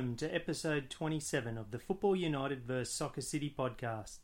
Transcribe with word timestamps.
Welcome 0.00 0.16
to 0.16 0.34
episode 0.34 0.88
27 0.88 1.58
of 1.58 1.72
the 1.72 1.78
Football 1.78 2.16
United 2.16 2.62
vs 2.62 2.90
Soccer 2.90 3.20
City 3.20 3.54
podcast. 3.54 4.20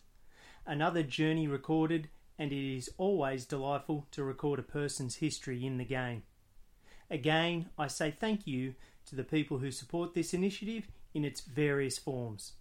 Another 0.64 1.02
journey 1.02 1.46
recorded, 1.46 2.09
and 2.38 2.50
it 2.50 2.77
is 2.77 2.88
always 2.96 3.45
delightful 3.45 4.06
to 4.12 4.24
record 4.24 4.59
a 4.59 4.62
person's 4.62 5.16
history 5.16 5.66
in 5.66 5.77
the 5.77 5.84
game. 5.84 6.23
Again, 7.10 7.68
I 7.77 7.88
say 7.88 8.10
thank 8.10 8.46
you 8.46 8.74
to 9.04 9.14
the 9.14 9.23
people 9.23 9.59
who 9.59 9.70
support 9.70 10.14
this 10.14 10.32
initiative 10.32 10.88
in 11.12 11.27
its 11.27 11.42
various 11.42 11.98
forms. 11.98 12.54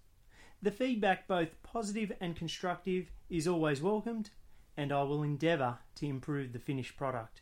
The 0.62 0.72
feedback, 0.72 1.26
both 1.26 1.64
positive 1.64 2.12
and 2.20 2.36
constructive, 2.36 3.12
is 3.30 3.48
always 3.48 3.82
welcomed, 3.82 4.32
and 4.76 4.92
I 4.92 5.04
will 5.04 5.24
endeavour 5.24 5.78
to 5.96 6.06
improve 6.06 6.52
the 6.52 6.60
finished 6.60 6.98
product. 6.98 7.40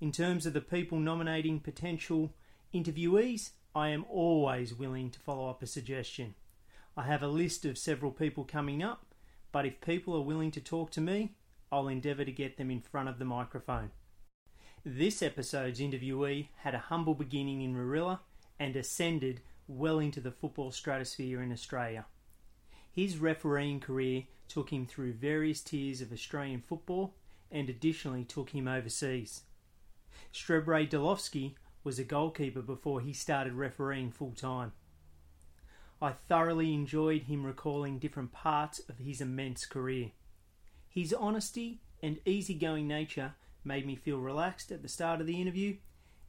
In 0.00 0.12
terms 0.12 0.46
of 0.46 0.52
the 0.52 0.60
people 0.60 1.00
nominating 1.00 1.58
potential 1.58 2.32
interviewees, 2.72 3.50
I 3.74 3.88
am 3.88 4.04
always 4.10 4.74
willing 4.74 5.10
to 5.10 5.20
follow 5.20 5.48
up 5.48 5.62
a 5.62 5.66
suggestion. 5.66 6.34
I 6.96 7.02
have 7.02 7.22
a 7.22 7.28
list 7.28 7.64
of 7.64 7.78
several 7.78 8.10
people 8.10 8.44
coming 8.44 8.82
up, 8.82 9.14
but 9.52 9.66
if 9.66 9.80
people 9.80 10.16
are 10.16 10.22
willing 10.22 10.50
to 10.52 10.60
talk 10.60 10.90
to 10.92 11.00
me, 11.00 11.34
I'll 11.70 11.88
endeavour 11.88 12.24
to 12.24 12.32
get 12.32 12.56
them 12.56 12.70
in 12.70 12.80
front 12.80 13.08
of 13.08 13.18
the 13.18 13.24
microphone. 13.24 13.90
This 14.84 15.22
episode's 15.22 15.80
interviewee 15.80 16.48
had 16.56 16.74
a 16.74 16.78
humble 16.78 17.14
beginning 17.14 17.62
in 17.62 17.74
Warilla 17.74 18.20
and 18.58 18.74
ascended 18.74 19.42
well 19.66 19.98
into 19.98 20.20
the 20.20 20.32
football 20.32 20.72
stratosphere 20.72 21.42
in 21.42 21.52
Australia. 21.52 22.06
His 22.90 23.18
refereeing 23.18 23.80
career 23.80 24.24
took 24.48 24.70
him 24.70 24.86
through 24.86 25.12
various 25.12 25.60
tiers 25.60 26.00
of 26.00 26.10
Australian 26.10 26.62
football 26.62 27.14
and 27.50 27.68
additionally 27.68 28.24
took 28.24 28.50
him 28.50 28.66
overseas. 28.66 29.42
Strebre 30.32 30.88
Delovski 30.88 31.54
was 31.84 31.98
a 31.98 32.04
goalkeeper 32.04 32.62
before 32.62 33.00
he 33.00 33.12
started 33.12 33.54
refereeing 33.54 34.10
full 34.10 34.32
time. 34.32 34.72
I 36.00 36.12
thoroughly 36.12 36.74
enjoyed 36.74 37.22
him 37.22 37.44
recalling 37.44 37.98
different 37.98 38.32
parts 38.32 38.80
of 38.88 38.98
his 38.98 39.20
immense 39.20 39.66
career. 39.66 40.12
His 40.88 41.12
honesty 41.12 41.80
and 42.02 42.18
easygoing 42.24 42.86
nature 42.86 43.34
made 43.64 43.86
me 43.86 43.96
feel 43.96 44.18
relaxed 44.18 44.70
at 44.70 44.82
the 44.82 44.88
start 44.88 45.20
of 45.20 45.26
the 45.26 45.40
interview, 45.40 45.76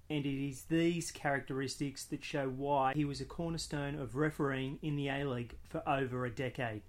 and 0.10 0.26
it 0.26 0.48
is 0.48 0.64
these 0.64 1.12
characteristics 1.12 2.04
that 2.06 2.24
show 2.24 2.50
why 2.50 2.94
he 2.96 3.06
was 3.06 3.22
a 3.22 3.26
cornerstone 3.26 4.00
of 4.00 4.16
refereeing 4.16 4.80
in 4.82 4.96
the 4.96 5.08
A 5.08 5.24
League 5.24 5.56
for 5.68 5.88
over 5.88 6.26
a 6.26 6.32
decade. 6.32 6.82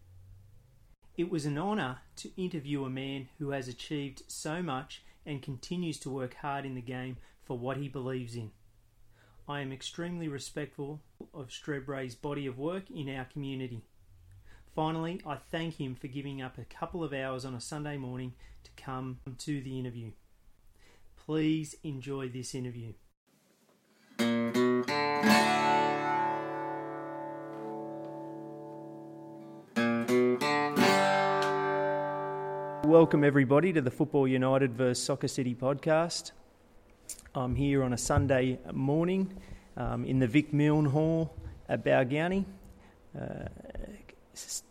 It 1.16 1.30
was 1.30 1.44
an 1.44 1.58
honour 1.58 1.98
to 2.16 2.30
interview 2.42 2.84
a 2.84 2.90
man 2.90 3.28
who 3.38 3.50
has 3.50 3.68
achieved 3.68 4.22
so 4.26 4.62
much 4.62 5.02
and 5.26 5.42
continues 5.42 5.98
to 5.98 6.10
work 6.10 6.34
hard 6.36 6.64
in 6.64 6.74
the 6.74 6.80
game 6.80 7.18
for 7.50 7.58
what 7.58 7.78
he 7.78 7.88
believes 7.88 8.36
in. 8.36 8.52
I 9.48 9.60
am 9.60 9.72
extremely 9.72 10.28
respectful 10.28 11.00
of 11.34 11.48
Strebre's 11.48 12.14
body 12.14 12.46
of 12.46 12.58
work 12.58 12.88
in 12.92 13.12
our 13.12 13.24
community. 13.24 13.82
Finally, 14.72 15.20
I 15.26 15.34
thank 15.50 15.80
him 15.80 15.96
for 15.96 16.06
giving 16.06 16.40
up 16.40 16.58
a 16.58 16.64
couple 16.64 17.02
of 17.02 17.12
hours 17.12 17.44
on 17.44 17.56
a 17.56 17.60
Sunday 17.60 17.96
morning 17.96 18.34
to 18.62 18.70
come 18.80 19.18
to 19.38 19.60
the 19.60 19.80
interview. 19.80 20.12
Please 21.16 21.74
enjoy 21.82 22.28
this 22.28 22.54
interview. 22.54 22.92
Welcome, 32.84 33.24
everybody, 33.24 33.72
to 33.72 33.80
the 33.80 33.90
Football 33.90 34.28
United 34.28 34.74
vs 34.74 35.02
Soccer 35.02 35.26
City 35.26 35.56
podcast. 35.56 36.30
I'm 37.32 37.54
here 37.54 37.84
on 37.84 37.92
a 37.92 37.98
Sunday 37.98 38.58
morning 38.72 39.32
um, 39.76 40.04
in 40.04 40.18
the 40.18 40.26
Vic 40.26 40.52
Milne 40.52 40.86
Hall 40.86 41.32
at 41.68 41.84
Balgownie. 41.84 42.44
Uh, 43.16 43.44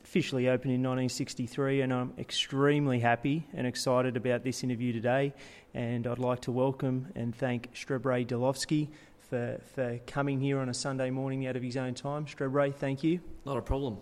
officially 0.03 0.49
opened 0.49 0.73
in 0.73 0.81
1963, 0.81 1.81
and 1.81 1.93
I'm 1.93 2.13
extremely 2.17 2.99
happy 2.99 3.47
and 3.53 3.65
excited 3.65 4.17
about 4.17 4.43
this 4.43 4.61
interview 4.61 4.91
today. 4.91 5.33
And 5.73 6.05
I'd 6.05 6.19
like 6.19 6.41
to 6.41 6.51
welcome 6.51 7.07
and 7.15 7.33
thank 7.33 7.73
Strebre 7.73 8.27
Delovski 8.27 8.89
for, 9.29 9.61
for 9.73 9.97
coming 10.05 10.41
here 10.41 10.59
on 10.59 10.67
a 10.67 10.73
Sunday 10.73 11.11
morning 11.11 11.47
out 11.47 11.55
of 11.55 11.63
his 11.63 11.77
own 11.77 11.93
time. 11.93 12.25
Strebre, 12.25 12.75
thank 12.75 13.05
you. 13.05 13.21
Not 13.45 13.55
a 13.55 13.61
problem. 13.61 13.99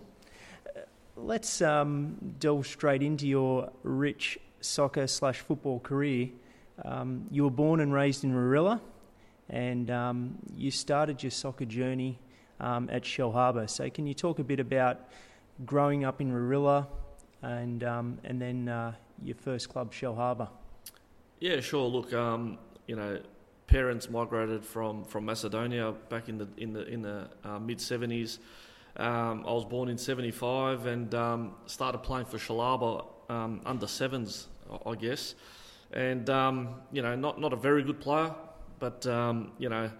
Uh, 0.66 0.80
let's 1.14 1.62
um, 1.62 2.34
delve 2.40 2.66
straight 2.66 3.04
into 3.04 3.28
your 3.28 3.70
rich 3.84 4.36
soccer 4.60 5.06
slash 5.06 5.38
football 5.38 5.78
career. 5.78 6.30
Um, 6.84 7.26
you 7.30 7.44
were 7.44 7.50
born 7.50 7.80
and 7.80 7.92
raised 7.92 8.24
in 8.24 8.32
Warilla, 8.32 8.80
and 9.48 9.90
um, 9.90 10.38
you 10.56 10.70
started 10.70 11.22
your 11.22 11.30
soccer 11.30 11.64
journey 11.64 12.18
um, 12.60 12.88
at 12.92 13.02
Shellharbour. 13.02 13.68
So, 13.68 13.88
can 13.90 14.06
you 14.06 14.14
talk 14.14 14.38
a 14.38 14.44
bit 14.44 14.60
about 14.60 15.08
growing 15.64 16.04
up 16.04 16.20
in 16.20 16.30
Warilla 16.30 16.86
and 17.42 17.82
um, 17.82 18.18
and 18.24 18.40
then 18.40 18.68
uh, 18.68 18.92
your 19.22 19.36
first 19.36 19.68
club, 19.68 19.92
Shellharbour? 19.92 20.48
Yeah, 21.40 21.60
sure. 21.60 21.86
Look, 21.86 22.12
um, 22.12 22.58
you 22.86 22.96
know, 22.96 23.20
parents 23.66 24.08
migrated 24.10 24.64
from, 24.64 25.04
from 25.04 25.24
Macedonia 25.24 25.92
back 26.08 26.28
in 26.28 26.38
the 26.38 26.48
in 26.56 26.72
the 26.72 26.86
in 26.86 27.02
the 27.02 27.28
uh, 27.44 27.58
mid 27.58 27.80
seventies. 27.80 28.38
Um, 28.96 29.44
I 29.46 29.52
was 29.52 29.64
born 29.64 29.88
in 29.88 29.98
'75 29.98 30.86
and 30.86 31.52
started 31.66 31.98
playing 31.98 32.26
for 32.26 32.38
Shellharbour 32.38 33.04
under 33.28 33.86
sevens, 33.86 34.48
I 34.86 34.94
guess 34.94 35.34
and 35.92 36.28
um, 36.28 36.74
you 36.92 37.02
know, 37.02 37.14
not 37.14 37.40
not 37.40 37.52
a 37.52 37.56
very 37.56 37.82
good 37.82 38.00
player, 38.00 38.34
but 38.78 39.06
um, 39.06 39.52
you 39.58 39.68
know, 39.68 39.90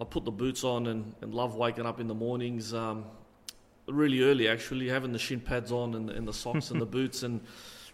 I 0.00 0.04
put 0.04 0.24
the 0.24 0.30
boots 0.30 0.64
on 0.64 0.86
and, 0.86 1.14
and 1.20 1.34
love 1.34 1.54
waking 1.54 1.86
up 1.86 2.00
in 2.00 2.06
the 2.06 2.14
mornings, 2.14 2.72
um, 2.72 3.04
really 3.86 4.22
early 4.22 4.48
actually, 4.48 4.88
having 4.88 5.12
the 5.12 5.18
shin 5.18 5.40
pads 5.40 5.72
on 5.72 5.94
and, 5.94 6.10
and 6.10 6.26
the 6.26 6.32
socks 6.32 6.70
and 6.70 6.80
the 6.80 6.86
boots, 6.98 7.22
and 7.22 7.40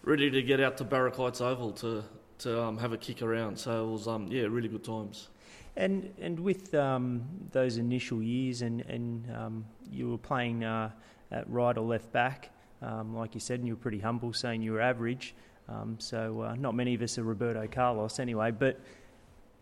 ready 0.03 0.29
to 0.29 0.41
get 0.41 0.59
out 0.59 0.77
to 0.77 0.83
Barrack 0.83 1.15
Heights 1.15 1.41
Oval 1.41 1.71
to 1.73 2.03
to 2.37 2.61
um, 2.61 2.77
have 2.77 2.93
a 2.93 2.97
kick 2.97 3.21
around. 3.21 3.57
So 3.57 3.87
it 3.87 3.91
was 3.91 4.07
um, 4.07 4.27
yeah, 4.27 4.43
really 4.43 4.69
good 4.69 4.83
times. 4.83 5.29
And 5.75 6.13
and 6.21 6.39
with 6.39 6.73
um, 6.73 7.25
those 7.51 7.77
initial 7.77 8.23
years, 8.23 8.61
and 8.61 8.81
and 8.81 9.65
you 9.91 10.09
were 10.09 10.17
playing 10.17 10.63
uh, 10.63 10.91
at 11.31 11.49
right 11.49 11.77
or 11.77 11.85
left 11.85 12.13
back. 12.13 12.51
like 12.81 13.33
you 13.33 13.41
said, 13.41 13.59
and 13.59 13.67
you 13.67 13.73
were 13.73 13.81
pretty 13.81 13.99
humble, 13.99 14.31
saying 14.31 14.61
you 14.61 14.71
were 14.71 14.81
average. 14.81 15.35
Um, 15.67 15.97
so 15.99 16.41
uh, 16.41 16.55
not 16.55 16.75
many 16.75 16.93
of 16.93 17.01
us 17.01 17.17
are 17.17 17.23
Roberto 17.23 17.67
Carlos 17.67 18.19
anyway. 18.19 18.51
But 18.51 18.79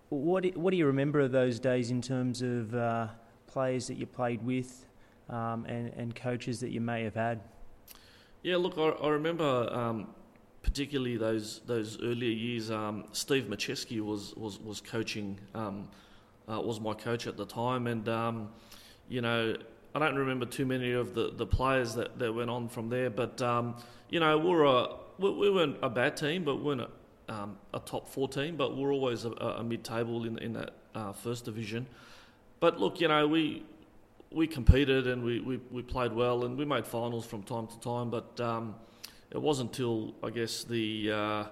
what 0.10 0.46
what 0.58 0.72
do 0.72 0.78
you 0.78 0.86
remember 0.86 1.22
of 1.22 1.32
those 1.32 1.60
days 1.60 1.92
in 1.92 2.02
terms 2.02 2.42
of 2.42 2.76
uh, 2.76 3.08
players 3.48 3.88
that 3.88 3.98
you 3.98 4.06
played 4.06 4.44
with 4.44 4.86
um, 5.30 5.66
and 5.66 5.94
and 5.96 6.16
coaches 6.16 6.60
that 6.60 6.72
you 6.72 6.82
may 6.82 7.04
have 7.04 7.16
had? 7.16 7.42
Yeah, 8.42 8.58
look, 8.58 8.78
I, 8.78 8.90
I 9.06 9.10
remember 9.10 9.70
um, 9.72 10.08
particularly 10.62 11.18
those 11.18 11.62
those 11.66 12.02
earlier 12.02 12.32
years. 12.32 12.70
Um, 12.70 13.06
Steve 13.14 13.46
Macheski 13.46 14.02
was 14.02 14.34
was 14.36 14.60
was 14.60 14.82
coaching. 14.82 15.40
Um, 15.56 15.88
uh, 16.52 16.60
was 16.60 16.82
my 16.82 16.94
coach 16.94 17.26
at 17.26 17.38
the 17.38 17.46
time, 17.46 17.88
and 17.88 18.10
um, 18.10 18.50
you 19.08 19.22
know 19.22 19.56
I 19.96 20.00
don't 20.00 20.18
remember 20.18 20.46
too 20.46 20.66
many 20.66 20.92
of 20.92 21.14
the, 21.14 21.32
the 21.34 21.46
players 21.46 21.96
that, 21.96 22.20
that 22.20 22.34
went 22.34 22.50
on 22.50 22.68
from 22.68 22.90
there, 22.90 23.10
but 23.10 23.40
you 24.10 24.20
know 24.20 24.38
we 24.38 24.50
were 24.50 24.66
a, 24.66 24.88
we, 25.24 25.32
we 25.32 25.50
weren't 25.50 25.78
a 25.82 25.90
bad 25.90 26.18
team, 26.18 26.44
but 26.44 26.58
we 26.58 26.64
weren't 26.64 26.82
a, 26.82 26.90
um, 27.34 27.58
a 27.74 27.80
top 27.80 28.08
four 28.08 28.28
team, 28.28 28.56
but 28.56 28.76
we're 28.76 28.94
always 28.94 29.26
a, 29.26 29.32
a 29.32 29.64
mid 29.64 29.84
table 29.84 30.26
in 30.26 30.38
in 30.40 30.54
that 30.54 30.74
uh, 30.94 31.14
first 31.14 31.46
division. 31.46 31.88
But 32.60 32.80
look, 32.80 33.02
you 33.02 33.08
know 33.08 33.28
we 33.28 33.64
we 34.32 34.48
competed 34.48 35.08
and 35.08 35.24
we, 35.24 35.40
we, 35.40 35.58
we 35.72 35.84
played 35.84 36.12
well 36.12 36.44
and 36.44 36.58
we 36.58 36.66
made 36.66 36.88
finals 36.88 37.24
from 37.26 37.44
time 37.44 37.68
to 37.68 37.80
time, 37.80 38.10
but 38.10 38.40
um, 38.42 38.76
it 39.30 39.40
wasn't 39.40 39.70
until 39.70 40.14
I 40.24 40.32
guess 40.32 40.64
the 40.64 41.12
uh, 41.12 41.44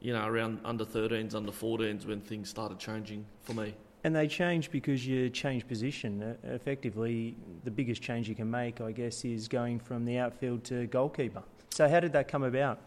you 0.00 0.12
know 0.12 0.26
around 0.26 0.60
under 0.64 0.84
13s, 0.84 1.34
under 1.34 1.52
14s 1.52 2.06
when 2.06 2.20
things 2.20 2.48
started 2.48 2.78
changing 2.78 3.26
for 3.42 3.54
me. 3.54 3.74
And 4.04 4.14
they 4.14 4.28
change 4.28 4.70
because 4.70 5.06
you 5.06 5.30
change 5.30 5.66
position. 5.66 6.36
Effectively, 6.44 7.36
the 7.64 7.70
biggest 7.70 8.02
change 8.02 8.28
you 8.28 8.34
can 8.34 8.50
make, 8.50 8.82
I 8.82 8.92
guess, 8.92 9.24
is 9.24 9.48
going 9.48 9.78
from 9.78 10.04
the 10.04 10.18
outfield 10.18 10.62
to 10.64 10.86
goalkeeper. 10.88 11.42
So, 11.70 11.88
how 11.88 12.00
did 12.00 12.12
that 12.12 12.28
come 12.28 12.42
about? 12.42 12.80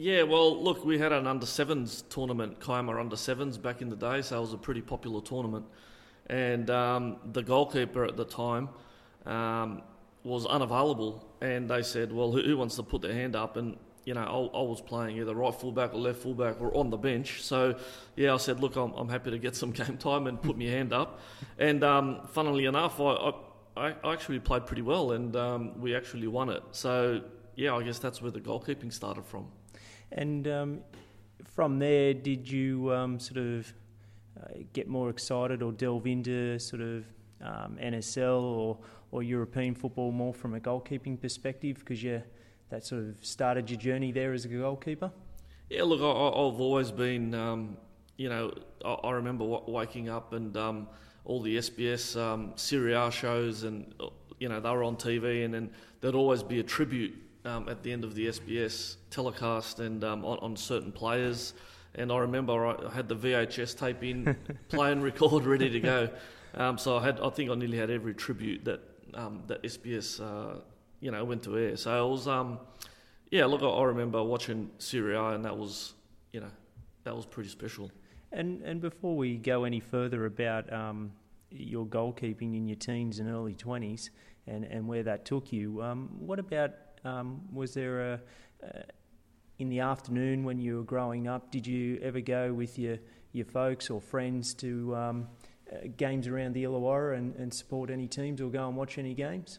Yeah, 0.00 0.22
well, 0.22 0.62
look, 0.62 0.84
we 0.84 0.96
had 0.96 1.10
an 1.10 1.26
under 1.26 1.44
sevens 1.44 2.04
tournament, 2.08 2.60
Kiama 2.60 3.00
under 3.00 3.16
sevens 3.16 3.58
back 3.58 3.82
in 3.82 3.88
the 3.88 3.96
day, 3.96 4.22
so 4.22 4.38
it 4.38 4.40
was 4.40 4.52
a 4.52 4.56
pretty 4.56 4.80
popular 4.80 5.20
tournament. 5.20 5.66
And 6.28 6.70
um, 6.70 7.16
the 7.32 7.42
goalkeeper 7.42 8.04
at 8.04 8.16
the 8.16 8.24
time 8.24 8.68
um, 9.26 9.82
was 10.22 10.46
unavailable, 10.46 11.28
and 11.40 11.68
they 11.68 11.82
said, 11.82 12.12
"Well, 12.12 12.30
who, 12.30 12.42
who, 12.42 12.56
wants 12.56 12.76
to 12.76 12.84
put 12.84 13.02
their 13.02 13.12
hand 13.12 13.34
up?" 13.34 13.56
And 13.56 13.76
you 14.04 14.14
know, 14.14 14.20
I, 14.54 14.58
I, 14.58 14.62
was 14.62 14.80
playing 14.80 15.16
either 15.18 15.34
right 15.34 15.52
fullback 15.52 15.94
or 15.94 15.98
left 15.98 16.20
fullback 16.22 16.60
or 16.60 16.72
on 16.76 16.90
the 16.90 16.96
bench. 16.96 17.42
So, 17.42 17.74
yeah, 18.14 18.34
I 18.34 18.36
said, 18.36 18.60
look, 18.60 18.76
I'm, 18.76 18.92
I'm 18.92 19.08
happy 19.08 19.32
to 19.32 19.38
get 19.38 19.56
some 19.56 19.70
game 19.82 19.98
time 19.98 20.28
and 20.28 20.40
put 20.40 20.56
my 20.56 20.66
hand 20.66 20.92
up. 20.92 21.18
And 21.58 21.82
um, 21.82 22.20
funnily 22.28 22.66
enough, 22.66 23.00
I, 23.00 23.32
I, 23.76 23.94
I, 24.04 24.12
actually 24.12 24.38
played 24.38 24.64
pretty 24.64 24.82
well 24.82 25.10
and 25.10 25.34
um, 25.34 25.80
we 25.80 25.94
actually 25.94 26.28
won 26.28 26.48
it. 26.50 26.62
So, 26.70 27.20
yeah, 27.56 27.74
I 27.74 27.82
guess 27.82 27.98
that's 27.98 28.22
where 28.22 28.30
the 28.30 28.40
goalkeeping 28.40 28.92
started 28.92 29.26
from. 29.26 29.48
And 30.12 30.48
um, 30.48 30.80
from 31.44 31.78
there, 31.78 32.14
did 32.14 32.50
you 32.50 32.92
um, 32.92 33.18
sort 33.18 33.38
of 33.38 33.72
uh, 34.38 34.58
get 34.72 34.88
more 34.88 35.10
excited 35.10 35.62
or 35.62 35.72
delve 35.72 36.06
into 36.06 36.58
sort 36.58 36.82
of 36.82 37.04
um, 37.42 37.78
NSL 37.82 38.42
or, 38.42 38.78
or 39.10 39.22
European 39.22 39.74
football 39.74 40.12
more 40.12 40.34
from 40.34 40.54
a 40.54 40.60
goalkeeping 40.60 41.20
perspective 41.20 41.78
because 41.80 42.02
you 42.02 42.22
that 42.70 42.84
sort 42.84 43.02
of 43.02 43.24
started 43.24 43.70
your 43.70 43.78
journey 43.78 44.12
there 44.12 44.32
as 44.32 44.44
a 44.44 44.48
goalkeeper? 44.48 45.10
Yeah, 45.70 45.84
look, 45.84 46.00
I, 46.00 46.04
I've 46.04 46.60
always 46.60 46.90
been, 46.90 47.34
um, 47.34 47.76
you 48.16 48.28
know, 48.28 48.52
I, 48.84 48.92
I 48.92 49.10
remember 49.12 49.44
waking 49.44 50.08
up 50.08 50.32
and 50.32 50.56
um, 50.56 50.88
all 51.24 51.40
the 51.42 51.58
SBS 51.58 52.20
um, 52.20 52.52
Serie 52.56 52.94
A 52.94 53.10
shows, 53.10 53.64
and 53.64 53.94
you 54.38 54.48
know 54.48 54.60
they 54.60 54.70
were 54.70 54.82
on 54.82 54.96
TV, 54.96 55.44
and 55.44 55.52
then 55.52 55.70
there'd 56.00 56.14
always 56.14 56.42
be 56.42 56.60
a 56.60 56.62
tribute 56.62 57.14
um, 57.48 57.68
at 57.68 57.82
the 57.82 57.92
end 57.92 58.04
of 58.04 58.14
the 58.14 58.26
SBS 58.26 58.96
telecast 59.10 59.80
and 59.80 60.04
um, 60.04 60.24
on, 60.24 60.38
on, 60.38 60.56
certain 60.56 60.92
players. 60.92 61.54
And 61.94 62.12
I 62.12 62.18
remember 62.18 62.66
I 62.66 62.92
had 62.92 63.08
the 63.08 63.16
VHS 63.16 63.76
tape 63.76 64.04
in, 64.04 64.36
play 64.68 64.92
and 64.92 65.02
record, 65.02 65.44
ready 65.44 65.70
to 65.70 65.80
go. 65.80 66.08
Um, 66.54 66.78
so 66.78 66.98
I 66.98 67.02
had, 67.02 67.20
I 67.20 67.30
think 67.30 67.50
I 67.50 67.54
nearly 67.54 67.78
had 67.78 67.90
every 67.90 68.14
tribute 68.14 68.64
that 68.64 68.80
um, 69.14 69.42
that 69.46 69.62
SBS, 69.62 70.20
uh, 70.20 70.60
you 71.00 71.10
know, 71.10 71.24
went 71.24 71.42
to 71.44 71.58
air. 71.58 71.76
So 71.76 72.06
it 72.06 72.10
was, 72.10 72.28
um, 72.28 72.58
yeah. 73.30 73.46
Look, 73.46 73.62
I 73.62 73.82
remember 73.82 74.22
watching 74.22 74.70
Serie 74.78 75.16
A, 75.16 75.28
and 75.30 75.44
that 75.44 75.56
was, 75.56 75.94
you 76.32 76.40
know, 76.40 76.50
that 77.04 77.16
was 77.16 77.24
pretty 77.24 77.48
special. 77.48 77.90
And 78.32 78.62
and 78.62 78.80
before 78.80 79.16
we 79.16 79.36
go 79.36 79.64
any 79.64 79.80
further 79.80 80.26
about 80.26 80.70
um, 80.72 81.12
your 81.50 81.86
goalkeeping 81.86 82.56
in 82.56 82.68
your 82.68 82.76
teens 82.76 83.18
and 83.18 83.30
early 83.30 83.54
twenties, 83.54 84.10
and, 84.46 84.64
and 84.64 84.86
where 84.86 85.02
that 85.02 85.24
took 85.24 85.52
you, 85.52 85.82
um, 85.82 86.10
what 86.18 86.38
about 86.38 86.72
um, 87.04 87.40
was 87.52 87.74
there 87.74 88.12
a, 88.12 88.20
uh, 88.64 88.82
in 89.58 89.68
the 89.68 89.80
afternoon 89.80 90.44
when 90.44 90.58
you 90.58 90.76
were 90.76 90.82
growing 90.84 91.28
up? 91.28 91.50
Did 91.50 91.66
you 91.66 91.98
ever 92.02 92.20
go 92.20 92.52
with 92.52 92.78
your 92.78 92.98
your 93.32 93.44
folks 93.44 93.90
or 93.90 94.00
friends 94.00 94.54
to 94.54 94.96
um, 94.96 95.28
uh, 95.70 95.88
games 95.96 96.26
around 96.26 96.54
the 96.54 96.64
Illawarra 96.64 97.16
and, 97.16 97.34
and 97.36 97.52
support 97.52 97.90
any 97.90 98.06
teams 98.06 98.40
or 98.40 98.50
go 98.50 98.66
and 98.66 98.76
watch 98.76 98.98
any 98.98 99.14
games? 99.14 99.58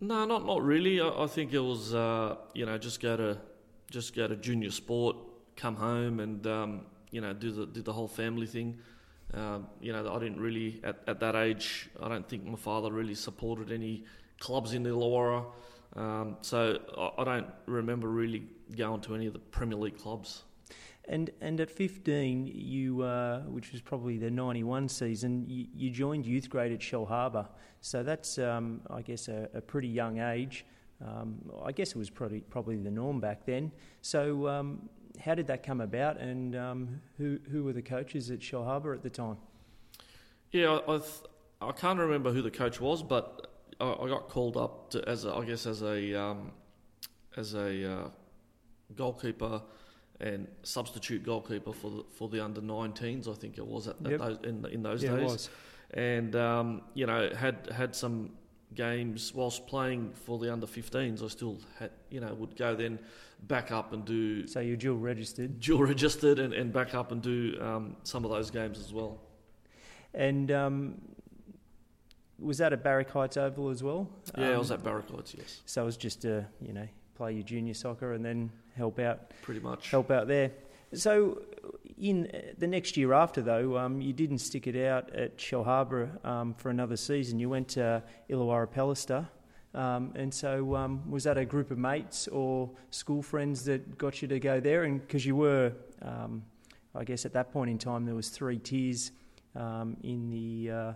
No, 0.00 0.24
not 0.24 0.44
not 0.46 0.62
really. 0.62 1.00
I, 1.00 1.08
I 1.08 1.26
think 1.26 1.52
it 1.52 1.60
was 1.60 1.94
uh, 1.94 2.36
you 2.54 2.66
know 2.66 2.78
just 2.78 3.00
go 3.00 3.16
to 3.16 3.38
just 3.90 4.14
go 4.14 4.26
to 4.26 4.36
junior 4.36 4.70
sport, 4.70 5.16
come 5.56 5.76
home, 5.76 6.20
and 6.20 6.46
um, 6.46 6.86
you 7.10 7.20
know 7.20 7.32
do 7.32 7.50
the 7.50 7.66
do 7.66 7.82
the 7.82 7.92
whole 7.92 8.08
family 8.08 8.46
thing. 8.46 8.78
Uh, 9.32 9.58
you 9.80 9.92
know, 9.92 10.14
I 10.14 10.18
didn't 10.20 10.40
really 10.40 10.80
at, 10.84 11.00
at 11.08 11.20
that 11.20 11.34
age. 11.34 11.88
I 12.00 12.08
don't 12.08 12.28
think 12.28 12.44
my 12.44 12.56
father 12.56 12.92
really 12.92 13.14
supported 13.14 13.72
any 13.72 14.04
clubs 14.38 14.74
in 14.74 14.82
the 14.82 14.90
Illawarra, 14.90 15.44
um, 15.96 16.36
so 16.40 16.78
I, 16.96 17.22
I, 17.22 17.24
don't 17.24 17.46
remember 17.66 18.08
really 18.08 18.44
going 18.76 19.00
to 19.02 19.14
any 19.14 19.26
of 19.26 19.32
the 19.32 19.38
Premier 19.38 19.78
League 19.78 19.98
clubs. 19.98 20.42
And 21.06 21.30
and 21.40 21.60
at 21.60 21.70
15, 21.70 22.50
you 22.52 23.02
uh, 23.02 23.40
which 23.40 23.72
was 23.72 23.80
probably 23.80 24.16
the 24.16 24.30
91 24.30 24.88
season, 24.88 25.44
you, 25.46 25.66
you 25.74 25.90
joined 25.90 26.26
youth 26.26 26.48
grade 26.48 26.72
at 26.72 26.80
Shellharbour. 26.80 27.46
So 27.80 28.02
that's 28.02 28.38
um, 28.38 28.80
I 28.90 29.02
guess 29.02 29.28
a, 29.28 29.48
a, 29.54 29.60
pretty 29.60 29.88
young 29.88 30.18
age. 30.18 30.64
Um, 31.04 31.36
I 31.62 31.72
guess 31.72 31.90
it 31.90 31.96
was 31.96 32.08
probably 32.08 32.40
probably 32.40 32.76
the 32.76 32.90
norm 32.90 33.20
back 33.20 33.44
then. 33.44 33.70
So 34.00 34.48
um, 34.48 34.88
how 35.22 35.34
did 35.34 35.46
that 35.48 35.62
come 35.62 35.80
about, 35.80 36.18
and 36.18 36.56
um, 36.56 37.00
who 37.18 37.38
who 37.50 37.64
were 37.64 37.74
the 37.74 37.82
coaches 37.82 38.30
at 38.30 38.40
Shellharbour 38.40 38.94
at 38.94 39.02
the 39.02 39.10
time? 39.10 39.36
Yeah, 40.50 40.78
I, 40.86 40.94
I, 40.94 40.98
th- 40.98 41.24
I, 41.60 41.72
can't 41.72 41.98
remember 41.98 42.32
who 42.32 42.40
the 42.40 42.50
coach 42.50 42.80
was, 42.80 43.02
but 43.02 43.53
I, 43.84 44.04
I 44.04 44.08
got 44.08 44.28
called 44.28 44.56
up 44.56 44.90
to, 44.90 45.08
as 45.08 45.24
a, 45.24 45.34
I 45.34 45.44
guess 45.44 45.66
as 45.66 45.82
a 45.82 46.20
um, 46.20 46.52
as 47.36 47.54
a 47.54 47.92
uh, 47.92 48.08
goalkeeper 48.96 49.62
and 50.20 50.46
substitute 50.62 51.24
goalkeeper 51.24 51.72
for 51.72 51.90
the 51.90 52.04
for 52.10 52.28
the 52.28 52.44
under 52.44 52.60
19s. 52.60 53.28
I 53.28 53.34
think 53.34 53.58
it 53.58 53.66
was 53.66 53.88
at, 53.88 53.96
yep. 54.08 54.18
those, 54.18 54.38
in 54.44 54.64
in 54.66 54.82
those 54.82 55.02
yeah, 55.02 55.16
days, 55.16 55.48
and 55.92 56.34
um, 56.36 56.82
you 56.94 57.06
know 57.06 57.30
had 57.34 57.68
had 57.74 57.94
some 57.94 58.30
games 58.74 59.32
whilst 59.34 59.66
playing 59.66 60.12
for 60.12 60.38
the 60.38 60.52
under 60.52 60.66
15s. 60.66 61.22
I 61.22 61.28
still 61.28 61.58
had 61.78 61.90
you 62.10 62.20
know 62.20 62.32
would 62.34 62.56
go 62.56 62.74
then 62.74 62.98
back 63.42 63.70
up 63.70 63.92
and 63.92 64.04
do. 64.04 64.46
So 64.46 64.60
you're 64.60 64.76
dual 64.76 64.98
registered. 64.98 65.60
Dual 65.60 65.84
registered 65.84 66.38
and, 66.38 66.54
and 66.54 66.72
back 66.72 66.94
up 66.94 67.12
and 67.12 67.22
do 67.22 67.58
um, 67.60 67.96
some 68.02 68.24
of 68.24 68.30
those 68.30 68.50
games 68.50 68.78
as 68.78 68.92
well. 68.92 69.20
And 70.14 70.50
um, 70.52 71.00
was 72.44 72.58
that 72.58 72.72
at 72.72 72.84
Barrack 72.84 73.10
Heights 73.10 73.36
Oval 73.36 73.70
as 73.70 73.82
well? 73.82 74.08
Yeah, 74.36 74.48
um, 74.48 74.54
I 74.54 74.58
was 74.58 74.70
at 74.70 74.84
Barrack 74.84 75.10
Heights. 75.10 75.34
Yes. 75.36 75.62
So 75.66 75.82
it 75.82 75.86
was 75.86 75.96
just 75.96 76.22
to 76.22 76.46
you 76.60 76.72
know 76.72 76.86
play 77.14 77.32
your 77.32 77.42
junior 77.42 77.74
soccer 77.74 78.12
and 78.12 78.24
then 78.24 78.50
help 78.76 78.98
out. 78.98 79.32
Pretty 79.42 79.60
much. 79.60 79.90
Help 79.90 80.10
out 80.10 80.28
there. 80.28 80.50
So, 80.92 81.42
in 81.98 82.30
the 82.58 82.66
next 82.66 82.96
year 82.96 83.12
after, 83.12 83.42
though, 83.42 83.76
um, 83.78 84.00
you 84.00 84.12
didn't 84.12 84.38
stick 84.38 84.66
it 84.66 84.86
out 84.86 85.14
at 85.14 85.38
Shellharbour 85.38 86.24
um, 86.24 86.54
for 86.54 86.70
another 86.70 86.96
season. 86.96 87.38
You 87.38 87.48
went 87.48 87.68
to 87.68 88.02
Illawarra 88.30 88.68
Pellister. 88.68 89.26
Um, 89.74 90.12
and 90.14 90.32
so, 90.32 90.76
um, 90.76 91.10
was 91.10 91.24
that 91.24 91.36
a 91.36 91.44
group 91.44 91.72
of 91.72 91.78
mates 91.78 92.28
or 92.28 92.70
school 92.90 93.22
friends 93.22 93.64
that 93.64 93.98
got 93.98 94.22
you 94.22 94.28
to 94.28 94.38
go 94.38 94.60
there? 94.60 94.84
And 94.84 95.00
because 95.00 95.26
you 95.26 95.34
were, 95.34 95.72
um, 96.02 96.44
I 96.94 97.02
guess, 97.02 97.26
at 97.26 97.32
that 97.32 97.52
point 97.52 97.70
in 97.70 97.78
time, 97.78 98.04
there 98.04 98.14
was 98.14 98.28
three 98.28 98.58
tiers 98.58 99.10
um, 99.56 99.96
in 100.04 100.30
the 100.30 100.70
uh, 100.70 100.92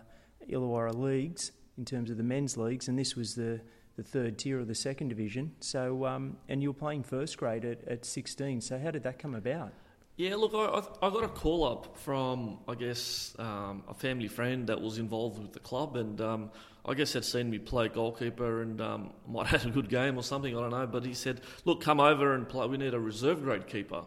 Illawarra 0.48 0.94
leagues 0.94 1.52
in 1.76 1.84
terms 1.84 2.10
of 2.10 2.16
the 2.16 2.22
men's 2.22 2.56
leagues, 2.56 2.88
and 2.88 2.98
this 2.98 3.14
was 3.14 3.34
the 3.34 3.60
the 3.98 4.04
third 4.04 4.38
tier 4.38 4.60
of 4.60 4.68
the 4.68 4.76
second 4.76 5.08
division. 5.08 5.52
So, 5.58 6.06
um, 6.06 6.36
and 6.48 6.62
you 6.62 6.70
were 6.70 6.78
playing 6.78 7.02
first 7.02 7.36
grade 7.36 7.64
at, 7.64 7.86
at 7.88 8.04
16. 8.04 8.60
So, 8.60 8.78
how 8.78 8.92
did 8.92 9.02
that 9.02 9.18
come 9.18 9.34
about? 9.34 9.72
Yeah, 10.16 10.36
look, 10.36 10.52
I, 10.54 11.06
I 11.06 11.10
got 11.10 11.24
a 11.24 11.28
call 11.28 11.64
up 11.64 11.96
from, 11.98 12.58
I 12.68 12.76
guess, 12.76 13.34
um, 13.40 13.82
a 13.88 13.94
family 13.94 14.28
friend 14.28 14.68
that 14.68 14.80
was 14.80 14.98
involved 14.98 15.40
with 15.40 15.52
the 15.52 15.58
club, 15.58 15.96
and 15.96 16.20
um, 16.20 16.50
I 16.86 16.94
guess 16.94 17.12
had 17.12 17.24
seen 17.24 17.50
me 17.50 17.58
play 17.58 17.88
goalkeeper 17.88 18.62
and 18.62 18.80
um, 18.80 19.12
might 19.28 19.48
have 19.48 19.62
had 19.62 19.70
a 19.70 19.74
good 19.74 19.88
game 19.88 20.16
or 20.16 20.22
something, 20.22 20.56
I 20.56 20.60
don't 20.60 20.70
know. 20.70 20.86
But 20.86 21.04
he 21.04 21.12
said, 21.12 21.40
look, 21.64 21.80
come 21.80 21.98
over 21.98 22.34
and 22.34 22.48
play. 22.48 22.68
We 22.68 22.76
need 22.76 22.94
a 22.94 23.00
reserve 23.00 23.42
grade 23.42 23.66
keeper 23.66 24.04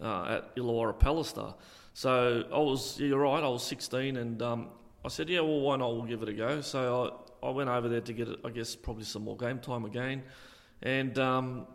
uh, 0.00 0.24
at 0.36 0.56
Illawarra 0.56 0.98
Pellister. 0.98 1.54
So 1.92 2.44
I 2.52 2.58
was, 2.58 3.00
yeah, 3.00 3.08
you're 3.08 3.18
right, 3.18 3.42
I 3.42 3.48
was 3.48 3.64
16, 3.64 4.16
and 4.16 4.42
um, 4.42 4.68
I 5.04 5.08
said, 5.08 5.28
yeah, 5.28 5.40
well, 5.40 5.60
why 5.60 5.76
not? 5.76 5.92
We'll 5.94 6.04
give 6.04 6.22
it 6.22 6.28
a 6.30 6.32
go. 6.32 6.60
So 6.62 7.04
I 7.04 7.24
I 7.44 7.50
went 7.50 7.68
over 7.68 7.88
there 7.88 8.00
to 8.00 8.12
get, 8.12 8.28
I 8.44 8.50
guess, 8.50 8.74
probably 8.74 9.04
some 9.04 9.24
more 9.24 9.36
game 9.36 9.58
time 9.58 9.84
again. 9.84 10.22
And 10.82 11.18
um, 11.18 11.66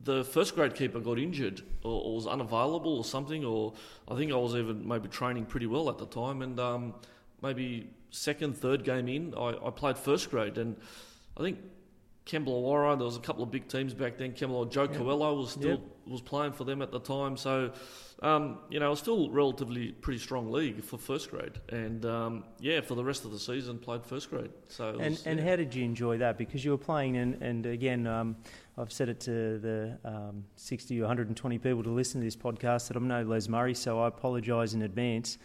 the 0.00 0.24
first 0.24 0.54
grade 0.54 0.74
keeper 0.74 1.00
got 1.00 1.18
injured 1.18 1.62
or, 1.82 2.02
or, 2.02 2.14
was 2.14 2.26
unavailable 2.26 2.96
or 2.96 3.04
something, 3.04 3.44
or 3.44 3.74
I 4.08 4.14
think 4.16 4.32
I 4.32 4.36
was 4.36 4.54
even 4.54 4.86
maybe 4.86 5.08
training 5.08 5.44
pretty 5.44 5.66
well 5.66 5.90
at 5.90 5.98
the 5.98 6.06
time. 6.06 6.40
And 6.40 6.58
um, 6.58 6.94
maybe 7.42 7.90
second, 8.10 8.56
third 8.56 8.84
game 8.84 9.08
in, 9.08 9.34
I, 9.34 9.54
I, 9.66 9.70
played 9.70 9.98
first 9.98 10.30
grade. 10.30 10.56
And 10.56 10.76
I 11.36 11.42
think 11.42 11.58
Kembla 12.26 12.96
there 12.96 13.04
was 13.04 13.16
a 13.16 13.20
couple 13.20 13.42
of 13.42 13.50
big 13.50 13.68
teams 13.68 13.92
back 13.92 14.16
then. 14.16 14.32
Kembla, 14.32 14.70
Joe 14.70 14.84
yep. 14.84 14.94
Coelho 14.94 15.34
was 15.34 15.50
still 15.50 15.70
yep. 15.70 15.80
was 16.06 16.22
playing 16.22 16.52
for 16.52 16.64
them 16.64 16.80
at 16.80 16.90
the 16.90 17.00
time. 17.00 17.36
So 17.36 17.72
um, 18.22 18.58
you 18.70 18.80
know, 18.80 18.86
it 18.86 18.90
was 18.90 19.00
still 19.00 19.28
relatively 19.30 19.88
pretty 19.92 20.18
strong 20.18 20.50
league 20.50 20.82
for 20.82 20.96
first 20.96 21.30
grade, 21.30 21.60
and 21.68 22.06
um, 22.06 22.44
yeah, 22.60 22.80
for 22.80 22.94
the 22.94 23.04
rest 23.04 23.26
of 23.26 23.32
the 23.32 23.38
season 23.38 23.78
played 23.78 24.06
first 24.06 24.30
grade. 24.30 24.50
So 24.68 24.90
and 24.98 25.10
was, 25.10 25.26
and 25.26 25.38
yeah. 25.38 25.50
how 25.50 25.56
did 25.56 25.74
you 25.74 25.84
enjoy 25.84 26.16
that? 26.18 26.38
Because 26.38 26.64
you 26.64 26.70
were 26.70 26.78
playing, 26.78 27.18
and 27.18 27.42
and 27.42 27.66
again, 27.66 28.06
um, 28.06 28.36
I've 28.78 28.92
said 28.92 29.10
it 29.10 29.20
to 29.20 29.58
the 29.58 29.98
um, 30.06 30.44
sixty 30.56 30.98
or 31.00 31.02
one 31.02 31.08
hundred 31.08 31.28
and 31.28 31.36
twenty 31.36 31.58
people 31.58 31.82
to 31.82 31.90
listen 31.90 32.22
to 32.22 32.24
this 32.24 32.36
podcast 32.36 32.88
that 32.88 32.96
I'm 32.96 33.06
no 33.06 33.22
Les 33.22 33.48
Murray, 33.48 33.74
so 33.74 34.00
I 34.00 34.08
apologise 34.08 34.72
in 34.72 34.82
advance 34.82 35.36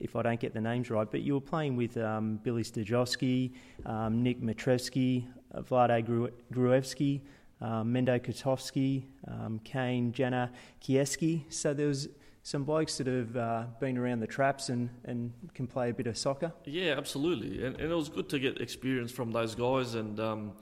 if 0.00 0.14
I 0.14 0.22
don't 0.22 0.38
get 0.38 0.54
the 0.54 0.60
names 0.60 0.90
right. 0.90 1.10
But 1.10 1.22
you 1.22 1.34
were 1.34 1.40
playing 1.40 1.74
with 1.74 1.96
um, 1.96 2.38
Billy 2.44 2.62
Stajowski, 2.62 3.54
um, 3.84 4.22
Nick 4.22 4.40
Matrevsky, 4.40 5.26
uh, 5.54 5.60
Vlade 5.62 6.30
Gruevski. 6.52 7.20
Um, 7.60 7.92
Mendo 7.92 8.20
Kotovsky, 8.20 9.06
um, 9.26 9.58
Kane, 9.64 10.12
Jana 10.12 10.52
Kieski. 10.80 11.42
So 11.48 11.74
there 11.74 11.88
was 11.88 12.08
some 12.48 12.64
blokes 12.64 12.96
that 12.96 13.06
have 13.06 13.36
uh, 13.36 13.64
been 13.78 13.98
around 13.98 14.20
the 14.20 14.26
traps 14.26 14.70
and, 14.70 14.88
and 15.04 15.32
can 15.54 15.66
play 15.66 15.90
a 15.90 15.92
bit 15.92 16.06
of 16.06 16.16
soccer. 16.16 16.52
Yeah, 16.64 16.94
absolutely. 16.96 17.64
And, 17.64 17.78
and 17.78 17.92
it 17.92 17.94
was 17.94 18.08
good 18.08 18.28
to 18.30 18.38
get 18.38 18.60
experience 18.60 19.12
from 19.12 19.32
those 19.32 19.54
guys, 19.54 19.94
and 19.94 20.18
um, 20.18 20.52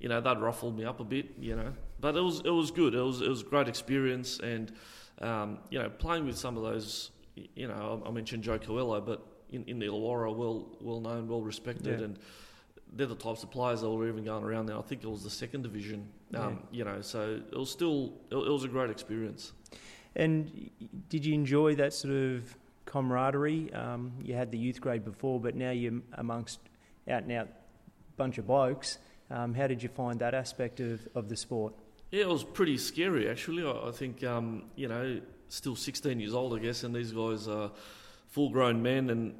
you 0.00 0.08
know 0.08 0.20
that 0.20 0.40
ruffled 0.40 0.76
me 0.76 0.84
up 0.84 0.98
a 0.98 1.04
bit, 1.04 1.34
you 1.38 1.54
know. 1.54 1.72
But 2.00 2.16
it 2.16 2.20
was 2.20 2.40
it 2.44 2.50
was 2.50 2.70
good. 2.70 2.94
It 2.94 3.00
was 3.00 3.20
it 3.22 3.28
was 3.28 3.42
great 3.42 3.68
experience, 3.68 4.40
and 4.40 4.72
um, 5.20 5.58
you 5.70 5.78
know 5.78 5.88
playing 5.88 6.26
with 6.26 6.36
some 6.36 6.56
of 6.56 6.62
those, 6.64 7.10
you 7.54 7.68
know, 7.68 8.02
I 8.04 8.10
mentioned 8.10 8.42
Joe 8.42 8.58
Coelho, 8.58 9.00
but 9.00 9.24
in, 9.50 9.64
in 9.64 9.78
the 9.78 9.86
Illawarra, 9.86 10.34
well 10.34 10.76
well 10.80 11.00
known, 11.00 11.28
well 11.28 11.42
respected, 11.42 12.00
yeah. 12.00 12.06
and 12.06 12.18
they're 12.92 13.06
the 13.06 13.14
types 13.14 13.42
of 13.42 13.50
players 13.50 13.80
that 13.80 13.90
were 13.90 14.08
even 14.08 14.24
going 14.24 14.44
around 14.44 14.66
there. 14.66 14.78
I 14.78 14.82
think 14.82 15.02
it 15.02 15.10
was 15.10 15.22
the 15.22 15.30
second 15.30 15.62
division, 15.62 16.08
um, 16.34 16.60
yeah. 16.70 16.78
you 16.78 16.84
know. 16.84 17.00
So 17.00 17.40
it 17.50 17.56
was 17.56 17.70
still 17.70 18.12
it, 18.30 18.36
it 18.36 18.50
was 18.50 18.64
a 18.64 18.68
great 18.68 18.90
experience. 18.90 19.52
And 20.14 20.70
did 21.08 21.26
you 21.26 21.34
enjoy 21.34 21.74
that 21.74 21.92
sort 21.92 22.14
of 22.14 22.56
camaraderie? 22.86 23.72
Um, 23.74 24.12
you 24.22 24.34
had 24.34 24.50
the 24.50 24.58
youth 24.58 24.80
grade 24.80 25.04
before, 25.04 25.38
but 25.40 25.54
now 25.54 25.70
you're 25.70 26.00
amongst 26.14 26.60
out 27.08 27.22
and 27.24 27.32
out 27.32 27.48
bunch 28.16 28.38
of 28.38 28.46
blokes. 28.46 28.98
Um, 29.30 29.54
how 29.54 29.66
did 29.66 29.82
you 29.82 29.88
find 29.88 30.20
that 30.20 30.34
aspect 30.34 30.80
of, 30.80 31.06
of 31.14 31.28
the 31.28 31.36
sport? 31.36 31.74
Yeah, 32.10 32.22
it 32.22 32.28
was 32.28 32.44
pretty 32.44 32.78
scary 32.78 33.28
actually. 33.28 33.64
I, 33.64 33.88
I 33.88 33.90
think 33.90 34.24
um, 34.24 34.64
you 34.76 34.88
know, 34.88 35.20
still 35.48 35.76
16 35.76 36.18
years 36.18 36.34
old, 36.34 36.58
I 36.58 36.62
guess, 36.62 36.82
and 36.82 36.94
these 36.94 37.12
guys 37.12 37.48
are 37.48 37.70
full-grown 38.28 38.82
men, 38.82 39.10
and 39.10 39.34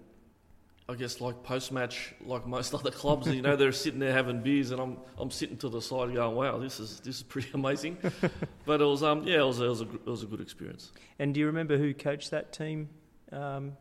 I 0.88 0.94
guess 0.94 1.20
like 1.20 1.42
post 1.42 1.72
match, 1.72 2.14
like 2.24 2.46
most 2.46 2.72
other 2.78 2.90
clubs, 2.90 3.26
you 3.26 3.42
know, 3.42 3.56
they're 3.56 3.72
sitting 3.72 3.98
there 3.98 4.12
having 4.12 4.40
beers, 4.40 4.70
and 4.70 4.80
I'm 4.80 4.98
I'm 5.18 5.30
sitting 5.30 5.56
to 5.58 5.68
the 5.68 5.82
side 5.82 6.14
going, 6.14 6.36
"Wow, 6.36 6.58
this 6.58 6.78
is 6.78 7.00
this 7.00 7.16
is 7.16 7.22
pretty 7.22 7.48
amazing." 7.54 7.98
but 8.64 8.80
it 8.80 8.84
was 8.84 9.02
um 9.02 9.26
yeah, 9.26 9.40
it 9.40 9.46
was 9.46 9.60
it 9.60 9.66
was 9.66 9.80
a 9.80 9.84
it 9.84 10.06
was 10.06 10.22
a 10.22 10.26
good 10.26 10.40
experience. 10.40 10.92
And 11.18 11.34
do 11.34 11.40
you 11.40 11.46
remember 11.46 11.76
who 11.76 11.92
coached 11.92 12.30
that 12.30 12.52
team 12.52 12.88
um, 13.32 13.76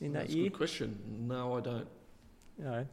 in 0.00 0.12
that 0.12 0.20
That's 0.20 0.34
year? 0.34 0.46
a 0.46 0.48
good 0.50 0.56
question. 0.56 1.26
No, 1.26 1.56
I 1.56 1.60
don't. 1.60 1.88
No. 2.58 2.86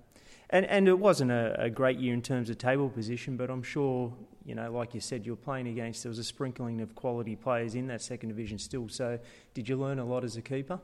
And 0.50 0.66
and 0.66 0.88
it 0.88 0.98
wasn't 0.98 1.32
a, 1.32 1.56
a 1.60 1.70
great 1.70 2.00
year 2.00 2.14
in 2.14 2.22
terms 2.24 2.50
of 2.50 2.58
table 2.58 2.90
position, 2.90 3.38
but 3.38 3.52
I'm 3.52 3.64
sure 3.64 4.14
you 4.46 4.56
know, 4.56 4.72
like 4.72 4.94
you 4.94 5.00
said, 5.00 5.26
you're 5.26 5.36
playing 5.36 5.68
against 5.68 6.04
there 6.04 6.10
was 6.10 6.20
a 6.20 6.24
sprinkling 6.24 6.82
of 6.82 6.96
quality 6.96 7.36
players 7.36 7.76
in 7.76 7.88
that 7.88 8.02
second 8.02 8.30
division 8.30 8.58
still. 8.58 8.90
So, 8.90 9.20
did 9.54 9.70
you 9.70 9.78
learn 9.78 10.00
a 10.00 10.06
lot 10.06 10.24
as 10.24 10.38
a 10.38 10.42
keeper? 10.42 10.80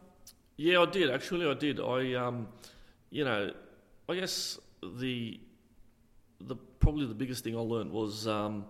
Yeah, 0.61 0.81
I 0.81 0.87
did. 0.87 1.09
Actually, 1.09 1.49
I 1.49 1.53
did. 1.53 1.79
I, 1.79 2.15
um, 2.15 2.49
you 3.11 3.23
know, 3.23 3.53
I 4.09 4.15
guess 4.15 4.59
the 4.83 5.39
the 6.41 6.57
probably 6.81 7.05
the 7.05 7.13
biggest 7.13 7.45
thing 7.45 7.55
I 7.55 7.61
learned 7.61 7.93
was, 7.93 8.27
um, 8.27 8.65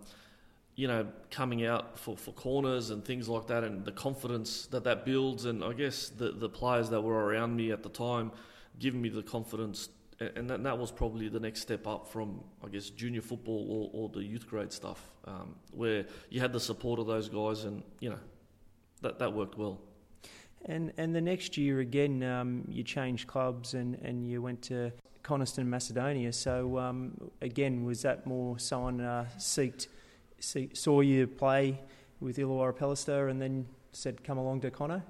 you 0.76 0.88
know, 0.88 1.08
coming 1.32 1.66
out 1.66 1.98
for, 1.98 2.16
for 2.16 2.32
corners 2.34 2.92
and 2.92 3.04
things 3.04 3.28
like 3.28 3.48
that, 3.48 3.64
and 3.64 3.84
the 3.86 3.92
confidence 3.92 4.68
that 4.68 4.84
that 4.84 5.04
builds, 5.04 5.46
and 5.46 5.64
I 5.64 5.74
guess 5.74 6.10
the 6.10 6.32
the 6.32 6.48
players 6.48 6.92
that 6.92 7.02
were 7.02 7.26
around 7.26 7.56
me 7.56 7.72
at 7.72 7.82
the 7.82 7.90
time, 7.90 8.34
giving 8.78 9.02
me 9.02 9.10
the 9.10 9.24
confidence, 9.24 9.90
and 10.20 10.48
that, 10.48 10.62
that 10.62 10.78
was 10.78 10.92
probably 10.92 11.28
the 11.28 11.40
next 11.40 11.62
step 11.62 11.88
up 11.88 12.06
from 12.06 12.44
I 12.64 12.68
guess 12.68 12.92
junior 12.92 13.22
football 13.22 13.66
or, 13.68 14.04
or 14.04 14.10
the 14.10 14.24
youth 14.24 14.46
grade 14.48 14.72
stuff, 14.72 15.02
um, 15.26 15.56
where 15.72 16.06
you 16.30 16.40
had 16.40 16.54
the 16.54 16.60
support 16.60 17.00
of 17.00 17.08
those 17.08 17.30
guys, 17.30 17.64
and 17.64 17.82
you 18.00 18.12
know, 18.12 18.20
that 19.02 19.18
that 19.18 19.34
worked 19.34 19.58
well. 19.58 19.82
And 20.66 20.94
and 20.98 21.16
the 21.16 21.22
next 21.22 21.58
year 21.58 21.80
again, 21.80 22.22
um, 22.24 22.64
you 22.68 22.84
changed 22.84 23.28
clubs 23.28 23.74
and, 23.74 23.96
and 23.96 24.28
you 24.28 24.42
went 24.42 24.62
to 24.64 24.92
Coniston, 25.24 25.70
Macedonia. 25.70 26.34
So 26.34 26.78
um, 26.78 27.32
again, 27.42 27.86
was 27.86 28.02
that 28.02 28.26
more 28.26 28.60
someone 28.60 29.02
uh, 29.02 29.26
seeked, 29.38 29.88
see, 30.40 30.70
saw 30.74 31.02
you 31.02 31.28
play 31.28 31.80
with 32.20 32.38
Illawarra 32.38 32.74
Pellister 32.74 33.30
and 33.30 33.42
then 33.42 33.68
said, 33.94 34.24
"Come 34.24 34.38
along 34.38 34.62
to 34.62 34.72
Cono"? 34.72 35.02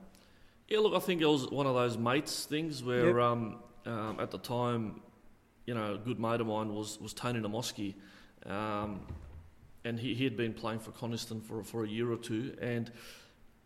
Yeah, 0.67 0.79
look, 0.79 0.93
I 0.93 0.99
think 0.99 1.21
it 1.21 1.25
was 1.25 1.49
one 1.49 1.65
of 1.65 1.73
those 1.73 1.97
mates 1.97 2.45
things 2.45 2.83
where 2.83 3.19
um, 3.19 3.57
um, 3.87 4.19
at 4.19 4.29
the 4.29 4.37
time, 4.37 5.01
you 5.65 5.73
know, 5.73 5.95
a 5.95 5.97
good 5.97 6.19
mate 6.19 6.41
of 6.41 6.47
mine 6.47 6.73
was, 6.75 6.99
was 7.01 7.11
Tony 7.11 7.39
Namoski, 7.39 7.95
um, 8.45 9.01
and 9.83 9.99
he, 9.99 10.13
he 10.13 10.23
had 10.23 10.37
been 10.37 10.53
playing 10.53 10.79
for 10.79 10.91
Coniston 10.91 11.41
for, 11.41 11.63
for 11.63 11.85
a 11.85 11.87
year 11.87 12.11
or 12.11 12.17
two, 12.17 12.55
and 12.61 12.91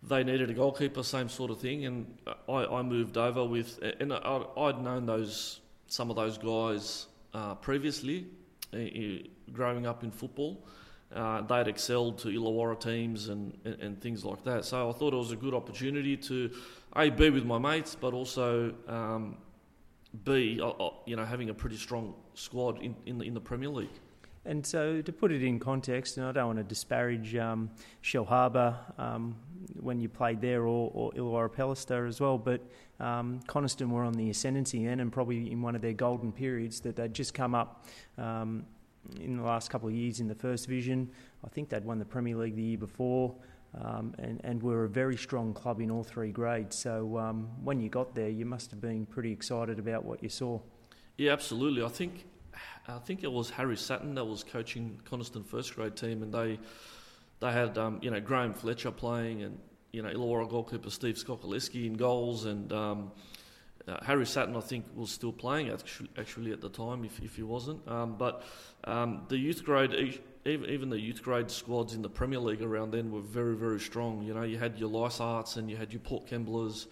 they 0.07 0.23
needed 0.23 0.49
a 0.49 0.53
goalkeeper, 0.53 1.03
same 1.03 1.29
sort 1.29 1.51
of 1.51 1.59
thing, 1.59 1.85
and 1.85 2.17
I, 2.49 2.65
I 2.65 2.81
moved 2.81 3.17
over 3.17 3.45
with, 3.45 3.79
and 3.99 4.13
I, 4.13 4.41
I'd 4.57 4.81
known 4.81 5.05
those 5.05 5.61
some 5.87 6.09
of 6.09 6.15
those 6.15 6.37
guys 6.37 7.07
uh, 7.33 7.55
previously, 7.55 8.25
uh, 8.73 8.77
growing 9.51 9.85
up 9.85 10.03
in 10.03 10.11
football. 10.11 10.65
Uh, 11.13 11.41
they'd 11.41 11.67
excelled 11.67 12.17
to 12.17 12.29
Illawarra 12.29 12.79
teams 12.79 13.29
and, 13.29 13.55
and, 13.63 13.79
and 13.79 14.01
things 14.01 14.25
like 14.25 14.43
that. 14.43 14.65
So 14.65 14.89
I 14.89 14.93
thought 14.93 15.13
it 15.13 15.17
was 15.17 15.31
a 15.31 15.35
good 15.35 15.53
opportunity 15.53 16.17
to 16.17 16.49
a 16.95 17.09
be 17.11 17.29
with 17.29 17.45
my 17.45 17.59
mates, 17.59 17.95
but 17.99 18.13
also 18.13 18.73
um, 18.87 19.37
b 20.23 20.59
you 21.05 21.15
know 21.15 21.25
having 21.25 21.49
a 21.49 21.53
pretty 21.53 21.77
strong 21.77 22.15
squad 22.33 22.81
in 22.81 22.95
in 23.05 23.19
the, 23.19 23.25
in 23.25 23.33
the 23.33 23.41
Premier 23.41 23.69
League. 23.69 23.99
And 24.45 24.65
so, 24.65 25.01
to 25.01 25.11
put 25.13 25.31
it 25.31 25.41
in 25.41 25.57
context, 25.57 26.17
and 26.17 26.25
I 26.25 26.33
don't 26.33 26.47
want 26.47 26.59
to 26.59 26.65
disparage 26.65 27.33
um, 27.35 27.69
Shellharbour 28.03 28.99
um, 28.99 29.37
when 29.79 30.01
you 30.01 30.09
played 30.09 30.41
there 30.41 30.63
or, 30.63 30.91
or 30.93 31.11
Illawarra 31.13 31.49
Pellister 31.49 32.07
as 32.07 32.19
well, 32.19 32.37
but 32.37 32.61
um, 32.99 33.39
Coniston 33.47 33.89
were 33.89 34.03
on 34.03 34.13
the 34.13 34.29
ascendancy 34.29 34.85
then 34.85 34.99
and 34.99 35.11
probably 35.11 35.51
in 35.51 35.61
one 35.61 35.75
of 35.75 35.81
their 35.81 35.93
golden 35.93 36.31
periods 36.31 36.81
that 36.81 36.95
they'd 36.95 37.13
just 37.13 37.33
come 37.33 37.55
up 37.55 37.85
um, 38.17 38.65
in 39.19 39.37
the 39.37 39.43
last 39.43 39.69
couple 39.69 39.87
of 39.87 39.95
years 39.95 40.19
in 40.19 40.27
the 40.27 40.35
First 40.35 40.67
Division. 40.67 41.09
I 41.45 41.49
think 41.49 41.69
they'd 41.69 41.85
won 41.85 41.99
the 41.99 42.05
Premier 42.05 42.35
League 42.35 42.55
the 42.55 42.61
year 42.61 42.77
before. 42.77 43.35
Um, 43.75 44.13
and, 44.19 44.39
and 44.43 44.61
were 44.61 44.83
a 44.83 44.87
very 44.87 45.17
strong 45.17 45.51
club 45.51 45.81
in 45.81 45.89
all 45.89 46.03
three 46.03 46.31
grades. 46.31 46.77
So 46.77 47.17
um, 47.17 47.49
when 47.63 47.79
you 47.79 47.89
got 47.89 48.13
there, 48.13 48.29
you 48.29 48.45
must 48.45 48.69
have 48.69 48.79
been 48.79 49.07
pretty 49.07 49.31
excited 49.31 49.79
about 49.79 50.05
what 50.05 50.21
you 50.21 50.29
saw. 50.29 50.59
Yeah, 51.17 51.31
absolutely. 51.31 51.81
I 51.81 51.87
think 51.87 52.25
I 52.87 52.99
think 52.99 53.23
it 53.23 53.31
was 53.31 53.49
Harry 53.51 53.77
Sutton 53.77 54.15
that 54.15 54.25
was 54.25 54.43
coaching 54.43 54.99
Coniston 55.05 55.43
first 55.43 55.75
grade 55.75 55.95
team, 55.95 56.21
and 56.23 56.33
they 56.33 56.59
they 57.39 57.51
had 57.51 57.77
um, 57.77 57.99
you 58.01 58.11
know 58.11 58.19
Graham 58.19 58.53
Fletcher 58.53 58.91
playing, 58.91 59.43
and 59.43 59.57
you 59.91 60.01
know 60.01 60.09
Illawarra 60.09 60.49
goalkeeper 60.49 60.89
Steve 60.89 61.15
Skokaleski 61.15 61.85
in 61.85 61.93
goals, 61.93 62.45
and 62.45 62.71
um, 62.73 63.11
uh, 63.87 63.97
Harry 64.03 64.25
Sutton 64.25 64.55
I 64.55 64.61
think 64.61 64.85
was 64.95 65.11
still 65.11 65.33
playing 65.33 65.69
actually, 65.69 66.09
actually 66.17 66.51
at 66.51 66.61
the 66.61 66.69
time 66.69 67.03
if, 67.03 67.19
if 67.21 67.35
he 67.35 67.43
wasn't. 67.43 67.85
Um, 67.87 68.15
but 68.17 68.43
um, 68.85 69.23
the 69.27 69.37
youth 69.37 69.63
grade, 69.63 69.93
even, 70.45 70.69
even 70.69 70.89
the 70.89 70.99
youth 70.99 71.21
grade 71.21 71.51
squads 71.51 71.93
in 71.93 72.01
the 72.01 72.09
Premier 72.09 72.39
League 72.39 72.61
around 72.61 72.91
then 72.91 73.11
were 73.11 73.21
very 73.21 73.55
very 73.55 73.79
strong. 73.79 74.23
You 74.23 74.33
know 74.33 74.43
you 74.43 74.57
had 74.57 74.77
your 74.77 74.89
Lysarts 74.89 75.57
and 75.57 75.69
you 75.69 75.77
had 75.77 75.91
your 75.91 76.01
Port 76.01 76.27
Kemblers, 76.27 76.87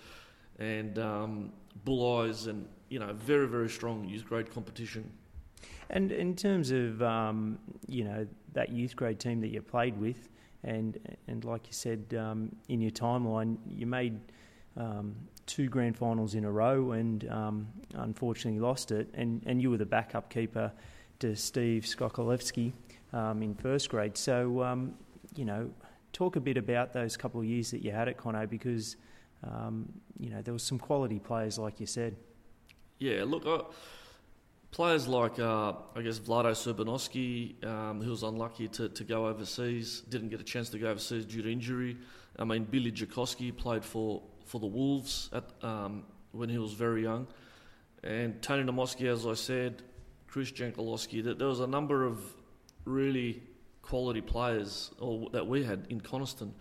and 0.59 0.97
um, 0.99 1.51
Bull 1.85 2.19
Eyes, 2.19 2.47
and 2.47 2.67
you 2.89 2.99
know 2.99 3.13
very 3.13 3.47
very 3.47 3.69
strong 3.69 4.05
youth 4.05 4.25
grade 4.25 4.51
competition. 4.53 5.11
And 5.91 6.11
in 6.11 6.35
terms 6.35 6.71
of 6.71 7.01
um, 7.03 7.59
you 7.87 8.05
know 8.05 8.25
that 8.53 8.69
youth 8.69 8.95
grade 8.95 9.19
team 9.19 9.41
that 9.41 9.49
you 9.49 9.61
played 9.61 9.99
with, 9.99 10.29
and 10.63 10.97
and 11.27 11.43
like 11.43 11.67
you 11.67 11.73
said 11.73 12.15
um, 12.17 12.55
in 12.69 12.81
your 12.81 12.91
timeline, 12.91 13.57
you 13.67 13.85
made 13.85 14.19
um, 14.77 15.13
two 15.45 15.67
grand 15.67 15.97
finals 15.97 16.33
in 16.33 16.45
a 16.45 16.51
row, 16.51 16.91
and 16.91 17.29
um, 17.29 17.67
unfortunately 17.95 18.59
lost 18.59 18.91
it. 18.91 19.09
And 19.13 19.43
and 19.45 19.61
you 19.61 19.69
were 19.69 19.77
the 19.77 19.85
backup 19.85 20.29
keeper 20.29 20.71
to 21.19 21.35
Steve 21.35 21.83
Skokolevsky 21.83 22.71
um, 23.11 23.43
in 23.43 23.53
first 23.53 23.89
grade. 23.89 24.15
So 24.15 24.63
um, 24.63 24.93
you 25.35 25.43
know, 25.43 25.69
talk 26.13 26.37
a 26.37 26.41
bit 26.41 26.55
about 26.55 26.93
those 26.93 27.17
couple 27.17 27.41
of 27.41 27.45
years 27.45 27.69
that 27.71 27.83
you 27.83 27.91
had 27.91 28.07
at 28.07 28.15
Cono 28.17 28.47
because 28.47 28.95
you 30.19 30.29
know 30.29 30.41
there 30.41 30.53
was 30.53 30.63
some 30.63 30.79
quality 30.79 31.19
players, 31.19 31.59
like 31.59 31.81
you 31.81 31.85
said. 31.85 32.15
Yeah, 32.99 33.23
look, 33.25 33.45
players 34.71 35.07
like 35.07 35.37
uh, 35.39 35.73
I 35.95 36.01
guess 36.01 36.19
Vlado 36.19 36.51
Surbanovsky, 36.51 37.63
um, 37.65 38.01
who 38.01 38.09
was 38.09 38.23
unlucky 38.23 38.67
to, 38.69 38.89
to 38.89 39.03
go 39.03 39.27
overseas, 39.27 40.01
didn't 40.09 40.29
get 40.29 40.39
a 40.39 40.43
chance 40.43 40.69
to 40.69 40.79
go 40.79 40.89
overseas 40.89 41.25
due 41.25 41.41
to 41.41 41.51
injury. 41.51 41.97
I 42.39 42.45
mean, 42.45 42.63
Billy 42.63 42.91
Jakoski 42.91 43.55
played 43.55 43.83
for, 43.83 44.23
for 44.45 44.59
the 44.59 44.67
Wolves 44.67 45.29
at 45.33 45.43
um, 45.61 46.03
when 46.31 46.49
he 46.49 46.57
was 46.57 46.73
very 46.73 47.03
young, 47.03 47.27
and 48.03 48.41
Tony 48.41 48.63
Namoski, 48.63 49.11
as 49.11 49.27
I 49.27 49.33
said, 49.33 49.83
Chris 50.27 50.51
Jankolowski. 50.51 51.23
That 51.23 51.37
there 51.37 51.49
was 51.49 51.59
a 51.59 51.67
number 51.67 52.05
of 52.05 52.19
really 52.85 53.43
quality 53.81 54.21
players 54.21 54.91
or, 54.99 55.29
that 55.31 55.45
we 55.45 55.63
had 55.63 55.87
in 55.89 55.99
Coniston, 55.99 56.53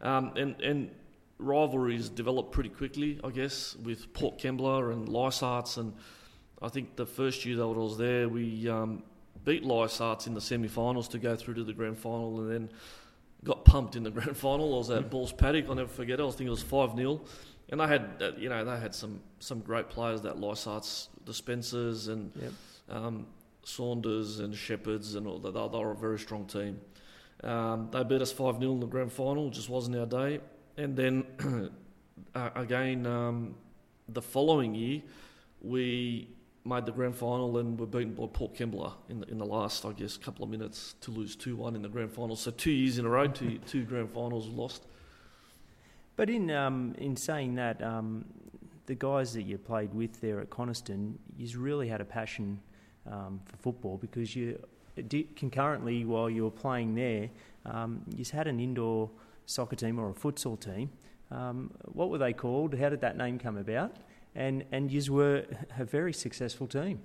um, 0.00 0.32
and 0.36 0.60
and 0.60 0.90
rivalries 1.38 2.08
developed 2.08 2.52
pretty 2.52 2.70
quickly, 2.70 3.20
I 3.22 3.30
guess, 3.30 3.76
with 3.76 4.12
Port 4.14 4.38
Kembla 4.38 4.92
and 4.92 5.08
Lysarts. 5.08 5.76
And 5.76 5.92
I 6.62 6.68
think 6.68 6.96
the 6.96 7.06
first 7.06 7.44
year 7.44 7.56
that 7.56 7.62
I 7.62 7.66
was 7.66 7.98
there, 7.98 8.28
we 8.28 8.68
um, 8.68 9.02
beat 9.44 9.64
Lysarts 9.64 10.26
in 10.26 10.34
the 10.34 10.40
semi-finals 10.40 11.08
to 11.08 11.18
go 11.18 11.36
through 11.36 11.54
to 11.54 11.64
the 11.64 11.72
grand 11.72 11.98
final, 11.98 12.40
and 12.40 12.50
then 12.50 12.70
got 13.44 13.64
pumped 13.64 13.96
in 13.96 14.02
the 14.02 14.10
grand 14.16 14.36
final. 14.36 14.74
I 14.74 14.78
was 14.78 14.90
at 14.90 15.10
Balls 15.10 15.32
Paddock. 15.32 15.66
I'll 15.68 15.74
never 15.74 15.88
forget 15.88 16.20
it. 16.20 16.22
I 16.22 16.26
thinking 16.26 16.48
it 16.48 16.50
was 16.50 16.62
five 16.62 16.96
0 16.96 17.20
and 17.68 17.80
they 17.80 17.86
had, 17.86 18.10
uh, 18.20 18.32
you 18.36 18.48
know, 18.48 18.64
they 18.64 18.78
had 18.78 18.94
some 18.94 19.20
some 19.40 19.60
great 19.60 19.88
players. 19.88 20.22
That 20.22 20.36
Lysarts, 20.36 21.08
the 21.24 21.34
Spencers, 21.34 22.08
and 22.08 22.32
Yep. 22.40 22.52
um, 22.90 23.26
Saunders 23.64 24.38
and 24.38 24.54
Shepherds, 24.54 25.16
and 25.16 25.26
all 25.26 25.38
that. 25.40 25.52
They, 25.54 25.68
they 25.68 25.84
were 25.84 25.92
a 25.92 25.96
very 25.96 26.18
strong 26.18 26.46
team. 26.46 26.80
Um, 27.42 27.88
they 27.90 28.02
beat 28.04 28.22
us 28.22 28.32
5 28.32 28.60
0 28.60 28.72
in 28.72 28.80
the 28.80 28.86
grand 28.86 29.12
final, 29.12 29.50
just 29.50 29.68
wasn't 29.68 29.96
our 29.96 30.06
day. 30.06 30.40
And 30.76 30.96
then 30.96 31.24
uh, 32.34 32.50
again, 32.54 33.04
um, 33.06 33.56
the 34.08 34.22
following 34.22 34.74
year, 34.74 35.02
we 35.60 36.28
made 36.66 36.86
the 36.86 36.92
grand 36.92 37.16
final 37.16 37.58
and 37.58 37.78
were 37.78 37.86
beaten 37.86 38.14
by 38.14 38.26
Port 38.32 38.54
Kembla 38.54 38.92
in 39.08 39.20
the, 39.20 39.26
in 39.28 39.38
the 39.38 39.46
last, 39.46 39.84
I 39.84 39.92
guess, 39.92 40.16
couple 40.16 40.44
of 40.44 40.50
minutes 40.50 40.94
to 41.02 41.10
lose 41.10 41.36
2 41.36 41.56
1 41.56 41.76
in 41.76 41.82
the 41.82 41.88
grand 41.88 42.12
final. 42.12 42.36
So 42.36 42.50
two 42.50 42.70
years 42.70 42.98
in 42.98 43.06
a 43.06 43.08
row, 43.08 43.26
two, 43.26 43.58
two 43.66 43.84
grand 43.84 44.10
finals 44.10 44.48
lost. 44.48 44.84
But 46.16 46.30
in 46.30 46.50
um, 46.50 46.94
in 46.98 47.16
saying 47.16 47.56
that, 47.56 47.82
um, 47.82 48.24
the 48.86 48.94
guys 48.94 49.34
that 49.34 49.42
you 49.42 49.58
played 49.58 49.92
with 49.92 50.20
there 50.20 50.40
at 50.40 50.48
Coniston, 50.50 51.18
you 51.36 51.58
really 51.58 51.88
had 51.88 52.00
a 52.00 52.04
passion 52.04 52.60
um, 53.10 53.40
for 53.44 53.56
football 53.56 53.98
because 53.98 54.34
you 54.34 54.58
did, 55.08 55.36
concurrently 55.36 56.04
while 56.04 56.30
you 56.30 56.44
were 56.44 56.50
playing 56.50 56.94
there, 56.94 57.28
um, 57.66 58.02
you 58.16 58.24
had 58.32 58.46
an 58.46 58.60
indoor 58.60 59.10
soccer 59.44 59.76
team 59.76 59.98
or 59.98 60.10
a 60.10 60.14
futsal 60.14 60.58
team. 60.58 60.90
Um, 61.30 61.72
what 61.84 62.10
were 62.10 62.18
they 62.18 62.32
called? 62.32 62.74
How 62.74 62.88
did 62.88 63.00
that 63.00 63.16
name 63.16 63.38
come 63.38 63.58
about? 63.58 63.96
And 64.36 64.64
and 64.70 64.92
you 64.92 65.12
were 65.12 65.44
a 65.78 65.84
very 65.84 66.12
successful 66.12 66.68
team. 66.68 67.00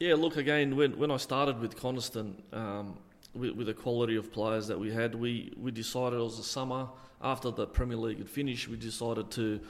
Yeah, 0.00 0.16
look 0.16 0.36
again. 0.36 0.76
When 0.76 0.98
when 0.98 1.10
I 1.10 1.16
started 1.16 1.60
with 1.60 1.76
Coniston, 1.76 2.42
um, 2.52 2.98
with, 3.34 3.52
with 3.52 3.66
the 3.66 3.74
quality 3.74 4.16
of 4.16 4.32
players 4.32 4.66
that 4.66 4.78
we 4.78 4.90
had, 4.90 5.14
we, 5.14 5.52
we 5.56 5.70
decided 5.70 6.18
it 6.18 6.22
was 6.22 6.36
the 6.36 6.42
summer 6.42 6.88
after 7.22 7.50
the 7.50 7.66
Premier 7.66 7.96
League 7.96 8.18
had 8.18 8.28
finished. 8.28 8.68
We 8.68 8.76
decided 8.76 9.30
to 9.32 9.60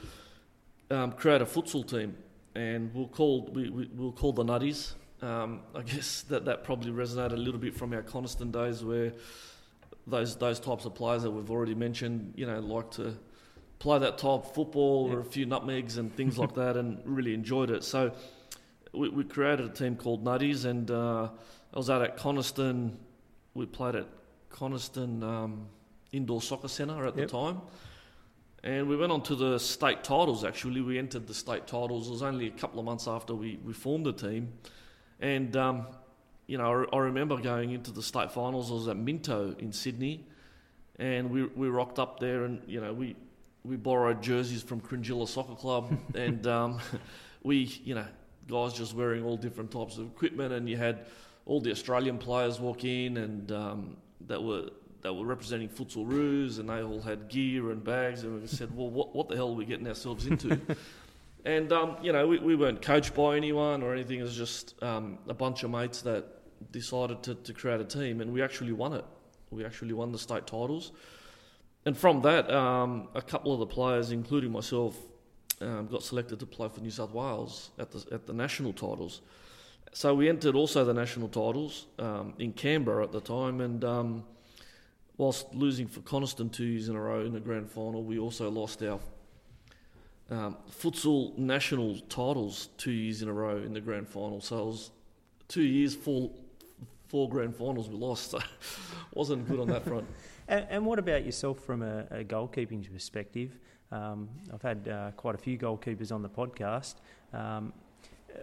um, 0.91 1.11
create 1.13 1.41
a 1.41 1.45
futsal 1.45 1.87
team, 1.87 2.15
and 2.55 2.93
we'll 2.93 3.07
call 3.07 3.49
we, 3.53 3.69
we, 3.69 3.89
were 3.95 4.11
called 4.11 4.35
the 4.35 4.43
Nutties. 4.43 4.93
Um, 5.21 5.61
I 5.73 5.81
guess 5.81 6.23
that 6.23 6.45
that 6.45 6.63
probably 6.63 6.91
resonated 6.91 7.33
a 7.33 7.37
little 7.37 7.59
bit 7.59 7.73
from 7.73 7.93
our 7.93 8.01
Coniston 8.01 8.51
days, 8.51 8.83
where 8.83 9.13
those 10.07 10.35
those 10.35 10.59
types 10.59 10.85
of 10.85 10.95
players 10.95 11.23
that 11.23 11.31
we've 11.31 11.51
already 11.51 11.75
mentioned, 11.75 12.33
you 12.35 12.45
know, 12.45 12.59
like 12.59 12.91
to 12.91 13.17
play 13.83 13.99
that 13.99 14.17
type 14.17 14.45
of 14.45 14.53
football 14.53 15.11
or 15.11 15.19
a 15.19 15.25
few 15.25 15.45
nutmegs 15.45 15.97
and 15.97 16.15
things 16.15 16.37
like 16.37 16.53
that, 16.61 16.77
and 16.77 17.01
really 17.03 17.33
enjoyed 17.33 17.69
it. 17.69 17.83
So 17.83 18.13
we, 18.93 19.09
we 19.09 19.25
created 19.25 19.65
a 19.65 19.73
team 19.73 19.97
called 19.97 20.23
Nutties, 20.23 20.63
and 20.63 20.89
uh, 20.89 21.27
I 21.73 21.77
was 21.77 21.89
out 21.89 22.01
at 22.01 22.15
Coniston. 22.15 22.97
We 23.53 23.65
played 23.65 23.95
at 23.95 24.07
Coniston 24.49 25.21
um, 25.21 25.67
Indoor 26.13 26.41
Soccer 26.41 26.69
Centre 26.69 27.05
at 27.05 27.17
yep. 27.17 27.27
the 27.27 27.31
time. 27.31 27.61
And 28.63 28.87
we 28.87 28.95
went 28.95 29.11
on 29.11 29.21
to 29.23 29.35
the 29.35 29.59
state 29.59 30.05
titles, 30.05 30.45
actually. 30.45 30.79
We 30.79 30.97
entered 30.97 31.27
the 31.27 31.33
state 31.33 31.67
titles. 31.67 32.07
It 32.07 32.11
was 32.11 32.23
only 32.23 32.47
a 32.47 32.51
couple 32.51 32.79
of 32.79 32.85
months 32.85 33.09
after 33.09 33.35
we, 33.35 33.59
we 33.65 33.73
formed 33.73 34.05
the 34.05 34.13
team. 34.13 34.53
And, 35.19 35.57
um, 35.57 35.87
you 36.47 36.57
know, 36.57 36.85
I, 36.93 36.95
I, 36.95 36.99
remember 36.99 37.35
going 37.35 37.71
into 37.71 37.91
the 37.91 38.01
state 38.01 38.31
finals. 38.31 38.71
I 38.71 38.75
was 38.75 38.87
at 38.87 38.95
Minto 38.95 39.53
in 39.59 39.73
Sydney. 39.73 40.25
And 40.97 41.29
we, 41.31 41.43
we 41.43 41.67
rocked 41.67 41.99
up 41.99 42.21
there 42.21 42.45
and, 42.45 42.61
you 42.65 42.79
know, 42.79 42.93
we, 42.93 43.17
we 43.63 43.75
borrowed 43.77 44.21
jerseys 44.21 44.61
from 44.61 44.81
Cringila 44.81 45.27
Soccer 45.27 45.55
Club. 45.55 45.97
and 46.15 46.45
um, 46.47 46.79
we, 47.43 47.79
you 47.83 47.95
know, 47.95 48.05
guys 48.47 48.73
just 48.73 48.93
wearing 48.93 49.23
all 49.23 49.37
different 49.37 49.71
types 49.71 49.97
of 49.97 50.07
equipment. 50.07 50.53
And 50.53 50.67
you 50.67 50.77
had 50.77 51.05
all 51.45 51.61
the 51.61 51.71
Australian 51.71 52.17
players 52.17 52.59
walk 52.59 52.83
in 52.83 53.17
and 53.17 53.51
um, 53.51 53.97
that 54.27 54.41
were 54.41 54.69
that 55.03 55.13
were 55.13 55.25
representing 55.25 55.67
Futsal 55.67 56.07
Roos, 56.07 56.59
and 56.59 56.69
they 56.69 56.81
all 56.81 57.01
had 57.01 57.27
gear 57.27 57.71
and 57.71 57.83
bags, 57.83 58.23
and 58.23 58.41
we 58.41 58.47
said, 58.47 58.73
well, 58.73 58.89
what, 58.89 59.13
what 59.13 59.27
the 59.27 59.35
hell 59.35 59.49
are 59.49 59.55
we 59.55 59.65
getting 59.65 59.85
ourselves 59.85 60.27
into? 60.27 60.57
and, 61.45 61.73
um, 61.73 61.97
you 62.01 62.13
know, 62.13 62.25
we, 62.25 62.39
we 62.39 62.55
weren't 62.55 62.81
coached 62.81 63.13
by 63.13 63.35
anyone 63.35 63.83
or 63.83 63.93
anything. 63.93 64.21
It 64.21 64.23
was 64.23 64.37
just 64.37 64.81
um, 64.81 65.17
a 65.27 65.33
bunch 65.33 65.63
of 65.63 65.71
mates 65.71 66.01
that 66.03 66.25
decided 66.71 67.21
to, 67.23 67.35
to 67.35 67.53
create 67.53 67.81
a 67.81 67.83
team, 67.83 68.21
and 68.21 68.31
we 68.31 68.41
actually 68.41 68.71
won 68.71 68.93
it. 68.93 69.03
We 69.51 69.65
actually 69.65 69.91
won 69.91 70.13
the 70.13 70.17
state 70.17 70.47
titles. 70.47 70.93
And 71.85 71.97
from 71.97 72.21
that, 72.21 72.49
um, 72.49 73.09
a 73.13 73.21
couple 73.21 73.53
of 73.53 73.59
the 73.59 73.65
players, 73.65 74.11
including 74.11 74.51
myself, 74.51 74.97
um, 75.61 75.87
got 75.87 76.03
selected 76.03 76.39
to 76.39 76.45
play 76.45 76.69
for 76.69 76.81
New 76.81 76.91
South 76.91 77.11
Wales 77.11 77.71
at 77.77 77.91
the, 77.91 78.05
at 78.13 78.25
the 78.25 78.33
national 78.33 78.73
titles. 78.73 79.21
So 79.93 80.15
we 80.15 80.27
entered 80.27 80.55
also 80.55 80.85
the 80.85 80.93
national 80.93 81.27
titles 81.27 81.85
um, 81.99 82.33
in 82.39 82.53
Canberra 82.53 83.03
at 83.03 83.11
the 83.11 83.21
time, 83.21 83.61
and 83.61 83.83
um, 83.83 84.23
whilst 85.17 85.53
losing 85.53 85.87
for 85.87 86.01
Coniston 86.01 86.49
two 86.49 86.65
years 86.65 86.89
in 86.89 86.95
a 86.95 87.01
row 87.01 87.21
in 87.21 87.33
the 87.33 87.39
grand 87.39 87.69
final, 87.69 88.03
we 88.03 88.17
also 88.17 88.49
lost 88.49 88.81
our 88.81 88.99
um, 90.31 90.57
futsal 90.71 91.37
national 91.37 91.99
titles 92.09 92.69
two 92.77 92.91
years 92.91 93.21
in 93.21 93.29
a 93.29 93.33
row 93.33 93.57
in 93.57 93.73
the 93.73 93.81
grand 93.81 94.07
final. 94.07 94.41
So 94.41 94.59
it 94.59 94.65
was 94.65 94.91
two 95.47 95.63
years, 95.63 95.95
four, 95.95 96.31
four 97.07 97.29
grand 97.29 97.55
finals 97.55 97.89
we 97.89 97.95
lost. 97.95 98.33
So 98.39 98.39
wasn't 99.13 99.47
good 99.47 99.59
on 99.59 99.67
that 99.67 99.85
front. 99.85 100.07
and, 100.47 100.67
and, 100.69 100.85
what 100.85 100.99
about 100.99 101.25
yourself 101.25 101.59
from 101.59 101.81
a, 101.81 102.05
a 102.11 102.23
goalkeeping 102.23 102.91
perspective? 102.91 103.57
Um, 103.91 104.29
I've 104.53 104.61
had 104.61 104.87
uh, 104.87 105.11
quite 105.11 105.35
a 105.35 105.37
few 105.37 105.57
goalkeepers 105.57 106.11
on 106.11 106.21
the 106.21 106.29
podcast. 106.29 106.95
Um, 107.33 107.73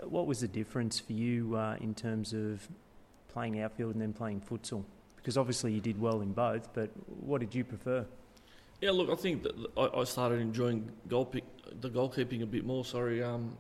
what 0.05 0.27
was 0.27 0.41
the 0.41 0.49
difference 0.49 1.01
for 1.01 1.13
you 1.13 1.57
uh, 1.57 1.77
in 1.81 1.95
terms 1.95 2.33
of 2.33 2.67
playing 3.29 3.61
outfield 3.61 3.95
and 3.95 4.03
then 4.03 4.13
playing 4.13 4.41
futsal? 4.41 4.85
Because 5.17 5.37
obviously 5.37 5.73
you 5.73 5.81
did 5.81 6.01
well 6.01 6.21
in 6.21 6.33
both, 6.33 6.73
but 6.73 6.91
what 7.21 7.41
did 7.41 7.55
you 7.55 7.65
prefer? 7.65 8.07
Yeah, 8.81 8.93
look, 8.93 9.11
I 9.11 9.15
think 9.15 9.47
I, 9.77 10.05
started 10.05 10.41
enjoying 10.41 10.91
goal 11.09 11.27
pick, 11.27 11.45
the 11.81 11.91
goalkeeping 11.91 12.43
a 12.43 12.47
bit 12.47 12.65
more. 12.65 12.85
Sorry, 12.85 13.23
um, 13.23 13.57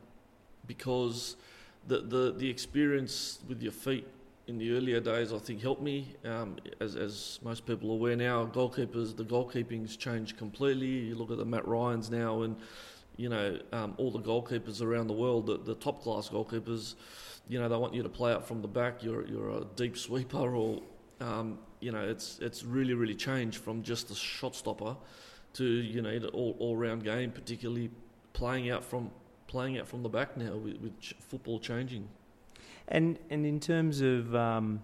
because 0.66 1.36
the, 1.88 1.98
the 1.98 2.34
the 2.38 2.48
experience 2.48 3.40
with 3.46 3.62
your 3.62 3.72
feet 3.72 4.06
in 4.50 4.58
the 4.58 4.76
earlier 4.76 5.00
days, 5.00 5.32
I 5.32 5.38
think, 5.38 5.62
helped 5.62 5.80
me. 5.80 6.14
Um, 6.24 6.56
as, 6.80 6.96
as 6.96 7.38
most 7.42 7.64
people 7.64 7.90
are 7.90 7.94
aware 7.94 8.16
now, 8.16 8.44
goalkeepers, 8.46 9.16
the 9.16 9.24
goalkeeping's 9.24 9.96
changed 9.96 10.36
completely. 10.36 10.86
You 10.86 11.14
look 11.14 11.30
at 11.30 11.38
the 11.38 11.44
Matt 11.44 11.66
Ryans 11.66 12.10
now, 12.10 12.42
and 12.42 12.56
you 13.16 13.28
know 13.28 13.58
um, 13.72 13.94
all 13.96 14.10
the 14.10 14.18
goalkeepers 14.20 14.82
around 14.82 15.06
the 15.06 15.14
world, 15.14 15.46
the, 15.46 15.58
the 15.58 15.76
top 15.76 16.02
class 16.02 16.28
goalkeepers. 16.28 16.96
You 17.48 17.60
know 17.60 17.68
they 17.68 17.76
want 17.76 17.94
you 17.94 18.02
to 18.02 18.08
play 18.08 18.32
out 18.32 18.46
from 18.46 18.60
the 18.60 18.68
back. 18.68 19.02
You're 19.02 19.26
you're 19.26 19.50
a 19.50 19.64
deep 19.76 19.96
sweeper 19.96 20.54
or 20.56 20.82
um, 21.20 21.58
you 21.80 21.92
know, 21.92 22.02
it's 22.02 22.38
it's 22.40 22.64
really 22.64 22.94
really 22.94 23.14
changed 23.14 23.58
from 23.58 23.82
just 23.82 24.10
a 24.10 24.14
shot 24.14 24.56
stopper 24.56 24.96
to 25.54 25.64
you 25.64 26.02
know 26.02 26.28
all 26.32 26.56
all 26.58 26.76
round 26.76 27.04
game, 27.04 27.30
particularly 27.30 27.90
playing 28.32 28.70
out 28.70 28.84
from 28.84 29.10
playing 29.46 29.78
out 29.78 29.86
from 29.86 30.02
the 30.02 30.08
back 30.08 30.36
now 30.36 30.56
with, 30.56 30.76
with 30.78 30.92
football 31.20 31.58
changing. 31.58 32.08
And 32.90 33.18
and 33.30 33.46
in 33.46 33.60
terms 33.60 34.00
of 34.00 34.34
um, 34.34 34.82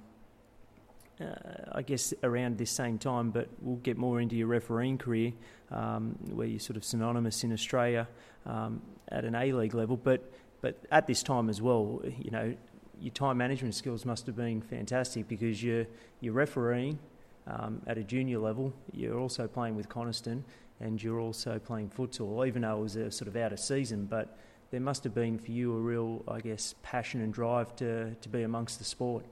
uh, 1.21 1.25
I 1.73 1.83
guess 1.83 2.15
around 2.23 2.59
this 2.59 2.71
same 2.71 2.99
time, 2.99 3.31
but 3.31 3.49
we'll 3.61 3.77
get 3.77 3.97
more 3.97 4.21
into 4.21 4.37
your 4.37 4.47
refereeing 4.47 4.99
career, 4.99 5.33
um, 5.71 6.17
where 6.31 6.47
you're 6.47 6.61
sort 6.61 6.77
of 6.77 6.85
synonymous 6.85 7.43
in 7.43 7.53
Australia 7.53 8.07
um, 8.45 8.81
at 9.09 9.25
an 9.25 9.35
A 9.35 9.53
League 9.53 9.75
level. 9.75 9.97
But 9.97 10.31
but 10.61 10.77
at 10.91 11.07
this 11.07 11.23
time 11.23 11.49
as 11.49 11.61
well, 11.61 12.01
you 12.21 12.31
know, 12.31 12.55
your 13.01 13.13
time 13.13 13.39
management 13.39 13.75
skills 13.75 14.05
must 14.05 14.27
have 14.27 14.37
been 14.37 14.61
fantastic 14.61 15.29
because 15.29 15.63
you're, 15.63 15.87
you're 16.21 16.33
refereeing 16.33 16.99
um, 17.47 17.83
at 17.87 17.99
a 17.99 18.03
junior 18.03 18.39
level, 18.39 18.73
you're 18.93 19.19
also 19.19 19.47
playing 19.47 19.77
with 19.77 19.89
Coniston, 19.89 20.45
and 20.81 21.03
you're 21.03 21.21
also 21.21 21.59
playing 21.59 21.91
futsal, 21.91 22.47
even 22.47 22.63
though 22.63 22.79
it 22.79 22.83
was 22.83 22.97
a 22.97 23.11
sort 23.11 23.29
of 23.29 23.37
out 23.37 23.53
of 23.53 23.61
season. 23.61 24.07
But 24.07 24.37
there 24.71 24.81
must 24.81 25.05
have 25.05 25.15
been 25.15 25.39
for 25.39 25.51
you 25.51 25.77
a 25.77 25.81
real, 25.81 26.25
I 26.29 26.41
guess, 26.41 26.75
passion 26.83 27.21
and 27.21 27.33
drive 27.33 27.77
to, 27.77 28.15
to 28.15 28.29
be 28.29 28.43
amongst 28.43 28.79
the 28.79 28.85
sport. 28.85 29.25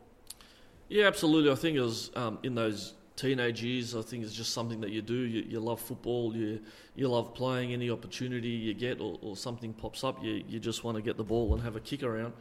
Yeah, 0.88 1.06
absolutely. 1.06 1.50
I 1.50 1.54
think 1.54 1.76
it 1.76 1.80
was 1.80 2.10
um, 2.14 2.38
in 2.42 2.54
those 2.54 2.94
teenage 3.16 3.62
years, 3.62 3.94
I 3.94 4.02
think 4.02 4.24
it's 4.24 4.34
just 4.34 4.52
something 4.52 4.80
that 4.80 4.90
you 4.90 5.00
do. 5.02 5.14
You, 5.14 5.44
you 5.48 5.60
love 5.60 5.80
football, 5.80 6.36
you 6.36 6.60
you 6.96 7.08
love 7.08 7.34
playing. 7.34 7.72
Any 7.72 7.90
opportunity 7.90 8.48
you 8.48 8.74
get 8.74 9.00
or, 9.00 9.18
or 9.22 9.36
something 9.36 9.72
pops 9.72 10.04
up, 10.04 10.22
you, 10.22 10.44
you 10.48 10.58
just 10.58 10.84
want 10.84 10.96
to 10.96 11.02
get 11.02 11.16
the 11.16 11.24
ball 11.24 11.54
and 11.54 11.62
have 11.62 11.76
a 11.76 11.80
kick 11.80 12.02
around. 12.02 12.32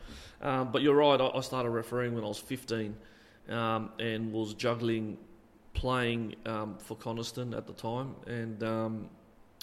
Um, 0.41 0.71
but 0.71 0.81
you're 0.81 0.95
right, 0.95 1.19
I, 1.19 1.27
I, 1.27 1.41
started 1.41 1.69
refereeing 1.69 2.15
when 2.15 2.23
I 2.23 2.27
was 2.27 2.39
15 2.39 2.95
um, 3.49 3.91
and 3.99 4.31
was 4.31 4.53
juggling 4.53 5.17
playing 5.73 6.35
um, 6.45 6.77
for 6.77 6.95
Coniston 6.95 7.53
at 7.53 7.65
the 7.65 7.73
time 7.73 8.15
and 8.27 8.63
um, 8.63 9.09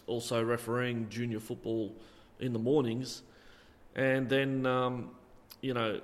also 0.07 0.43
refereeing 0.43 1.09
junior 1.09 1.38
football 1.40 1.95
in 2.40 2.53
the 2.53 2.59
mornings. 2.59 3.22
And 3.94 4.29
then, 4.29 4.66
um, 4.66 5.11
you 5.61 5.74
know, 5.74 6.00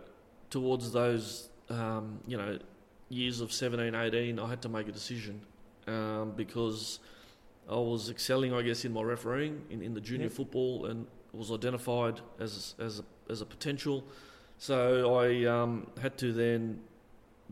towards 0.51 0.93
those, 0.93 1.49
um, 1.71 2.21
you 2.27 2.37
know, 2.37 2.59
years 3.09 3.41
of 3.41 3.53
17, 3.53 3.95
18, 3.95 4.39
I 4.39 4.49
had 4.49 4.63
to 4.63 4.69
make 4.69 4.89
a 4.89 4.93
decision 4.93 5.41
um, 5.87 6.33
because 6.37 6.99
I 7.69 7.75
was 7.75 8.11
excelling, 8.11 8.53
I 8.53 8.63
guess, 8.63 8.85
in 8.85 8.93
my 8.93 9.03
refereeing 9.03 9.63
in, 9.71 9.83
in 9.83 9.95
the 9.95 10.01
junior 10.01 10.27
yep. 10.27 10.33
football 10.33 10.87
and 10.87 11.07
was 11.33 11.51
identified 11.53 12.21
as 12.41 12.75
as 12.79 13.01
a, 13.01 13.05
as 13.31 13.41
a 13.41 13.47
potential. 13.47 14.05
So 14.59 15.17
I 15.19 15.45
um, 15.45 15.87
had 16.01 16.17
to 16.19 16.33
then 16.33 16.81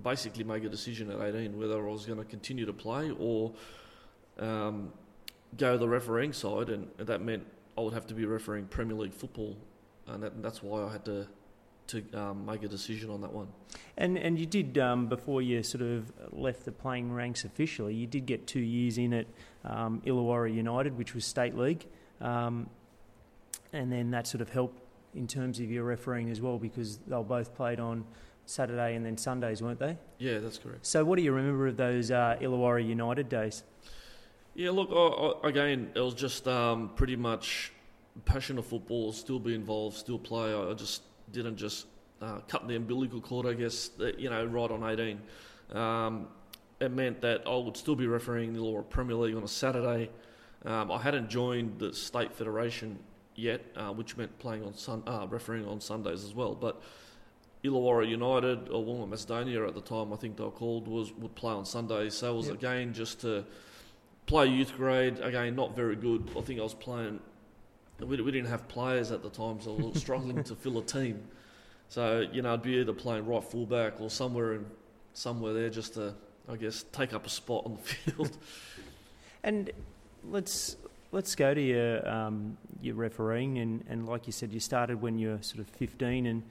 basically 0.02 0.44
make 0.44 0.64
a 0.64 0.68
decision 0.68 1.10
at 1.10 1.20
18 1.20 1.58
whether 1.58 1.86
I 1.86 1.90
was 1.90 2.06
going 2.06 2.18
to 2.18 2.24
continue 2.24 2.66
to 2.66 2.72
play 2.72 3.12
or 3.18 3.52
um, 4.38 4.92
go 5.56 5.76
the 5.76 5.88
refereeing 5.88 6.32
side, 6.32 6.68
and 6.68 6.88
that 6.98 7.20
meant 7.20 7.44
I 7.76 7.80
would 7.80 7.94
have 7.94 8.06
to 8.06 8.14
be 8.14 8.24
refereeing 8.24 8.66
Premier 8.66 8.96
League 8.96 9.14
football, 9.14 9.56
and, 10.06 10.22
that, 10.22 10.32
and 10.32 10.44
that's 10.44 10.62
why 10.62 10.82
I 10.82 10.92
had 10.92 11.04
to 11.06 11.26
to 11.86 12.02
um, 12.14 12.46
make 12.46 12.62
a 12.62 12.68
decision 12.68 13.10
on 13.10 13.20
that 13.20 13.32
one. 13.32 13.48
And 13.98 14.16
and 14.16 14.38
you 14.38 14.46
did 14.46 14.78
um, 14.78 15.06
before 15.06 15.42
you 15.42 15.62
sort 15.62 15.82
of 15.82 16.10
left 16.32 16.64
the 16.64 16.72
playing 16.72 17.12
ranks 17.12 17.44
officially. 17.44 17.94
You 17.94 18.06
did 18.06 18.26
get 18.26 18.46
two 18.46 18.60
years 18.60 18.96
in 18.96 19.12
at 19.12 19.26
um, 19.64 20.00
Illawarra 20.06 20.52
United, 20.52 20.96
which 20.96 21.14
was 21.14 21.24
state 21.24 21.56
league, 21.56 21.86
um, 22.20 22.68
and 23.72 23.92
then 23.92 24.10
that 24.12 24.26
sort 24.26 24.40
of 24.40 24.48
helped 24.50 24.80
in 25.14 25.26
terms 25.26 25.60
of 25.60 25.70
your 25.70 25.84
refereeing 25.84 26.30
as 26.30 26.40
well 26.40 26.58
because 26.58 26.98
they 27.06 27.16
were 27.16 27.22
both 27.22 27.54
played 27.54 27.78
on 27.78 28.04
Saturday 28.46 28.94
and 28.94 29.06
then 29.06 29.16
Sundays, 29.16 29.62
weren't 29.62 29.78
they? 29.78 29.96
Yeah, 30.18 30.38
that's 30.38 30.58
correct. 30.58 30.86
So 30.86 31.04
what 31.04 31.16
do 31.16 31.22
you 31.22 31.32
remember 31.32 31.68
of 31.68 31.76
those 31.76 32.10
uh, 32.10 32.36
Illawarra 32.40 32.86
United 32.86 33.28
days? 33.28 33.62
Yeah, 34.54 34.70
look, 34.70 34.90
I, 34.92 35.46
I, 35.46 35.48
again, 35.48 35.90
it 35.94 36.00
was 36.00 36.14
just 36.14 36.46
um, 36.46 36.90
pretty 36.94 37.16
much 37.16 37.72
passion 38.24 38.56
of 38.58 38.66
football, 38.66 39.12
still 39.12 39.40
be 39.40 39.54
involved, 39.54 39.96
still 39.96 40.18
play. 40.18 40.54
I, 40.54 40.72
just 40.74 41.02
didn't 41.32 41.56
just 41.56 41.86
uh, 42.22 42.38
cut 42.46 42.68
the 42.68 42.76
umbilical 42.76 43.20
cord, 43.20 43.46
I 43.46 43.54
guess, 43.54 43.90
you 44.16 44.30
know, 44.30 44.44
right 44.44 44.70
on 44.70 44.84
18. 44.84 45.20
Um, 45.76 46.28
it 46.80 46.92
meant 46.92 47.20
that 47.22 47.42
I 47.46 47.56
would 47.56 47.76
still 47.76 47.96
be 47.96 48.06
refereeing 48.06 48.52
the 48.52 48.62
Law 48.62 48.80
Premier 48.82 49.16
League 49.16 49.34
on 49.34 49.42
a 49.42 49.48
Saturday. 49.48 50.10
Um, 50.64 50.92
I 50.92 50.98
hadn't 50.98 51.28
joined 51.28 51.80
the 51.80 51.92
state 51.92 52.32
federation 52.32 52.98
yet, 53.34 53.60
uh, 53.74 53.92
which 53.92 54.16
meant 54.16 54.38
playing 54.38 54.64
on 54.64 54.74
sun, 54.74 55.02
uh, 55.06 55.26
refereeing 55.28 55.66
on 55.66 55.80
Sundays 55.80 56.22
as 56.22 56.32
well. 56.32 56.54
But 56.54 56.80
Illawarra 57.64 58.08
United 58.08 58.68
or 58.68 58.84
Wollongong 58.84 59.08
Macedonia 59.08 59.66
at 59.66 59.74
the 59.74 59.80
time, 59.80 60.12
I 60.12 60.16
think 60.16 60.36
they 60.36 60.44
were 60.44 60.50
called, 60.50 60.86
was 60.86 61.12
would 61.14 61.34
play 61.34 61.52
on 61.52 61.64
Sundays. 61.64 62.14
So 62.14 62.32
it 62.32 62.36
was 62.36 62.46
yep. 62.46 62.56
again 62.56 62.92
just 62.92 63.20
to 63.22 63.44
play 64.26 64.46
youth 64.46 64.76
grade. 64.76 65.20
Again, 65.20 65.54
not 65.54 65.76
very 65.76 65.96
good. 65.96 66.30
I 66.36 66.40
think 66.40 66.60
I 66.60 66.62
was 66.62 66.74
playing 66.74 67.20
we, 68.00 68.20
we 68.20 68.32
didn't 68.32 68.50
have 68.50 68.66
players 68.68 69.10
at 69.10 69.22
the 69.22 69.30
time, 69.30 69.60
so 69.60 69.74
we 69.74 69.84
were 69.84 69.94
struggling 69.94 70.42
to 70.44 70.54
fill 70.54 70.78
a 70.78 70.82
team. 70.82 71.22
So 71.88 72.26
you 72.32 72.42
know, 72.42 72.52
I'd 72.54 72.62
be 72.62 72.76
either 72.78 72.92
playing 72.92 73.26
right 73.26 73.42
fullback 73.42 74.00
or 74.00 74.10
somewhere 74.10 74.54
in 74.54 74.66
somewhere 75.12 75.52
there 75.52 75.70
just 75.70 75.94
to, 75.94 76.14
I 76.48 76.56
guess, 76.56 76.84
take 76.92 77.12
up 77.14 77.26
a 77.26 77.28
spot 77.28 77.62
on 77.66 77.74
the 77.74 77.80
field. 77.80 78.36
and 79.44 79.70
let's 80.28 80.76
let's 81.12 81.34
go 81.34 81.54
to 81.54 81.60
your 81.60 82.08
um, 82.08 82.56
your 82.80 82.96
refereeing, 82.96 83.58
and, 83.58 83.84
and 83.88 84.06
like 84.06 84.26
you 84.26 84.32
said, 84.32 84.52
you 84.52 84.60
started 84.60 85.00
when 85.00 85.18
you 85.18 85.28
were 85.30 85.42
sort 85.42 85.60
of 85.60 85.68
15, 85.68 86.26
and 86.26 86.42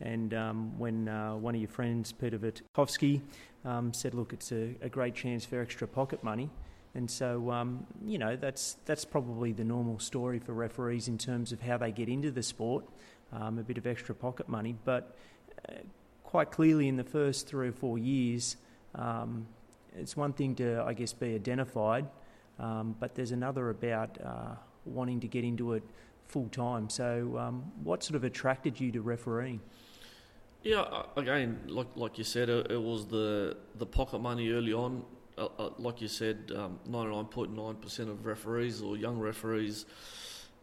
and 0.00 0.34
um, 0.34 0.78
when 0.78 1.08
uh, 1.08 1.34
one 1.34 1.54
of 1.54 1.60
your 1.60 1.70
friends, 1.70 2.12
Peter 2.12 2.38
Vitkowski, 2.38 3.20
um, 3.64 3.92
said, 3.94 4.14
"Look, 4.14 4.32
it's 4.32 4.52
a, 4.52 4.74
a, 4.82 4.88
great 4.88 5.14
chance 5.14 5.44
for 5.44 5.60
extra 5.60 5.86
pocket 5.86 6.22
money." 6.24 6.50
And 6.94 7.10
so, 7.10 7.50
um, 7.50 7.86
you 8.04 8.18
know, 8.18 8.36
that's 8.36 8.76
that's 8.84 9.04
probably 9.04 9.52
the 9.52 9.64
normal 9.64 9.98
story 10.00 10.38
for 10.38 10.52
referees 10.52 11.06
in 11.06 11.18
terms 11.18 11.52
of 11.52 11.60
how 11.60 11.78
they 11.78 11.92
get 11.92 12.08
into 12.08 12.30
the 12.30 12.42
sport, 12.42 12.84
um, 13.32 13.58
a 13.58 13.62
bit 13.62 13.78
of 13.78 13.86
extra 13.86 14.14
pocket 14.14 14.48
money. 14.48 14.74
But 14.84 15.16
uh, 15.68 15.74
quite 16.24 16.50
clearly, 16.50 16.88
in 16.88 16.96
the 16.96 17.04
first 17.04 17.46
three 17.46 17.68
or 17.68 17.72
four 17.72 17.96
years, 17.98 18.56
um, 18.96 19.46
it's 19.96 20.16
one 20.16 20.32
thing 20.32 20.56
to, 20.56 20.82
I 20.82 20.94
guess, 20.94 21.12
be 21.12 21.34
identified, 21.34 22.06
um, 22.58 22.96
but 22.98 23.14
there's 23.14 23.32
another 23.32 23.70
about 23.70 24.18
uh, 24.24 24.54
wanting 24.84 25.20
to 25.20 25.28
get 25.28 25.44
into 25.44 25.74
it 25.74 25.84
full 26.26 26.48
time. 26.48 26.90
So, 26.90 27.38
um, 27.38 27.70
what 27.84 28.02
sort 28.02 28.16
of 28.16 28.24
attracted 28.24 28.80
you 28.80 28.90
to 28.92 29.00
refereeing? 29.00 29.60
Yeah, 30.64 31.04
again, 31.16 31.60
like 31.68 31.86
like 31.94 32.18
you 32.18 32.24
said, 32.24 32.48
it, 32.48 32.70
it 32.70 32.82
was 32.82 33.06
the 33.06 33.56
the 33.78 33.86
pocket 33.86 34.20
money 34.20 34.50
early 34.50 34.72
on. 34.72 35.04
Uh, 35.40 35.48
uh, 35.58 35.70
like 35.78 36.02
you 36.02 36.08
said, 36.08 36.52
um, 36.54 36.78
ninety 36.86 37.14
nine 37.14 37.24
point 37.24 37.56
nine 37.56 37.76
percent 37.76 38.10
of 38.10 38.26
referees 38.26 38.82
or 38.82 38.96
young 38.96 39.18
referees 39.18 39.86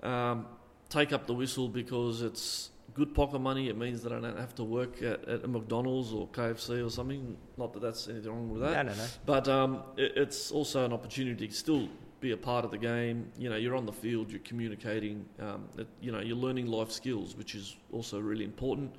um, 0.03 0.45
take 0.89 1.11
up 1.11 1.25
the 1.25 1.33
whistle 1.33 1.67
because 1.67 2.21
it's 2.21 2.69
good 2.93 3.13
pocket 3.13 3.39
money. 3.39 3.69
It 3.69 3.77
means 3.77 4.03
that 4.03 4.11
I 4.11 4.19
don't 4.19 4.37
have 4.37 4.55
to 4.55 4.63
work 4.63 5.01
at, 5.01 5.27
at 5.27 5.43
a 5.43 5.47
McDonald's 5.47 6.13
or 6.13 6.27
KFC 6.27 6.85
or 6.85 6.89
something. 6.89 7.37
Not 7.57 7.73
that 7.73 7.81
that's 7.81 8.07
anything 8.07 8.31
wrong 8.31 8.49
with 8.49 8.61
that. 8.61 8.85
No, 8.85 8.91
no, 8.91 8.97
no. 8.97 9.05
But 9.25 9.47
um, 9.47 9.83
it, 9.97 10.13
it's 10.15 10.51
also 10.51 10.85
an 10.85 10.93
opportunity 10.93 11.47
to 11.47 11.53
still 11.53 11.89
be 12.19 12.31
a 12.31 12.37
part 12.37 12.65
of 12.65 12.71
the 12.71 12.77
game. 12.77 13.31
You 13.37 13.49
know, 13.49 13.55
you're 13.55 13.75
on 13.75 13.85
the 13.85 13.93
field, 13.93 14.31
you're 14.31 14.39
communicating. 14.39 15.25
Um, 15.39 15.69
it, 15.77 15.87
you 16.01 16.11
know, 16.11 16.19
you're 16.19 16.37
learning 16.37 16.67
life 16.67 16.91
skills, 16.91 17.35
which 17.35 17.55
is 17.55 17.75
also 17.91 18.19
really 18.19 18.45
important. 18.45 18.95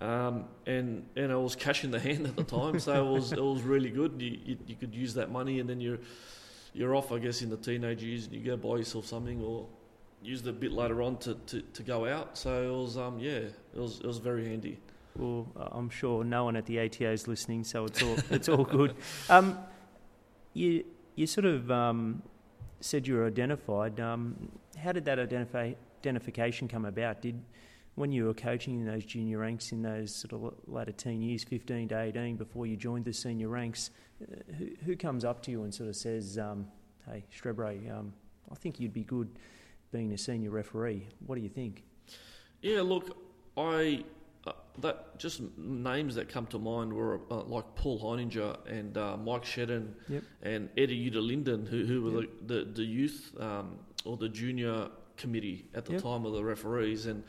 Um, 0.00 0.44
and 0.66 1.06
and 1.16 1.32
I 1.32 1.36
was 1.36 1.56
cash 1.56 1.82
in 1.82 1.90
the 1.90 1.98
hand 1.98 2.26
at 2.26 2.36
the 2.36 2.44
time, 2.44 2.78
so 2.78 3.06
it 3.06 3.12
was 3.12 3.32
it 3.32 3.42
was 3.42 3.62
really 3.62 3.90
good. 3.90 4.14
You, 4.18 4.38
you, 4.44 4.56
you 4.66 4.76
could 4.76 4.94
use 4.94 5.14
that 5.14 5.30
money, 5.30 5.58
and 5.58 5.68
then 5.68 5.80
you're 5.80 5.98
you're 6.72 6.94
off, 6.94 7.10
I 7.10 7.18
guess, 7.18 7.42
in 7.42 7.50
the 7.50 7.56
teenage 7.56 8.02
years, 8.02 8.26
and 8.26 8.34
you 8.34 8.40
go 8.40 8.56
buy 8.56 8.76
yourself 8.76 9.06
something 9.06 9.42
or 9.42 9.66
use 10.22 10.40
it 10.42 10.48
a 10.48 10.52
bit 10.52 10.72
later 10.72 11.02
on 11.02 11.16
to, 11.18 11.34
to, 11.34 11.62
to 11.62 11.82
go 11.82 12.06
out. 12.06 12.36
So 12.38 12.62
it 12.62 12.76
was 12.76 12.96
um 12.96 13.18
yeah, 13.18 13.30
it 13.30 13.54
was 13.74 14.00
it 14.00 14.06
was 14.06 14.18
very 14.18 14.46
handy. 14.46 14.78
Well, 15.16 15.48
I'm 15.72 15.90
sure 15.90 16.22
no 16.22 16.44
one 16.44 16.54
at 16.54 16.66
the 16.66 16.78
ATO 16.78 17.12
is 17.12 17.26
listening, 17.26 17.64
so 17.64 17.84
it's 17.84 18.02
all 18.02 18.16
it's 18.30 18.48
all 18.48 18.64
good. 18.64 18.94
Um, 19.28 19.58
you 20.54 20.84
you 21.16 21.26
sort 21.26 21.46
of 21.46 21.70
um, 21.70 22.22
said 22.80 23.06
you 23.06 23.14
were 23.14 23.26
identified. 23.26 23.98
Um, 23.98 24.48
how 24.80 24.92
did 24.92 25.04
that 25.06 25.18
identify, 25.18 25.72
identification 26.00 26.68
come 26.68 26.84
about? 26.84 27.20
Did 27.20 27.42
when 27.98 28.12
you 28.12 28.26
were 28.26 28.34
coaching 28.34 28.80
in 28.80 28.86
those 28.86 29.04
junior 29.04 29.38
ranks 29.38 29.72
in 29.72 29.82
those 29.82 30.14
sort 30.14 30.32
of 30.32 30.54
later 30.66 30.92
teen 30.92 31.20
years, 31.20 31.42
15 31.44 31.88
to 31.88 32.00
18, 32.00 32.36
before 32.36 32.66
you 32.66 32.76
joined 32.76 33.04
the 33.04 33.12
senior 33.12 33.48
ranks, 33.48 33.90
uh, 34.22 34.36
who, 34.56 34.68
who, 34.84 34.96
comes 34.96 35.24
up 35.24 35.42
to 35.42 35.50
you 35.50 35.64
and 35.64 35.74
sort 35.74 35.88
of 35.88 35.96
says, 35.96 36.38
um, 36.38 36.66
hey, 37.10 37.24
Strebre, 37.36 37.90
um, 37.96 38.12
I 38.50 38.54
think 38.54 38.78
you'd 38.78 38.92
be 38.92 39.04
good 39.04 39.28
being 39.90 40.12
a 40.12 40.18
senior 40.18 40.50
referee. 40.50 41.08
What 41.26 41.34
do 41.34 41.42
you 41.42 41.48
think? 41.48 41.82
Yeah, 42.62 42.82
look, 42.82 43.16
I 43.56 44.04
uh, 44.46 44.52
that 44.78 45.18
just 45.18 45.40
names 45.56 46.14
that 46.14 46.28
come 46.28 46.46
to 46.46 46.58
mind 46.58 46.92
were 46.92 47.20
uh, 47.30 47.42
like 47.42 47.74
Paul 47.74 48.00
Heininger 48.00 48.56
and 48.68 48.96
uh, 48.96 49.16
Mike 49.16 49.44
Shedden 49.44 49.88
yep. 50.08 50.22
and 50.42 50.68
Eddie 50.76 51.10
Uder-Linden, 51.10 51.66
who, 51.66 51.84
who 51.84 52.02
were 52.02 52.20
yep. 52.22 52.30
the, 52.46 52.54
the, 52.54 52.64
the 52.64 52.84
youth 52.84 53.32
um, 53.40 53.78
or 54.04 54.16
the 54.16 54.28
junior 54.28 54.88
committee 55.16 55.66
at 55.74 55.84
the 55.84 55.94
yep. 55.94 56.02
time 56.02 56.24
of 56.24 56.32
the 56.32 56.42
referees. 56.42 57.06
And 57.06 57.24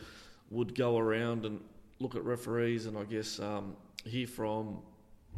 would 0.49 0.75
go 0.75 0.97
around 0.97 1.45
and 1.45 1.59
look 1.99 2.15
at 2.15 2.23
referees 2.23 2.85
and 2.85 2.97
I 2.97 3.03
guess 3.03 3.39
um, 3.39 3.75
hear 4.05 4.27
from 4.27 4.79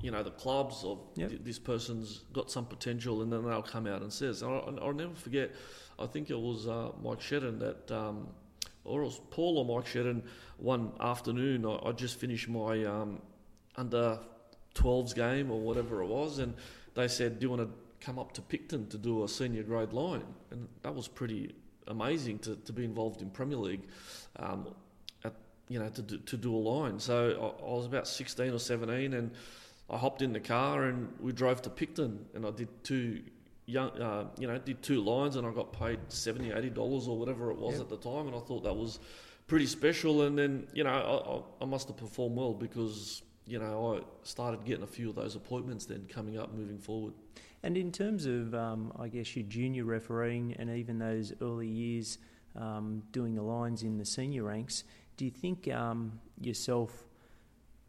you 0.01 0.11
know 0.11 0.23
the 0.23 0.31
clubs 0.31 0.83
of 0.83 0.99
yep. 1.15 1.29
th- 1.29 1.41
this 1.43 1.59
person's 1.59 2.23
got 2.33 2.49
some 2.49 2.65
potential 2.65 3.21
and 3.21 3.31
then 3.31 3.43
they'll 3.43 3.61
come 3.61 3.87
out 3.87 4.01
and 4.01 4.11
says 4.11 4.43
I'll, 4.43 4.77
I'll 4.81 4.93
never 4.93 5.13
forget 5.13 5.51
I 5.99 6.05
think 6.05 6.29
it 6.29 6.39
was 6.39 6.67
uh, 6.67 6.91
Mike 7.03 7.19
Shedden 7.19 7.59
that 7.59 7.91
um, 7.91 8.27
or 8.83 9.01
it 9.01 9.05
was 9.05 9.21
Paul 9.29 9.57
or 9.57 9.77
Mike 9.77 9.87
Shedden 9.87 10.23
one 10.57 10.91
afternoon 10.99 11.65
I, 11.65 11.89
I 11.89 11.91
just 11.91 12.19
finished 12.19 12.47
my 12.47 12.83
um, 12.85 13.21
under 13.75 14.19
12s 14.75 15.13
game 15.15 15.51
or 15.51 15.59
whatever 15.59 16.01
it 16.01 16.07
was 16.07 16.39
and 16.39 16.53
they 16.95 17.07
said 17.07 17.39
do 17.39 17.45
you 17.45 17.49
want 17.49 17.61
to 17.61 18.05
come 18.05 18.17
up 18.17 18.31
to 18.33 18.41
Picton 18.41 18.87
to 18.87 18.97
do 18.97 19.23
a 19.23 19.27
senior 19.27 19.63
grade 19.63 19.93
line 19.93 20.23
and 20.51 20.67
that 20.81 20.95
was 20.95 21.07
pretty 21.07 21.53
amazing 21.87 22.39
to, 22.39 22.55
to 22.55 22.73
be 22.73 22.85
involved 22.85 23.21
in 23.21 23.29
Premier 23.29 23.57
League 23.57 23.87
um, 24.37 24.73
you 25.71 25.79
know, 25.79 25.87
to 25.89 26.01
do, 26.01 26.17
to 26.17 26.37
do 26.37 26.53
a 26.53 26.57
line. 26.57 26.99
So 26.99 27.55
I, 27.61 27.65
I, 27.65 27.73
was 27.73 27.85
about 27.85 28.07
16 28.07 28.53
or 28.53 28.59
17, 28.59 29.13
and 29.13 29.31
I 29.89 29.97
hopped 29.97 30.21
in 30.21 30.33
the 30.33 30.39
car 30.39 30.83
and 30.83 31.07
we 31.19 31.31
drove 31.31 31.61
to 31.61 31.69
Picton, 31.69 32.25
and 32.35 32.45
I 32.45 32.51
did 32.51 32.67
two 32.83 33.21
young, 33.65 33.91
uh, 33.91 34.25
you 34.37 34.47
know, 34.47 34.57
did 34.57 34.83
two 34.83 35.01
lines, 35.01 35.37
and 35.37 35.47
I 35.47 35.51
got 35.51 35.71
paid 35.71 35.99
70, 36.09 36.51
80 36.51 36.69
dollars 36.71 37.07
or 37.07 37.17
whatever 37.17 37.51
it 37.51 37.57
was 37.57 37.75
yep. 37.75 37.83
at 37.83 37.89
the 37.89 37.97
time, 37.97 38.27
and 38.27 38.35
I 38.35 38.39
thought 38.39 38.63
that 38.63 38.75
was 38.75 38.99
pretty 39.47 39.65
special. 39.65 40.23
And 40.23 40.37
then, 40.37 40.67
you 40.73 40.83
know, 40.83 41.45
I, 41.59 41.63
I 41.63 41.65
must 41.65 41.87
have 41.87 41.97
performed 41.97 42.35
well 42.35 42.53
because 42.53 43.21
you 43.45 43.57
know 43.57 43.95
I 43.95 44.01
started 44.23 44.65
getting 44.65 44.83
a 44.83 44.87
few 44.87 45.09
of 45.09 45.15
those 45.15 45.35
appointments 45.35 45.85
then 45.85 46.05
coming 46.09 46.37
up 46.37 46.53
moving 46.53 46.79
forward. 46.79 47.13
And 47.63 47.77
in 47.77 47.91
terms 47.91 48.25
of, 48.25 48.55
um, 48.55 48.91
I 48.99 49.07
guess, 49.07 49.35
your 49.35 49.45
junior 49.45 49.85
refereeing 49.85 50.55
and 50.57 50.69
even 50.69 50.97
those 50.97 51.31
early 51.41 51.67
years 51.67 52.17
um, 52.55 53.03
doing 53.11 53.35
the 53.35 53.43
lines 53.43 53.83
in 53.83 53.97
the 53.97 54.05
senior 54.05 54.43
ranks, 54.43 54.83
do 55.17 55.25
you 55.25 55.31
think 55.31 55.71
um, 55.73 56.19
yourself 56.39 57.03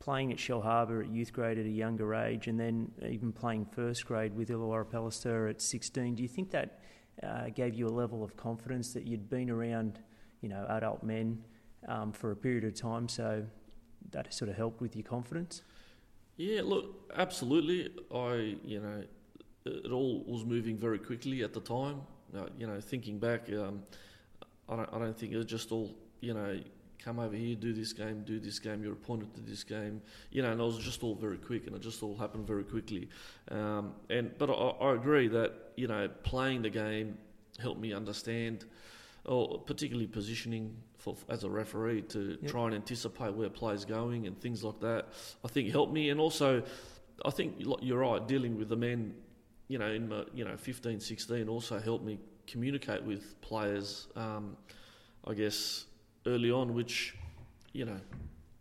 playing 0.02 0.32
at 0.32 0.38
Shellharbour 0.38 1.04
at 1.04 1.10
youth 1.10 1.32
grade 1.32 1.58
at 1.58 1.64
a 1.64 1.70
younger 1.70 2.14
age 2.14 2.48
and 2.48 2.58
then 2.58 2.90
even 3.08 3.32
playing 3.32 3.64
first 3.66 4.04
grade 4.04 4.34
with 4.34 4.48
Illawarra 4.48 4.90
Palliser 4.90 5.46
at 5.46 5.62
16, 5.62 6.16
do 6.16 6.22
you 6.22 6.28
think 6.28 6.50
that 6.50 6.80
uh, 7.22 7.50
gave 7.54 7.74
you 7.74 7.86
a 7.86 7.90
level 7.90 8.24
of 8.24 8.36
confidence 8.36 8.92
that 8.94 9.06
you'd 9.06 9.30
been 9.30 9.48
around, 9.48 10.00
you 10.40 10.48
know, 10.48 10.66
adult 10.70 11.04
men 11.04 11.38
um, 11.86 12.12
for 12.12 12.32
a 12.32 12.36
period 12.36 12.64
of 12.64 12.74
time, 12.74 13.08
so 13.08 13.44
that 14.10 14.34
sort 14.34 14.48
of 14.48 14.56
helped 14.56 14.80
with 14.80 14.96
your 14.96 15.04
confidence? 15.04 15.62
Yeah, 16.36 16.62
look, 16.64 17.12
absolutely. 17.16 17.90
I, 18.12 18.56
you 18.64 18.80
know, 18.80 19.04
it 19.64 19.92
all 19.92 20.24
was 20.26 20.44
moving 20.44 20.76
very 20.76 20.98
quickly 20.98 21.42
at 21.42 21.52
the 21.52 21.60
time. 21.60 22.00
Uh, 22.36 22.46
you 22.58 22.66
know, 22.66 22.80
thinking 22.80 23.18
back, 23.18 23.48
um, 23.52 23.82
I 24.68 24.76
don't, 24.76 24.88
I 24.92 24.98
don't 24.98 25.16
think 25.16 25.32
it 25.32 25.36
was 25.36 25.46
just 25.46 25.70
all, 25.70 25.94
you 26.20 26.34
know, 26.34 26.58
come 27.04 27.18
over 27.18 27.34
here, 27.34 27.54
do 27.54 27.72
this 27.72 27.92
game, 27.92 28.22
do 28.24 28.38
this 28.38 28.58
game, 28.58 28.82
you're 28.82 28.92
appointed 28.92 29.34
to 29.34 29.40
this 29.40 29.64
game. 29.64 30.00
You 30.30 30.42
know, 30.42 30.52
and 30.52 30.60
it 30.60 30.64
was 30.64 30.78
just 30.78 31.02
all 31.02 31.14
very 31.14 31.38
quick 31.38 31.66
and 31.66 31.74
it 31.74 31.82
just 31.82 32.02
all 32.02 32.16
happened 32.16 32.46
very 32.46 32.64
quickly. 32.64 33.08
Um, 33.50 33.94
and 34.10 34.36
But 34.38 34.50
I, 34.50 34.52
I, 34.52 34.94
agree 34.94 35.28
that, 35.28 35.52
you 35.76 35.88
know, 35.88 36.08
playing 36.22 36.62
the 36.62 36.70
game 36.70 37.18
helped 37.58 37.80
me 37.80 37.92
understand, 37.92 38.64
or 39.24 39.60
particularly 39.60 40.06
positioning 40.06 40.76
for, 40.98 41.16
as 41.28 41.44
a 41.44 41.50
referee 41.50 42.02
to 42.02 42.38
yep. 42.40 42.50
try 42.50 42.66
and 42.66 42.74
anticipate 42.74 43.34
where 43.34 43.50
play's 43.50 43.84
going 43.84 44.26
and 44.26 44.40
things 44.40 44.62
like 44.62 44.80
that, 44.80 45.08
I 45.44 45.48
think 45.48 45.70
helped 45.70 45.92
me. 45.92 46.10
And 46.10 46.20
also, 46.20 46.62
I 47.24 47.30
think 47.30 47.54
you're 47.58 47.98
right, 47.98 48.26
dealing 48.26 48.56
with 48.56 48.68
the 48.68 48.76
men, 48.76 49.14
you 49.68 49.78
know, 49.78 49.90
in 49.90 50.08
my, 50.08 50.24
you 50.34 50.44
know, 50.44 50.56
15, 50.56 51.00
16 51.00 51.48
also 51.48 51.78
helped 51.78 52.04
me 52.04 52.18
communicate 52.46 53.02
with 53.02 53.40
players, 53.40 54.08
um, 54.16 54.56
I 55.26 55.34
guess, 55.34 55.86
early 56.26 56.50
on, 56.50 56.74
which 56.74 57.14
you 57.72 57.84
know 57.84 58.00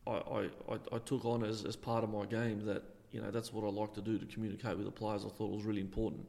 I, 0.07 0.49
I, 0.69 0.79
I 0.91 0.97
took 0.99 1.25
on 1.25 1.43
as, 1.43 1.65
as 1.65 1.75
part 1.75 2.03
of 2.03 2.09
my 2.09 2.25
game. 2.25 2.65
That 2.65 2.83
you 3.11 3.21
know 3.21 3.31
that's 3.31 3.53
what 3.53 3.65
I 3.65 3.69
like 3.69 3.93
to 3.95 4.01
do 4.01 4.17
to 4.17 4.25
communicate 4.25 4.77
with 4.77 4.85
the 4.85 4.91
players. 4.91 5.25
I 5.25 5.29
thought 5.29 5.51
was 5.51 5.63
really 5.63 5.81
important. 5.81 6.25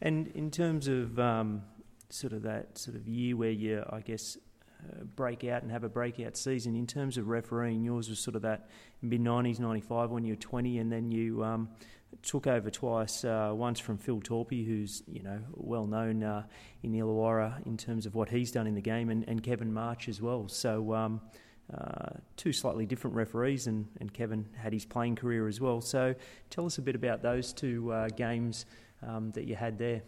And 0.00 0.28
in 0.28 0.50
terms 0.50 0.86
of 0.86 1.18
um, 1.18 1.62
sort 2.10 2.32
of 2.32 2.42
that 2.42 2.78
sort 2.78 2.96
of 2.96 3.08
year 3.08 3.36
where 3.36 3.50
you, 3.50 3.84
I 3.90 4.00
guess, 4.00 4.36
uh, 4.80 5.04
break 5.16 5.44
out 5.44 5.62
and 5.62 5.72
have 5.72 5.82
a 5.82 5.88
breakout 5.88 6.36
season. 6.36 6.76
In 6.76 6.86
terms 6.86 7.18
of 7.18 7.28
refereeing, 7.28 7.82
yours 7.82 8.08
was 8.08 8.20
sort 8.20 8.36
of 8.36 8.42
that 8.42 8.68
mid 9.02 9.20
90s, 9.20 9.58
95 9.58 10.10
when 10.10 10.24
you 10.24 10.32
were 10.32 10.40
20, 10.40 10.78
and 10.78 10.92
then 10.92 11.10
you 11.10 11.42
um, 11.42 11.68
took 12.22 12.46
over 12.46 12.70
twice. 12.70 13.24
Uh, 13.24 13.52
once 13.54 13.78
from 13.78 13.98
Phil 13.98 14.20
Torpy, 14.20 14.66
who's 14.66 15.02
you 15.06 15.22
know 15.22 15.40
well 15.54 15.86
known 15.86 16.22
uh, 16.22 16.44
in 16.82 16.92
Illawarra 16.92 17.64
in 17.66 17.76
terms 17.76 18.06
of 18.06 18.14
what 18.14 18.28
he's 18.28 18.50
done 18.50 18.66
in 18.66 18.74
the 18.74 18.80
game, 18.80 19.10
and, 19.10 19.24
and 19.28 19.42
Kevin 19.42 19.72
March 19.72 20.08
as 20.08 20.20
well. 20.20 20.48
So 20.48 20.94
um, 20.94 21.20
uh, 21.72 22.10
two 22.36 22.52
slightly 22.52 22.86
different 22.86 23.14
referees, 23.14 23.66
and, 23.66 23.86
and 24.00 24.12
Kevin 24.12 24.48
had 24.56 24.72
his 24.72 24.84
playing 24.84 25.16
career 25.16 25.46
as 25.48 25.60
well. 25.60 25.80
So 25.80 26.14
tell 26.50 26.64
us 26.66 26.78
a 26.78 26.82
bit 26.82 26.94
about 26.94 27.22
those 27.22 27.52
two 27.52 27.92
uh, 27.92 28.08
games 28.08 28.64
um, 29.06 29.30
that 29.32 29.44
you 29.44 29.54
had 29.54 29.78
there. 29.78 30.02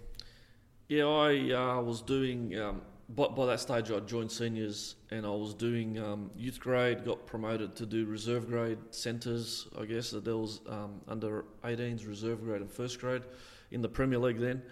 Yeah, 0.88 1.04
I 1.04 1.52
uh, 1.52 1.82
was 1.82 2.02
doing 2.02 2.58
um, 2.58 2.82
by, 3.14 3.28
by 3.28 3.46
that 3.46 3.60
stage, 3.60 3.90
I 3.90 4.00
joined 4.00 4.30
seniors 4.30 4.96
and 5.10 5.26
I 5.26 5.30
was 5.30 5.54
doing 5.54 5.98
um, 5.98 6.30
youth 6.36 6.60
grade, 6.60 7.04
got 7.04 7.26
promoted 7.26 7.74
to 7.76 7.86
do 7.86 8.06
reserve 8.06 8.48
grade 8.48 8.78
centres, 8.90 9.66
I 9.78 9.84
guess. 9.84 10.10
There 10.10 10.36
was 10.36 10.60
um, 10.68 11.00
under 11.08 11.44
18s, 11.64 12.06
reserve 12.06 12.42
grade, 12.44 12.60
and 12.60 12.70
first 12.70 13.00
grade 13.00 13.22
in 13.70 13.82
the 13.82 13.88
Premier 13.88 14.18
League 14.18 14.38
then. 14.38 14.62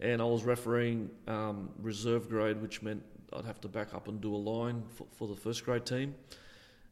And 0.00 0.22
I 0.22 0.24
was 0.24 0.44
refereeing 0.44 1.10
um, 1.26 1.70
reserve 1.80 2.28
grade, 2.28 2.62
which 2.62 2.82
meant 2.82 3.02
I'd 3.32 3.44
have 3.44 3.60
to 3.62 3.68
back 3.68 3.94
up 3.94 4.08
and 4.08 4.20
do 4.20 4.34
a 4.34 4.36
line 4.36 4.84
for, 4.94 5.06
for 5.16 5.28
the 5.28 5.36
first 5.36 5.64
grade 5.64 5.84
team. 5.84 6.14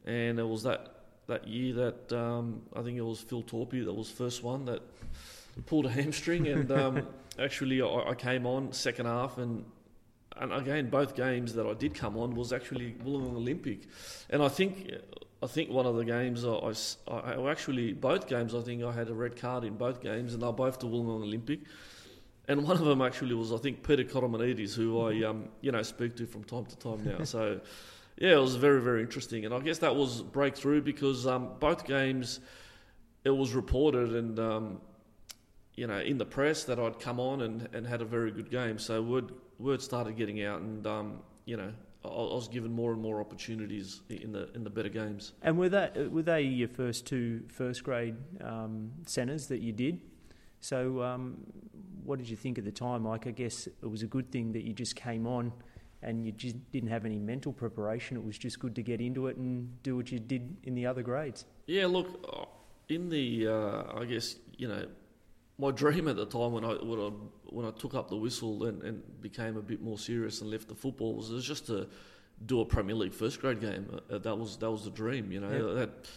And 0.05 0.39
it 0.39 0.49
was 0.49 0.63
that, 0.65 1.05
that 1.29 1.47
year 1.47 1.75
that 1.75 2.13
um, 2.13 2.63
I 2.75 2.83
think 2.83 2.99
it 2.99 3.03
was 3.03 3.21
Phil 3.21 3.43
Torpy 3.43 3.85
that 3.85 3.93
was 3.93 4.11
first 4.11 4.43
one 4.43 4.65
that 4.65 4.83
pulled 5.67 5.87
a 5.87 5.91
hamstring. 5.91 6.49
And 6.49 6.71
um, 6.73 7.07
actually, 7.39 7.81
I, 7.81 7.87
I 7.87 8.15
came 8.15 8.45
on 8.45 8.73
second 8.73 9.07
half 9.07 9.39
and 9.39 9.65
and 10.39 10.53
again, 10.53 10.91
both 10.91 11.15
games 11.15 11.55
that 11.55 11.67
I 11.67 11.75
did 11.75 11.95
come 11.95 12.17
on 12.17 12.35
was 12.35 12.53
actually 12.53 12.95
Wollongong 13.05 13.37
Olympic, 13.37 13.81
and 14.31 14.43
I 14.43 14.49
think 14.49 14.91
I 15.43 15.47
think 15.47 15.71
one 15.71 15.87
of 15.87 15.97
the 15.97 16.05
games 16.05 16.45
I, 16.45 16.73
I, 17.09 17.35
I, 17.35 17.51
actually 17.51 17.93
both 17.93 18.29
games 18.29 18.55
I 18.55 18.61
think 18.61 18.83
I 18.83 18.93
had 18.93 19.09
a 19.09 19.15
red 19.15 19.37
card 19.37 19.65
in 19.65 19.77
both 19.77 20.01
games, 20.01 20.35
and 20.35 20.43
they're 20.43 20.53
both 20.53 20.79
the 20.79 20.87
Wollongong 20.87 21.23
Olympic, 21.23 21.61
and 22.49 22.63
one 22.65 22.77
of 22.77 22.85
them 22.85 23.03
actually 23.03 23.35
was 23.35 23.53
I 23.53 23.59
think 23.59 23.87
Peter 23.87 24.05
Kotomanides, 24.05 24.75
who 24.75 25.01
I 25.01 25.25
um, 25.25 25.49
you 25.61 25.73
know 25.73 25.83
speak 25.83 26.17
to 26.17 26.27
from 26.27 26.45
time 26.45 26.67
to 26.67 26.77
time 26.77 27.05
now. 27.05 27.25
so 27.25 27.61
yeah, 28.19 28.33
it 28.33 28.41
was 28.41 28.57
very 28.57 28.81
very 28.81 29.03
interesting, 29.03 29.45
and 29.45 29.55
I 29.55 29.61
guess 29.61 29.79
that 29.79 29.97
was 29.97 30.23
breakthrough 30.23 30.83
because 30.83 31.27
um, 31.27 31.51
both 31.61 31.87
games 31.87 32.41
it 33.25 33.31
was 33.31 33.55
reported 33.55 34.15
and. 34.15 34.39
Um, 34.39 34.81
you 35.79 35.87
know, 35.87 35.99
in 35.99 36.17
the 36.17 36.25
press 36.25 36.65
that 36.65 36.79
I'd 36.79 36.99
come 36.99 37.21
on 37.21 37.43
and, 37.43 37.69
and 37.75 37.87
had 37.87 38.01
a 38.01 38.07
very 38.07 38.31
good 38.31 38.51
game. 38.51 38.79
So 38.79 39.03
word 39.03 39.31
word 39.59 39.83
started 39.83 40.17
getting 40.17 40.43
out, 40.45 40.61
and 40.61 40.87
um, 40.87 41.19
you 41.45 41.57
know, 41.57 41.73
I, 42.05 42.09
I, 42.09 42.35
was 42.35 42.49
given 42.49 42.73
more 42.73 42.93
and 42.93 43.01
more 43.01 43.21
opportunities 43.21 44.01
in 44.09 44.33
the 44.33 44.53
in 44.55 44.65
the 44.65 44.71
better 44.71 44.89
games. 44.89 45.33
And 45.43 45.59
were 45.59 45.69
that 45.69 46.11
were 46.11 46.23
they 46.23 46.43
your 46.43 46.69
first 46.69 47.07
two 47.07 47.43
first 47.49 47.85
grade 47.85 48.17
um, 48.43 48.93
centres 49.07 49.47
that 49.49 49.61
you 49.61 49.73
did? 49.73 50.01
So, 50.61 51.03
um, 51.03 51.37
what 52.05 52.19
did 52.19 52.29
you 52.29 52.37
think 52.37 52.59
at 52.59 52.65
the 52.65 52.73
time? 52.73 53.03
Mike? 53.03 53.27
I 53.27 53.31
guess 53.31 53.67
it 53.67 53.91
was 53.91 54.03
a 54.03 54.07
good 54.07 54.31
thing 54.33 54.53
that 54.53 54.65
you 54.65 54.73
just 54.73 54.97
came 54.97 55.27
on 55.27 55.53
and 56.03 56.25
you 56.25 56.33
just 56.33 56.57
didn't 56.71 56.89
have 56.89 57.05
any 57.05 57.19
mental 57.19 57.53
preparation. 57.53 58.17
It 58.17 58.25
was 58.25 58.39
just 58.39 58.61
good 58.61 58.75
to 58.77 58.83
get 58.83 59.01
into 59.01 59.27
it 59.27 59.37
and 59.37 59.83
do 59.83 59.97
what 59.97 60.11
you 60.13 60.19
did 60.19 60.57
in 60.65 60.75
the 60.75 60.87
other 60.87 61.03
grades. 61.03 61.45
Yeah, 61.67 61.87
look, 61.87 62.25
uh, 62.33 62.45
in 62.89 63.09
the, 63.09 63.49
uh, 63.49 64.01
I 64.01 64.05
guess, 64.05 64.37
you 64.57 64.69
know, 64.69 64.87
my 65.59 65.71
dream 65.71 66.09
at 66.09 66.17
the 66.17 66.27
time 66.27 66.53
when 66.53 66.65
I 66.65 66.75
when 66.75 67.01
I, 67.01 67.11
when 67.47 67.67
I 67.67 67.71
took 67.71 67.95
up 67.95 68.09
the 68.09 68.17
whistle 68.17 68.65
and, 68.65 68.83
and 68.83 69.21
became 69.21 69.57
a 69.57 69.63
bit 69.63 69.83
more 69.83 69.99
serious 69.99 70.41
and 70.41 70.51
left 70.51 70.69
the 70.69 70.75
football 70.75 71.15
was, 71.15 71.31
was 71.31 71.47
just 71.47 71.67
to 71.67 71.89
do 72.45 72.61
a 72.61 72.65
Premier 72.65 72.95
League 72.95 73.15
first 73.15 73.41
grade 73.41 73.61
game. 73.61 74.01
Uh, 74.11 74.19
that 74.19 74.37
was 74.37 74.57
that 74.59 74.71
was 74.71 74.85
the 74.85 74.91
dream, 74.91 75.33
you 75.33 75.41
know. 75.41 75.69
Yep. 75.69 75.77
That, 75.77 76.09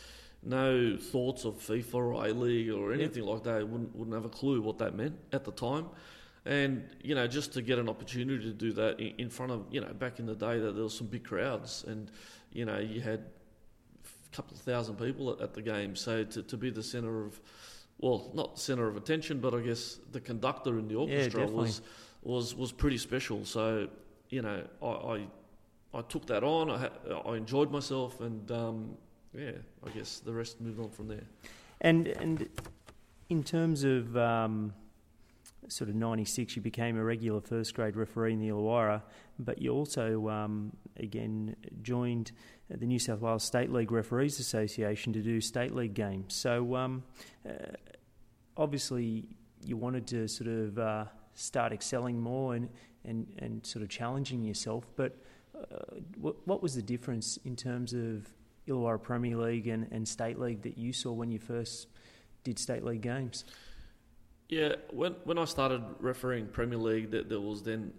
no 0.41 0.95
thoughts 0.97 1.43
of 1.43 1.56
FIFA 1.56 1.95
or 1.95 2.12
A 2.25 2.34
League 2.34 2.69
or 2.69 2.93
anything 2.93 3.23
like 3.23 3.43
that. 3.43 3.67
Wouldn't 3.67 3.95
wouldn't 3.95 4.15
have 4.15 4.25
a 4.25 4.30
clue 4.30 4.62
what 4.62 4.78
that 4.80 4.95
meant 4.95 5.17
at 5.32 5.43
the 5.43 5.52
time. 5.52 5.88
And 6.45 6.88
you 7.02 7.15
know, 7.15 7.28
just 7.28 7.54
to 7.54 7.62
get 7.62 7.80
an 7.80 7.89
opportunity 7.89 8.43
to 8.45 8.54
do 8.54 8.71
that 8.73 8.99
in, 8.99 9.13
in 9.17 9.30
front 9.30 9.52
of 9.52 9.65
you 9.71 9.82
know, 9.82 9.93
back 9.93 10.19
in 10.19 10.25
the 10.25 10.36
day 10.36 10.60
that 10.60 10.73
there 10.73 10.84
was 10.84 10.97
some 10.97 11.08
big 11.08 11.23
crowds, 11.23 11.84
and 11.88 12.10
you 12.52 12.65
know, 12.65 12.80
you 12.80 13.02
had 13.02 13.25
a 14.06 14.36
couple 14.36 14.56
of 14.56 14.62
thousand 14.62 14.95
people 14.95 15.32
at, 15.32 15.41
at 15.41 15.54
the 15.54 15.62
game. 15.62 15.95
So 15.95 16.23
to, 16.23 16.43
to 16.43 16.58
be 16.58 16.69
the 16.69 16.84
centre 16.84 17.25
of 17.25 17.39
well, 18.00 18.32
not 18.34 18.58
centre 18.58 18.88
of 18.88 18.96
attention, 18.96 19.40
but 19.40 19.54
I 19.54 19.60
guess 19.60 20.00
the 20.12 20.22
conductor 20.22 20.80
in 20.80 20.88
the 20.88 20.96
orchestra 20.96 21.42
yeah, 21.42 21.52
was 21.52 21.82
was 22.22 22.56
was 22.56 22.72
pretty 22.72 22.98
special. 22.98 23.46
So 23.46 23.90
you 24.30 24.42
know, 24.42 24.64
I 24.82 24.86
I, 24.86 25.28
I 25.94 26.02
took 26.04 26.26
that 26.28 26.44
on. 26.44 26.70
I 26.70 26.90
I 27.26 27.36
enjoyed 27.36 27.72
myself, 27.72 28.22
and 28.22 28.50
um, 28.52 28.98
yeah, 29.38 29.52
I 29.86 29.90
guess 29.90 30.20
the 30.20 30.34
rest 30.34 30.62
moved 30.62 30.80
on 30.80 30.90
from 30.90 31.08
there. 31.08 31.26
And 31.82 32.08
and 32.08 32.50
in 33.30 33.44
terms 33.44 33.84
of 33.84 34.16
um, 34.16 34.74
sort 35.69 35.89
of 35.89 35.95
'96, 35.95 36.55
you 36.55 36.62
became 36.62 36.97
a 36.97 37.03
regular 37.03 37.41
first 37.41 37.73
grade 37.73 37.95
referee 37.95 38.34
in 38.34 38.39
the 38.39 38.49
Illawarra, 38.49 39.01
but 39.38 39.62
you 39.62 39.71
also 39.73 40.27
um, 40.29 40.71
again 40.97 41.55
joined 41.82 42.32
the 42.69 42.86
New 42.86 42.99
South 42.99 43.21
Wales 43.21 43.43
State 43.43 43.71
League 43.71 43.91
Referees 43.91 44.39
Association 44.39 45.13
to 45.13 45.21
do 45.21 45.41
state 45.41 45.73
league 45.73 45.93
games. 45.93 46.36
So 46.36 46.75
um, 46.75 47.03
uh, 47.47 47.53
obviously, 48.58 49.29
you 49.63 49.77
wanted 49.77 50.05
to 50.08 50.27
sort 50.27 50.49
of 50.49 50.77
uh, 50.77 51.05
start 51.34 51.73
excelling 51.73 52.19
more 52.19 52.55
and, 52.55 52.69
and, 53.05 53.27
and 53.39 53.65
sort 53.65 53.82
of 53.84 53.89
challenging 53.89 54.43
yourself. 54.43 54.86
But 54.95 55.17
uh, 55.58 55.95
what, 56.19 56.36
what 56.47 56.62
was 56.62 56.75
the 56.75 56.82
difference 56.82 57.38
in 57.45 57.55
terms 57.55 57.93
of 57.93 58.27
Illawarra 58.67 59.01
Premier 59.01 59.38
League 59.38 59.67
and, 59.67 59.88
and 59.91 60.08
State 60.08 60.39
League 60.39 60.62
that 60.62 60.77
you 60.77 60.93
saw 60.93 61.12
when 61.12 61.32
you 61.32 61.39
first 61.39 61.88
did 62.43 62.60
State 62.60 62.84
League 62.84 63.01
games? 63.01 63.45
Yeah, 64.50 64.76
when 64.92 65.14
when 65.24 65.38
I 65.38 65.46
started 65.46 65.84
refereeing 66.00 66.48
Premier 66.48 66.80
League, 66.80 67.12
that 67.12 67.30
there 67.30 67.40
was 67.40 67.64
then 67.64 67.94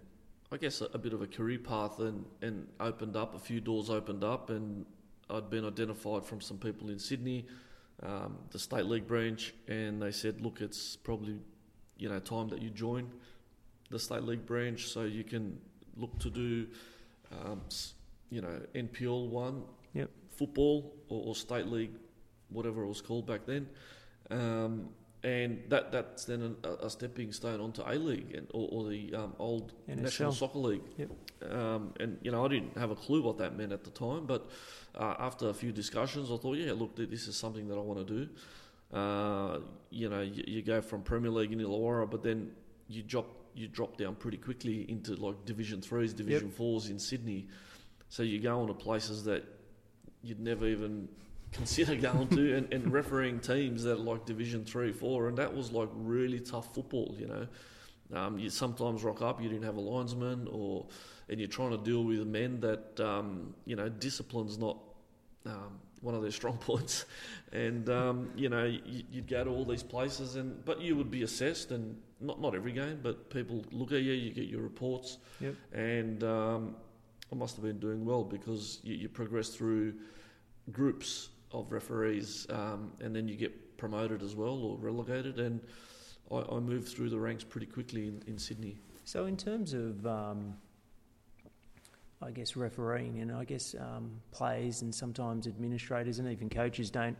I 0.51 0.57
guess, 0.57 0.81
a, 0.81 0.85
a, 0.93 0.97
bit 0.97 1.13
of 1.13 1.21
a 1.21 1.27
career 1.27 1.59
path 1.59 1.99
and, 1.99 2.25
and 2.41 2.67
opened 2.79 3.15
up, 3.15 3.35
a 3.35 3.39
few 3.39 3.61
doors 3.61 3.89
opened 3.89 4.23
up, 4.23 4.49
and 4.49 4.85
I'd 5.29 5.49
been 5.49 5.65
identified 5.65 6.25
from 6.25 6.41
some 6.41 6.57
people 6.57 6.89
in 6.89 6.99
Sydney, 6.99 7.45
um, 8.03 8.37
the 8.51 8.59
State 8.59 8.85
League 8.85 9.07
branch, 9.07 9.53
and 9.69 10.01
they 10.01 10.11
said, 10.11 10.41
look, 10.41 10.59
it's 10.59 10.97
probably, 10.97 11.39
you 11.97 12.09
know, 12.09 12.19
time 12.19 12.49
that 12.49 12.61
you 12.61 12.69
join 12.69 13.09
the 13.89 13.99
State 13.99 14.23
League 14.23 14.45
branch 14.45 14.87
so 14.87 15.03
you 15.03 15.23
can 15.23 15.57
look 15.95 16.19
to 16.19 16.29
do, 16.29 16.67
um, 17.31 17.61
you 18.29 18.41
know, 18.41 18.59
NPL 18.75 19.29
one, 19.29 19.63
yep. 19.93 20.09
football 20.35 20.93
or, 21.07 21.27
or, 21.27 21.35
State 21.35 21.67
League, 21.67 21.93
whatever 22.49 22.83
it 22.83 22.87
was 22.87 23.01
called 23.01 23.25
back 23.25 23.45
then. 23.45 23.69
Um, 24.29 24.89
and 25.23 25.61
that 25.69 25.91
that's 25.91 26.25
then 26.25 26.55
a, 26.63 26.85
a 26.85 26.89
stepping 26.89 27.31
stone 27.31 27.61
onto 27.61 27.83
A 27.85 27.93
League 27.93 28.33
and 28.33 28.47
or, 28.53 28.67
or 28.71 28.89
the 28.89 29.13
um, 29.13 29.33
old 29.37 29.73
NSL. 29.87 30.01
National 30.01 30.31
Soccer 30.31 30.57
League. 30.57 30.81
Yep. 30.97 31.09
Um, 31.51 31.93
and 31.99 32.17
you 32.21 32.31
know, 32.31 32.43
I 32.43 32.47
didn't 32.47 32.75
have 32.77 32.89
a 32.89 32.95
clue 32.95 33.21
what 33.21 33.37
that 33.37 33.55
meant 33.55 33.71
at 33.71 33.83
the 33.83 33.91
time, 33.91 34.25
but 34.25 34.49
uh, 34.95 35.15
after 35.19 35.49
a 35.49 35.53
few 35.53 35.71
discussions, 35.71 36.31
I 36.31 36.37
thought, 36.37 36.57
yeah, 36.57 36.73
look, 36.73 36.95
this 36.95 37.27
is 37.27 37.35
something 37.35 37.67
that 37.67 37.75
I 37.75 37.81
want 37.81 38.07
to 38.07 38.13
do. 38.13 38.29
Uh, 38.97 39.59
you 39.89 40.09
know, 40.09 40.21
you, 40.21 40.43
you, 40.47 40.61
go 40.61 40.81
from 40.81 41.01
Premier 41.01 41.31
League 41.31 41.53
in 41.53 41.59
Illawarra, 41.59 42.09
but 42.09 42.23
then 42.23 42.51
you 42.89 43.03
drop 43.03 43.27
you 43.53 43.67
drop 43.67 43.97
down 43.97 44.15
pretty 44.15 44.37
quickly 44.37 44.89
into 44.89 45.15
like 45.15 45.45
Division 45.45 45.81
threes, 45.81 46.13
Division 46.13 46.47
yep. 46.47 46.57
fours 46.57 46.89
in 46.89 46.99
Sydney. 46.99 47.47
So 48.09 48.23
you 48.23 48.39
go 48.39 48.59
on 48.59 48.67
to 48.67 48.73
places 48.73 49.23
that 49.25 49.43
you'd 50.23 50.39
never 50.39 50.67
even 50.67 51.07
consider 51.51 51.95
going 51.95 52.27
to 52.29 52.57
and, 52.57 52.73
and 52.73 52.91
refereeing 52.93 53.39
teams 53.39 53.83
that 53.83 53.93
are 53.93 53.95
like 53.95 54.25
Division 54.25 54.63
Three, 54.63 54.91
Four, 54.91 55.27
and 55.27 55.37
that 55.37 55.53
was 55.53 55.71
like 55.71 55.89
really 55.93 56.39
tough 56.39 56.73
football. 56.73 57.15
You 57.17 57.27
know, 57.27 57.47
um, 58.13 58.39
you 58.39 58.49
sometimes 58.49 59.03
rock 59.03 59.21
up, 59.21 59.41
you 59.41 59.49
didn't 59.49 59.63
have 59.63 59.77
a 59.77 59.81
linesman, 59.81 60.47
or 60.51 60.85
and 61.29 61.39
you're 61.39 61.49
trying 61.49 61.71
to 61.71 61.77
deal 61.77 62.03
with 62.03 62.25
men 62.25 62.59
that 62.61 62.99
um, 62.99 63.53
you 63.65 63.75
know 63.75 63.89
discipline's 63.89 64.57
not 64.57 64.77
um, 65.45 65.79
one 66.01 66.15
of 66.15 66.21
their 66.21 66.31
strong 66.31 66.57
points, 66.57 67.05
and 67.51 67.89
um, 67.89 68.31
you 68.35 68.49
know 68.49 68.65
you, 68.65 69.03
would 69.15 69.27
go 69.27 69.43
to 69.43 69.49
all 69.49 69.65
these 69.65 69.83
places, 69.83 70.35
and 70.35 70.63
but 70.65 70.81
you 70.81 70.95
would 70.95 71.11
be 71.11 71.23
assessed, 71.23 71.71
and 71.71 71.97
not 72.19 72.39
not 72.39 72.55
every 72.55 72.71
game, 72.71 72.99
but 73.03 73.29
people 73.29 73.65
look 73.71 73.91
at 73.91 74.01
you, 74.01 74.13
you 74.13 74.31
get 74.31 74.45
your 74.45 74.61
reports, 74.61 75.17
yep. 75.39 75.55
and 75.73 76.23
um, 76.23 76.75
I 77.31 77.35
must 77.35 77.55
have 77.55 77.65
been 77.65 77.79
doing 77.79 78.05
well 78.05 78.23
because 78.23 78.79
you, 78.83 78.95
you 78.95 79.09
progress 79.09 79.49
through 79.49 79.93
groups 80.71 81.29
of 81.53 81.71
referees, 81.71 82.47
um, 82.49 82.91
and 83.01 83.15
then 83.15 83.27
you 83.27 83.35
get 83.35 83.77
promoted 83.77 84.21
as 84.21 84.35
well 84.35 84.57
or 84.63 84.77
relegated. 84.77 85.39
And 85.39 85.59
I, 86.31 86.43
I 86.51 86.59
moved 86.59 86.89
through 86.89 87.09
the 87.09 87.19
ranks 87.19 87.43
pretty 87.43 87.67
quickly 87.67 88.07
in, 88.07 88.23
in 88.27 88.37
Sydney. 88.37 88.77
So, 89.03 89.25
in 89.25 89.35
terms 89.35 89.73
of, 89.73 90.05
um, 90.05 90.55
I 92.21 92.31
guess, 92.31 92.55
refereeing, 92.55 93.19
and 93.19 93.31
I 93.31 93.43
guess 93.43 93.75
um, 93.79 94.11
players 94.31 94.81
and 94.83 94.93
sometimes 94.93 95.47
administrators 95.47 96.19
and 96.19 96.29
even 96.29 96.49
coaches 96.49 96.89
don't, 96.89 97.17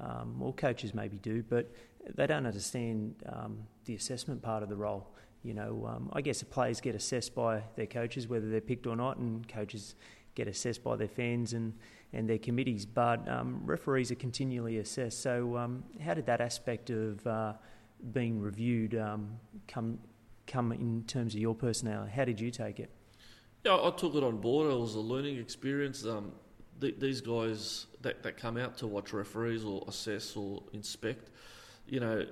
um, 0.00 0.40
or 0.40 0.52
coaches 0.54 0.94
maybe 0.94 1.18
do, 1.18 1.42
but 1.48 1.70
they 2.14 2.26
don't 2.26 2.46
understand 2.46 3.14
um, 3.28 3.58
the 3.84 3.94
assessment 3.94 4.40
part 4.42 4.62
of 4.62 4.68
the 4.68 4.76
role. 4.76 5.08
You 5.42 5.54
know, 5.54 5.86
um, 5.88 6.10
I 6.12 6.20
guess 6.22 6.40
the 6.40 6.46
players 6.46 6.80
get 6.80 6.94
assessed 6.94 7.34
by 7.34 7.62
their 7.76 7.86
coaches, 7.86 8.28
whether 8.28 8.48
they're 8.48 8.60
picked 8.60 8.86
or 8.86 8.96
not, 8.96 9.18
and 9.18 9.46
coaches 9.46 9.94
get 10.34 10.48
assessed 10.48 10.84
by 10.84 10.96
their 10.96 11.08
fans 11.08 11.52
and 11.52 11.72
and 12.12 12.28
their 12.28 12.38
committees, 12.38 12.86
but 12.86 13.28
um, 13.28 13.60
referees 13.64 14.10
are 14.10 14.16
continually 14.16 14.78
assessed. 14.78 15.20
So, 15.22 15.56
um, 15.56 15.84
how 16.00 16.14
did 16.14 16.26
that 16.26 16.40
aspect 16.40 16.90
of 16.90 17.26
uh, 17.26 17.54
being 18.12 18.40
reviewed 18.40 18.94
um, 18.94 19.38
come 19.68 19.98
come 20.46 20.72
in 20.72 21.02
terms 21.06 21.34
of 21.34 21.40
your 21.40 21.54
personality? 21.54 22.12
How 22.14 22.24
did 22.24 22.40
you 22.40 22.50
take 22.50 22.78
it? 22.80 22.90
Yeah, 23.64 23.78
I 23.82 23.90
took 23.90 24.14
it 24.14 24.22
on 24.22 24.38
board. 24.38 24.70
It 24.72 24.78
was 24.78 24.94
a 24.94 25.00
learning 25.00 25.38
experience. 25.38 26.04
Um, 26.04 26.32
th- 26.80 26.96
these 26.98 27.20
guys 27.20 27.86
that, 28.02 28.22
that 28.22 28.36
come 28.36 28.56
out 28.56 28.78
to 28.78 28.86
watch 28.86 29.12
referees 29.12 29.64
or 29.64 29.84
assess 29.88 30.36
or 30.36 30.62
inspect, 30.72 31.30
you 31.88 31.98
know, 31.98 32.24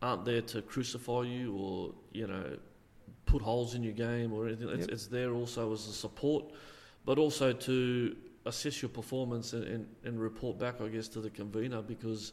aren't 0.00 0.24
there 0.24 0.40
to 0.40 0.62
crucify 0.62 1.22
you 1.22 1.54
or 1.54 1.92
you 2.12 2.26
know 2.26 2.56
put 3.26 3.42
holes 3.42 3.74
in 3.74 3.82
your 3.82 3.92
game 3.92 4.32
or 4.32 4.46
anything. 4.46 4.68
It's, 4.70 4.80
Yep. 4.80 4.90
it's 4.90 5.06
there 5.06 5.32
also 5.32 5.72
as 5.72 5.86
a 5.86 5.92
support, 5.92 6.52
but 7.04 7.18
also 7.18 7.52
to 7.52 8.16
assess 8.44 8.82
your 8.82 8.88
performance 8.88 9.52
and, 9.52 9.64
and, 9.64 9.86
and 10.04 10.20
report 10.20 10.58
back, 10.58 10.80
I 10.80 10.88
guess, 10.88 11.08
to 11.08 11.20
the 11.20 11.30
convener 11.30 11.82
because 11.82 12.32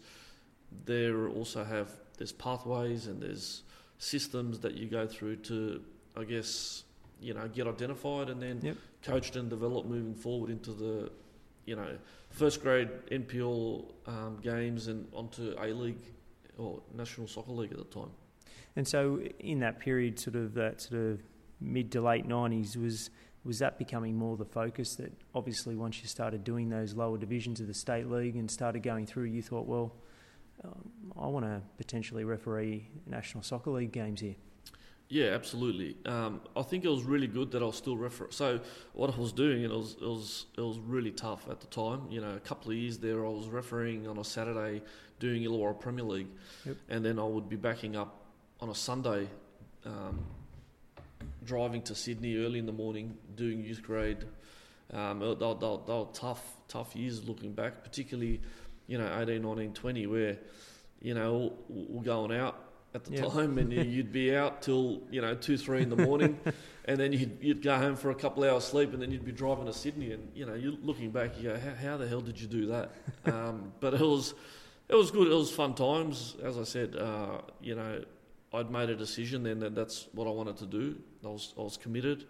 there 0.85 1.27
also 1.27 1.63
have 1.63 1.89
there's 2.17 2.31
pathways 2.31 3.07
and 3.07 3.21
there's 3.21 3.63
systems 3.97 4.59
that 4.59 4.73
you 4.75 4.87
go 4.87 5.07
through 5.07 5.37
to, 5.37 5.81
I 6.17 6.23
guess, 6.23 6.83
you 7.21 7.33
know, 7.33 7.47
get 7.47 7.67
identified 7.67 8.29
and 8.29 8.41
then 8.41 8.59
Yep. 8.61 8.77
coached 9.03 9.35
and 9.35 9.49
developed 9.49 9.87
moving 9.87 10.15
forward 10.15 10.49
into 10.49 10.71
the, 10.71 11.11
you 11.65 11.75
know, 11.75 11.97
first 12.29 12.61
grade 12.61 12.89
NPL 13.11 13.85
um, 14.07 14.37
games 14.41 14.87
and 14.87 15.07
onto 15.13 15.55
A 15.59 15.67
League 15.67 16.03
or 16.57 16.81
National 16.93 17.27
Soccer 17.27 17.51
League 17.51 17.71
at 17.71 17.77
the 17.77 17.83
time. 17.85 18.11
And 18.75 18.87
so, 18.87 19.21
in 19.39 19.59
that 19.59 19.79
period, 19.79 20.19
sort 20.19 20.35
of 20.35 20.53
that 20.53 20.81
sort 20.81 21.01
of 21.01 21.21
mid 21.59 21.91
to 21.93 22.01
late 22.01 22.25
nineties, 22.25 22.77
was 22.77 23.09
was 23.43 23.59
that 23.59 23.77
becoming 23.77 24.15
more 24.15 24.37
the 24.37 24.45
focus? 24.45 24.95
That 24.95 25.11
obviously, 25.33 25.75
once 25.75 26.01
you 26.01 26.07
started 26.07 26.43
doing 26.43 26.69
those 26.69 26.93
lower 26.93 27.17
divisions 27.17 27.59
of 27.59 27.67
the 27.67 27.73
state 27.73 28.09
league 28.09 28.35
and 28.35 28.49
started 28.49 28.83
going 28.83 29.05
through, 29.05 29.25
you 29.25 29.41
thought, 29.41 29.65
well, 29.65 29.93
um, 30.63 30.89
I 31.17 31.27
want 31.27 31.45
to 31.45 31.61
potentially 31.77 32.23
referee 32.25 32.89
National 33.05 33.43
Soccer 33.43 33.71
League 33.71 33.91
games 33.93 34.19
here. 34.21 34.35
Yeah, 35.07 35.29
absolutely. 35.33 35.97
Um, 36.05 36.41
I 36.55 36.61
think 36.61 36.85
it 36.85 36.89
was 36.89 37.01
really 37.03 37.25
good 37.25 37.49
that 37.51 37.63
I 37.63 37.65
was 37.65 37.77
still 37.77 37.97
refer. 37.97 38.27
So 38.29 38.59
what 38.93 39.11
I 39.11 39.17
was 39.17 39.31
doing, 39.33 39.63
it 39.63 39.71
was 39.71 39.95
it 39.99 40.05
was 40.05 40.45
it 40.55 40.61
was 40.61 40.77
really 40.77 41.09
tough 41.11 41.49
at 41.49 41.61
the 41.61 41.67
time. 41.67 42.01
You 42.11 42.21
know, 42.21 42.35
a 42.35 42.39
couple 42.39 42.69
of 42.69 42.77
years 42.77 42.99
there, 42.99 43.25
I 43.25 43.29
was 43.29 43.47
refereeing 43.47 44.07
on 44.07 44.19
a 44.19 44.23
Saturday, 44.23 44.83
doing 45.19 45.41
Illawarra 45.43 45.79
Premier 45.79 46.03
League, 46.05 46.27
Yep. 46.65 46.77
and 46.89 47.03
then 47.03 47.17
I 47.17 47.23
would 47.23 47.49
be 47.49 47.55
backing 47.55 47.95
up 47.95 48.23
on 48.61 48.69
a 48.69 48.75
Sunday, 48.75 49.27
um, 49.83 50.19
driving 51.43 51.81
to 51.83 51.95
Sydney 51.95 52.37
early 52.37 52.59
in 52.59 52.65
the 52.65 52.71
morning, 52.71 53.17
doing 53.35 53.63
youth 53.63 53.81
grade. 53.83 54.23
Um, 54.91 55.19
they, 55.19 55.27
were- 55.27 56.07
tough, 56.13 56.41
tough 56.67 56.95
years 56.95 57.27
looking 57.27 57.53
back, 57.53 57.83
particularly, 57.83 58.41
you 58.87 58.97
know, 58.97 59.19
18, 59.19 59.41
19, 59.41 59.73
20, 59.73 60.07
where, 60.07 60.37
you 61.01 61.13
know, 61.13 61.53
we're 61.69 62.03
going 62.03 62.31
out 62.31 62.65
at 62.95 63.03
the 63.05 63.13
Yeah. 63.17 63.25
time 63.25 63.57
and 63.59 63.71
you- 63.71 63.83
you'd 63.83 64.11
be 64.11 64.35
out 64.35 64.61
till, 64.63 65.01
you 65.11 65.21
know, 65.21 65.35
2, 65.35 65.57
3 65.57 65.83
in 65.83 65.89
the 65.89 65.95
morning 65.95 66.39
and 66.85 66.99
then 66.99 67.13
you'd, 67.13 67.37
you'd 67.39 67.61
go 67.61 67.77
home 67.77 67.95
for 67.95 68.09
a 68.09 68.15
couple 68.15 68.43
of 68.43 68.51
hours 68.51 68.63
sleep 68.63 68.93
and 68.93 69.01
then 69.01 69.11
you'd 69.11 69.25
be 69.25 69.31
driving 69.31 69.65
to 69.67 69.73
Sydney 69.73 70.11
and, 70.11 70.31
you 70.33 70.45
know, 70.45 70.55
you're 70.55 70.73
looking 70.83 71.11
back, 71.11 71.37
you 71.37 71.49
go, 71.49 71.59
how, 71.59 71.75
how 71.91 71.97
the 71.97 72.07
hell 72.07 72.21
did 72.21 72.39
you 72.41 72.47
do 72.47 72.65
that? 72.67 72.91
um, 73.25 73.71
but 73.79 73.93
it 73.93 74.01
was, 74.01 74.33
it 74.87 74.95
was 74.95 75.11
good. 75.11 75.27
It 75.31 75.35
was 75.35 75.51
fun 75.51 75.75
times. 75.75 76.35
As 76.43 76.57
I 76.57 76.63
said, 76.63 76.95
uh, 76.95 77.41
you 77.61 77.75
know, 77.75 78.03
I'd 78.53 78.71
made 78.71 78.89
a 78.89 78.95
decision 78.95 79.43
then 79.43 79.59
that 79.59 79.75
that's 79.75 80.07
what 80.13 80.27
I 80.27 80.31
wanted 80.31 80.57
to 80.57 80.65
do. 80.65 80.97
I 81.23 81.27
was, 81.27 81.53
I 81.57 81.61
was 81.61 81.77
committed 81.77 82.25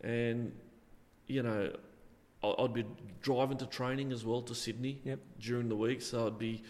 and, 0.00 0.52
you 1.26 1.42
know, 1.42 1.72
I'd 2.42 2.74
be 2.74 2.84
driving 3.20 3.58
to 3.58 3.66
training 3.66 4.12
as 4.12 4.24
well 4.24 4.42
to 4.42 4.54
Sydney 4.54 5.00
Yep. 5.04 5.20
during 5.38 5.68
the 5.68 5.76
week. 5.76 6.02
So 6.02 6.26
I'd 6.26 6.38
be, 6.38 6.62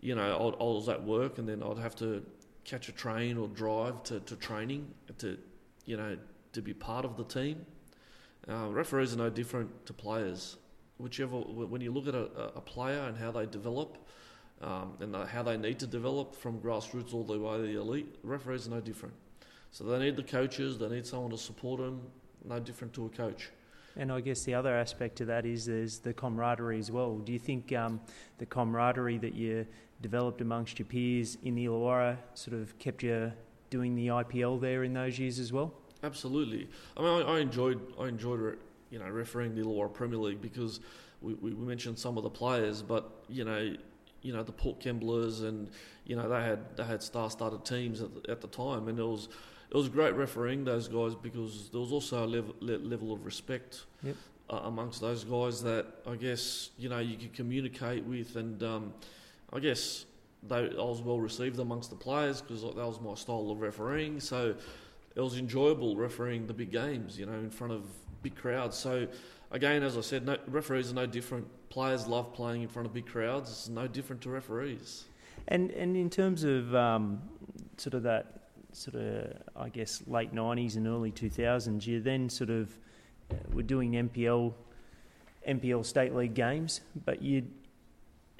you 0.00 0.14
know, 0.14 0.22
I'd, 0.48 0.60
I 0.60 0.64
was 0.64 0.88
at 0.88 1.02
work 1.04 1.38
and 1.38 1.48
then 1.48 1.62
I'd 1.62 1.78
have 1.78 1.94
to 1.96 2.24
catch 2.64 2.88
a 2.88 2.92
train 2.92 3.36
or 3.36 3.46
drive 3.48 4.02
to, 4.04 4.20
to 4.20 4.36
training 4.36 4.92
to, 5.18 5.38
you 5.84 5.96
know, 5.96 6.16
to 6.52 6.62
be 6.62 6.72
part 6.72 7.04
of 7.04 7.16
the 7.16 7.24
team. 7.24 7.64
Uh, 8.48 8.68
referees 8.70 9.14
are 9.14 9.18
no 9.18 9.30
different 9.30 9.86
to 9.86 9.92
players. 9.92 10.56
Whichever, 10.98 11.36
when 11.38 11.80
you 11.80 11.92
look 11.92 12.06
at 12.06 12.14
a, 12.14 12.24
a 12.56 12.60
player 12.60 13.00
and 13.00 13.16
how 13.16 13.30
they 13.32 13.46
develop, 13.46 13.98
um, 14.64 14.94
and 15.00 15.14
how 15.28 15.42
they 15.42 15.56
need 15.56 15.78
to 15.78 15.86
develop 15.86 16.34
from 16.34 16.58
grassroots 16.58 17.12
all 17.12 17.22
the 17.22 17.38
way 17.38 17.56
to 17.58 17.62
the 17.62 17.78
elite, 17.78 18.16
referees 18.22 18.66
are 18.66 18.70
no 18.70 18.80
different. 18.80 19.14
So 19.70 19.84
they 19.84 19.98
need 19.98 20.16
the 20.16 20.22
coaches, 20.22 20.78
they 20.78 20.88
need 20.88 21.06
someone 21.06 21.30
to 21.30 21.38
support 21.38 21.80
them, 21.80 22.00
no 22.44 22.58
different 22.58 22.94
to 22.94 23.06
a 23.06 23.08
coach. 23.10 23.50
And 23.96 24.10
I 24.10 24.20
guess 24.20 24.42
the 24.42 24.54
other 24.54 24.74
aspect 24.74 25.16
to 25.16 25.24
that 25.26 25.44
is 25.46 25.66
there's 25.66 25.98
the 25.98 26.12
camaraderie 26.12 26.78
as 26.78 26.90
well. 26.90 27.16
Do 27.18 27.32
you 27.32 27.38
think 27.38 27.72
um, 27.72 28.00
the 28.38 28.46
camaraderie 28.46 29.18
that 29.18 29.34
you 29.34 29.66
developed 30.00 30.40
amongst 30.40 30.78
your 30.78 30.86
peers 30.86 31.36
in 31.44 31.54
the 31.54 31.66
Illawarra 31.66 32.16
sort 32.34 32.56
of 32.60 32.76
kept 32.78 33.02
you 33.02 33.32
doing 33.70 33.94
the 33.94 34.08
IPL 34.08 34.60
there 34.60 34.84
in 34.84 34.94
those 34.94 35.18
years 35.18 35.38
as 35.38 35.52
well? 35.52 35.72
Absolutely. 36.02 36.68
I 36.96 37.02
mean, 37.02 37.10
I, 37.10 37.36
I 37.36 37.38
enjoyed 37.40 37.80
I 37.98 38.08
enjoyed 38.08 38.58
you 38.90 38.98
know 38.98 39.08
refereeing 39.08 39.54
the 39.54 39.62
Illawarra 39.62 39.92
Premier 39.92 40.18
League 40.18 40.42
because 40.42 40.80
we, 41.20 41.34
we, 41.34 41.54
we 41.54 41.66
mentioned 41.66 41.98
some 41.98 42.16
of 42.16 42.24
the 42.24 42.30
players, 42.30 42.82
but 42.82 43.10
you 43.28 43.44
know 43.44 43.74
you 44.24 44.32
know 44.32 44.42
the 44.42 44.52
Port 44.52 44.80
Kemblers 44.80 45.42
and 45.42 45.70
you 46.04 46.16
know 46.16 46.28
they 46.28 46.42
had 46.42 46.76
they 46.76 46.82
had 46.84 47.02
star-studded 47.02 47.64
teams 47.64 48.00
at 48.00 48.10
the, 48.14 48.30
at 48.30 48.40
the 48.40 48.48
time, 48.48 48.88
and 48.88 48.98
it 48.98 49.02
was 49.04 49.28
it 49.70 49.76
was 49.76 49.88
great 49.88 50.14
refereeing 50.14 50.64
those 50.64 50.88
guys 50.88 51.14
because 51.14 51.68
there 51.70 51.80
was 51.80 51.92
also 51.92 52.24
a 52.24 52.26
level 52.26 52.54
level 52.60 53.12
of 53.12 53.24
respect 53.24 53.84
Yep. 54.02 54.16
uh, 54.50 54.60
amongst 54.64 55.00
those 55.00 55.24
guys 55.24 55.62
that 55.62 55.86
I 56.06 56.16
guess 56.16 56.70
you 56.78 56.88
know 56.88 56.98
you 56.98 57.16
could 57.16 57.34
communicate 57.34 58.04
with, 58.04 58.34
and 58.36 58.62
um, 58.62 58.94
I 59.52 59.60
guess 59.60 60.06
they 60.48 60.56
I 60.70 60.82
was 60.82 61.00
well 61.02 61.20
received 61.20 61.58
amongst 61.58 61.90
the 61.90 61.96
players 61.96 62.40
because 62.40 62.62
that 62.62 62.74
was 62.76 63.00
my 63.00 63.14
style 63.14 63.50
of 63.50 63.60
refereeing. 63.60 64.20
So 64.20 64.54
it 65.14 65.20
was 65.20 65.36
enjoyable 65.38 65.96
refereeing 65.96 66.46
the 66.46 66.54
big 66.54 66.72
games, 66.72 67.18
you 67.18 67.26
know, 67.26 67.34
in 67.34 67.50
front 67.50 67.72
of 67.72 67.82
big 68.22 68.34
crowds. 68.34 68.76
So 68.76 69.06
again, 69.50 69.82
as 69.82 69.96
I 69.96 70.00
said, 70.00 70.26
no, 70.26 70.36
referees 70.48 70.90
are 70.90 70.94
no 70.94 71.06
different. 71.06 71.46
Players 71.68 72.06
love 72.06 72.32
playing 72.32 72.62
in 72.62 72.68
front 72.68 72.86
of 72.86 72.94
big 72.94 73.06
crowds. 73.06 73.50
It's 73.50 73.68
no 73.68 73.86
different 73.86 74.22
to 74.22 74.30
referees. 74.30 75.04
And 75.48 75.70
and 75.72 75.96
in 75.96 76.10
terms 76.10 76.44
of 76.44 76.74
um, 76.74 77.22
sort 77.76 77.94
of 77.94 78.02
that 78.04 78.48
sort 78.72 78.96
of 78.96 79.32
I 79.56 79.68
guess 79.68 80.02
late 80.06 80.32
nineties 80.32 80.76
and 80.76 80.86
early 80.86 81.10
two 81.10 81.30
thousands, 81.30 81.86
you 81.86 82.00
then 82.00 82.28
sort 82.28 82.50
of 82.50 82.76
uh, 83.30 83.34
were 83.52 83.62
doing 83.62 83.92
NPL 83.92 84.54
NPL 85.46 85.84
state 85.84 86.14
league 86.14 86.34
games, 86.34 86.80
but 87.04 87.22
you 87.22 87.46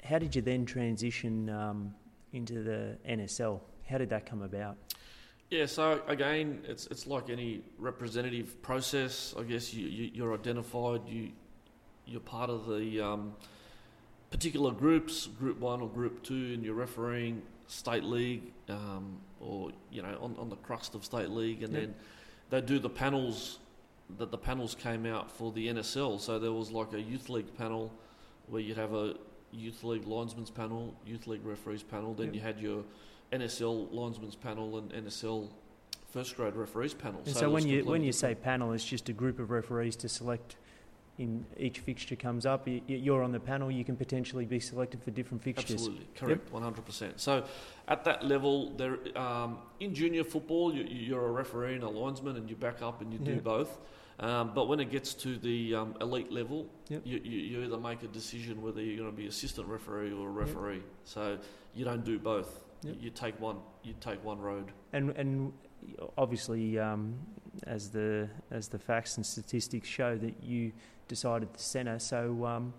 how 0.03 0.19
did 0.19 0.35
you 0.35 0.41
then 0.41 0.65
transition 0.65 1.49
um, 1.49 1.93
into 2.33 2.63
the 2.63 2.97
NSL? 3.07 3.59
How 3.89 3.97
did 3.97 4.09
that 4.09 4.25
come 4.25 4.41
about? 4.41 4.77
Yeah, 5.51 5.67
so 5.67 6.01
again, 6.07 6.61
it's 6.67 6.87
it's 6.87 7.05
like 7.05 7.29
any 7.29 7.61
representative 7.77 8.61
process. 8.61 9.33
I 9.37 9.43
guess 9.43 9.73
you, 9.73 9.87
you 9.87 10.09
you're 10.13 10.33
identified. 10.33 11.01
You 11.07 11.31
you're 12.05 12.19
part 12.21 12.49
of 12.49 12.67
the 12.67 12.99
um, 13.01 13.33
particular 14.31 14.71
groups, 14.71 15.27
Group 15.27 15.59
One 15.59 15.81
or 15.81 15.87
Group 15.89 16.23
Two, 16.23 16.51
and 16.53 16.63
you're 16.63 16.73
refereeing 16.73 17.43
state 17.67 18.03
league, 18.03 18.51
um, 18.69 19.17
or 19.39 19.71
you 19.91 20.01
know 20.01 20.17
on, 20.19 20.35
on 20.39 20.49
the 20.49 20.55
crust 20.57 20.95
of 20.95 21.05
state 21.05 21.29
league, 21.29 21.61
and 21.63 21.73
Yep. 21.73 21.81
then 21.81 21.95
they 22.49 22.61
do 22.61 22.79
the 22.79 22.89
panels. 22.89 23.59
That 24.19 24.29
the 24.29 24.37
panels 24.37 24.75
came 24.75 25.07
out 25.07 25.31
for 25.31 25.51
the 25.51 25.67
NSL. 25.67 26.19
So 26.19 26.37
there 26.37 26.51
was 26.53 26.69
like 26.69 26.93
a 26.93 27.01
youth 27.01 27.27
league 27.27 27.55
panel, 27.57 27.91
where 28.47 28.61
you'd 28.61 28.77
have 28.77 28.93
a 28.93 29.15
youth 29.51 29.83
league 29.83 30.05
linesman's 30.05 30.51
panel, 30.51 30.93
youth 31.07 31.25
league 31.25 31.43
referees 31.43 31.81
panel. 31.81 32.13
Then 32.13 32.27
Yep. 32.27 32.35
you 32.35 32.41
had 32.41 32.59
your 32.59 32.83
NSL 33.31 33.91
linesman's 33.91 34.35
panel 34.35 34.77
and 34.77 34.91
NSL 34.91 35.49
first 36.11 36.35
grade 36.35 36.55
referees 36.55 36.93
panel. 36.93 37.19
And 37.19 37.27
it 37.27 37.35
so, 37.35 37.49
when 37.49 37.67
you 37.67 37.83
when 37.85 38.03
you 38.03 38.11
say 38.11 38.35
panel, 38.35 38.71
it's 38.71 38.85
just 38.85 39.09
a 39.09 39.13
group 39.13 39.39
of 39.39 39.51
referees 39.51 39.95
to 39.97 40.09
select. 40.09 40.57
In 41.17 41.45
each 41.57 41.79
fixture 41.79 42.17
comes 42.17 42.45
up, 42.45 42.67
you're 42.87 43.23
on 43.23 43.31
the 43.31 43.39
panel. 43.39 43.71
You 43.71 43.85
can 43.85 43.95
potentially 43.95 44.43
be 44.43 44.59
selected 44.59 45.01
for 45.01 45.11
different 45.11 45.41
fixtures. 45.41 45.75
Absolutely 45.75 46.07
correct, 46.13 46.51
one 46.51 46.61
hundred 46.61 46.85
percent. 46.85 47.21
So 47.21 47.45
at 47.87 48.03
that 48.03 48.25
level, 48.25 48.71
there 48.71 48.97
um, 49.17 49.59
in 49.79 49.95
junior 49.95 50.25
football, 50.25 50.73
you, 50.75 50.83
you're 50.83 51.25
a 51.25 51.31
referee 51.31 51.75
and 51.75 51.83
a 51.83 51.89
linesman, 51.89 52.35
and 52.35 52.49
you 52.49 52.57
back 52.57 52.81
up 52.81 52.99
and 52.99 53.13
you 53.13 53.19
do 53.19 53.35
Yeah. 53.35 53.39
both. 53.39 53.77
Um, 54.19 54.51
but 54.53 54.67
when 54.67 54.79
it 54.79 54.91
gets 54.91 55.13
to 55.13 55.37
the 55.37 55.75
um, 55.75 55.95
elite 55.99 56.31
level, 56.31 56.67
Yep. 56.89 57.01
you, 57.05 57.19
you, 57.23 57.63
either 57.63 57.77
make 57.77 58.03
a 58.03 58.07
decision 58.07 58.61
whether 58.61 58.81
you're 58.81 58.97
going 58.97 59.11
to 59.11 59.15
be 59.15 59.27
assistant 59.27 59.67
referee 59.67 60.13
or 60.13 60.27
a 60.27 60.31
referee. 60.31 60.83
So 61.03 61.37
you 61.73 61.83
don't 61.83 62.05
do 62.05 62.17
both. 62.17 62.61
Yep. 62.83 62.95
You, 62.99 63.09
take 63.09 63.39
one. 63.39 63.57
You 63.83 63.93
take 63.99 64.23
one 64.23 64.39
road. 64.39 64.71
And 64.93 65.11
and 65.11 65.53
obviously, 66.17 66.77
um, 66.79 67.15
as 67.65 67.89
the 67.89 68.29
as 68.51 68.67
the 68.67 68.79
facts 68.79 69.17
and 69.17 69.25
statistics 69.25 69.87
show, 69.87 70.17
that 70.17 70.43
you 70.43 70.71
decided 71.07 71.53
the 71.53 71.59
centre. 71.59 71.99
So 71.99 72.45
um, 72.45 72.73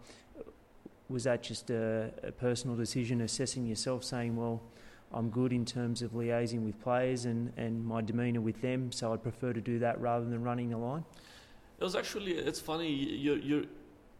was 1.08 1.24
that 1.24 1.42
just 1.42 1.70
a, 1.70 2.10
a 2.22 2.32
personal 2.32 2.76
decision, 2.76 3.20
assessing 3.20 3.66
yourself, 3.66 4.04
saying, 4.04 4.36
"Well, 4.36 4.62
I'm 5.12 5.30
good 5.30 5.52
in 5.52 5.64
terms 5.64 6.02
of 6.02 6.12
liaising 6.12 6.64
with 6.64 6.80
players 6.80 7.24
and, 7.24 7.52
and 7.56 7.84
my 7.84 8.02
demeanour 8.02 8.40
with 8.40 8.60
them, 8.60 8.92
so 8.92 9.12
I'd 9.12 9.22
prefer 9.22 9.52
to 9.52 9.60
do 9.60 9.78
that 9.80 10.00
rather 10.00 10.24
than 10.24 10.42
running 10.42 10.70
the 10.70 10.78
line." 10.78 11.04
It 11.78 11.84
was 11.84 11.96
actually. 11.96 12.32
It's 12.32 12.60
funny. 12.60 12.90
You 12.90 13.34
you 13.34 13.68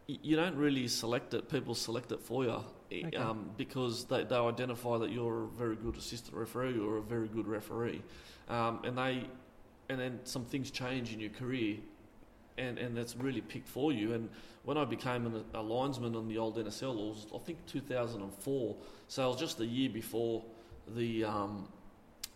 you 0.07 0.37
don't 0.37 0.57
really 0.57 0.89
select 0.89 1.35
it. 1.35 1.49
People 1.49 1.75
select 1.75 2.13
it 2.13 2.21
for 2.21 2.45
you 2.45 2.65
Okay. 2.93 3.17
um, 3.17 3.51
because 3.57 4.05
they, 4.05 4.25
they 4.25 4.37
identify 4.37 4.99
that 4.99 5.11
you're 5.11 5.45
a 5.45 5.49
very 5.49 5.77
good 5.77 5.97
assistant 5.97 6.37
referee 6.37 6.79
or 6.79 6.99
a 6.99 7.03
very 7.03 7.29
good 7.29 7.49
referee, 7.49 8.03
um, 8.49 8.81
and 8.85 8.97
they 8.97 9.27
and 9.89 10.01
then 10.01 10.21
some 10.25 10.45
things 10.45 10.71
change 10.71 11.13
in 11.13 11.21
your 11.21 11.31
career, 11.31 11.77
and 12.59 12.79
and 12.79 12.97
that's 12.97 13.17
really 13.17 13.41
picked 13.41 13.69
for 13.69 13.93
you. 13.93 14.13
And 14.13 14.29
when 14.65 14.77
I 14.77 14.85
became 14.85 15.27
an, 15.27 15.45
a 15.55 15.63
linesman 15.63 16.15
on 16.15 16.29
the 16.29 16.39
old 16.39 16.57
NSL, 16.57 16.93
it 16.93 16.97
was 16.97 17.27
I 17.35 17.39
think 17.39 17.59
2004. 17.67 18.77
So 19.09 19.25
it 19.25 19.29
was 19.29 19.41
just 19.41 19.61
a 19.61 19.67
year 19.67 19.91
before 19.91 20.45
the 20.95 21.25
um, 21.25 21.69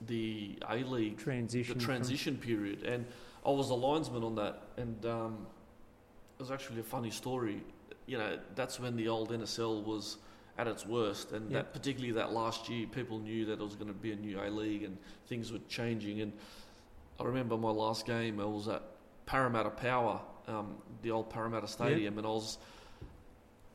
the 0.07 0.59
A 0.68 0.78
League 0.78 1.18
transition. 1.18 1.78
the 1.78 1.84
from- 1.84 2.36
period, 2.36 2.82
and 2.82 3.07
I 3.44 3.51
was 3.51 3.70
a 3.70 3.74
linesman 3.74 4.24
on 4.24 4.34
that, 4.36 4.62
and 4.76 5.05
um, 5.07 5.46
it 6.38 6.42
was 6.42 6.51
actually 6.51 6.80
a 6.80 6.84
funny 6.84 7.11
story. 7.11 7.62
You 8.07 8.18
know, 8.18 8.38
that's 8.57 8.80
when 8.80 8.96
the 8.96 9.09
old 9.09 9.30
NSL 9.30 9.84
was 9.84 10.18
at 10.61 10.68
its 10.68 10.84
worst, 10.86 11.32
and 11.32 11.50
Yeah. 11.50 11.58
that 11.58 11.72
particularly 11.72 12.12
that 12.12 12.32
last 12.32 12.68
year, 12.68 12.86
people 12.86 13.18
knew 13.18 13.46
that 13.46 13.54
it 13.54 13.62
was 13.62 13.76
going 13.76 13.88
to 13.88 13.94
be 13.94 14.12
a 14.12 14.16
new 14.16 14.38
A 14.40 14.50
League 14.50 14.82
and 14.82 14.98
things 15.26 15.50
were 15.50 15.61
changing. 15.68 16.20
And 16.20 16.32
I 17.18 17.24
remember 17.24 17.56
my 17.56 17.70
last 17.70 18.04
game, 18.06 18.38
I 18.40 18.44
was 18.44 18.68
at 18.68 18.82
Parramatta 19.26 19.70
Power, 19.70 20.20
um, 20.46 20.76
the 21.02 21.11
old 21.11 21.30
Parramatta 21.30 21.66
Stadium, 21.68 22.18
and 22.18 22.26
I 22.26 22.30
was. 22.30 22.58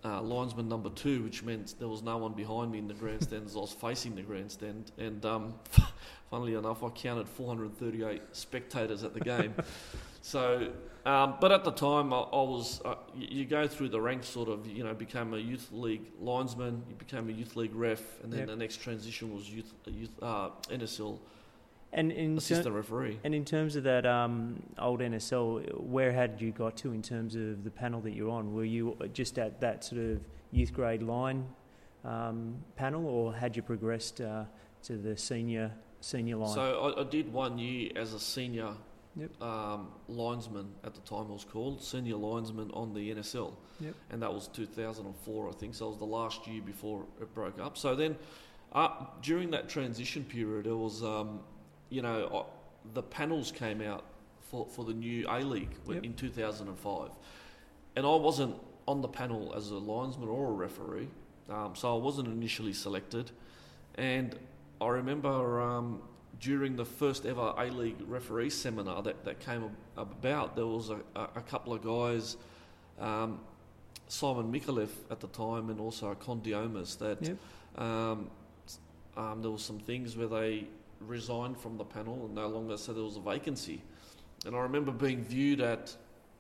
Uh, 0.04 0.22
linesman 0.22 0.70
number 0.70 0.92
two, 0.92 1.24
which 1.24 1.42
meant 1.42 1.74
there 1.80 1.88
was 1.88 2.04
no 2.04 2.16
one 2.16 2.32
behind 2.34 2.72
me 2.72 2.78
in 2.78 2.88
the 2.88 2.94
grandstand 2.94 3.44
as 3.48 3.56
I 3.56 3.60
was 3.60 3.72
facing 3.72 4.14
the 4.16 4.22
grandstand. 4.22 4.92
And 5.00 5.26
um, 5.26 5.56
funnily 6.30 6.54
enough, 6.54 6.84
I 6.84 6.90
counted 6.90 7.28
438 7.28 8.22
spectators 8.32 9.04
at 9.04 9.16
the 9.16 9.20
game. 9.20 9.56
so, 10.22 10.72
um, 11.06 11.36
but 11.40 11.52
at 11.52 11.64
the 11.64 11.72
time, 11.72 12.14
I, 12.14 12.18
I 12.18 12.42
was, 12.42 12.82
uh, 12.84 12.96
you, 13.16 13.28
you 13.40 13.46
go 13.46 13.68
through 13.68 13.90
the 13.90 14.02
ranks 14.02 14.28
sort 14.28 14.50
of, 14.50 14.66
you 14.68 14.84
know, 14.84 14.94
became 14.94 15.34
a 15.34 15.38
youth 15.38 15.70
league 15.72 16.06
linesman, 16.20 16.84
you 16.90 16.96
became 16.96 17.30
a 17.30 17.32
youth 17.32 17.56
league 17.56 17.76
ref, 17.76 18.02
and 18.24 18.32
then 18.32 18.40
Yep. 18.40 18.48
the 18.50 18.56
next 18.56 18.82
transition 18.82 19.34
was 19.36 19.50
youth, 19.50 19.72
youth 19.86 20.10
uh, 20.22 20.50
NSL 20.70 21.20
and 21.94 22.12
in 22.12 22.34
ter- 22.34 22.38
assistant 22.40 22.76
referee. 22.76 23.20
and 23.24 23.34
in 23.34 23.46
terms 23.46 23.76
of 23.76 23.84
that 23.84 24.06
um, 24.06 24.62
old 24.80 25.00
NSL, 25.00 25.80
where 25.80 26.12
had 26.12 26.42
you 26.42 26.52
got 26.52 26.76
to 26.78 26.92
in 26.92 27.02
terms 27.02 27.36
of 27.36 27.64
the 27.64 27.72
panel 27.72 28.02
that 28.02 28.12
you're 28.12 28.32
on? 28.32 28.54
Were 28.54 28.66
you 28.66 28.98
just 29.14 29.38
at 29.40 29.62
that 29.62 29.84
sort 29.86 30.02
of 30.02 30.22
youth 30.52 30.74
grade 30.74 31.04
line 31.04 31.46
um, 32.04 32.56
panel, 32.76 33.06
or 33.06 33.34
had 33.34 33.56
you 33.56 33.62
progressed 33.62 34.22
uh, 34.22 34.46
to 34.84 34.98
the 34.98 35.16
senior 35.16 35.72
senior 36.02 36.36
line? 36.38 36.54
So 36.54 36.94
I, 36.98 37.02
I 37.02 37.04
did 37.06 37.32
one 37.32 37.58
year 37.58 37.92
as 37.96 38.14
a 38.14 38.20
senior 38.20 38.74
Yep. 39.18 39.42
um, 39.42 39.88
linesman 40.10 40.68
at 40.84 40.94
the 40.94 41.00
time 41.02 41.24
it 41.30 41.34
was 41.34 41.46
called 41.46 41.82
senior 41.82 42.16
linesman 42.18 42.70
on 42.74 42.94
the 42.94 43.12
NSL, 43.14 43.54
Yep. 43.80 43.94
and 44.12 44.22
that 44.22 44.34
was 44.34 44.48
2004 44.50 45.50
I 45.50 45.52
think. 45.54 45.74
So 45.76 45.86
it 45.86 45.90
was 45.90 45.98
the 46.00 46.06
last 46.06 46.46
year 46.48 46.62
before 46.62 47.06
it 47.22 47.34
broke 47.34 47.60
up. 47.60 47.78
So 47.78 47.96
then, 47.96 48.18
uh, 48.74 49.06
during 49.22 49.52
that 49.52 49.70
transition 49.70 50.24
period, 50.26 50.68
it 50.68 50.74
was 50.76 51.02
um, 51.04 51.40
you 51.90 52.02
know 52.02 52.26
uh, 52.28 52.44
the 52.94 53.04
panels 53.04 53.52
came 53.52 53.82
out 53.82 54.04
for, 54.52 54.68
for 54.68 54.84
the 54.86 54.94
new 54.94 55.26
A 55.30 55.40
League 55.42 55.76
Yep. 55.88 56.04
in 56.04 56.14
2005, 56.14 57.10
and 57.96 58.06
I 58.06 58.16
wasn't 58.16 58.56
on 58.88 59.02
the 59.02 59.08
panel 59.08 59.54
as 59.56 59.72
a 59.72 59.78
linesman 59.78 60.28
or 60.30 60.48
a 60.50 60.52
referee, 60.52 61.08
um, 61.50 61.74
so 61.76 61.96
I 61.96 62.00
wasn't 62.00 62.28
initially 62.28 62.74
selected, 62.74 63.32
and 63.96 64.38
I 64.82 64.88
remember 64.90 65.62
um, 65.62 66.02
during 66.40 66.76
the 66.76 66.86
first 66.86 67.26
ever 67.26 67.54
A 67.58 67.66
League 67.66 67.98
referee 68.08 68.50
seminar 68.50 69.02
that, 69.04 69.24
that 69.26 69.40
came 69.40 69.72
about, 69.98 70.56
there 70.56 70.66
was 70.66 70.90
a, 70.90 71.00
a, 71.16 71.42
couple 71.42 71.74
of 71.74 71.84
guys, 71.84 72.38
um, 73.00 73.40
Simon 74.08 74.52
Micallef 74.52 74.90
at 75.10 75.20
the 75.20 75.28
time, 75.28 75.70
and 75.70 75.80
also 75.80 76.14
Condiomas, 76.16 76.98
that 77.00 77.22
Yep. 77.22 77.38
um, 77.78 78.30
um, 79.18 79.42
there 79.42 79.52
was 79.52 79.64
some 79.64 79.80
things 79.80 80.18
where 80.18 80.28
they 80.28 80.68
resigned 81.00 81.58
from 81.58 81.78
the 81.78 81.84
panel 81.84 82.26
and 82.26 82.36
no 82.36 82.48
longer 82.48 82.78
said 82.78 82.96
there 82.96 83.04
was 83.04 83.18
a 83.18 83.22
vacancy. 83.22 83.82
And 84.46 84.56
I 84.56 84.60
remember 84.60 84.92
being 84.92 85.24
viewed 85.24 85.62
at 85.62 85.96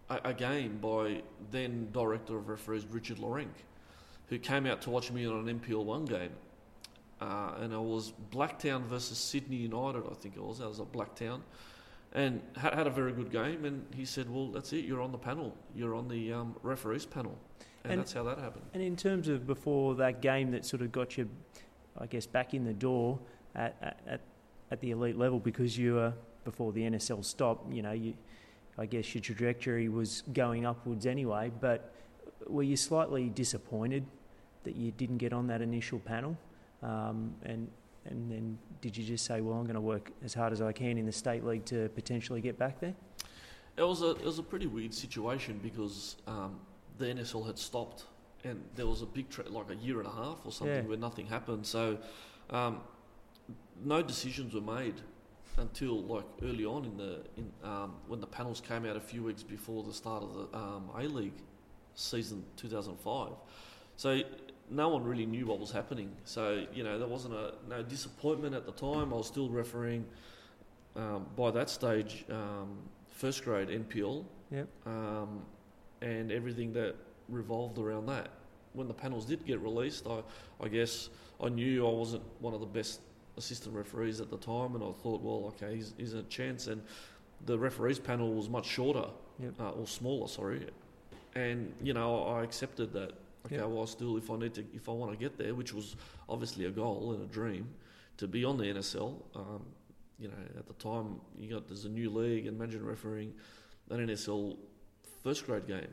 a, 0.10 0.30
a 0.30 0.34
game 0.34 0.78
by 0.82 1.22
then 1.52 1.89
director 1.91 2.38
of 2.38 2.50
referees 2.50 2.86
Richard 2.89 3.20
Lorenk, 3.20 3.54
who 4.28 4.38
came 4.39 4.66
out 4.66 4.82
to 4.84 4.89
watch 4.89 5.12
me 5.12 5.26
on 5.26 5.48
an 5.48 5.60
NPL 5.60 5.84
one 5.84 6.06
game. 6.06 6.32
Uh, 7.22 7.53
and 7.61 7.74
it 7.74 7.80
was 7.80 8.13
Blacktown 8.32 8.84
versus 8.84 9.18
Sydney 9.18 9.55
United, 9.55 10.03
I 10.09 10.13
think 10.16 10.36
it 10.36 10.43
was. 10.43 10.59
That 10.59 10.68
was 10.68 10.80
at 10.80 10.91
Blacktown, 10.91 11.41
and 12.13 12.41
had, 12.57 12.74
had 12.74 12.88
a 12.88 12.89
very 12.89 13.13
good 13.13 13.32
game. 13.32 13.63
And 13.63 13.86
he 13.95 14.03
said, 14.05 14.30
"Well, 14.30 14.47
that's 14.47 14.74
it. 14.74 14.84
You're 14.86 15.01
on 15.01 15.11
the 15.11 15.18
panel. 15.18 15.55
You're 15.74 15.95
on 15.95 16.07
the 16.09 16.34
um, 16.34 16.55
referees 16.61 17.05
panel." 17.05 17.38
And, 17.84 17.93
And- 17.93 18.01
that's 18.01 18.13
how 18.13 18.24
that 18.24 18.39
happened. 18.39 18.66
And 18.74 18.84
in 18.84 18.95
terms 18.95 19.28
of 19.30 19.47
before 19.47 19.95
that 19.95 20.22
game 20.22 20.51
that 20.51 20.66
sort 20.66 20.82
of 20.82 20.91
got 20.91 21.18
you, 21.18 21.30
I 21.97 22.05
guess, 22.07 22.26
back 22.26 22.53
in 22.53 22.66
the 22.66 22.74
door 22.74 23.20
at, 23.55 23.76
at, 23.82 23.99
at, 24.07 24.22
at 24.72 24.82
the 24.82 24.91
elite 24.91 25.18
level 25.18 25.39
because 25.39 25.78
you 25.78 25.93
were, 25.93 26.13
before 26.43 26.72
the 26.74 26.82
NSL 26.82 27.24
stopped, 27.24 27.72
you 27.72 27.82
know, 27.82 27.91
you, 27.91 28.13
I 28.78 28.86
guess 28.88 29.13
your 29.13 29.22
trajectory 29.22 29.88
was 29.88 30.24
going 30.34 30.66
upwards 30.66 31.05
anyway, 31.05 31.51
but 31.61 31.93
were 32.47 32.63
you 32.63 32.76
slightly 32.76 33.30
disappointed 33.30 34.05
that 34.63 34.76
you 34.76 34.91
didn't 34.91 35.18
get 35.20 35.32
on 35.32 35.47
that 35.47 35.61
initial 35.61 35.99
panel? 35.99 36.38
Um, 36.84 37.36
and, 37.44 37.68
and 38.06 38.32
then 38.32 38.58
did 38.82 38.96
you 38.96 39.04
just 39.04 39.26
say, 39.26 39.42
well, 39.42 39.58
I'm 39.58 39.64
going 39.64 39.76
to 39.76 39.82
work 39.82 40.12
as 40.24 40.34
hard 40.34 40.54
as 40.54 40.62
I 40.62 40.72
can 40.72 40.98
in 40.98 41.06
the 41.06 41.12
state 41.12 41.44
league 41.44 41.66
to 41.66 41.90
potentially 41.90 42.42
get 42.42 42.58
back 42.60 42.80
there? 42.80 42.94
It 43.78 43.84
was 43.84 44.02
a 44.02 44.12
it 44.12 44.24
was 44.24 44.40
a 44.40 44.44
pretty 44.44 44.68
weird 44.68 44.94
situation 44.94 45.60
because 45.62 46.16
um, 46.28 46.60
the 46.98 47.06
NSL 47.08 47.46
had 47.46 47.58
stopped, 47.58 48.06
and 48.46 48.64
there 48.76 48.88
was 48.88 49.02
a 49.02 49.06
big 49.06 49.30
tra- 49.30 49.50
like 49.50 49.70
a 49.70 49.76
year 49.76 49.98
and 50.00 50.08
a 50.08 50.12
half 50.12 50.40
or 50.46 50.52
something 50.52 50.76
Yeah. 50.78 50.82
where 50.84 50.98
nothing 50.98 51.26
happened. 51.26 51.66
So, 51.66 51.98
um, 52.52 52.80
no 53.84 54.02
decisions 54.02 54.54
were 54.54 54.62
made 54.62 54.96
until 55.58 56.02
like 56.04 56.24
early 56.44 56.64
on 56.66 56.86
in 56.86 56.96
the 56.98 57.20
in 57.36 57.52
um, 57.70 57.96
when 58.08 58.22
the 58.22 58.28
panels 58.28 58.62
came 58.62 58.86
out 58.86 58.96
a 58.96 59.02
few 59.02 59.24
weeks 59.24 59.44
before 59.44 59.84
the 59.84 59.94
start 59.94 60.24
of 60.24 60.34
the 60.34 60.58
um, 60.58 60.90
A 60.98 61.04
League 61.04 61.42
season 61.96 62.46
2005. 62.56 63.32
So 63.98 64.22
no 64.70 64.89
one 64.89 65.03
really 65.03 65.26
knew 65.26 65.45
what 65.45 65.59
was 65.59 65.72
happening. 65.72 66.11
So 66.24 66.66
you 66.74 66.84
know 66.84 66.97
there 66.99 67.07
wasn't 67.07 67.34
a 67.36 67.53
no 67.70 67.84
disappointment 67.84 68.55
at 68.55 68.66
the 68.66 68.72
time. 68.72 69.13
I 69.13 69.18
was 69.18 69.28
still 69.28 69.49
refereeing. 69.49 70.05
Um, 70.95 71.26
by 71.36 71.51
that 71.51 71.70
stage, 71.70 72.24
um, 72.30 72.78
first 73.09 73.43
grade 73.43 73.68
NPL, 73.68 74.24
Yep. 74.49 74.68
um, 74.86 75.41
and 76.01 76.32
everything 76.32 76.72
that 76.74 76.95
revolved 77.28 77.78
around 77.80 78.05
that. 78.05 78.30
When 78.72 78.88
the 78.88 78.93
panels 78.93 79.26
did 79.26 79.45
get 79.45 79.59
released, 79.59 80.07
I, 80.07 80.22
I 80.63 80.70
guess 80.70 81.09
I 81.43 81.49
knew 81.49 81.86
I 81.86 81.91
wasn't 81.91 82.24
one 82.39 82.53
of 82.53 82.61
the 82.61 82.66
best 82.66 83.01
assistant 83.36 83.76
referees 83.76 84.22
at 84.22 84.30
the 84.30 84.38
time, 84.38 84.76
and 84.76 84.82
I 84.86 84.91
thought, 85.03 85.22
well, 85.22 85.53
okay, 85.61 85.76
he's, 85.76 85.93
he's 85.97 86.13
a 86.13 86.24
chance. 86.24 86.68
And 86.68 86.82
the 87.45 87.59
referees 87.59 87.99
panel 87.99 88.34
was 88.34 88.47
much 88.47 88.66
shorter, 88.66 89.07
Yep. 89.41 89.53
uh, 89.59 89.72
or 89.72 89.88
smaller, 89.88 90.30
sorry. 90.30 90.66
And 91.36 91.74
you 91.84 91.93
know, 91.93 92.24
I 92.24 92.43
accepted 92.43 92.93
that. 92.93 93.11
Okay, 93.46 93.58
Yep. 93.58 93.68
well, 93.68 93.88
still, 93.88 94.18
if 94.18 94.30
I 94.32 94.38
need 94.38 94.54
to, 94.56 94.66
if 94.74 94.89
I 94.89 94.91
want 94.91 95.12
to 95.12 95.18
get 95.18 95.38
there, 95.38 95.54
which 95.54 95.74
was 95.74 95.96
obviously 96.28 96.66
a 96.66 96.72
goal 96.72 97.14
and 97.14 97.24
a 97.24 97.28
dream, 97.28 97.70
to 98.18 98.28
be 98.28 98.43
on 98.46 98.58
the 98.58 98.64
NSL. 98.66 99.22
Um, 99.36 99.66
you 100.18 100.30
know, 100.30 100.34
at 100.58 100.66
the 100.66 100.74
time, 100.74 101.20
you 101.38 101.50
got 101.54 101.68
there's 101.68 101.86
a 101.86 101.89
new 101.89 102.10
league, 102.10 102.48
imagine 102.48 102.86
refereeing 102.86 103.34
an 103.89 104.08
NSL 104.08 104.58
first 105.24 105.46
grade 105.46 105.68
game 105.68 105.88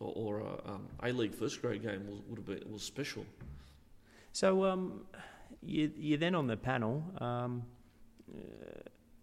or, 0.00 0.12
or 0.16 0.40
a 0.40 0.70
um, 0.70 0.88
A 1.02 1.12
League 1.12 1.34
first 1.34 1.60
grade 1.60 1.82
game 1.82 2.06
was, 2.06 2.20
would 2.28 2.38
have 2.38 2.46
been 2.46 2.72
was 2.72 2.82
special. 2.82 3.24
So 4.32 4.64
um, 4.64 5.02
you, 5.62 5.90
you're 5.96 6.18
then 6.18 6.34
on 6.34 6.46
the 6.46 6.56
panel. 6.56 7.02
Um, 7.20 7.62
uh, 8.32 8.40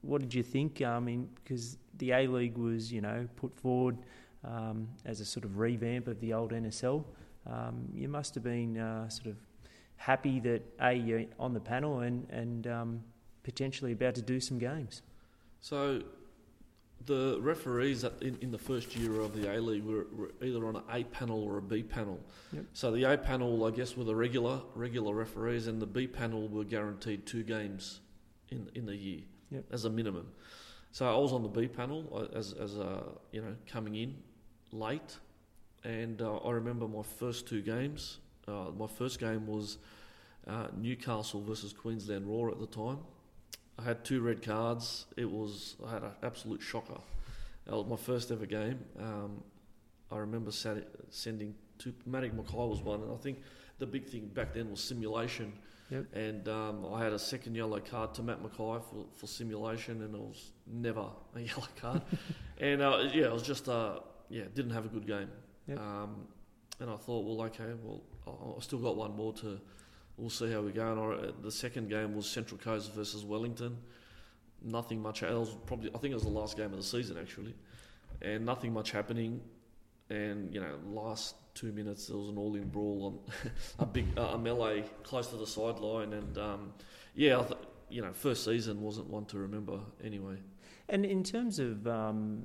what 0.02 0.22
did 0.22 0.34
you 0.34 0.44
think? 0.44 0.82
I 0.82 1.00
mean, 1.00 1.30
because 1.36 1.78
the 1.98 2.12
A 2.12 2.28
League 2.28 2.58
was, 2.58 2.92
you 2.92 3.02
know, 3.02 3.28
put 3.36 3.56
forward 3.56 3.98
um, 4.44 4.88
as 5.06 5.20
a 5.20 5.26
sort 5.26 5.46
of 5.46 5.58
revamp 5.58 6.08
of 6.08 6.20
the 6.20 6.34
old 6.34 6.52
NSL. 6.52 7.04
Um, 7.48 7.88
you 7.94 8.08
must 8.08 8.34
have 8.36 8.44
been 8.44 8.78
uh, 8.78 9.10
sort 9.10 9.28
of 9.28 9.36
happy 9.98 10.40
that 10.42 10.62
A, 10.80 10.94
you're 10.94 11.26
on 11.40 11.54
the 11.54 11.60
panel 11.60 12.00
and, 12.00 12.28
and 12.30 12.68
um, 12.68 13.04
potentially 13.44 13.92
about 13.92 14.16
to 14.16 14.22
do 14.22 14.40
some 14.40 14.60
games. 14.60 15.02
So 15.62 16.02
the 17.06 17.38
referees 17.42 18.04
at, 18.04 18.14
in, 18.22 18.38
in 18.42 18.52
the 18.52 18.58
first 18.58 18.96
year 18.96 19.20
of 19.22 19.36
the 19.36 19.56
A 19.56 19.60
League 19.60 19.84
were, 19.84 20.08
were 20.16 20.32
either 20.44 20.66
on 20.66 20.76
an 20.78 20.84
A 20.92 21.04
panel 21.04 21.44
or 21.44 21.58
a 21.58 21.62
B 21.62 21.84
panel. 21.84 22.20
Yep. 22.54 22.66
So 22.74 22.92
the 22.92 23.04
A 23.04 23.18
panel, 23.18 23.66
I 23.66 23.72
guess, 23.72 23.96
were 23.96 24.04
the 24.04 24.16
regular 24.16 24.62
regular 24.74 25.14
referees, 25.14 25.68
and 25.68 25.82
the 25.82 25.86
B 25.86 26.08
panel 26.08 26.48
were 26.48 26.64
guaranteed 26.64 27.26
two 27.26 27.44
games 27.44 28.02
in 28.50 28.70
in 28.76 28.86
the 28.86 28.96
year 28.96 29.22
Yep. 29.52 29.66
as 29.72 29.86
a 29.86 29.90
minimum. 29.90 30.28
So 30.92 31.14
I 31.14 31.18
was 31.18 31.32
on 31.34 31.44
the 31.44 31.50
B 31.50 31.68
panel 31.68 32.10
uh, 32.14 32.38
as 32.38 32.54
as 32.54 32.78
a 32.78 33.04
you 33.32 33.42
know 33.42 33.56
coming 33.68 33.96
in 33.96 34.16
late, 34.72 35.18
and 35.86 36.22
uh, 36.22 36.38
I 36.38 36.52
remember 36.52 36.88
my 36.88 37.04
first 37.04 37.48
two 37.48 37.62
games. 37.62 38.18
Uh, 38.48 38.72
my 38.78 38.88
first 38.88 39.20
game 39.20 39.46
was 39.46 39.78
uh, 40.48 40.68
Newcastle 40.76 41.42
versus 41.42 41.74
Queensland 41.74 42.26
Roar 42.28 42.50
at 42.50 42.60
the 42.60 42.68
time. 42.68 43.00
I 43.78 43.84
had 43.84 44.04
two 44.04 44.22
red 44.22 44.42
cards. 44.42 45.06
It 45.16 45.30
was 45.30 45.76
I 45.86 45.92
had 45.92 46.04
an 46.04 46.12
absolute 46.24 46.62
shocker. 46.62 47.00
That 47.66 47.76
was 47.76 47.86
my 47.88 47.98
first 47.98 48.32
ever 48.32 48.46
game. 48.46 48.80
Um, 49.00 49.44
I 50.12 50.18
remember 50.18 50.52
sat, 50.52 50.88
sending 51.10 51.54
two. 51.78 51.94
Matic 52.10 52.34
McKay 52.36 52.70
was 52.70 52.82
one, 52.82 53.02
and 53.02 53.12
I 53.12 53.18
think 53.18 53.42
the 53.80 53.86
big 53.86 54.08
thing 54.08 54.28
back 54.28 54.54
then 54.54 54.72
was 54.72 54.84
simulation. 54.84 55.54
Yep. 55.92 56.06
And 56.14 56.48
um, 56.50 56.86
I 56.92 57.04
had 57.04 57.14
a 57.14 57.20
second 57.20 57.54
yellow 57.54 57.80
card 57.80 58.16
to 58.16 58.24
Matt 58.24 58.42
McKay 58.42 58.82
for, 58.82 59.06
for 59.16 59.28
simulation, 59.28 60.02
and 60.02 60.16
it 60.16 60.22
was 60.22 60.52
never 60.66 61.06
a 61.36 61.40
yellow 61.42 61.68
card. 61.80 62.02
and 62.60 62.82
uh, 62.82 63.10
yeah, 63.14 63.26
it 63.26 63.34
was 63.34 63.44
just 63.44 63.68
uh, 63.70 64.00
yeah, 64.30 64.44
didn't 64.54 64.72
have 64.72 64.86
a 64.86 64.90
good 64.90 65.06
game. 65.06 65.30
Yep. 65.68 65.80
Um, 65.80 66.28
and 66.80 66.90
I 66.90 66.96
thought, 66.98 67.26
well, 67.26 67.46
okay, 67.48 67.74
well, 67.84 68.02
I, 68.28 68.58
I 68.58 68.62
still 68.62 68.80
got 68.80 68.96
one 68.98 69.16
more 69.16 69.34
to. 69.34 69.60
We'll 70.18 70.30
see 70.30 70.52
how 70.52 70.62
we 70.62 70.72
go. 70.72 70.92
And 70.92 71.00
I, 71.26 71.32
the 71.42 71.52
second 71.52 71.90
game 71.90 72.16
was 72.16 72.30
Central 72.30 72.58
Coast 72.58 72.94
versus 72.94 73.24
Wellington. 73.26 73.78
nothing 74.62 75.02
much. 75.02 75.24
It 75.24 75.32
was 75.32 75.56
probably 75.66 75.90
I 75.94 75.98
think 75.98 76.12
it 76.12 76.16
was 76.16 76.24
the 76.24 76.30
last 76.30 76.56
game 76.58 76.68
of 76.72 76.78
the 76.78 76.84
season 76.84 77.18
actually, 77.18 77.54
and 78.22 78.46
nothing 78.46 78.74
much 78.74 78.92
happening. 78.92 79.42
And 80.10 80.54
you 80.54 80.62
know, 80.62 80.78
last 80.88 81.36
two 81.54 81.72
minutes 81.72 82.08
there 82.08 82.18
was 82.18 82.30
an 82.30 82.38
all-in 82.38 82.70
brawl 82.70 83.22
on 83.26 83.52
a 83.80 83.86
big 83.86 84.06
uh, 84.18 84.32
a 84.34 84.38
melee 84.38 84.84
close 85.04 85.28
to 85.28 85.36
the 85.38 85.48
sideline, 85.48 86.14
and 86.14 86.38
um, 86.38 86.74
yeah, 87.16 87.40
I 87.40 87.44
th- 87.44 87.60
you 87.90 88.02
know, 88.02 88.14
first 88.14 88.44
season 88.46 88.82
wasn't 88.82 89.08
one 89.10 89.26
to 89.26 89.38
remember 89.38 89.80
anyway. 90.04 90.38
And 90.90 91.06
in 91.06 91.24
terms 91.24 91.60
of, 91.60 91.88
um, 91.88 92.44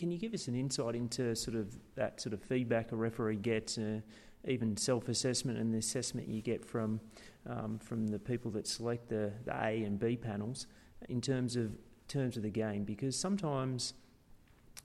can 0.00 0.10
you 0.10 0.16
give 0.16 0.32
us 0.32 0.48
an 0.48 0.54
insight 0.54 0.94
into 0.94 1.36
sort 1.36 1.54
of 1.54 1.76
that 1.94 2.22
sort 2.22 2.32
of 2.32 2.42
feedback 2.42 2.90
a 2.90 2.96
referee 2.96 3.36
gets, 3.36 3.76
uh, 3.76 4.00
even 4.48 4.74
self-assessment 4.74 5.58
and 5.58 5.74
the 5.74 5.76
assessment 5.76 6.26
you 6.26 6.40
get 6.40 6.64
from 6.64 6.98
um, 7.46 7.78
from 7.78 8.08
the 8.08 8.18
people 8.18 8.50
that 8.50 8.66
select 8.66 9.10
the, 9.10 9.30
the 9.44 9.52
A 9.52 9.84
and 9.84 9.98
B 9.98 10.16
panels 10.16 10.66
in 11.10 11.20
terms 11.20 11.54
of 11.54 11.72
terms 12.08 12.38
of 12.38 12.42
the 12.42 12.50
game? 12.50 12.82
Because 12.84 13.14
sometimes, 13.14 13.92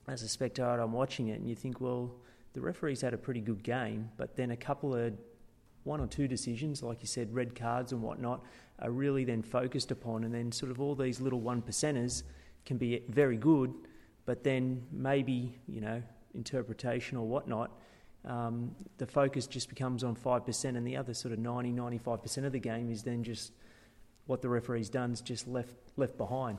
as 0.06 0.22
a 0.22 0.28
spectator, 0.28 0.80
I'm 0.80 0.92
watching 0.92 1.28
it 1.28 1.40
and 1.40 1.48
you 1.48 1.54
think, 1.54 1.80
well, 1.80 2.14
the 2.52 2.60
referees 2.60 3.00
had 3.00 3.14
a 3.14 3.18
pretty 3.18 3.40
good 3.40 3.62
game, 3.62 4.10
but 4.18 4.36
then 4.36 4.50
a 4.50 4.56
couple 4.56 4.94
of 4.94 5.14
one 5.84 5.98
or 5.98 6.06
two 6.06 6.28
decisions, 6.28 6.82
like 6.82 7.00
you 7.00 7.06
said, 7.06 7.34
red 7.34 7.54
cards 7.54 7.92
and 7.92 8.02
whatnot, 8.02 8.44
are 8.80 8.90
really 8.90 9.24
then 9.24 9.40
focused 9.40 9.90
upon, 9.90 10.24
and 10.24 10.34
then 10.34 10.52
sort 10.52 10.70
of 10.70 10.78
all 10.78 10.94
these 10.94 11.22
little 11.22 11.40
one 11.40 11.62
percenters 11.62 12.22
can 12.66 12.76
be 12.76 13.02
very 13.08 13.38
good, 13.38 13.72
but 14.26 14.44
then 14.44 14.82
maybe 14.92 15.56
you 15.66 15.80
know 15.80 16.02
interpretation 16.34 17.16
or 17.16 17.26
whatnot. 17.26 17.70
Um, 18.24 18.74
the 18.98 19.06
focus 19.06 19.46
just 19.46 19.68
becomes 19.68 20.02
on 20.02 20.16
5%, 20.16 20.64
and 20.64 20.84
the 20.84 20.96
other 20.96 21.14
sort 21.14 21.32
of 21.32 21.38
90 21.38 21.72
95% 21.72 22.44
of 22.44 22.52
the 22.52 22.58
game 22.58 22.90
is 22.90 23.04
then 23.04 23.22
just 23.22 23.52
what 24.26 24.42
the 24.42 24.48
referee's 24.48 24.88
done 24.88 25.12
is 25.12 25.20
just 25.20 25.46
left 25.46 25.74
left 25.96 26.18
behind. 26.18 26.58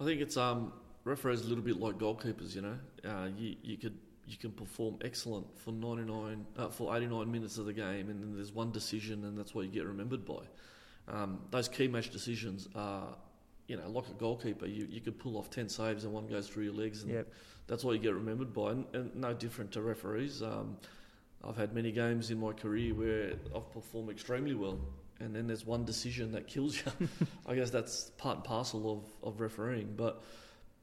I 0.00 0.04
think 0.04 0.20
it's 0.20 0.36
um, 0.36 0.72
referees 1.04 1.42
a 1.42 1.48
little 1.48 1.62
bit 1.62 1.78
like 1.78 1.98
goalkeepers. 1.98 2.54
You 2.54 2.62
know, 2.62 2.78
uh, 3.04 3.28
you 3.36 3.56
you 3.62 3.76
could 3.76 3.98
you 4.26 4.36
can 4.36 4.52
perform 4.52 4.96
excellent 5.04 5.46
for 5.58 5.72
99 5.72 6.46
uh, 6.56 6.68
for 6.68 6.96
89 6.96 7.30
minutes 7.30 7.58
of 7.58 7.66
the 7.66 7.72
game, 7.72 8.08
and 8.08 8.22
then 8.22 8.34
there's 8.34 8.52
one 8.52 8.72
decision, 8.72 9.24
and 9.24 9.36
that's 9.38 9.54
what 9.54 9.66
you 9.66 9.70
get 9.70 9.84
remembered 9.84 10.24
by. 10.24 10.42
Um, 11.08 11.40
those 11.50 11.68
key 11.68 11.88
match 11.88 12.10
decisions 12.10 12.68
are, 12.74 13.16
you 13.66 13.76
know, 13.76 13.88
like 13.88 14.08
a 14.08 14.12
goalkeeper, 14.12 14.66
you, 14.66 14.86
you 14.90 15.00
could 15.00 15.18
pull 15.18 15.36
off 15.36 15.50
10 15.50 15.68
saves 15.68 16.04
and 16.04 16.12
one 16.12 16.26
goes 16.26 16.48
through 16.48 16.64
your 16.64 16.74
legs, 16.74 17.02
and 17.02 17.12
yep. 17.12 17.32
that's 17.66 17.84
all 17.84 17.94
you 17.94 18.00
get 18.00 18.14
remembered 18.14 18.52
by. 18.52 18.72
And, 18.72 18.84
and 18.92 19.14
no 19.14 19.32
different 19.32 19.72
to 19.72 19.82
referees. 19.82 20.42
Um, 20.42 20.76
I've 21.44 21.56
had 21.56 21.74
many 21.74 21.90
games 21.90 22.30
in 22.30 22.38
my 22.38 22.52
career 22.52 22.94
where 22.94 23.32
I've 23.54 23.72
performed 23.72 24.10
extremely 24.10 24.54
well, 24.54 24.78
and 25.20 25.34
then 25.34 25.46
there's 25.46 25.66
one 25.66 25.84
decision 25.84 26.32
that 26.32 26.46
kills 26.46 26.82
you. 26.84 27.08
I 27.46 27.54
guess 27.54 27.70
that's 27.70 28.10
part 28.18 28.36
and 28.36 28.44
parcel 28.44 28.92
of, 28.92 29.28
of 29.28 29.40
refereeing. 29.40 29.94
But, 29.96 30.22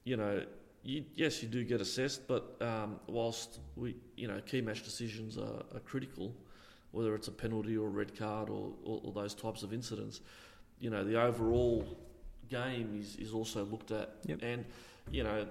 you 0.04 0.16
know, 0.16 0.42
you, 0.82 1.04
yes, 1.14 1.42
you 1.42 1.48
do 1.48 1.64
get 1.64 1.80
assessed, 1.80 2.26
but 2.26 2.56
um, 2.60 2.98
whilst 3.06 3.60
we, 3.76 3.96
you 4.16 4.28
know, 4.28 4.40
key 4.40 4.60
match 4.60 4.82
decisions 4.82 5.36
are, 5.36 5.62
are 5.74 5.80
critical, 5.84 6.34
whether 6.92 7.14
it's 7.14 7.28
a 7.28 7.32
penalty 7.32 7.76
or 7.76 7.86
a 7.86 7.90
red 7.90 8.18
card 8.18 8.48
or, 8.48 8.72
or, 8.84 9.00
or, 9.04 9.12
those 9.12 9.34
types 9.34 9.62
of 9.62 9.72
incidents, 9.72 10.20
you 10.80 10.90
know, 10.90 11.04
the 11.04 11.20
overall 11.20 11.98
game 12.50 12.98
is, 13.00 13.16
is 13.16 13.32
also 13.32 13.64
looked 13.64 13.90
at. 13.90 14.16
Yep. 14.26 14.38
And, 14.42 14.64
you 15.10 15.22
know, 15.22 15.46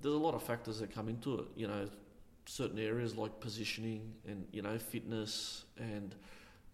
there's 0.00 0.14
a 0.14 0.18
lot 0.18 0.34
of 0.34 0.42
factors 0.42 0.80
that 0.80 0.94
come 0.94 1.08
into 1.08 1.38
it. 1.38 1.46
You 1.56 1.68
know, 1.68 1.88
certain 2.46 2.78
areas 2.78 3.16
like 3.16 3.40
positioning 3.40 4.12
and, 4.28 4.46
you 4.52 4.62
know, 4.62 4.78
fitness 4.78 5.64
and 5.78 6.14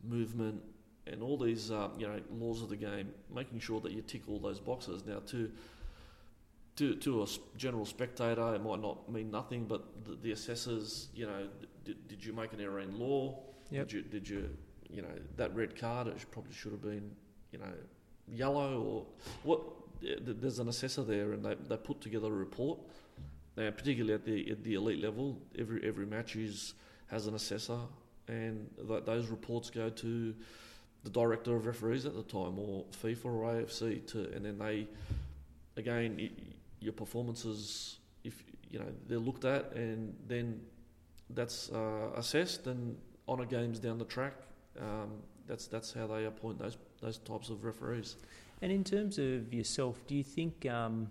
movement 0.02 0.60
and 1.06 1.22
all 1.22 1.38
these, 1.38 1.70
um, 1.70 1.92
you 1.98 2.06
know, 2.06 2.20
laws 2.32 2.62
of 2.62 2.68
the 2.68 2.76
game, 2.76 3.12
making 3.34 3.60
sure 3.60 3.80
that 3.80 3.92
you 3.92 4.02
tick 4.02 4.22
all 4.28 4.38
those 4.38 4.60
boxes. 4.60 5.04
Now, 5.06 5.20
to 5.26 5.50
to, 6.76 6.94
to 6.94 7.22
a 7.22 7.26
general 7.58 7.84
spectator, 7.84 8.54
it 8.54 8.62
might 8.62 8.80
not 8.80 9.10
mean 9.10 9.30
nothing, 9.30 9.66
but 9.66 10.04
the, 10.04 10.16
the 10.22 10.32
assessors, 10.32 11.08
you 11.14 11.26
know, 11.26 11.46
did, 11.84 12.08
did 12.08 12.24
you 12.24 12.32
make 12.32 12.54
an 12.54 12.60
error 12.60 12.80
in 12.80 12.98
law? 12.98 13.38
Yep. 13.70 13.88
Did 13.88 13.92
you, 13.92 14.02
did 14.02 14.28
you, 14.28 14.48
you 14.88 15.02
know, 15.02 15.08
that 15.36 15.54
red 15.54 15.78
card, 15.78 16.06
it 16.06 16.24
probably 16.30 16.54
should 16.54 16.72
have 16.72 16.80
been, 16.80 17.10
you 17.52 17.58
know, 17.58 17.72
yellow 18.32 18.82
or 18.82 19.06
what? 19.42 19.60
There's 20.02 20.58
an 20.58 20.68
assessor 20.68 21.02
there, 21.02 21.32
and 21.32 21.44
they, 21.44 21.54
they 21.68 21.76
put 21.76 22.00
together 22.00 22.28
a 22.28 22.30
report. 22.30 22.78
Now, 23.56 23.70
particularly 23.70 24.14
at 24.14 24.24
the 24.24 24.50
at 24.50 24.64
the 24.64 24.74
elite 24.74 25.02
level, 25.02 25.38
every 25.58 25.86
every 25.86 26.06
match 26.06 26.36
is 26.36 26.74
has 27.08 27.26
an 27.26 27.34
assessor, 27.34 27.80
and 28.28 28.68
th- 28.88 29.04
those 29.04 29.28
reports 29.28 29.68
go 29.68 29.90
to 29.90 30.34
the 31.02 31.10
director 31.10 31.56
of 31.56 31.66
referees 31.66 32.06
at 32.06 32.14
the 32.14 32.22
time, 32.22 32.58
or 32.58 32.84
FIFA 33.02 33.24
or 33.24 33.54
AFC, 33.54 34.06
to, 34.08 34.30
and 34.34 34.44
then 34.44 34.58
they, 34.58 34.86
again, 35.76 36.30
your 36.78 36.92
performances, 36.92 37.98
if 38.22 38.42
you 38.70 38.78
know, 38.78 38.86
they're 39.08 39.18
looked 39.18 39.44
at, 39.44 39.72
and 39.72 40.14
then 40.26 40.60
that's 41.30 41.70
uh, 41.70 42.10
assessed, 42.16 42.66
and 42.66 42.96
on 43.26 43.40
a 43.40 43.46
games 43.46 43.78
down 43.78 43.98
the 43.98 44.04
track, 44.04 44.34
um, 44.78 45.10
that's 45.46 45.66
that's 45.66 45.92
how 45.92 46.06
they 46.06 46.24
appoint 46.24 46.58
those 46.58 46.76
those 47.00 47.18
types 47.18 47.50
of 47.50 47.64
referees. 47.64 48.16
And 48.62 48.70
in 48.70 48.84
terms 48.84 49.18
of 49.18 49.52
yourself, 49.52 50.06
do 50.06 50.14
you 50.14 50.24
think 50.24 50.66
um, 50.66 51.08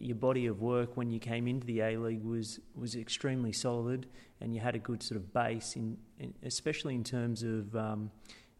your 0.00 0.16
body 0.16 0.46
of 0.46 0.60
work 0.60 0.96
when 0.96 1.10
you 1.10 1.18
came 1.18 1.46
into 1.46 1.66
the 1.66 1.80
A 1.80 1.96
League 1.96 2.24
was 2.24 2.60
was 2.74 2.96
extremely 2.96 3.52
solid, 3.52 4.06
and 4.40 4.54
you 4.54 4.60
had 4.60 4.74
a 4.74 4.78
good 4.78 5.02
sort 5.02 5.16
of 5.16 5.32
base, 5.32 5.76
in, 5.76 5.98
in 6.18 6.32
especially 6.44 6.94
in 6.94 7.04
terms 7.04 7.42
of 7.42 7.74
um, 7.76 8.10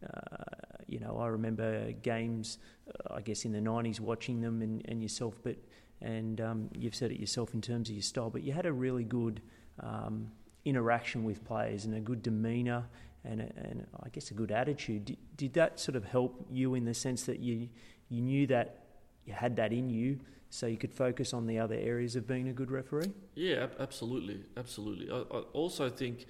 uh, 0.02 0.44
you 0.86 0.98
know, 0.98 1.18
I 1.18 1.28
remember 1.28 1.92
games, 1.92 2.58
uh, 2.88 3.14
I 3.14 3.20
guess 3.20 3.44
in 3.44 3.52
the 3.52 3.60
'90s, 3.60 4.00
watching 4.00 4.40
them 4.40 4.62
and, 4.62 4.82
and 4.86 5.02
yourself, 5.02 5.34
but 5.42 5.56
and 6.00 6.40
um, 6.40 6.68
you've 6.76 6.94
said 6.94 7.12
it 7.12 7.20
yourself 7.20 7.54
in 7.54 7.60
terms 7.60 7.88
of 7.88 7.94
your 7.94 8.02
style, 8.02 8.28
but 8.28 8.42
you 8.42 8.52
had 8.52 8.66
a 8.66 8.72
really 8.72 9.04
good 9.04 9.40
um, 9.80 10.30
interaction 10.64 11.24
with 11.24 11.44
players 11.44 11.84
and 11.84 11.94
a 11.94 12.00
good 12.00 12.22
demeanour 12.22 12.84
and, 13.24 13.40
and 13.40 13.86
I 14.02 14.08
guess 14.08 14.30
a 14.30 14.34
good 14.34 14.50
attitude. 14.50 15.04
Did, 15.04 15.18
did, 15.36 15.52
that 15.54 15.78
sort 15.78 15.96
of 15.96 16.04
help 16.04 16.46
you 16.50 16.74
in 16.74 16.84
the 16.84 16.94
sense 16.94 17.24
that 17.24 17.40
you 17.40 17.68
you 18.08 18.20
knew 18.20 18.46
that 18.48 18.84
you 19.24 19.32
had 19.32 19.56
that 19.56 19.72
in 19.72 19.88
you, 19.88 20.18
so 20.50 20.66
you 20.66 20.76
could 20.76 20.92
focus 20.92 21.32
on 21.32 21.46
the 21.46 21.58
other 21.58 21.76
areas 21.76 22.16
of 22.16 22.26
being 22.26 22.48
a 22.48 22.52
good 22.52 22.70
referee? 22.70 23.12
Yeah, 23.34 23.68
absolutely, 23.80 24.44
absolutely. 24.56 25.10
I, 25.10 25.20
I 25.20 25.40
also 25.52 25.88
think 25.88 26.26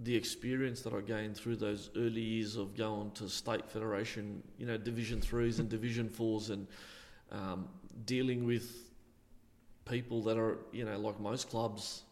the 0.00 0.16
experience 0.16 0.80
that 0.82 0.92
I 0.92 1.00
gained 1.00 1.36
through 1.36 1.56
those 1.56 1.90
early 1.96 2.20
years 2.20 2.56
of 2.56 2.76
going 2.76 3.10
to 3.12 3.28
state 3.28 3.68
federation, 3.68 4.42
you 4.58 4.66
know, 4.66 4.76
division 4.76 5.20
threes 5.20 5.58
and 5.58 5.68
division 5.68 6.08
fours, 6.08 6.50
and 6.50 6.66
um, 7.30 7.68
dealing 8.06 8.44
with 8.44 8.90
people 9.84 10.22
that 10.22 10.38
are, 10.38 10.58
you 10.72 10.84
know, 10.84 10.98
like 10.98 11.20
most 11.20 11.50
clubs, 11.50 12.03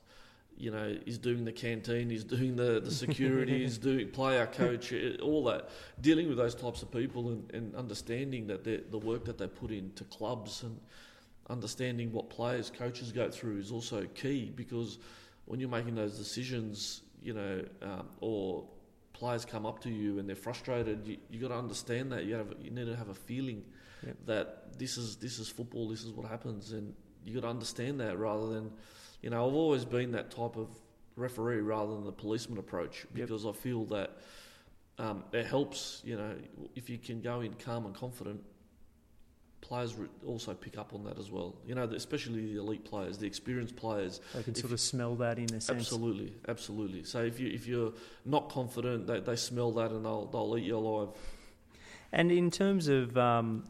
you 0.63 0.71
know, 0.71 0.97
is 1.07 1.19
doing 1.19 1.45
the 1.45 1.51
canteen, 1.51 2.13
is 2.13 2.23
doing 2.23 2.55
the, 2.55 2.79
the 2.79 2.91
security, 2.93 3.65
is 3.65 3.79
doing 3.91 4.09
player 4.11 4.47
coach, 4.47 4.93
eh, 4.93 5.17
all 5.21 5.43
that. 5.43 5.69
Dealing 6.01 6.29
with 6.29 6.39
those 6.39 6.55
types 6.55 6.83
of 6.83 6.91
people 6.93 7.31
and, 7.31 7.51
and 7.53 7.75
understanding 7.75 8.47
that 8.47 8.63
the 8.63 8.99
work 8.99 9.25
that 9.25 9.39
they 9.39 9.49
put 9.49 9.73
into 9.73 10.05
clubs 10.05 10.63
and 10.63 10.79
understanding 11.51 12.13
what 12.13 12.31
players, 12.31 12.71
coaches 12.71 13.11
go 13.11 13.29
through 13.29 13.59
is 13.59 13.73
also 13.73 14.05
key 14.15 14.53
because 14.55 14.99
when 15.47 15.59
you're 15.59 15.69
making 15.69 15.97
those 15.97 16.17
decisions, 16.17 17.03
you 17.21 17.35
know, 17.35 17.65
um, 17.83 18.07
or 18.21 18.65
players 19.15 19.45
come 19.45 19.67
up 19.67 19.81
to 19.81 19.91
you 19.91 20.21
and 20.21 20.29
they're 20.29 20.37
frustrated, 20.37 21.05
you, 21.05 21.17
you 21.29 21.41
got 21.41 21.49
to 21.49 21.59
understand 21.59 22.13
that. 22.13 22.25
You 22.25 22.37
have 22.37 22.55
you 22.63 22.71
need 22.71 22.87
to 22.87 22.95
have 22.95 23.09
a 23.09 23.15
feeling 23.15 23.65
yep. 24.07 24.17
that 24.27 24.79
this 24.79 24.97
is 24.97 25.17
this 25.17 25.41
is 25.41 25.49
football, 25.49 25.89
this 25.89 26.05
is 26.05 26.13
what 26.13 26.29
happens, 26.29 26.71
and 26.71 26.95
you 27.25 27.35
got 27.35 27.43
to 27.43 27.51
understand 27.51 27.99
that 27.99 28.17
rather 28.17 28.47
than, 28.47 28.71
you 29.23 29.31
know, 29.31 29.47
I've 29.47 29.55
always 29.55 29.85
been 29.85 30.13
that 30.13 30.31
type 30.31 30.57
of 30.57 30.69
referee 31.17 31.61
rather 31.61 31.95
than 31.95 32.05
the 32.05 32.13
policeman 32.13 32.59
approach 32.59 33.07
because 33.15 33.45
yep. 33.45 33.55
I 33.55 33.59
feel 33.59 33.85
that 33.87 34.19
um, 34.99 35.25
it 35.33 35.47
helps. 35.47 36.03
You 36.05 36.17
know, 36.17 36.35
if 36.75 36.91
you 36.91 36.99
can 36.99 37.21
go 37.21 37.41
in 37.41 37.55
calm 37.55 37.87
and 37.87 37.95
confident, 37.95 38.43
players 39.61 39.95
also 40.27 40.53
pick 40.55 40.77
up 40.77 40.93
on 40.93 41.05
that 41.05 41.19
as 41.19 41.31
well. 41.31 41.55
You 41.65 41.75
know, 41.75 41.85
especially 41.85 42.53
the 42.53 42.59
elite 42.59 42.85
players, 42.85 43.17
the 43.17 43.27
experienced 43.27 43.77
players. 43.77 44.21
They 44.35 44.43
can 44.43 44.55
sort 44.55 44.73
of 44.73 44.81
smell 44.81 45.15
that 45.17 45.39
in 45.39 45.47
a 45.47 45.61
sense. 45.61 45.71
Absolutely, 45.71 46.35
absolutely. 46.49 47.05
So 47.05 47.23
if 47.23 47.41
you 47.41 47.49
if 47.49 47.67
you're 47.67 47.93
not 48.27 48.51
confident, 48.51 49.07
they, 49.07 49.21
they 49.21 49.37
smell 49.37 49.71
that 49.73 49.93
and 49.93 50.05
they'll 50.05 50.27
they'll 50.27 50.57
eat 50.59 50.65
you 50.65 50.77
alive. 50.77 51.09
And 52.13 52.31
in 52.31 52.51
terms 52.51 52.89
of 52.89 53.17
um, 53.17 53.65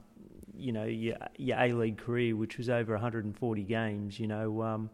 you 0.57 0.72
know 0.72 0.84
your 0.84 1.16
your 1.36 1.59
A 1.59 1.72
League 1.72 1.98
career, 1.98 2.34
which 2.34 2.59
was 2.59 2.68
over 2.68 2.94
140 2.94 3.62
games, 3.62 4.18
you 4.18 4.26
know, 4.26 4.62
um, 4.62 4.90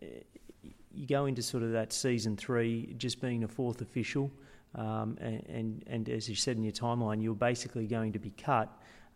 you 0.00 1.06
go 1.06 1.26
into 1.26 1.42
sort 1.42 1.62
of 1.62 1.72
that 1.72 1.92
season 1.92 2.36
three 2.36 2.94
just 2.98 3.20
being 3.20 3.44
a 3.44 3.48
fourth 3.48 3.80
official, 3.80 4.30
um, 4.74 5.16
and, 5.20 5.44
and, 5.48 5.84
and 5.86 6.08
as 6.08 6.28
you 6.28 6.34
said 6.34 6.56
in 6.56 6.62
your 6.62 6.72
timeline, 6.72 7.22
you're 7.22 7.34
basically 7.34 7.86
going 7.86 8.12
to 8.12 8.18
be 8.18 8.30
cut. 8.30 8.68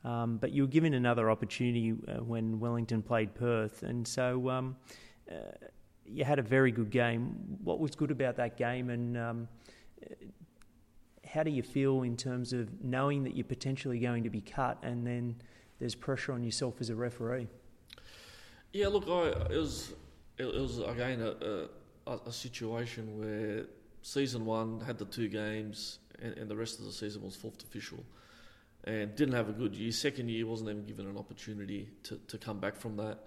Um, 0.05 0.37
but 0.37 0.53
you 0.53 0.63
were 0.63 0.69
given 0.69 0.95
another 0.95 1.31
opportunity 1.31 1.93
uh, 2.07 2.23
when 2.23 2.61
Wellington 2.61 3.03
played 3.03 3.35
Perth, 3.35 3.83
and 3.83 4.07
so 4.07 4.49
um, 4.49 4.77
uh, 5.31 5.35
you 6.07 6.25
had 6.25 6.39
a 6.39 6.43
very 6.43 6.71
good 6.71 6.91
game. 6.91 7.35
What 7.65 7.81
was 7.81 7.95
good 7.97 8.13
about 8.13 8.37
that 8.37 8.57
game, 8.57 8.91
and 8.91 9.19
um, 9.19 9.49
how 11.27 11.43
do 11.43 11.51
you 11.51 11.63
feel 11.63 12.03
in 12.03 12.17
terms 12.17 12.53
of 12.53 12.83
knowing 12.83 13.25
that 13.25 13.35
you're 13.35 13.45
potentially 13.45 13.99
going 13.99 14.23
to 14.23 14.31
be 14.31 14.41
cut, 14.41 14.79
and 14.83 15.05
then 15.07 15.37
there's 15.81 15.95
pressure 15.95 16.33
on 16.33 16.45
yourself 16.45 16.77
as 16.81 16.91
a 16.91 16.95
referee. 16.95 17.49
Yeah, 18.73 18.89
look, 18.89 19.09
I 19.09 19.53
it 19.53 19.59
was 19.59 19.95
it, 20.39 20.55
was 20.55 20.79
again 20.79 21.21
a, 21.21 21.69
a, 22.07 22.19
a 22.27 22.33
situation 22.33 23.19
where 23.19 23.67
season 24.03 24.45
one 24.45 24.81
had 24.81 24.99
the 24.99 25.05
two 25.05 25.29
games, 25.29 25.99
and, 26.21 26.37
and, 26.39 26.51
the 26.51 26.57
rest 26.57 26.79
of 26.79 26.85
the 26.85 26.93
season 26.93 27.23
was 27.23 27.37
fourth 27.37 27.63
official, 27.63 28.05
and 28.85 29.15
didn't 29.17 29.35
have 29.35 29.49
a 29.49 29.53
good 29.53 29.75
year. 29.75 29.93
Second 29.93 30.29
year 30.29 30.47
wasn't 30.47 30.71
even 30.71 30.85
given 30.85 31.07
an 31.07 31.17
opportunity 31.17 31.89
to, 32.05 32.19
to 32.29 32.39
come 32.39 32.59
back 32.59 32.77
from 32.77 32.97
that, 32.97 33.19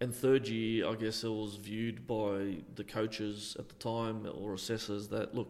and 0.00 0.14
third 0.14 0.46
year, 0.46 0.88
I 0.88 0.94
guess 0.94 1.24
it 1.24 1.28
was 1.28 1.56
viewed 1.56 2.06
by 2.06 2.58
the 2.76 2.84
coaches 2.84 3.56
at 3.58 3.68
the 3.68 3.74
time 3.76 4.28
or 4.32 4.54
assessors 4.54 5.08
that 5.08 5.34
look, 5.34 5.48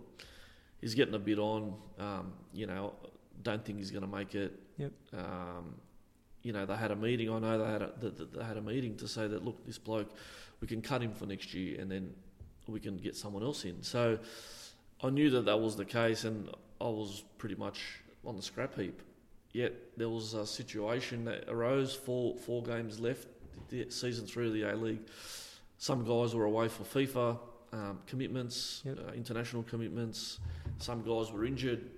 he's 0.80 0.94
getting 0.94 1.14
a 1.14 1.18
bit 1.18 1.38
on. 1.38 1.74
Um, 1.98 2.32
you 2.54 2.66
know, 2.66 2.94
don't 3.42 3.64
think 3.64 3.78
he's 3.78 3.90
going 3.90 4.04
to 4.04 4.10
make 4.10 4.34
it. 4.34 4.58
Yep. 4.78 4.92
Um, 5.12 5.74
you 6.42 6.52
know, 6.52 6.64
they 6.64 6.76
had 6.76 6.90
a 6.90 6.96
meeting. 6.96 7.30
I 7.30 7.38
know 7.40 7.58
they 7.58 7.70
had 7.70 7.82
a, 7.82 7.92
they 8.00 8.44
had 8.44 8.56
a 8.56 8.62
meeting 8.62 8.96
to 8.96 9.08
say 9.08 9.26
that 9.26 9.44
look, 9.44 9.66
this 9.66 9.76
bloke, 9.76 10.14
we 10.60 10.66
can 10.66 10.82
cut 10.82 11.02
him 11.02 11.12
for 11.12 11.26
next 11.26 11.54
year, 11.54 11.80
and 11.80 11.90
then 11.90 12.12
we 12.66 12.80
can 12.80 12.96
get 12.96 13.16
someone 13.16 13.42
else 13.42 13.64
in. 13.64 13.82
So 13.82 14.18
I 15.02 15.10
knew 15.10 15.30
that 15.30 15.44
that 15.46 15.60
was 15.60 15.76
the 15.76 15.84
case, 15.84 16.24
and 16.24 16.48
I 16.80 16.84
was 16.84 17.24
pretty 17.38 17.54
much 17.54 17.80
on 18.24 18.36
the 18.36 18.42
scrap 18.42 18.78
heap. 18.78 19.02
Yet 19.52 19.74
there 19.96 20.08
was 20.08 20.34
a 20.34 20.46
situation 20.46 21.24
that 21.24 21.44
arose 21.48 21.94
four 21.94 22.36
four 22.36 22.62
games 22.62 23.00
left, 23.00 23.28
the 23.70 23.90
season 23.90 24.26
three 24.26 24.46
of 24.46 24.52
the 24.52 24.62
A 24.62 24.76
League. 24.76 25.00
Some 25.78 26.04
guys 26.04 26.34
were 26.34 26.44
away 26.44 26.68
for 26.68 26.82
FIFA 26.82 27.38
um, 27.72 28.00
commitments, 28.06 28.82
yep. 28.84 28.98
uh, 28.98 29.12
international 29.12 29.62
commitments. 29.62 30.40
Some 30.78 31.02
guys 31.02 31.32
were 31.32 31.44
injured, 31.44 31.90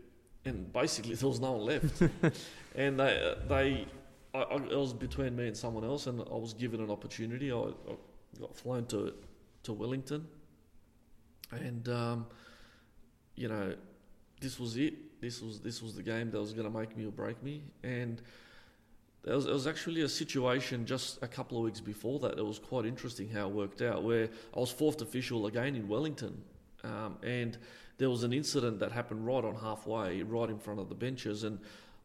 and 0.45 0.73
basically 0.73 1.15
there 1.17 1.29
was 1.29 1.41
no 1.41 1.53
one 1.53 1.67
left. 1.67 2.03
and 2.77 3.01
they 3.01 3.23
uh, 3.23 3.47
they 3.49 3.87
I, 4.35 4.39
I, 4.39 4.57
it 4.57 4.77
was 4.77 4.93
between 4.93 5.35
me 5.37 5.49
and 5.49 5.57
someone 5.57 5.85
else, 5.85 6.07
and 6.07 6.21
I 6.21 6.35
was 6.37 6.55
given 6.55 6.81
an 6.81 6.91
opportunity. 6.91 7.51
I, 7.51 7.57
I 7.57 7.73
got 8.39 8.57
flown 8.57 8.87
to 8.87 9.15
to 9.63 9.73
Wellington, 9.73 10.27
and 11.51 11.89
um, 11.89 12.27
you 13.37 13.49
know, 13.49 13.75
this 14.41 14.59
was 14.59 14.77
it. 14.77 15.21
This 15.21 15.41
was 15.43 15.61
this 15.61 15.83
was 15.83 15.95
the 15.95 16.03
game 16.03 16.31
that 16.31 16.41
was 16.41 16.53
going 16.53 16.71
to 16.71 16.79
make 16.79 16.97
me 16.97 17.07
or 17.07 17.13
break 17.13 17.43
me. 17.43 17.63
And 17.83 18.23
there 19.23 19.35
was, 19.35 19.47
it 19.47 19.53
was 19.53 19.67
actually 19.67 20.03
a 20.03 20.09
situation 20.09 20.87
just 20.87 21.23
a 21.23 21.29
couple 21.29 21.59
of 21.59 21.65
weeks 21.65 21.81
before 21.81 22.19
that. 22.21 22.39
It 22.39 22.45
was 22.45 22.59
quite 22.59 22.87
interesting 22.87 23.29
how 23.29 23.49
it 23.49 23.55
worked 23.55 23.83
out. 23.83 24.03
Where 24.03 24.29
I 24.57 24.61
was 24.61 24.71
fourth 24.71 25.03
official 25.03 25.47
again 25.47 25.77
in 25.77 25.89
Wellington, 25.89 26.43
um, 26.85 27.17
and 27.23 27.59
there 27.99 28.09
was 28.09 28.23
an 28.23 28.33
incident 28.33 28.79
that 28.79 28.93
happened 28.93 29.27
right 29.27 29.45
on 29.45 29.55
halfway, 29.57 30.23
right 30.23 30.49
in 30.49 30.59
front 30.59 30.81
of 30.81 30.89
the 30.89 30.95
benches, 30.95 31.45
and 31.45 31.59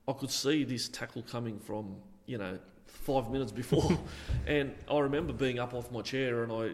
I 0.08 0.14
could 0.14 0.32
see 0.32 0.66
this 0.66 0.90
tackle 0.90 1.24
coming 1.24 1.58
from 1.58 1.96
you 2.26 2.38
know, 2.38 2.58
five 2.96 3.30
minutes 3.30 3.52
before. 3.52 3.98
and 4.48 4.74
I 4.90 5.00
remember 5.00 5.34
being 5.34 5.60
up 5.60 5.74
off 5.74 5.92
my 5.92 6.02
chair 6.02 6.44
and 6.44 6.52
I 6.52 6.74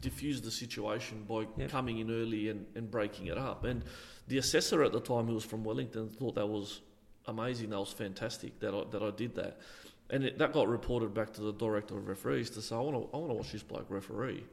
diffused 0.00 0.44
the 0.44 0.50
situation 0.50 1.24
by 1.28 1.46
yep. 1.56 1.70
coming 1.70 1.98
in 1.98 2.10
early 2.10 2.48
and, 2.48 2.66
and 2.74 2.90
breaking 2.90 3.26
it 3.26 3.38
up. 3.38 3.64
And 3.64 3.84
the 4.28 4.38
assessor 4.38 4.82
at 4.82 4.92
the 4.92 5.00
time, 5.00 5.26
who 5.26 5.34
was 5.34 5.44
from 5.44 5.64
Wellington, 5.64 6.08
thought 6.08 6.34
that 6.34 6.46
was 6.46 6.80
amazing, 7.26 7.70
that 7.70 7.78
was 7.78 7.92
fantastic 7.92 8.58
that 8.60 8.74
I, 8.74 8.84
that 8.90 9.02
I 9.02 9.10
did 9.10 9.34
that. 9.36 9.58
And 10.10 10.24
it, 10.24 10.38
that 10.38 10.52
got 10.52 10.68
reported 10.68 11.12
back 11.12 11.32
to 11.34 11.42
the 11.42 11.52
director 11.52 11.96
of 11.96 12.08
referees 12.08 12.50
to 12.50 12.62
say, 12.62 12.74
I 12.74 12.80
want 12.80 12.96
to, 12.96 13.16
I 13.16 13.18
want 13.18 13.30
to 13.30 13.34
watch 13.34 13.52
this 13.52 13.62
bloke 13.62 13.86
referee 13.88 14.44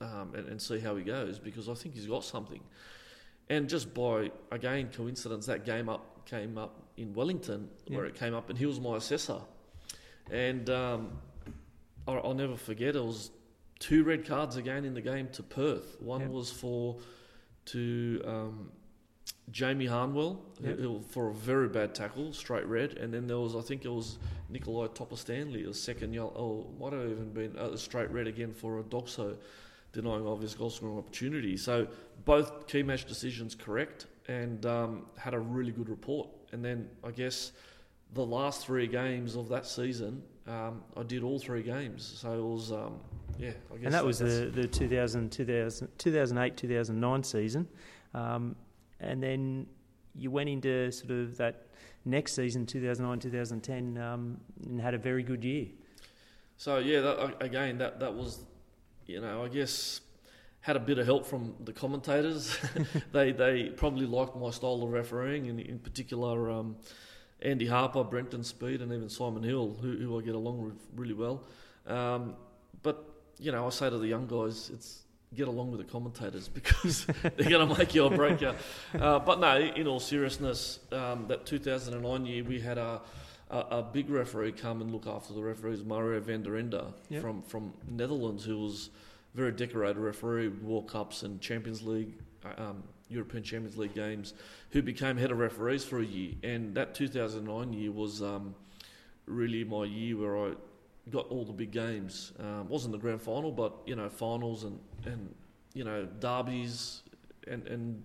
um, 0.00 0.32
and, 0.34 0.48
and 0.48 0.60
see 0.60 0.78
how 0.78 0.96
he 0.96 1.02
goes 1.02 1.38
because 1.38 1.68
I 1.68 1.74
think 1.74 1.94
he's 1.94 2.06
got 2.06 2.24
something. 2.24 2.60
And 3.50 3.68
just 3.68 3.94
by, 3.94 4.30
again, 4.52 4.90
coincidence, 4.94 5.46
that 5.46 5.64
game 5.64 5.88
up 5.88 6.26
came 6.26 6.58
up 6.58 6.82
in 6.98 7.14
Wellington 7.14 7.70
where 7.86 8.04
it 8.04 8.14
came 8.14 8.34
up 8.34 8.50
and 8.50 8.58
he 8.58 8.66
was 8.66 8.78
my 8.78 8.96
assessor. 8.96 9.40
And 10.30 10.68
um, 10.70 11.10
I'll, 12.06 12.20
I'll, 12.24 12.34
never 12.34 12.56
forget, 12.56 12.96
it 12.96 13.04
was 13.04 13.30
two 13.78 14.04
red 14.04 14.26
cards 14.26 14.56
again 14.56 14.84
in 14.84 14.94
the 14.94 15.00
game 15.00 15.28
to 15.32 15.42
Perth. 15.42 15.96
One 16.00 16.20
yep. 16.22 16.30
was 16.30 16.50
for 16.50 16.98
to 17.66 18.22
um, 18.26 18.72
Jamie 19.50 19.86
Harnwell 19.86 20.40
yep. 20.60 20.78
who, 20.78 21.00
for 21.00 21.28
a 21.28 21.34
very 21.34 21.68
bad 21.68 21.94
tackle, 21.94 22.32
straight 22.32 22.66
red. 22.66 22.94
And 22.94 23.12
then 23.12 23.26
there 23.26 23.38
was, 23.38 23.54
I 23.54 23.60
think 23.60 23.84
it 23.84 23.90
was 23.90 24.18
Nikolai 24.48 24.88
Topor-Stanley, 24.88 25.64
a 25.64 25.74
second 25.74 26.12
yellow, 26.12 26.32
oh, 26.36 26.80
might 26.80 26.92
have 26.92 27.10
even 27.10 27.32
been 27.32 27.54
a 27.56 27.72
uh, 27.72 27.76
straight 27.76 28.10
red 28.10 28.26
again 28.26 28.52
for 28.52 28.78
a 28.78 28.82
DOGSO 28.82 29.36
denying 29.92 30.26
obvious 30.26 30.54
goal 30.54 30.70
scoring 30.70 30.98
opportunity. 30.98 31.56
So 31.56 31.88
both 32.24 32.66
key 32.66 32.82
match 32.82 33.06
decisions 33.06 33.54
correct 33.54 34.06
and 34.28 34.64
um, 34.66 35.06
had 35.16 35.34
a 35.34 35.38
really 35.38 35.72
good 35.72 35.88
report. 35.88 36.28
And 36.52 36.64
then 36.64 36.88
I 37.02 37.10
guess 37.10 37.52
the 38.14 38.24
last 38.24 38.64
three 38.64 38.86
games 38.86 39.36
of 39.36 39.48
that 39.48 39.66
season, 39.66 40.22
um, 40.46 40.82
I 40.96 41.02
did 41.02 41.22
all 41.22 41.38
three 41.38 41.62
games. 41.62 42.18
So 42.20 42.32
it 42.32 42.42
was, 42.42 42.72
um, 42.72 43.00
yeah, 43.38 43.50
I 43.72 43.76
guess. 43.76 43.84
And 43.84 43.94
that 43.94 44.04
was 44.04 44.18
the, 44.18 44.50
the 44.52 44.66
2000, 44.66 45.30
2000, 45.30 45.88
2008 45.98 46.56
2009 46.56 47.22
season. 47.22 47.68
Um, 48.14 48.56
and 49.00 49.22
then 49.22 49.66
you 50.14 50.30
went 50.30 50.48
into 50.48 50.90
sort 50.90 51.10
of 51.10 51.36
that 51.36 51.66
next 52.04 52.34
season, 52.34 52.66
2009 52.66 53.20
2010, 53.20 53.98
um, 54.02 54.40
and 54.64 54.80
had 54.80 54.94
a 54.94 54.98
very 54.98 55.22
good 55.22 55.44
year. 55.44 55.66
So, 56.56 56.78
yeah, 56.78 57.00
that, 57.00 57.36
again, 57.40 57.78
that, 57.78 58.00
that 58.00 58.12
was, 58.12 58.40
you 59.06 59.20
know, 59.20 59.44
I 59.44 59.48
guess 59.48 60.00
had 60.60 60.76
a 60.76 60.80
bit 60.80 60.98
of 60.98 61.06
help 61.06 61.24
from 61.24 61.54
the 61.64 61.72
commentators. 61.72 62.58
they 63.12 63.32
they 63.32 63.70
probably 63.70 64.06
liked 64.06 64.36
my 64.36 64.50
style 64.50 64.82
of 64.82 64.90
refereeing, 64.90 65.48
and 65.48 65.60
in 65.60 65.78
particular, 65.78 66.50
um, 66.50 66.76
Andy 67.42 67.66
Harper, 67.66 68.04
Brenton 68.04 68.42
Speed, 68.42 68.80
and 68.82 68.92
even 68.92 69.08
Simon 69.08 69.42
Hill, 69.42 69.76
who, 69.80 69.96
who 69.96 70.18
I 70.18 70.22
get 70.22 70.34
along 70.34 70.64
with 70.64 70.78
really 70.94 71.14
well. 71.14 71.44
Um, 71.86 72.34
but 72.82 73.04
you 73.38 73.52
know, 73.52 73.66
I 73.66 73.70
say 73.70 73.90
to 73.90 73.98
the 73.98 74.08
young 74.08 74.26
guys, 74.26 74.70
it's 74.72 75.02
get 75.34 75.48
along 75.48 75.70
with 75.70 75.78
the 75.80 75.92
commentators 75.92 76.48
because 76.54 77.06
they're 77.22 77.50
going 77.50 77.68
to 77.68 77.78
make 77.78 77.94
you 77.94 78.04
or 78.04 78.10
break 78.10 78.40
you. 78.40 78.54
Uh, 78.98 79.18
but 79.18 79.40
no, 79.40 79.58
in 79.58 79.86
all 79.86 80.00
seriousness, 80.00 80.80
um, 80.92 81.26
that 81.28 81.46
2009 81.46 82.26
year 82.26 82.44
we 82.44 82.60
had 82.60 82.78
a, 82.78 83.00
a, 83.50 83.58
a, 83.58 83.82
big 83.82 84.08
referee 84.10 84.52
come 84.52 84.80
and 84.80 84.90
look 84.90 85.06
after 85.06 85.34
the 85.34 85.42
referees, 85.42 85.84
Mario 85.84 86.20
van 86.20 86.42
der 86.42 86.56
Ende 86.56 86.82
yep. 87.08 87.22
from 87.22 87.42
from 87.42 87.72
Netherlands, 87.88 88.44
who 88.44 88.58
was 88.58 88.90
very 89.34 89.52
decorated 89.52 89.98
referee, 89.98 90.48
World 90.48 90.88
Cups 90.88 91.22
and 91.22 91.40
Champions 91.40 91.82
League. 91.82 92.14
Um, 92.56 92.82
European 93.08 93.42
Champions 93.42 93.76
League 93.76 93.94
games, 93.94 94.34
who 94.70 94.82
became 94.82 95.16
head 95.16 95.30
of 95.30 95.38
referees 95.38 95.84
for 95.84 96.00
a 96.00 96.04
year. 96.04 96.34
And 96.42 96.74
that 96.74 96.94
2009 96.94 97.72
year 97.72 97.90
was 97.90 98.22
um, 98.22 98.54
really 99.26 99.64
my 99.64 99.84
year 99.84 100.16
where 100.16 100.36
I 100.36 100.52
got 101.10 101.28
all 101.28 101.44
the 101.44 101.52
big 101.52 101.70
games. 101.70 102.32
Um, 102.38 102.68
wasn't 102.68 102.92
the 102.92 102.98
grand 102.98 103.22
final, 103.22 103.50
but 103.50 103.74
you 103.86 103.96
know 103.96 104.08
finals 104.08 104.64
and 104.64 104.78
and 105.04 105.34
you 105.74 105.84
know 105.84 106.06
derbies, 106.20 107.02
and 107.46 107.66
and 107.66 108.04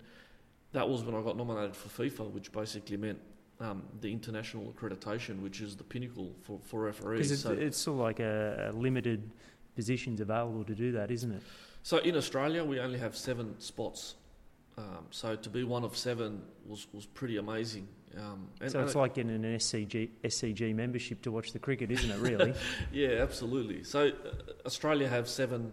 that 0.72 0.88
was 0.88 1.04
when 1.04 1.16
I 1.16 1.22
got 1.22 1.38
nominated 1.38 1.76
for 1.76 2.04
FIFA, 2.04 2.32
which 2.32 2.52
basically 2.52 2.98
meant. 2.98 3.20
Um, 3.60 3.84
the 4.02 4.12
international 4.12 4.74
accreditation, 4.74 5.40
which 5.42 5.62
is 5.62 5.78
the 5.78 5.84
pinnacle 5.84 6.36
for, 6.42 6.60
for 6.66 6.82
referees. 6.82 7.32
It's, 7.32 7.44
so, 7.44 7.52
it's 7.52 7.78
sort 7.78 8.00
of 8.00 8.02
like 8.02 8.20
a, 8.20 8.72
a 8.72 8.76
limited 8.76 9.30
positions 9.76 10.20
available 10.20 10.66
to 10.66 10.76
do 10.76 10.92
that, 10.94 11.12
isn't 11.12 11.32
it? 11.32 11.42
So 11.84 12.00
in 12.00 12.18
Australia, 12.18 12.66
we 12.66 12.80
only 12.80 13.00
have 13.00 13.16
seven 13.16 13.58
spots 13.60 14.16
um, 14.78 15.06
so 15.12 15.36
to 15.36 15.50
be 15.50 15.64
one 15.64 15.84
of 15.84 15.96
seven 15.96 16.42
was, 16.66 16.88
was 16.94 17.06
pretty 17.06 17.38
amazing. 17.38 17.88
Um, 18.18 18.48
so 18.68 18.84
it's 18.84 18.96
like 18.96 19.16
getting 19.16 19.32
an 19.32 19.44
SCG 19.44 20.10
SCG 20.24 20.76
membership 20.76 21.22
to 21.24 21.32
watch 21.32 21.52
the 21.52 21.60
cricket, 21.60 21.90
isn't 21.92 22.12
it? 22.12 22.20
Really? 22.20 22.54
yeah, 22.92 23.22
absolutely. 23.22 23.84
So 23.84 24.08
uh, 24.08 24.68
Australia 24.68 25.08
have 25.08 25.28
seven 25.28 25.72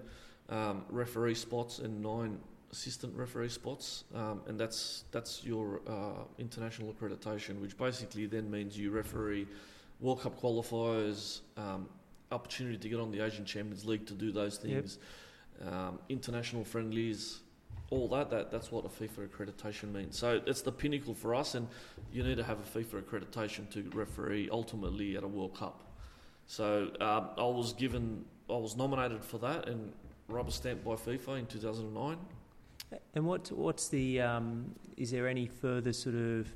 um, 0.48 0.84
referee 0.88 1.34
spots 1.34 1.80
and 1.80 2.03
nine 2.03 2.38
assistant 2.72 3.14
referee 3.14 3.51
spots, 3.51 4.05
um, 4.14 4.40
and 4.46 4.59
that's 4.59 5.05
that's 5.11 5.44
your 5.44 5.82
uh, 5.86 6.24
international 6.38 6.94
accreditation, 6.94 7.61
which 7.61 7.76
basically 7.76 8.26
then 8.26 8.51
means 8.51 8.78
you 8.78 8.90
referee 8.90 9.46
World 10.01 10.22
Cup 10.22 10.40
qualifiers, 10.40 11.40
um, 11.59 11.88
opportunity 12.32 12.78
to 12.78 12.88
get 12.88 13.01
on 13.01 13.11
the 13.11 13.20
Asian 13.20 13.44
Champions 13.44 13.84
League 13.84 14.07
to 14.07 14.14
do 14.14 14.32
those 14.32 14.57
things, 14.57 14.98
yep. 14.98 15.72
Um, 15.72 15.98
international 16.09 16.64
friendlies 16.64 17.40
all 17.91 18.09
that, 18.09 18.30
that 18.30 18.51
that's 18.51 18.70
what 18.70 18.84
a 18.84 18.88
FIFA 18.88 19.28
accreditation 19.28 19.93
means. 19.93 20.16
So 20.16 20.41
it's 20.47 20.62
the 20.62 20.72
pinnacle 20.72 21.14
for 21.14 21.34
us, 21.34 21.55
and 21.55 21.66
you 22.12 22.22
need 22.22 22.36
to 22.36 22.45
have 22.45 22.59
a 22.59 22.78
FIFA 22.78 23.03
accreditation 23.03 23.68
to 23.70 23.91
referee 23.93 24.49
ultimately 24.51 25.16
at 25.16 25.24
a 25.24 25.28
World 25.28 25.57
Cup. 25.57 25.82
So 26.47 26.91
um, 27.01 27.30
I 27.36 27.45
was 27.45 27.72
given, 27.72 28.24
I 28.49 28.55
was 28.55 28.76
nominated 28.76 29.24
for 29.24 29.38
that 29.38 29.68
and 29.68 29.93
rubber 30.28 30.51
stamped 30.51 30.84
by 30.84 30.93
FIFA 30.93 31.41
in 31.41 31.47
2009. 31.47 32.16
And 33.14 33.24
what 33.24 33.53
what's 33.53 33.88
the 33.88 34.20
um, 34.20 34.74
is 34.97 35.11
there 35.11 35.28
any 35.28 35.47
further 35.47 35.93
sort 35.93 36.16
of, 36.16 36.53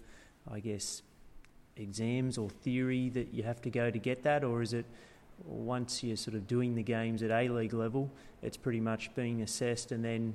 I 0.51 0.61
guess, 0.61 1.03
exams 1.77 2.39
or 2.39 2.49
theory 2.49 3.09
that 3.11 3.33
you 3.33 3.43
have 3.45 3.61
to 3.63 3.71
go 3.71 3.91
to 3.91 3.99
get 3.99 4.23
that, 4.25 4.43
or 4.43 4.63
is 4.63 4.73
it 4.73 4.85
once 5.45 6.03
you're 6.03 6.17
sort 6.17 6.37
of 6.37 6.47
doing 6.47 6.75
the 6.75 6.83
games 6.83 7.23
at 7.23 7.31
A 7.31 7.49
League 7.49 7.73
level, 7.73 8.11
it's 8.43 8.57
pretty 8.57 8.81
much 8.81 9.15
being 9.15 9.43
assessed 9.43 9.93
and 9.93 10.05
then 10.05 10.35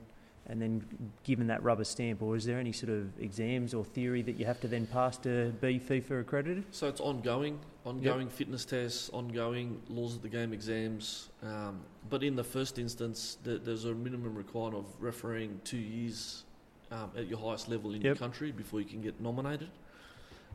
and 0.50 0.60
then 0.60 0.84
given 1.24 1.48
that 1.48 1.64
rubber 1.64 1.84
stamp, 1.84 2.22
or 2.24 2.36
is 2.36 2.44
there 2.44 2.60
any 2.60 2.72
sort 2.72 2.92
of 2.92 3.18
exams 3.20 3.74
or 3.74 3.86
theory 3.86 4.24
that 4.24 4.34
you 4.34 4.46
have 4.46 4.60
to 4.62 4.68
then 4.68 4.88
pass 4.88 5.16
to 5.20 5.54
be 5.62 5.80
FIFA 5.80 6.22
accredited? 6.22 6.64
So 6.72 6.88
it's 6.88 7.00
ongoing, 7.00 7.60
ongoing 7.86 8.28
yep. 8.28 8.36
fitness 8.36 8.66
tests, 8.66 9.10
ongoing 9.14 9.80
laws 9.90 10.16
of 10.16 10.24
the 10.24 10.30
game 10.30 10.52
exams. 10.52 11.30
Um, 11.44 11.82
but 12.10 12.24
in 12.24 12.36
the 12.36 12.44
first 12.44 12.80
instance, 12.80 13.38
the, 13.44 13.60
there's 13.60 13.86
a 13.86 13.94
minimum 13.94 14.34
requirement 14.34 14.76
of 14.76 14.86
refereeing 15.00 15.62
two 15.64 15.78
years 15.78 16.44
um, 16.92 17.12
at 17.16 17.28
your 17.28 17.38
highest 17.38 17.70
level 17.70 17.92
in 17.92 17.98
yep. 17.98 18.04
your 18.04 18.16
country 18.16 18.52
before 18.52 18.80
you 18.80 18.88
can 18.88 19.02
get 19.02 19.22
nominated. 19.22 19.70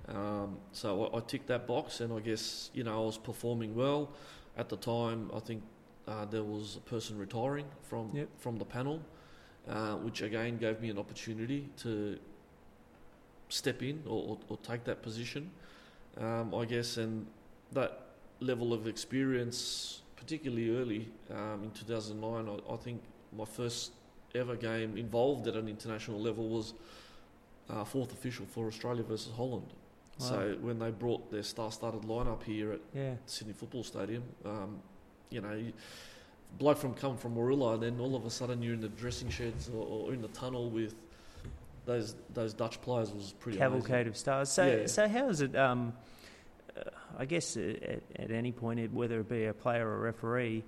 Um, 0.08 0.58
so 0.72 1.06
I, 1.06 1.18
I, 1.18 1.20
ticked 1.20 1.46
that 1.46 1.66
box, 1.66 2.00
and 2.00 2.12
I 2.12 2.20
guess 2.20 2.70
you 2.74 2.84
know 2.84 3.02
I 3.02 3.06
was 3.06 3.16
performing 3.16 3.74
well 3.74 4.10
at 4.56 4.68
the 4.68 4.76
time. 4.76 5.30
I 5.34 5.38
think 5.38 5.62
uh, 6.06 6.26
there 6.26 6.42
was 6.42 6.76
a 6.76 6.80
person 6.80 7.16
retiring 7.16 7.64
from 7.82 8.10
yep. 8.12 8.28
from 8.38 8.58
the 8.58 8.64
panel, 8.64 9.00
uh, 9.68 9.94
which 9.96 10.22
again 10.22 10.58
gave 10.58 10.80
me 10.80 10.90
an 10.90 10.98
opportunity 10.98 11.68
to 11.78 12.18
step 13.48 13.82
in 13.82 14.02
or, 14.06 14.30
or, 14.30 14.38
or 14.48 14.58
take 14.58 14.84
that 14.84 15.02
position. 15.02 15.50
Um, 16.16 16.54
I 16.54 16.64
guess, 16.64 16.96
and 16.96 17.26
that 17.72 18.00
level 18.40 18.72
of 18.72 18.86
experience, 18.86 20.02
particularly 20.16 20.76
early 20.76 21.08
um, 21.30 21.64
in 21.64 21.70
2009, 21.72 22.48
I, 22.48 22.72
I, 22.72 22.76
think 22.76 23.02
my 23.36 23.44
first 23.44 23.92
ever 24.34 24.54
game 24.54 24.96
involved 24.96 25.48
at 25.48 25.54
an 25.54 25.68
international 25.68 26.20
level 26.20 26.48
was 26.48 26.74
uh, 27.68 27.84
fourth 27.84 28.12
official 28.12 28.46
for 28.46 28.66
Australia 28.66 29.02
versus 29.02 29.32
Holland. 29.36 29.72
Wow. 30.20 30.26
So 30.26 30.56
when 30.60 30.78
they 30.78 30.90
brought 30.90 31.30
their 31.30 31.42
star-studded 31.42 32.02
lineup 32.02 32.42
here 32.44 32.72
at 32.72 32.80
yeah. 32.94 33.14
Sydney 33.26 33.54
Football 33.54 33.82
Stadium, 33.82 34.22
um, 34.44 34.78
you 35.30 35.40
know, 35.40 35.52
you, 35.52 35.72
bloke 36.58 36.78
from 36.78 36.94
come 36.94 37.16
from 37.16 37.34
Warilla, 37.34 37.74
and 37.74 37.82
then 37.82 38.00
all 38.00 38.14
of 38.14 38.24
a 38.24 38.30
sudden 38.30 38.62
you're 38.62 38.74
in 38.74 38.80
the 38.80 38.88
dressing 38.88 39.28
sheds 39.28 39.68
or, 39.68 39.86
or 39.86 40.12
in 40.12 40.22
the 40.22 40.28
tunnel 40.28 40.70
with 40.70 40.94
those 41.86 42.16
those 42.32 42.54
Dutch 42.54 42.80
players 42.80 43.12
was 43.12 43.34
pretty 43.38 43.58
cavalcade 43.58 43.92
amazing. 43.92 44.08
of 44.08 44.16
stars. 44.16 44.48
So 44.50 44.66
yeah. 44.66 44.86
so 44.86 45.08
how 45.08 45.28
is 45.28 45.40
it? 45.40 45.56
Um, 45.56 45.92
uh, 46.76 46.82
I 47.16 47.24
guess 47.24 47.56
at, 47.56 48.02
at, 48.16 48.30
any 48.30 48.50
point, 48.50 48.92
whether 48.92 49.20
it 49.20 49.28
be 49.28 49.44
a 49.44 49.54
player 49.54 49.86
or 49.86 49.94
a 49.94 50.00
referee, 50.00 50.64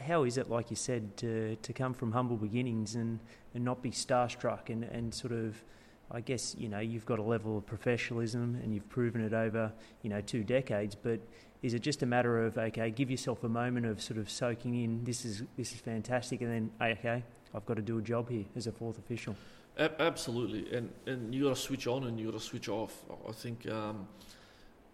how 0.00 0.24
is 0.24 0.36
it, 0.38 0.50
like 0.50 0.70
you 0.70 0.76
said, 0.76 1.16
to 1.18 1.56
to 1.56 1.72
come 1.72 1.94
from 1.94 2.12
humble 2.12 2.36
beginnings 2.36 2.94
and, 2.94 3.20
and 3.54 3.64
not 3.64 3.82
be 3.82 3.90
starstruck 3.90 4.70
and, 4.70 4.84
and 4.84 5.14
sort 5.14 5.32
of 5.32 5.62
I 6.10 6.20
guess 6.20 6.54
you 6.58 6.68
know 6.68 6.80
you've 6.80 7.06
got 7.06 7.18
a 7.18 7.22
level 7.22 7.58
of 7.58 7.66
professionalism 7.66 8.58
and 8.62 8.74
you've 8.74 8.88
proven 8.88 9.22
it 9.24 9.32
over 9.32 9.72
you 10.02 10.10
know 10.10 10.20
two 10.20 10.44
decades. 10.44 10.94
But 10.94 11.20
is 11.62 11.74
it 11.74 11.80
just 11.80 12.02
a 12.02 12.06
matter 12.06 12.44
of 12.44 12.58
okay, 12.58 12.90
give 12.90 13.10
yourself 13.10 13.44
a 13.44 13.48
moment 13.48 13.86
of 13.86 14.02
sort 14.02 14.18
of 14.18 14.30
soaking 14.30 14.82
in 14.82 15.04
this 15.04 15.24
is 15.24 15.42
this 15.56 15.72
is 15.72 15.80
fantastic, 15.80 16.40
and 16.40 16.50
then 16.50 16.96
okay, 16.98 17.22
I've 17.54 17.66
got 17.66 17.74
to 17.74 17.82
do 17.82 17.98
a 17.98 18.02
job 18.02 18.28
here 18.28 18.44
as 18.56 18.66
a 18.66 18.72
fourth 18.72 18.98
official. 18.98 19.36
absolutely, 19.78 20.74
and 20.76 20.90
and 21.06 21.34
you 21.34 21.44
got 21.44 21.56
to 21.56 21.62
switch 21.62 21.86
on 21.86 22.04
and 22.04 22.18
you 22.18 22.30
got 22.30 22.38
to 22.38 22.44
switch 22.44 22.68
off. 22.68 23.04
I 23.28 23.32
think 23.32 23.68
um, 23.68 24.08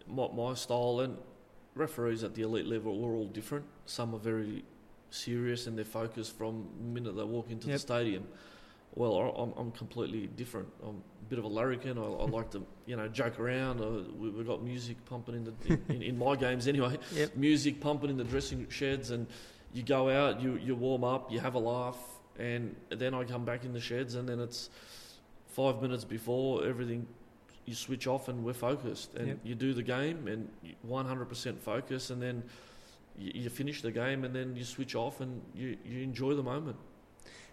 my 0.06 0.28
my 0.28 0.54
style 0.54 1.00
and 1.00 1.16
referees 1.74 2.24
at 2.24 2.34
the 2.34 2.42
elite 2.42 2.66
level 2.66 2.92
are 3.04 3.14
all 3.14 3.28
different. 3.28 3.64
Some 3.86 4.14
are 4.14 4.18
very 4.18 4.64
serious 5.10 5.66
and 5.66 5.78
they're 5.78 5.86
focused 5.86 6.36
from 6.36 6.68
the 6.76 6.84
minute 7.00 7.16
they 7.16 7.24
walk 7.24 7.50
into 7.50 7.68
yep. 7.68 7.76
the 7.76 7.78
stadium 7.78 8.26
well, 8.94 9.16
I'm, 9.38 9.52
I'm 9.56 9.70
completely 9.72 10.26
different. 10.26 10.68
I'm 10.84 11.02
bit 11.28 11.38
of 11.38 11.44
a 11.44 11.48
larrikin. 11.48 11.98
I, 11.98 12.02
I 12.02 12.24
like 12.24 12.50
to, 12.50 12.64
you 12.86 12.96
know, 12.96 13.08
joke 13.08 13.38
around. 13.38 13.80
Uh, 13.80 14.10
we, 14.16 14.36
have 14.38 14.46
got 14.46 14.62
music 14.62 14.96
pumping 15.04 15.34
in 15.34 15.44
the 15.44 15.78
in, 15.94 16.02
in, 16.02 16.18
my 16.18 16.36
games 16.36 16.68
anyway. 16.68 16.98
Yep. 17.12 17.36
Music 17.36 17.80
pumping 17.80 18.10
in 18.10 18.16
the 18.16 18.24
dressing 18.24 18.66
sheds, 18.68 19.10
and 19.10 19.26
you 19.72 19.82
go 19.82 20.08
out, 20.08 20.40
you 20.40 20.56
you 20.56 20.74
warm 20.74 21.04
up, 21.04 21.32
you 21.32 21.40
have 21.40 21.54
a 21.54 21.58
laugh, 21.58 21.98
and 22.38 22.74
then 22.90 23.14
I 23.14 23.24
come 23.24 23.44
back 23.44 23.64
in 23.64 23.72
the 23.72 23.80
sheds, 23.80 24.14
and 24.14 24.28
then 24.28 24.40
it's 24.40 24.70
five 25.48 25.82
minutes 25.82 26.04
before 26.04 26.64
everything. 26.66 27.06
You 27.64 27.74
switch 27.74 28.06
off, 28.06 28.28
and 28.28 28.44
we're 28.44 28.54
focused, 28.54 29.14
and 29.14 29.28
yep. 29.28 29.38
you 29.44 29.54
do 29.54 29.74
the 29.74 29.82
game, 29.82 30.26
and 30.26 30.48
100% 30.88 31.58
focus, 31.58 32.08
and 32.08 32.22
then 32.22 32.42
you, 33.18 33.32
you 33.42 33.50
finish 33.50 33.82
the 33.82 33.90
game, 33.90 34.24
and 34.24 34.34
then 34.34 34.56
you 34.56 34.64
switch 34.64 34.94
off, 34.94 35.20
and 35.20 35.42
you, 35.54 35.76
you 35.84 36.02
enjoy 36.02 36.34
the 36.34 36.42
moment. 36.42 36.76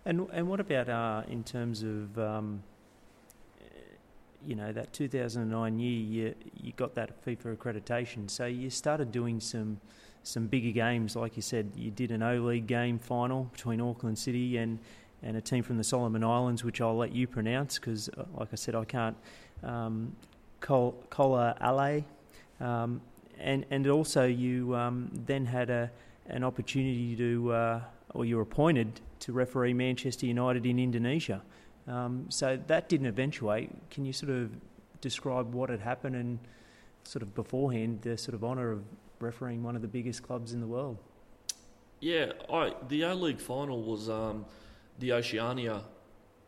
And 0.05 0.27
and 0.31 0.47
what 0.47 0.59
about 0.59 0.87
uh, 0.87 1.23
in 1.27 1.43
terms 1.43 1.81
of 1.81 2.17
um, 2.19 2.63
you 4.45 4.55
know 4.55 4.71
that 4.71 4.93
2009 4.93 5.79
year 5.79 5.99
you 5.99 6.35
you 6.53 6.73
got 6.73 6.95
that 6.95 7.25
FIFA 7.25 7.57
accreditation, 7.57 8.29
so 8.29 8.45
you 8.45 8.69
started 8.69 9.11
doing 9.11 9.39
some 9.39 9.79
some 10.23 10.47
bigger 10.47 10.71
games, 10.71 11.15
like 11.15 11.35
you 11.35 11.41
said, 11.41 11.71
you 11.75 11.91
did 11.91 12.11
an 12.11 12.23
O 12.23 12.37
League 12.37 12.67
game 12.67 12.97
final 12.97 13.43
between 13.45 13.79
Auckland 13.79 14.17
City 14.17 14.57
and 14.57 14.79
and 15.23 15.37
a 15.37 15.41
team 15.41 15.63
from 15.63 15.77
the 15.77 15.83
Solomon 15.83 16.23
Islands, 16.23 16.63
which 16.63 16.81
I'll 16.81 16.97
let 16.97 17.11
you 17.11 17.25
pronounce 17.25 17.79
because, 17.79 18.09
uh, 18.09 18.25
like 18.35 18.49
I 18.51 18.55
said, 18.55 18.75
I 18.75 18.85
can't. 18.85 19.17
Um, 19.63 20.15
Koloale, 20.61 22.03
um, 22.59 23.01
and 23.39 23.65
and 23.69 23.87
also 23.87 24.25
you 24.25 24.75
um, 24.75 25.11
then 25.25 25.45
had 25.45 25.69
a 25.69 25.91
an 26.27 26.43
opportunity 26.43 27.15
to, 27.15 27.51
uh, 27.51 27.81
or 28.15 28.25
you 28.25 28.37
were 28.37 28.41
appointed 28.41 28.99
to 29.19 29.31
referee 29.31 29.73
Manchester 29.73 30.25
United 30.25 30.65
in 30.65 30.79
Indonesia. 30.79 31.41
Um, 31.87 32.25
so 32.29 32.59
that 32.67 32.89
didn't 32.89 33.07
eventuate. 33.07 33.69
Can 33.89 34.05
you 34.05 34.13
sort 34.13 34.31
of 34.31 34.51
describe 35.01 35.53
what 35.53 35.69
had 35.69 35.81
happened 35.81 36.15
and 36.15 36.39
sort 37.03 37.21
of 37.21 37.35
beforehand 37.35 38.01
the 38.01 38.17
sort 38.17 38.33
of 38.33 38.43
honour 38.43 38.71
of 38.71 38.83
refereeing 39.19 39.63
one 39.63 39.75
of 39.75 39.81
the 39.81 39.87
biggest 39.87 40.23
clubs 40.23 40.53
in 40.53 40.61
the 40.61 40.67
world? 40.67 40.97
Yeah, 41.99 42.31
I, 42.51 42.73
the 42.87 43.03
A 43.03 43.15
League 43.15 43.39
final 43.39 43.81
was 43.81 44.09
um, 44.09 44.45
the 44.99 45.13
Oceania 45.13 45.81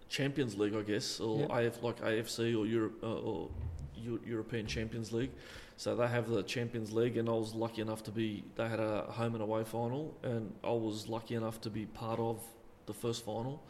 Champions 0.10 0.58
League, 0.58 0.76
I 0.76 0.82
guess, 0.82 1.20
or 1.20 1.40
yep. 1.40 1.52
AF, 1.52 1.84
like 1.84 2.02
AFC 2.02 2.58
or 2.58 2.66
Europe 2.66 3.00
uh, 3.04 3.08
or 3.08 3.50
Euro- 3.96 4.20
European 4.26 4.68
Champions 4.68 5.12
League. 5.12 5.32
So 5.78 5.96
they 5.96 6.08
have 6.08 6.28
the 6.28 6.42
Champions 6.44 6.92
League, 6.92 7.18
and 7.18 7.30
I 7.30 7.34
was 7.34 7.54
lucky 7.54 7.82
enough 7.82 8.04
to 8.04 8.12
be. 8.12 8.44
They 8.56 8.68
had 8.68 8.80
a 8.80 9.04
home 9.04 9.36
and 9.36 9.44
away 9.44 9.64
final, 9.64 10.18
and 10.24 10.54
I 10.64 10.72
was 10.72 11.08
lucky 11.08 11.36
enough 11.36 11.62
to 11.62 11.70
be 11.70 11.86
part 11.86 12.20
of 12.20 12.42
the 12.88 12.94
first 12.94 13.24
final. 13.24 13.64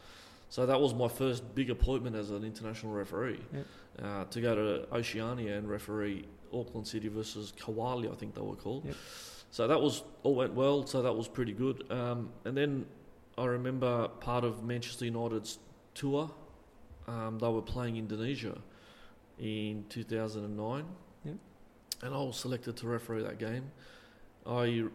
So 0.50 0.66
that 0.66 0.80
was 0.80 0.93
my 0.93 1.08
first 1.08 1.56
big 1.56 1.70
appointment 1.70 2.16
as 2.16 2.32
an 2.32 2.43
international 2.43 2.93
referee 2.93 3.41
yep. 3.54 3.66
uh, 4.02 4.24
to 4.26 4.41
go 4.41 4.56
to 4.56 4.95
Oceania 4.95 5.58
and 5.58 5.70
referee 5.70 6.26
Auckland 6.54 6.88
City 6.88 7.10
versus 7.10 7.54
Kawali, 7.60 8.12
I 8.12 8.16
think 8.16 8.34
they 8.36 8.41
were 8.41 8.56
called. 8.56 8.86
Yep. 8.86 8.95
So 9.52 9.68
that 9.68 9.82
was 9.82 10.04
all 10.24 10.36
went 10.36 10.54
well. 10.54 10.86
So 10.86 11.02
that 11.02 11.14
was 11.14 11.28
pretty 11.28 11.54
good. 11.54 11.89
Um, 11.91 12.30
and 12.45 12.56
then 12.56 12.86
I 13.38 13.45
remember 13.45 14.08
part 14.08 14.43
of 14.43 14.64
Manchester 14.64 15.06
United's 15.06 15.60
tour. 15.93 16.32
Um, 17.08 17.39
they 17.39 17.48
were 17.48 17.62
playing 17.62 17.98
Indonesia 17.98 18.58
in 19.39 19.86
2009, 19.89 20.86
yep. 21.24 21.36
and 22.04 22.14
I 22.14 22.18
was 22.18 22.38
selected 22.38 22.76
to 22.78 22.88
referee 22.88 23.24
that 23.24 23.39
game. 23.39 23.72
I 24.45 24.86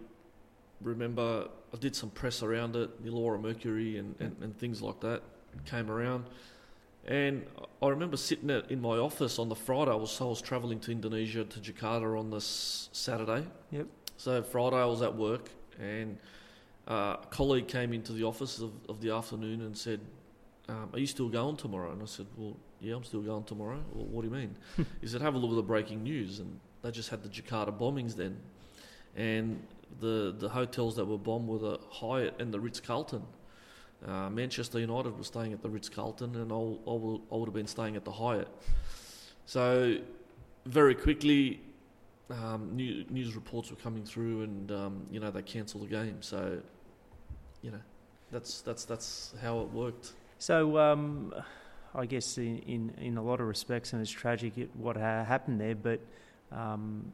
remember 0.82 1.48
I 1.72 1.76
did 1.78 1.96
some 1.96 2.10
press 2.10 2.42
around 2.42 2.76
it, 2.76 3.02
the 3.02 3.10
Illawarra 3.10 3.40
Mercury 3.40 3.96
and, 3.98 4.14
and, 4.20 4.36
and, 4.42 4.58
things 4.58 4.82
like 4.82 5.00
that 5.00 5.22
came 5.64 5.90
around. 5.90 6.24
And 7.06 7.44
I 7.82 7.88
remember 7.88 8.16
sitting 8.16 8.48
in 8.50 8.80
my 8.80 8.96
office 8.96 9.38
on 9.38 9.48
the 9.48 9.56
Friday. 9.56 9.90
I 9.90 9.96
was, 9.96 10.20
I 10.20 10.24
was 10.24 10.40
travelling 10.40 10.78
to 10.80 10.92
Indonesia 10.92 11.44
to 11.44 11.60
Jakarta 11.60 12.18
on 12.18 12.30
this 12.30 12.88
Saturday. 12.92 13.44
Yep. 13.72 13.86
So 14.16 14.42
Friday 14.42 14.76
I 14.76 14.84
was 14.84 15.02
at 15.02 15.16
work, 15.16 15.50
and 15.80 16.16
uh, 16.86 17.16
a 17.20 17.26
colleague 17.30 17.66
came 17.66 17.92
into 17.92 18.12
the 18.12 18.22
office 18.22 18.60
of, 18.60 18.70
of 18.88 19.00
the 19.00 19.10
afternoon 19.10 19.62
and 19.62 19.76
said, 19.76 20.00
um, 20.68 20.90
"Are 20.92 20.98
you 21.00 21.08
still 21.08 21.28
going 21.28 21.56
tomorrow?" 21.56 21.90
And 21.90 22.00
I 22.00 22.06
said, 22.06 22.26
"Well, 22.36 22.56
yeah, 22.80 22.94
I'm 22.94 23.02
still 23.02 23.22
going 23.22 23.42
tomorrow." 23.44 23.82
Well, 23.92 24.06
what 24.06 24.22
do 24.22 24.28
you 24.28 24.34
mean? 24.34 24.54
he 25.00 25.08
said, 25.08 25.22
"Have 25.22 25.34
a 25.34 25.38
look 25.38 25.50
at 25.50 25.56
the 25.56 25.62
breaking 25.62 26.04
news." 26.04 26.38
And 26.38 26.60
they 26.82 26.92
just 26.92 27.08
had 27.08 27.24
the 27.24 27.28
Jakarta 27.28 27.76
bombings 27.76 28.14
then, 28.14 28.38
and 29.16 29.60
the 29.98 30.34
the 30.38 30.48
hotels 30.48 30.94
that 30.96 31.04
were 31.04 31.18
bombed 31.18 31.48
were 31.48 31.58
the 31.58 31.80
Hyatt 31.90 32.36
and 32.40 32.54
the 32.54 32.60
Ritz 32.60 32.78
Carlton. 32.78 33.22
Uh, 34.06 34.28
Manchester 34.30 34.80
United 34.80 35.16
was 35.16 35.28
staying 35.28 35.52
at 35.52 35.62
the 35.62 35.70
Ritz 35.70 35.88
Carlton, 35.88 36.34
and 36.34 36.52
I, 36.52 36.56
I, 36.56 36.94
I 37.34 37.36
would 37.36 37.46
have 37.46 37.54
been 37.54 37.66
staying 37.66 37.96
at 37.96 38.04
the 38.04 38.10
Hyatt. 38.10 38.48
So, 39.46 39.96
very 40.66 40.94
quickly, 40.94 41.60
um, 42.30 42.70
new, 42.74 43.04
news 43.10 43.34
reports 43.34 43.70
were 43.70 43.76
coming 43.76 44.04
through, 44.04 44.42
and 44.42 44.72
um, 44.72 45.06
you 45.10 45.20
know 45.20 45.30
they 45.30 45.42
cancelled 45.42 45.84
the 45.84 45.88
game. 45.88 46.20
So, 46.20 46.58
you 47.62 47.70
know, 47.70 47.80
that's 48.30 48.60
that's 48.62 48.84
that's 48.84 49.34
how 49.40 49.60
it 49.60 49.72
worked. 49.72 50.12
So, 50.38 50.78
um, 50.78 51.32
I 51.94 52.06
guess 52.06 52.38
in, 52.38 52.58
in, 52.60 52.94
in 52.98 53.16
a 53.18 53.22
lot 53.22 53.40
of 53.40 53.46
respects, 53.46 53.92
and 53.92 54.02
it's 54.02 54.10
tragic 54.10 54.54
what 54.74 54.96
happened 54.96 55.60
there, 55.60 55.76
but 55.76 56.00
um, 56.50 57.12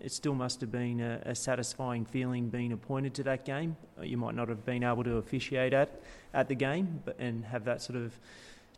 it 0.00 0.12
still 0.12 0.34
must 0.34 0.60
have 0.60 0.70
been 0.70 1.00
a, 1.00 1.20
a, 1.26 1.34
satisfying 1.34 2.04
feeling 2.04 2.48
being 2.48 2.72
appointed 2.72 3.14
to 3.14 3.22
that 3.24 3.44
game. 3.44 3.76
Uh, 3.98 4.02
you 4.02 4.16
might 4.16 4.34
not 4.34 4.48
have 4.48 4.64
been 4.64 4.84
able 4.84 5.04
to 5.04 5.16
officiate 5.16 5.72
at, 5.72 6.00
at 6.32 6.48
the 6.48 6.54
game 6.54 7.00
but, 7.04 7.16
and 7.18 7.44
have 7.44 7.64
that 7.64 7.82
sort 7.82 7.98
of 7.98 8.18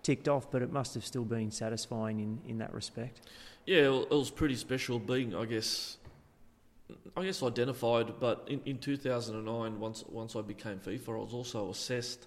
ticked 0.02 0.28
off, 0.28 0.50
but 0.50 0.62
it 0.62 0.72
must 0.72 0.94
have 0.94 1.04
still 1.04 1.24
been 1.24 1.50
satisfying 1.50 2.20
in, 2.20 2.40
in 2.48 2.58
that 2.58 2.72
respect. 2.72 3.20
Yeah, 3.66 3.90
it 3.90 4.10
was 4.10 4.30
pretty 4.30 4.56
special 4.56 4.98
being, 4.98 5.34
I 5.34 5.44
guess, 5.44 5.98
I 7.16 7.24
guess 7.24 7.42
identified. 7.42 8.18
But 8.18 8.46
in, 8.48 8.60
in 8.64 8.78
2009, 8.78 9.78
once 9.78 10.04
once 10.08 10.34
I 10.34 10.40
became 10.40 10.78
FIFA, 10.78 11.08
I 11.08 11.22
was 11.22 11.34
also 11.34 11.70
assessed 11.70 12.26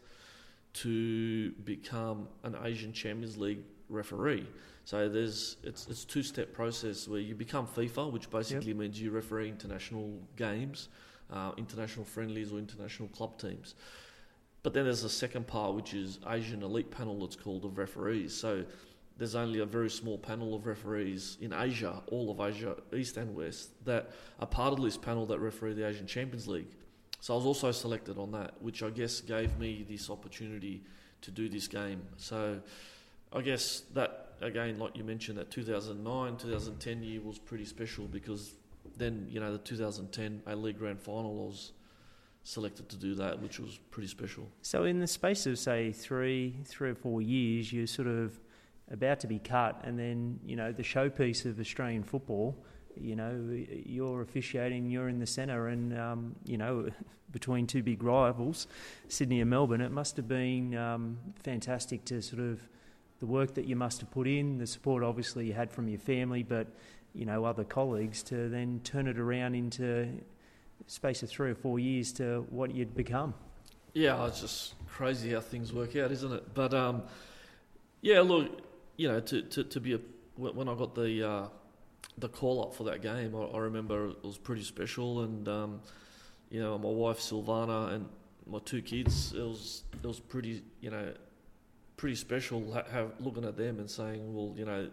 to 0.74 1.52
become 1.52 2.28
an 2.44 2.56
Asian 2.64 2.94
Champions 2.94 3.38
League 3.38 3.64
referee. 3.90 4.48
So 4.86 5.08
there's 5.08 5.58
it's 5.64 5.88
it's 5.88 6.04
two 6.04 6.24
step 6.24 6.54
process 6.54 7.08
where 7.08 7.20
you 7.20 7.36
become 7.36 7.68
FIFA, 7.68 8.12
which 8.12 8.30
basically 8.30 8.70
yep. 8.70 8.78
means 8.78 9.02
you 9.02 9.12
referee 9.12 9.48
international 9.48 10.20
games, 10.36 10.90
uh, 11.32 11.52
international 11.58 12.06
friendlies 12.06 12.52
or 12.52 12.60
international 12.60 13.08
club 13.10 13.38
teams. 13.38 13.76
But 14.62 14.74
then 14.74 14.86
there's 14.86 15.04
a 15.04 15.10
second 15.10 15.48
part, 15.48 15.76
which 15.76 15.94
is 15.94 16.20
Asian 16.30 16.64
elite 16.64 16.90
panel. 16.90 17.24
It's 17.26 17.36
called 17.36 17.66
of 17.66 17.78
referees. 17.78 18.34
So 18.34 18.64
there's 19.18 19.36
only 19.36 19.60
a 19.60 19.66
very 19.66 19.90
small 19.90 20.18
panel 20.18 20.56
of 20.56 20.66
referees 20.66 21.38
in 21.40 21.54
Asia, 21.54 22.02
all 22.08 22.32
of 22.32 22.40
Asia, 22.40 22.76
East 22.96 23.18
and 23.18 23.36
West, 23.36 23.70
that 23.86 24.12
are 24.40 24.48
part 24.48 24.74
of 24.74 24.82
this 24.82 24.98
panel 24.98 25.26
that 25.28 25.40
referee 25.40 25.74
the 25.74 25.88
Asian 25.88 26.08
Champions 26.08 26.48
League. 26.48 26.72
So 27.20 27.34
I 27.34 27.38
was 27.38 27.46
also 27.46 27.72
selected 27.72 28.18
on 28.18 28.32
that, 28.32 28.62
which 28.62 28.84
I 28.84 28.90
guess 28.90 29.22
gave 29.22 29.58
me 29.58 29.86
this 29.88 30.10
opportunity 30.10 30.82
to 31.22 31.32
do 31.32 31.48
this 31.48 31.68
game. 31.68 32.02
So 32.18 32.60
I 33.32 33.42
guess 33.42 33.84
that, 33.94 34.23
again, 34.44 34.80
like 34.80 34.98
you 34.98 35.04
mentioned, 35.04 35.38
that 35.38 35.52
2009 35.52 36.38
2010 36.38 37.04
year 37.04 37.22
was 37.22 37.40
pretty 37.40 37.66
special 37.66 38.06
because 38.06 38.56
then, 38.98 39.28
you 39.30 39.40
know, 39.40 39.52
the 39.52 39.58
2010 39.58 40.44
A 40.48 40.56
League 40.56 40.78
Grand 40.78 41.02
Final 41.02 41.34
was 41.34 41.72
selected 42.44 42.90
to 42.90 42.98
do 42.98 43.16
that, 43.16 43.42
which 43.42 43.60
was 43.60 43.80
pretty 43.92 44.08
special. 44.08 44.50
So, 44.62 44.84
in 44.84 45.00
the 45.00 45.08
space 45.08 45.46
of 45.46 45.58
say 45.58 45.92
three, 45.92 46.58
three 46.66 46.92
or 46.92 46.96
four 46.96 47.22
years, 47.22 47.72
you're 47.72 47.88
sort 47.88 48.08
of 48.08 48.40
about 48.92 49.20
to 49.22 49.28
be 49.28 49.40
cut, 49.40 49.82
and 49.84 49.98
then 49.98 50.40
you 50.46 50.56
know 50.56 50.72
the 50.72 50.84
showpiece 50.84 51.46
of 51.46 51.60
Australian 51.60 52.04
football. 52.04 52.64
You 52.96 53.16
know, 53.16 53.66
you're 53.86 54.22
officiating, 54.22 54.90
you're 54.90 55.10
in 55.10 55.20
the 55.20 55.26
centre, 55.26 55.70
and 55.70 55.98
um, 55.98 56.36
you 56.46 56.58
know, 56.58 56.90
between 57.32 57.66
two 57.66 57.82
big 57.82 58.04
rivals, 58.04 58.68
Sydney 59.08 59.42
and 59.42 59.50
Melbourne, 59.50 59.82
it 59.82 59.92
must 59.92 60.18
have 60.18 60.28
been 60.28 60.76
um, 60.76 61.18
fantastic 61.44 62.06
to 62.06 62.22
sort 62.22 62.42
of 62.42 62.62
the 63.24 63.28
work 63.28 63.54
that 63.54 63.64
you 63.64 63.78
must 63.78 64.02
have 64.02 64.12
put 64.12 64.28
in, 64.28 64.58
the 64.58 64.68
support 64.68 65.02
obviously 65.02 65.48
you 65.48 65.54
had 65.54 65.72
from 65.72 65.88
your 65.88 65.98
family, 65.98 66.44
but 66.44 66.68
you 67.14 67.26
know 67.26 67.46
other 67.46 67.64
colleagues 67.64 68.22
to 68.22 68.50
then 68.50 68.82
turn 68.84 69.08
it 69.08 69.18
around 69.18 69.56
into 69.56 70.10
space 70.88 71.24
of 71.24 71.30
three 71.30 71.52
or 71.52 71.56
four 71.56 71.80
years 71.80 72.12
to 72.12 72.46
what 72.50 72.76
you'd 72.76 72.94
become. 72.94 73.34
Yeah, 73.94 74.28
it's 74.28 74.42
just 74.42 74.74
crazy 74.90 75.32
how 75.32 75.40
things 75.40 75.72
work 75.72 75.96
out, 75.96 76.12
isn't 76.12 76.34
it? 76.34 76.54
But 76.54 76.74
um, 76.74 77.04
yeah, 78.02 78.20
look, 78.20 78.60
you 78.98 79.08
know, 79.08 79.22
to, 79.22 79.42
to, 79.42 79.64
to 79.64 79.80
be 79.80 79.94
a 79.94 80.00
when 80.36 80.68
I 80.68 80.76
got 80.76 80.94
the 80.94 81.26
uh, 81.26 81.48
the 82.18 82.28
call 82.28 82.62
up 82.62 82.76
for 82.76 82.84
that 82.84 83.02
game, 83.02 83.34
I, 83.38 83.56
I, 83.56 83.60
remember 83.60 84.10
it 84.10 84.22
was 84.26 84.38
pretty 84.38 84.64
special, 84.64 85.22
and 85.22 85.48
um, 85.48 85.80
you 86.50 86.60
know, 86.60 86.78
my 86.78 86.90
wife 86.90 87.20
Silvana 87.20 87.94
and 87.94 88.06
my 88.46 88.60
two 88.66 88.82
kids, 88.82 89.32
it 89.32 89.40
was 89.40 89.86
it 89.94 90.06
was 90.06 90.20
pretty, 90.20 90.62
you 90.82 90.92
know, 90.92 91.14
pretty 92.04 92.18
special 92.18 92.70
ha- 92.74 92.84
have 92.92 93.14
looking 93.22 93.46
at 93.46 93.56
them 93.56 93.80
and 93.80 93.90
saying, 93.90 94.36
well, 94.36 94.54
you 94.58 94.66
know, 94.66 94.90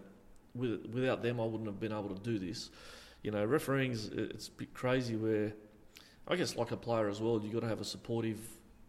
with, 0.54 0.86
without 0.94 1.24
them, 1.24 1.40
I 1.40 1.44
wouldn't 1.44 1.66
have 1.66 1.80
been 1.80 1.90
able 1.90 2.14
to 2.14 2.22
do 2.22 2.38
this. 2.38 2.70
You 3.24 3.32
know, 3.32 3.44
refereeing 3.44 3.90
it's 4.12 4.46
a 4.46 4.52
bit 4.52 4.72
crazy 4.74 5.16
where, 5.16 5.52
I 6.28 6.36
guess, 6.36 6.54
like 6.54 6.70
a 6.70 6.76
player 6.76 7.08
as 7.08 7.20
well, 7.20 7.40
you've 7.42 7.52
got 7.52 7.62
to 7.62 7.66
have 7.66 7.80
a 7.80 7.84
supportive 7.84 8.38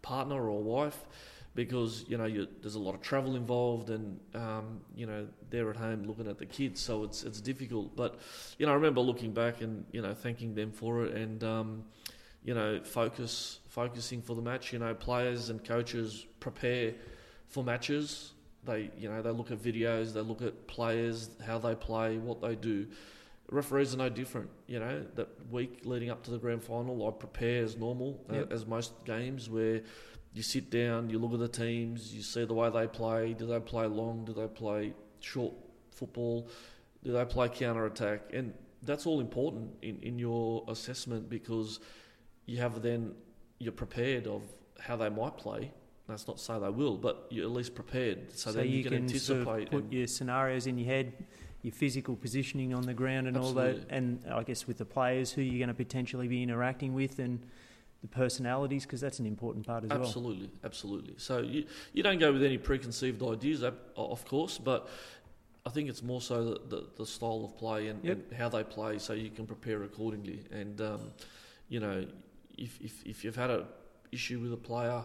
partner 0.04 0.52
or 0.52 0.62
wife 0.62 1.00
because 1.56 2.06
you 2.08 2.16
know 2.16 2.26
you, 2.26 2.48
there's 2.62 2.76
a 2.76 2.80
lot 2.80 2.94
of 2.94 3.02
travel 3.02 3.36
involved, 3.36 3.90
and 3.90 4.20
um, 4.36 4.82
you 4.96 5.08
know 5.08 5.28
they're 5.50 5.72
at 5.72 5.76
home 5.76 6.04
looking 6.04 6.28
at 6.28 6.38
the 6.38 6.46
kids, 6.46 6.80
so 6.80 7.04
it's 7.04 7.24
it's 7.24 7.42
difficult. 7.42 7.96
But 7.96 8.20
you 8.60 8.68
know, 8.68 8.72
I 8.72 8.76
remember 8.76 9.02
looking 9.02 9.34
back 9.34 9.62
and 9.62 9.84
you 9.92 10.04
know 10.04 10.14
thanking 10.14 10.54
them 10.54 10.72
for 10.72 11.06
it, 11.06 11.16
and 11.16 11.44
um, 11.44 11.86
you 12.44 12.54
know 12.54 12.82
focus 12.84 13.62
focusing 13.70 14.22
for 14.22 14.36
the 14.36 14.44
match. 14.44 14.72
You 14.72 14.78
know, 14.78 14.94
players 14.94 15.50
and 15.50 15.66
coaches 15.66 16.24
prepare 16.40 16.94
for 17.52 17.64
matches. 17.64 18.34
They, 18.64 18.92
you 18.98 19.10
know, 19.10 19.22
they 19.22 19.30
look 19.32 19.52
at 19.52 19.60
videos, 19.60 20.14
they 20.14 20.22
look 20.22 20.42
at 20.42 20.68
players, 20.68 21.30
how 21.46 21.60
they 21.60 21.76
play, 21.76 22.18
what 22.18 22.42
they 22.42 22.56
do. 22.56 22.88
Referees 23.50 23.94
are 23.94 23.98
no 23.98 24.10
different. 24.10 24.50
You 24.68 24.80
know, 24.80 25.06
that 25.16 25.28
week 25.52 25.82
leading 25.84 26.10
up 26.10 26.24
to 26.24 26.32
the 26.32 26.38
grand 26.38 26.64
final, 26.64 27.08
I 27.08 27.12
prepare 27.12 27.64
as 27.64 27.76
normal, 27.76 28.24
uh, 28.30 28.36
yep. 28.36 28.52
uh, 28.52 28.54
as 28.54 28.66
most 28.66 28.94
games, 29.06 29.50
where 29.50 29.82
you 30.34 30.42
sit 30.42 30.70
down, 30.70 31.10
you 31.10 31.20
look 31.20 31.34
at 31.34 31.40
the 31.40 31.48
teams, 31.48 32.14
you 32.14 32.22
see 32.22 32.46
the 32.46 32.54
way 32.54 32.70
they 32.70 32.88
play. 32.88 33.34
Do 33.34 33.46
they 33.46 33.60
play 33.60 33.88
long? 33.88 34.26
Do 34.26 34.34
they 34.34 34.48
play 34.48 34.94
short 35.20 35.54
football? 35.92 36.48
Do 37.04 37.12
they 37.12 37.26
play 37.26 37.50
counter 37.50 37.86
attack? 37.88 38.22
And 38.32 38.54
that's 38.84 39.06
all 39.06 39.20
important 39.20 39.72
in, 39.82 40.00
in 40.02 40.18
your 40.18 40.64
assessment 40.68 41.30
because 41.30 41.80
you 42.46 42.60
have 42.60 42.82
then 42.82 43.14
you're 43.60 43.72
prepared 43.72 44.28
of 44.28 44.44
how 44.80 44.96
they 44.96 45.10
might 45.10 45.38
play 45.38 45.72
that's 46.08 46.28
not 46.28 46.38
to 46.38 46.44
say 46.44 46.60
they 46.60 46.70
will, 46.70 46.98
but 46.98 47.28
you're 47.30 47.46
at 47.46 47.52
least 47.52 47.76
prepared. 47.76 48.32
So, 48.32 48.52
so 48.52 48.58
then 48.58 48.68
you, 48.68 48.78
you 48.78 48.84
can, 48.84 48.94
can 48.94 49.02
anticipate. 49.04 49.46
Sort 49.46 49.62
of 49.62 49.70
put 49.70 49.92
your 49.92 50.08
scenarios 50.08 50.68
in 50.68 50.78
your 50.78 50.88
head, 50.88 51.14
your 51.62 51.74
physical 51.74 52.16
positioning 52.16 52.74
on 52.74 52.84
the 52.84 52.94
ground, 52.94 53.28
and 53.28 53.38
Absolutely. 53.38 53.62
all 53.62 53.78
that. 53.78 53.86
And 53.90 54.24
I 54.32 54.44
guess 54.44 54.68
with 54.68 54.78
the 54.78 54.86
players 54.86 55.32
who 55.32 55.42
you're 55.42 55.60
going 55.60 55.70
to 55.70 55.74
potentially 55.74 56.28
be 56.28 56.44
interacting 56.44 56.94
with, 56.94 57.20
and 57.20 57.40
the 58.02 58.08
personalities, 58.08 58.84
because 58.84 59.00
that's 59.00 59.20
an 59.20 59.28
important 59.28 59.66
part 59.66 59.84
as 59.84 59.92
absolutely, 59.92 60.48
well. 60.48 60.50
Absolutely, 60.64 61.14
absolutely. 61.14 61.14
So 61.18 61.40
you 61.40 61.66
you 61.94 62.04
don't 62.04 62.20
go 62.20 62.34
with 62.34 62.44
any 62.44 62.58
preconceived 62.58 63.22
ideas, 63.22 63.64
of 63.64 64.26
course, 64.26 64.58
but 64.58 64.90
I 65.66 65.70
think 65.70 65.90
it's 65.90 66.02
more 66.02 66.22
so 66.22 66.44
the, 66.44 66.62
the, 66.68 66.88
the 66.98 67.06
style 67.06 67.44
of 67.46 67.58
play 67.58 67.88
and, 67.88 68.04
yep. 68.04 68.18
and, 68.30 68.38
how 68.38 68.50
they 68.50 68.64
play, 68.64 68.98
so 68.98 69.14
you 69.14 69.30
can 69.30 69.46
prepare 69.46 69.84
accordingly. 69.84 70.44
And 70.52 70.82
um, 70.82 71.12
you 71.70 71.80
know, 71.80 72.06
if, 72.58 72.80
if 72.82 73.06
if 73.06 73.24
you've 73.24 73.36
had 73.36 73.52
an 73.52 73.66
issue 74.12 74.40
with 74.40 74.52
a 74.52 74.58
player 74.58 75.04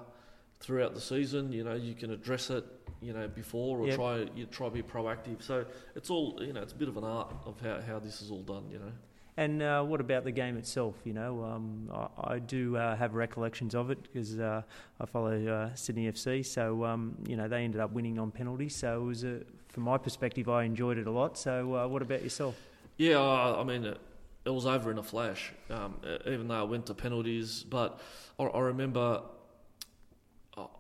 throughout 0.61 0.95
the 0.95 1.01
season. 1.01 1.53
You 1.53 1.65
know, 1.65 1.75
you 1.75 1.95
can 1.95 2.11
address 2.11 2.51
it, 2.51 2.65
you 3.01 3.13
know, 3.13 3.29
before 3.29 3.81
or 3.81 3.87
yep. 3.87 3.97
try 3.97 4.27
you 4.35 4.47
try 4.47 4.69
to 4.69 4.75
be 4.75 4.83
proactive. 4.83 5.43
So 5.43 5.65
it's 5.95 6.11
all 6.11 6.39
you 6.41 6.53
know, 6.53 6.63
it's 6.63 6.73
a 6.73 6.77
bit 6.77 6.89
of 6.89 6.97
an 6.97 7.05
art 7.05 7.35
of 7.45 7.61
how, 7.61 7.81
how 7.81 7.99
this 7.99 8.23
is 8.23 8.31
all 8.31 8.43
done. 8.43 8.65
You 8.71 8.79
know. 8.79 8.93
And 9.39 9.63
uh, 9.63 9.83
what 9.83 10.01
about 10.01 10.25
the 10.25 10.31
game 10.31 10.57
itself? 10.57 10.95
You 11.05 11.13
know, 11.13 11.45
um, 11.45 11.91
I, 11.93 12.35
I, 12.35 12.39
do 12.39 12.77
uh, 12.77 12.97
have 12.97 13.15
recollections 13.15 13.75
of 13.75 13.91
it 13.91 14.03
because 14.03 14.39
uh, 14.39 14.63
I 14.99 15.05
follow 15.05 15.47
uh, 15.47 15.75
Sydney 15.75 16.11
FC. 16.11 16.45
So 16.45 16.85
um, 16.85 17.17
you 17.29 17.37
know, 17.37 17.47
they 17.47 17.63
ended 17.63 17.81
up 17.81 17.93
winning 17.93 18.19
on 18.19 18.31
penalties. 18.31 18.75
So 18.75 19.03
it 19.03 19.05
was, 19.05 19.25
a, 19.25 19.41
from 19.69 19.83
my 19.83 19.99
perspective, 19.99 20.49
I 20.49 20.65
enjoyed 20.65 20.97
it 20.97 21.07
a 21.07 21.11
lot. 21.11 21.37
So 21.37 21.77
uh, 21.77 21.87
what 21.87 22.01
about 22.01 22.23
yourself? 22.23 22.57
Yeah, 22.97 23.21
I 23.21 23.63
mean, 23.63 23.85
it, 23.85 24.01
it 24.47 24.51
was 24.51 24.65
over 24.65 24.91
in 24.91 24.97
a 24.97 25.03
flash. 25.03 25.53
Um, 25.69 25.97
even 26.25 26.49
though 26.49 26.61
I 26.61 26.63
went 26.63 26.87
to 26.87 26.95
penalties, 26.95 27.63
but 27.63 28.01
I, 28.39 28.45
I 28.45 28.61
remember 28.61 29.21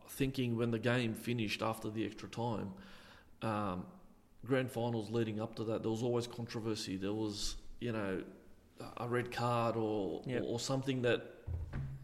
thinking 0.08 0.56
when 0.56 0.70
the 0.70 0.78
game 0.78 1.14
finished 1.14 1.62
after 1.62 1.90
the 1.90 2.04
extra 2.04 2.28
time, 2.28 2.72
um, 3.42 3.84
grand 4.44 4.70
finals 4.70 5.10
leading 5.10 5.40
up 5.40 5.54
to 5.56 5.64
that, 5.64 5.82
there 5.82 5.90
was 5.90 6.02
always 6.02 6.26
controversy. 6.26 6.96
There 6.96 7.12
was, 7.12 7.56
you 7.80 7.92
know, 7.92 8.22
a 8.98 9.08
red 9.08 9.30
card 9.32 9.76
or 9.76 10.22
yep. 10.26 10.42
or, 10.42 10.44
or, 10.44 10.60
something 10.60 11.02
that 11.02 11.22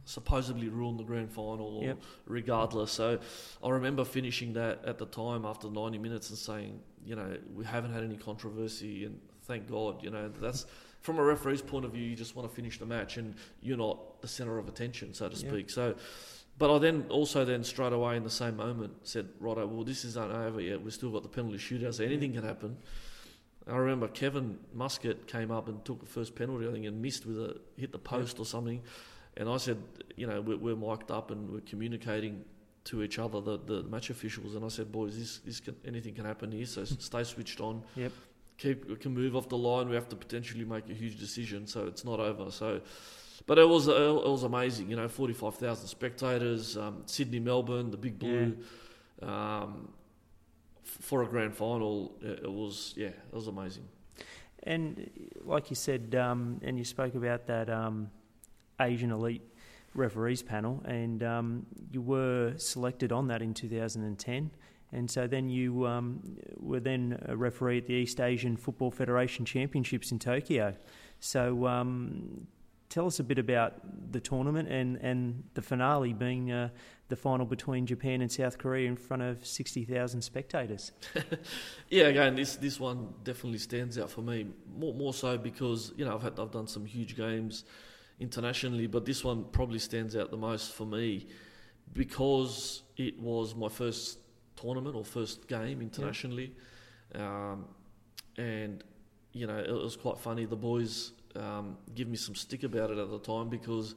supposedly 0.04 0.68
ruined 0.68 0.98
the 0.98 1.04
grand 1.04 1.30
final, 1.30 1.78
or 1.78 1.84
yep. 1.84 2.02
regardless. 2.26 2.90
So 2.90 3.18
I 3.62 3.68
remember 3.68 4.04
finishing 4.04 4.54
that 4.54 4.84
at 4.84 4.98
the 4.98 5.06
time 5.06 5.44
after 5.44 5.70
90 5.70 5.98
minutes 5.98 6.30
and 6.30 6.38
saying, 6.38 6.80
you 7.04 7.16
know, 7.16 7.36
we 7.54 7.64
haven't 7.64 7.92
had 7.92 8.02
any 8.02 8.16
controversy, 8.16 9.04
and 9.04 9.20
thank 9.42 9.68
God, 9.68 10.02
you 10.02 10.10
know, 10.10 10.28
that's. 10.40 10.66
From 11.02 11.18
a 11.18 11.22
referee's 11.24 11.60
point 11.60 11.84
of 11.84 11.90
view, 11.90 12.04
you 12.04 12.14
just 12.14 12.36
want 12.36 12.48
to 12.48 12.54
finish 12.54 12.78
the 12.78 12.86
match, 12.86 13.16
and 13.16 13.34
you're 13.60 13.76
not 13.76 14.22
the 14.22 14.28
centre 14.28 14.56
of 14.56 14.68
attention, 14.68 15.12
so 15.14 15.28
to 15.28 15.34
speak. 15.34 15.66
Yep. 15.66 15.70
So, 15.72 15.94
but 16.62 16.72
I 16.72 16.78
then 16.78 17.06
also 17.08 17.44
then 17.44 17.64
straight 17.64 17.92
away 17.92 18.16
in 18.16 18.22
the 18.22 18.30
same 18.30 18.54
moment 18.54 18.92
said, 19.02 19.26
righto, 19.40 19.66
well 19.66 19.82
this 19.82 20.04
isn't 20.04 20.30
over 20.32 20.60
yet. 20.60 20.80
We've 20.80 20.94
still 20.94 21.10
got 21.10 21.24
the 21.24 21.28
penalty 21.28 21.58
shootout, 21.58 21.94
so 21.94 22.04
anything 22.04 22.34
can 22.34 22.44
happen. 22.44 22.76
I 23.66 23.74
remember 23.74 24.06
Kevin 24.06 24.60
Muscat 24.72 25.26
came 25.26 25.50
up 25.50 25.66
and 25.66 25.84
took 25.84 25.98
the 25.98 26.06
first 26.06 26.36
penalty, 26.36 26.68
I 26.68 26.70
think, 26.70 26.86
and 26.86 27.02
missed 27.02 27.26
with 27.26 27.36
a 27.36 27.60
hit 27.76 27.90
the 27.90 27.98
post 27.98 28.38
or 28.38 28.46
something. 28.46 28.80
And 29.36 29.48
I 29.48 29.56
said, 29.56 29.82
you 30.14 30.28
know, 30.28 30.40
we're, 30.40 30.56
we're 30.56 30.76
mic'd 30.76 31.10
up 31.10 31.32
and 31.32 31.50
we're 31.50 31.62
communicating 31.62 32.44
to 32.84 33.02
each 33.02 33.18
other, 33.18 33.40
the, 33.40 33.58
the 33.58 33.82
match 33.82 34.10
officials. 34.10 34.54
And 34.54 34.64
I 34.64 34.68
said, 34.68 34.92
boys, 34.92 35.18
this, 35.18 35.38
this 35.38 35.58
can, 35.58 35.74
anything 35.84 36.14
can 36.14 36.26
happen 36.26 36.52
here, 36.52 36.66
so 36.66 36.84
stay 36.84 37.24
switched 37.24 37.60
on. 37.60 37.82
Yep. 37.96 38.12
Keep 38.58 39.00
can 39.00 39.12
move 39.12 39.34
off 39.34 39.48
the 39.48 39.58
line. 39.58 39.88
We 39.88 39.96
have 39.96 40.08
to 40.10 40.16
potentially 40.16 40.64
make 40.64 40.88
a 40.88 40.94
huge 40.94 41.18
decision, 41.18 41.66
so 41.66 41.88
it's 41.88 42.04
not 42.04 42.20
over. 42.20 42.52
So 42.52 42.82
but 43.46 43.58
it 43.58 43.68
was 43.68 43.88
it 43.88 43.94
was 43.94 44.42
amazing. 44.42 44.90
You 44.90 44.96
know, 44.96 45.08
forty 45.08 45.34
five 45.34 45.54
thousand 45.56 45.88
spectators, 45.88 46.76
um, 46.76 47.02
Sydney, 47.06 47.40
Melbourne, 47.40 47.90
the 47.90 47.96
Big 47.96 48.18
Blue. 48.18 48.56
Yeah. 49.20 49.62
Um, 49.62 49.88
for 50.82 51.22
a 51.22 51.26
grand 51.26 51.54
final, 51.54 52.12
it 52.20 52.50
was 52.50 52.94
yeah, 52.96 53.08
it 53.08 53.32
was 53.32 53.46
amazing. 53.46 53.84
And 54.64 55.10
like 55.44 55.70
you 55.70 55.76
said, 55.76 56.14
um, 56.14 56.60
and 56.62 56.78
you 56.78 56.84
spoke 56.84 57.14
about 57.14 57.46
that 57.46 57.68
um, 57.68 58.10
Asian 58.80 59.10
elite 59.10 59.42
referees 59.94 60.42
panel, 60.42 60.82
and 60.84 61.22
um, 61.22 61.66
you 61.90 62.00
were 62.00 62.54
selected 62.56 63.12
on 63.12 63.28
that 63.28 63.42
in 63.42 63.54
2010. 63.54 64.50
And 64.94 65.10
so 65.10 65.26
then 65.26 65.48
you 65.48 65.86
um, 65.86 66.36
were 66.58 66.80
then 66.80 67.18
a 67.26 67.34
referee 67.34 67.78
at 67.78 67.86
the 67.86 67.94
East 67.94 68.20
Asian 68.20 68.56
Football 68.56 68.90
Federation 68.90 69.44
Championships 69.44 70.12
in 70.12 70.18
Tokyo. 70.18 70.76
So 71.18 71.66
tell 72.92 73.06
us 73.06 73.18
a 73.20 73.24
bit 73.24 73.38
about 73.38 73.72
the 74.12 74.20
tournament 74.20 74.68
and, 74.68 74.96
and 74.98 75.42
the 75.54 75.62
finale 75.62 76.12
being 76.12 76.52
uh, 76.52 76.68
the 77.08 77.16
final 77.16 77.46
between 77.46 77.86
Japan 77.86 78.20
and 78.20 78.30
South 78.30 78.58
Korea 78.58 78.86
in 78.86 78.96
front 78.96 79.22
of 79.22 79.46
60,000 79.46 80.20
spectators. 80.20 80.92
yeah, 81.88 82.04
again, 82.04 82.34
this, 82.34 82.56
this 82.56 82.78
one 82.78 83.14
definitely 83.24 83.58
stands 83.58 83.98
out 83.98 84.10
for 84.10 84.20
me, 84.20 84.46
more, 84.76 84.92
more 84.92 85.14
so 85.14 85.38
because, 85.38 85.92
you 85.96 86.04
know, 86.04 86.14
I've, 86.14 86.22
had, 86.22 86.38
I've 86.38 86.50
done 86.50 86.66
some 86.66 86.84
huge 86.84 87.16
games 87.16 87.64
internationally, 88.20 88.86
but 88.86 89.06
this 89.06 89.24
one 89.24 89.44
probably 89.52 89.78
stands 89.78 90.14
out 90.14 90.30
the 90.30 90.36
most 90.36 90.72
for 90.72 90.86
me 90.86 91.28
because 91.94 92.82
it 92.98 93.18
was 93.18 93.54
my 93.54 93.68
first 93.68 94.18
tournament 94.54 94.94
or 94.94 95.04
first 95.04 95.48
game 95.48 95.80
internationally. 95.80 96.54
Um, 97.14 97.64
and, 98.36 98.84
you 99.32 99.46
know, 99.46 99.58
it 99.58 99.72
was 99.72 99.96
quite 99.96 100.18
funny. 100.18 100.44
The 100.44 100.56
boys 100.56 101.12
um, 101.36 101.76
give 101.94 102.08
me 102.08 102.16
some 102.16 102.34
stick 102.34 102.62
about 102.62 102.90
it 102.90 102.98
at 102.98 103.10
the 103.10 103.18
time 103.18 103.48
because 103.48 103.94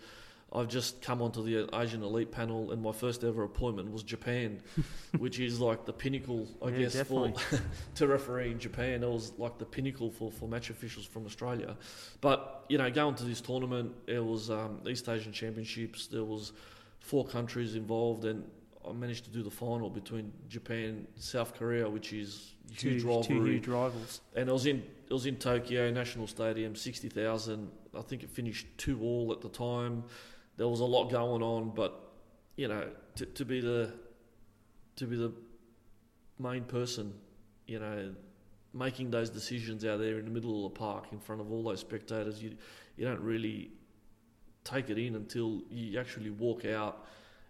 I've 0.54 0.68
just 0.68 1.02
come 1.02 1.22
onto 1.22 1.44
the 1.44 1.68
Asian 1.76 2.02
Elite 2.02 2.32
panel, 2.32 2.72
and 2.72 2.82
my 2.82 2.92
first 2.92 3.24
ever 3.24 3.44
appointment 3.44 3.92
was 3.92 4.04
Japan, 4.04 4.62
which 5.18 5.40
is 5.40 5.60
like 5.60 5.86
the 5.86 5.94
pinnacle, 5.94 6.48
I 6.64 6.70
yeah, 6.70 6.78
guess, 6.78 7.02
for 7.02 7.34
to 7.96 8.08
referee 8.08 8.52
in 8.52 8.60
Japan. 8.60 9.04
It 9.04 9.10
was 9.10 9.34
like 9.38 9.58
the 9.58 9.66
pinnacle 9.66 10.12
for, 10.12 10.32
for 10.32 10.48
match 10.48 10.70
officials 10.70 11.06
from 11.06 11.26
Australia. 11.26 11.76
But 12.22 12.66
you 12.70 12.78
know, 12.78 12.90
going 12.90 13.16
to 13.16 13.26
this 13.26 13.42
tournament, 13.42 13.94
it 14.08 14.24
was 14.24 14.50
um, 14.50 14.80
East 14.88 15.10
Asian 15.10 15.34
Championships. 15.34 16.08
There 16.08 16.24
was 16.24 16.54
four 17.00 17.26
countries 17.26 17.76
involved, 17.76 18.26
and 18.26 18.46
I 18.88 18.94
managed 18.94 19.26
to 19.26 19.32
do 19.32 19.44
the 19.44 19.52
final 19.52 19.90
between 19.90 20.32
Japan, 20.48 21.08
South 21.18 21.54
Korea, 21.56 21.90
which 21.90 22.14
is 22.14 22.54
two, 22.78 22.92
huge 22.92 23.04
rivalry. 23.04 23.24
Two 23.24 23.44
huge 23.44 23.68
rivals. 23.68 24.22
And 24.36 24.50
I 24.50 24.54
was 24.54 24.68
in 24.68 24.84
it 25.08 25.14
was 25.14 25.26
in 25.26 25.36
Tokyo 25.38 25.92
National 25.92 26.28
Stadium, 26.28 26.76
sixty 26.76 27.10
thousand. 27.10 27.70
I 27.98 28.02
think 28.02 28.24
it 28.24 28.30
finished 28.30 28.68
two 28.78 29.02
all 29.02 29.32
at 29.32 29.42
the 29.42 29.50
time. 29.50 30.04
There 30.58 30.68
was 30.68 30.80
a 30.80 30.86
lot 30.86 31.10
going 31.10 31.44
on, 31.44 31.72
but 31.76 32.12
you 32.56 32.68
know, 32.68 32.88
to, 33.16 33.26
to 33.26 33.46
be 33.46 33.62
the 33.62 33.94
to 34.96 35.06
be 35.06 35.16
the 35.16 35.34
main 36.40 36.64
person, 36.64 37.14
you 37.68 37.80
know, 37.80 38.14
making 38.74 39.12
those 39.12 39.30
decisions 39.30 39.86
out 39.86 40.00
there 40.00 40.18
in 40.20 40.26
the 40.26 40.32
middle 40.32 40.66
of 40.66 40.74
the 40.74 40.80
park 40.80 41.06
in 41.12 41.20
front 41.20 41.42
of 41.42 41.52
all 41.52 41.64
those 41.64 41.82
spectators, 41.82 42.42
you 42.42 42.56
you 42.98 43.06
don't 43.06 43.22
really 43.22 43.72
take 44.64 44.90
it 44.90 44.98
in 44.98 45.16
until 45.16 45.62
you 45.70 46.00
actually 46.00 46.32
walk 46.32 46.66
out 46.66 47.06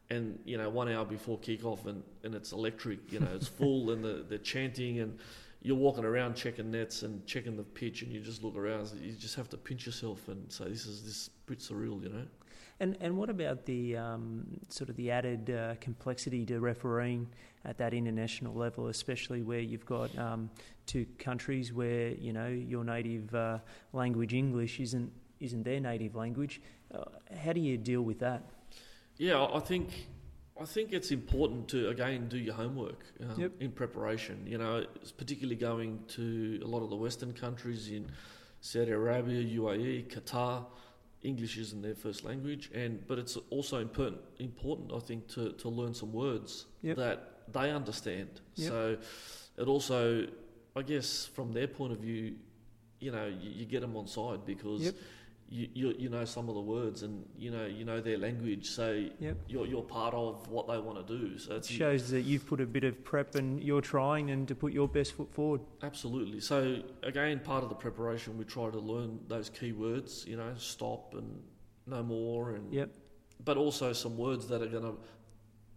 and 0.10 0.38
you 0.46 0.58
know 0.58 0.70
one 0.70 0.92
hour 0.92 1.06
before 1.06 1.40
kickoff 1.40 1.86
and, 1.86 2.04
and 2.24 2.36
it's 2.36 2.52
electric 2.52 3.12
you 3.12 3.20
know 3.20 3.30
it's 3.34 3.48
full 3.48 3.92
and 3.92 4.04
the, 4.04 4.26
they're 4.28 4.38
chanting 4.38 5.00
and 5.00 5.18
you're 5.66 5.76
walking 5.76 6.06
around 6.06 6.36
checking 6.36 6.70
nets 6.70 7.02
and 7.04 7.26
checking 7.26 7.58
the 7.58 7.64
pitch 7.64 8.04
and 8.04 8.12
you 8.12 8.20
just 8.20 8.44
look 8.44 8.56
around 8.56 8.90
you 9.02 9.14
just 9.14 9.36
have 9.36 9.50
to 9.50 9.58
pinch 9.58 9.86
yourself 9.86 10.28
and 10.28 10.52
say 10.52 10.66
this 10.66 10.86
is 10.86 11.04
this 11.04 11.30
bit 11.48 11.60
surreal 11.60 12.02
you 12.04 12.10
know 12.10 12.26
and 12.80 12.98
and 13.00 13.16
what 13.16 13.30
about 13.30 13.66
the 13.66 13.96
um, 13.96 14.46
sort 14.70 14.90
of 14.90 14.96
the 14.98 15.10
added 15.10 15.50
uh, 15.50 15.76
complexity 15.80 16.46
to 16.46 16.60
refereeing 16.60 17.28
at 17.64 17.78
that 17.78 17.94
international 17.94 18.54
level, 18.54 18.88
especially 18.88 19.42
where 19.42 19.60
you've 19.60 19.86
got 19.86 20.16
um, 20.18 20.50
two 20.86 21.06
countries 21.18 21.74
where 21.74 22.10
you 22.10 22.34
know 22.34 22.48
your 22.48 22.84
native 22.84 23.34
uh, 23.34 23.60
language 23.94 24.34
English 24.34 24.80
isn't 24.80 25.12
isn't 25.40 25.64
their 25.64 25.80
native 25.80 26.16
language. 26.16 26.62
Uh, 26.94 27.04
how 27.44 27.54
do 27.54 27.62
you 27.62 27.78
deal 27.78 28.02
with 28.02 28.20
that? 28.20 28.44
Yeah, 29.18 29.46
I 29.46 29.60
think 29.60 30.08
I 30.60 30.66
think 30.66 30.94
it's 30.94 31.12
important 31.12 31.68
to 31.70 31.90
again 31.90 32.30
do 32.30 32.38
your 32.38 32.54
homework 32.54 33.04
um, 33.22 33.40
yep. 33.40 33.52
in 33.60 33.72
preparation. 33.72 34.44
You 34.46 34.58
know, 34.58 34.86
particularly 35.18 35.58
going 35.58 36.00
to 36.10 36.62
a 36.64 36.68
lot 36.68 36.82
of 36.82 36.90
the 36.90 36.96
Western 36.96 37.34
countries 37.34 37.90
in 37.90 38.10
Saudi 38.62 38.92
Arabia, 38.92 39.44
UAE, 39.60 40.08
Qatar. 40.08 40.66
English 41.24 41.58
isn't 41.58 41.82
their 41.82 41.96
first 41.96 42.24
language, 42.24 42.70
and 42.74 43.06
but 43.08 43.18
it's 43.18 43.36
also 43.50 43.80
important 43.80 44.22
important 44.40 44.92
I 44.94 45.00
think 45.00 45.28
to, 45.30 45.52
to 45.54 45.70
learn 45.70 45.94
some 45.94 46.14
words 46.14 46.68
yep. 46.82 46.98
that 46.98 47.52
they 47.52 47.72
understand. 47.72 48.30
Yep. 48.56 48.70
So 48.70 48.98
it 49.58 49.68
also, 49.68 50.28
I 50.76 50.82
guess, 50.84 51.26
from 51.26 51.52
their 51.52 51.68
point 51.68 51.94
of 51.94 52.00
view, 52.00 52.36
you 53.00 53.12
know, 53.12 53.26
you, 53.26 53.50
you 53.50 53.66
get 53.66 53.82
them 53.82 53.96
on 53.98 54.08
side 54.08 54.46
because 54.46 54.94
you, 55.50 55.70
you, 55.74 55.96
you 55.98 56.10
know 56.10 56.26
some 56.26 56.50
of 56.50 56.56
the 56.56 56.62
words 56.62 57.04
and 57.04 57.24
you 57.38 57.52
know 57.52 57.66
you 57.66 57.86
know 57.86 58.02
their 58.02 58.18
language, 58.18 58.70
so 58.70 59.06
yep. 59.20 59.38
you're 59.48 59.68
you're 59.68 59.84
part 59.84 60.14
of 60.14 60.48
what 60.50 60.68
they 60.68 60.78
want 60.80 61.06
to 61.06 61.18
do. 61.18 61.38
So 61.38 61.56
it 61.56 61.66
shows 61.66 62.10
that 62.10 62.22
you've 62.22 62.48
put 62.48 62.62
a 62.62 62.66
bit 62.66 62.84
of 62.84 63.04
prep 63.04 63.36
and 63.36 63.62
you're 63.64 63.82
trying 63.82 64.32
and 64.32 64.48
to 64.48 64.56
put 64.56 64.74
your 64.74 64.88
best 64.88 65.14
foot 65.14 65.32
forward. 65.32 65.62
Absolutely. 65.84 66.40
So 66.40 66.82
again, 67.04 67.40
part 67.40 67.64
of 67.64 67.70
the 67.70 67.76
preparation, 67.76 68.38
we 68.38 68.46
try 68.46 68.70
to 68.70 68.80
learn 68.80 69.20
those 69.28 69.50
key 69.50 69.72
words. 69.72 70.26
You 70.28 70.38
know, 70.38 70.54
stop 70.58 71.14
and 71.14 71.42
no 71.86 72.02
more, 72.02 72.52
and 72.56 72.74
yep. 72.74 72.90
But 73.44 73.58
also 73.58 73.94
some 73.94 74.18
words 74.18 74.48
that 74.48 74.64
are 74.64 74.68
going 74.68 74.84
to 74.84 74.98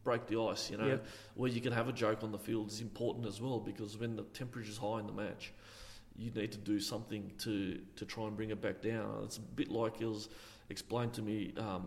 break 0.03 0.27
the 0.29 0.41
ice. 0.41 0.71
You 0.71 0.79
know, 0.79 0.87
yep. 0.87 1.07
where 1.35 1.51
you 1.51 1.61
can 1.61 1.73
have 1.73 1.89
a 1.89 1.93
joke 1.93 2.23
on 2.23 2.33
the 2.33 2.39
field 2.39 2.71
is 2.71 2.81
important 2.81 3.27
as 3.27 3.41
well 3.41 3.61
because 3.61 3.99
when 3.99 4.17
the 4.17 4.23
temperature 4.23 4.71
is 4.71 4.79
high 4.79 5.01
in 5.01 5.07
the 5.07 5.13
match 5.13 5.53
you 6.19 6.31
need 6.33 6.51
to 6.53 6.59
do 6.59 6.81
something 6.81 7.31
to, 7.39 7.79
to 7.97 8.05
try 8.05 8.25
and 8.25 8.37
bring 8.37 8.51
it 8.51 8.61
back 8.61 8.83
down. 8.83 9.21
It's 9.25 9.37
a 9.37 9.41
bit 9.41 9.71
like 9.71 10.01
it 10.01 10.07
was 10.07 10.29
explained 10.69 11.15
to 11.15 11.23
me, 11.23 11.55
um, 11.57 11.87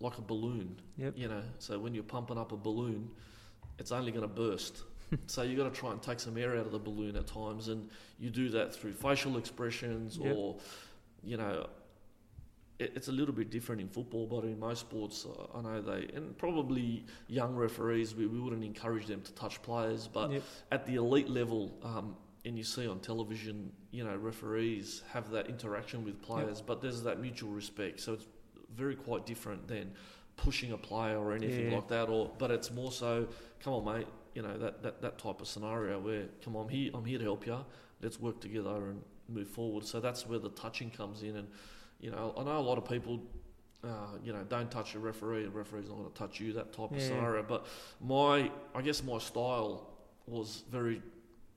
like 0.00 0.16
a 0.16 0.22
balloon. 0.22 0.80
Yep. 0.96 1.14
You 1.16 1.28
know, 1.28 1.42
so 1.58 1.78
when 1.78 1.94
you're 1.94 2.02
pumping 2.02 2.38
up 2.38 2.52
a 2.52 2.56
balloon, 2.56 3.10
it's 3.78 3.92
only 3.92 4.10
going 4.12 4.22
to 4.22 4.34
burst. 4.34 4.82
so 5.26 5.42
you've 5.42 5.58
got 5.58 5.72
to 5.72 5.78
try 5.78 5.92
and 5.92 6.02
take 6.02 6.20
some 6.20 6.38
air 6.38 6.56
out 6.56 6.64
of 6.64 6.72
the 6.72 6.78
balloon 6.78 7.16
at 7.16 7.26
times, 7.26 7.68
and 7.68 7.90
you 8.18 8.30
do 8.30 8.48
that 8.48 8.74
through 8.74 8.94
facial 8.94 9.36
expressions 9.36 10.16
yep. 10.16 10.34
or, 10.34 10.56
you 11.22 11.36
know, 11.36 11.68
it's 12.78 13.08
a 13.08 13.12
little 13.12 13.34
bit 13.34 13.50
different 13.50 13.80
in 13.80 13.88
football, 13.88 14.26
but 14.26 14.44
in 14.44 14.58
most 14.58 14.80
sports, 14.80 15.26
I 15.54 15.60
know 15.62 15.80
they, 15.80 16.10
and 16.14 16.36
probably 16.36 17.04
young 17.26 17.54
referees, 17.54 18.14
we, 18.14 18.26
we 18.26 18.38
wouldn't 18.38 18.64
encourage 18.64 19.06
them 19.06 19.22
to 19.22 19.32
touch 19.32 19.62
players, 19.62 20.08
but 20.08 20.30
yep. 20.30 20.42
at 20.72 20.84
the 20.86 20.96
elite 20.96 21.30
level, 21.30 21.78
um, 21.82 22.16
and 22.46 22.56
you 22.56 22.64
see 22.64 22.86
on 22.86 23.00
television, 23.00 23.72
you 23.90 24.04
know, 24.04 24.16
referees 24.16 25.02
have 25.12 25.30
that 25.32 25.48
interaction 25.48 26.04
with 26.04 26.22
players, 26.22 26.58
yep. 26.58 26.66
but 26.66 26.80
there's 26.80 27.02
that 27.02 27.20
mutual 27.20 27.50
respect. 27.50 28.00
So 28.00 28.12
it's 28.14 28.26
very 28.74 28.94
quite 28.94 29.26
different 29.26 29.66
than 29.66 29.92
pushing 30.36 30.72
a 30.72 30.78
player 30.78 31.18
or 31.18 31.32
anything 31.32 31.70
yeah. 31.70 31.76
like 31.76 31.88
that. 31.88 32.08
Or 32.08 32.30
but 32.38 32.50
it's 32.52 32.70
more 32.70 32.92
so, 32.92 33.26
come 33.60 33.72
on, 33.74 33.84
mate, 33.84 34.06
you 34.34 34.42
know, 34.42 34.56
that, 34.58 34.82
that, 34.82 35.02
that 35.02 35.18
type 35.18 35.40
of 35.40 35.48
scenario 35.48 35.98
where, 35.98 36.26
come 36.44 36.56
on, 36.56 36.66
I'm 36.66 36.68
here, 36.68 36.90
I'm 36.94 37.04
here 37.04 37.18
to 37.18 37.24
help 37.24 37.46
you. 37.46 37.58
Let's 38.00 38.20
work 38.20 38.40
together 38.40 38.90
and 38.90 39.02
move 39.28 39.48
forward. 39.48 39.84
So 39.84 39.98
that's 39.98 40.26
where 40.26 40.38
the 40.38 40.50
touching 40.50 40.90
comes 40.90 41.22
in. 41.22 41.36
And 41.36 41.48
you 42.00 42.10
know, 42.12 42.32
I 42.38 42.44
know 42.44 42.58
a 42.58 42.60
lot 42.60 42.78
of 42.78 42.88
people. 42.88 43.20
Uh, 43.84 44.18
you 44.24 44.32
know, 44.32 44.42
don't 44.48 44.70
touch 44.70 44.96
a 44.96 44.98
referee. 44.98 45.44
The 45.44 45.50
referee's 45.50 45.88
not 45.88 45.98
going 45.98 46.10
to 46.10 46.18
touch 46.18 46.40
you. 46.40 46.52
That 46.54 46.72
type 46.72 46.88
yeah. 46.90 46.96
of 46.96 47.02
scenario. 47.04 47.42
But 47.44 47.66
my, 48.00 48.50
I 48.74 48.82
guess 48.82 49.04
my 49.04 49.18
style 49.18 49.86
was 50.26 50.64
very 50.72 51.02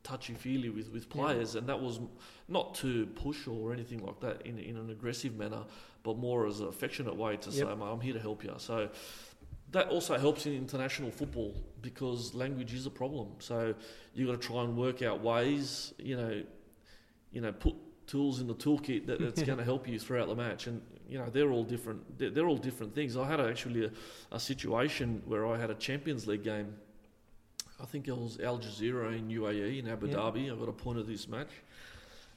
touchy 0.10 0.34
feely 0.34 0.70
with, 0.70 0.92
with 0.92 1.10
players, 1.10 1.54
yeah. 1.54 1.60
and 1.60 1.70
that 1.70 1.80
was 1.80 2.00
not 2.48 2.74
to 2.76 3.06
push 3.08 3.48
or 3.48 3.72
anything 3.72 4.04
like 4.06 4.20
that 4.22 4.42
in, 4.46 4.58
in 4.58 4.76
an 4.76 4.90
aggressive 4.90 5.36
manner, 5.36 5.64
but 6.04 6.18
more 6.18 6.48
as 6.48 6.60
an 6.60 6.68
affectionate 6.68 7.16
way 7.16 7.38
to 7.38 7.50
yep. 7.52 7.68
say, 7.68 7.72
I'm 7.72 8.02
here 8.02 8.14
to 8.14 8.20
help 8.20 8.44
you. 8.44 8.54
So 8.58 8.90
that 9.72 9.88
also 9.90 10.18
helps 10.18 10.46
in 10.46 10.54
international 10.54 11.12
football 11.12 11.54
because 11.82 12.34
language 12.34 12.74
is 12.74 12.86
a 12.88 12.90
problem. 12.90 13.28
So 13.40 13.76
you've 14.16 14.28
got 14.30 14.42
to 14.42 14.48
try 14.48 14.64
and 14.64 14.76
work 14.76 15.02
out 15.04 15.22
ways, 15.22 15.94
you 16.00 16.18
know, 16.18 16.44
you 17.32 17.42
know, 17.42 17.52
put 17.52 17.76
tools 18.08 18.42
in 18.42 18.48
the 18.48 18.56
toolkit 18.56 19.06
that, 19.06 19.20
that's 19.20 19.44
going 19.50 19.60
to 19.60 19.64
help 19.64 19.88
you 19.88 20.00
throughout 20.00 20.28
the 20.28 20.36
match. 20.36 20.66
And 20.66 20.82
you 21.08 21.20
know, 21.20 21.30
they're 21.30 21.52
all 21.52 21.64
different. 21.64 22.18
They're, 22.18 22.32
they're 22.32 22.48
all 22.48 22.58
different 22.58 22.96
things. 22.96 23.16
I 23.16 23.28
had 23.28 23.40
actually 23.40 23.86
a, 23.86 23.92
a 24.32 24.40
situation 24.40 25.22
where 25.26 25.46
I 25.46 25.58
had 25.58 25.70
a 25.70 25.76
Champions 25.76 26.28
League 26.28 26.44
game 26.44 26.74
I 27.82 27.86
think 27.86 28.08
it 28.08 28.18
was 28.18 28.40
Al 28.40 28.60
Jazira 28.60 29.18
in 29.18 29.30
UAE 29.30 29.80
in 29.80 29.88
Abu 29.88 30.08
yeah. 30.08 30.16
Dhabi. 30.16 30.52
I 30.52 30.56
got 30.56 30.70
a 30.70 30.74
point 30.74 31.00
of 31.00 31.08
this 31.08 31.28
match. 31.28 31.52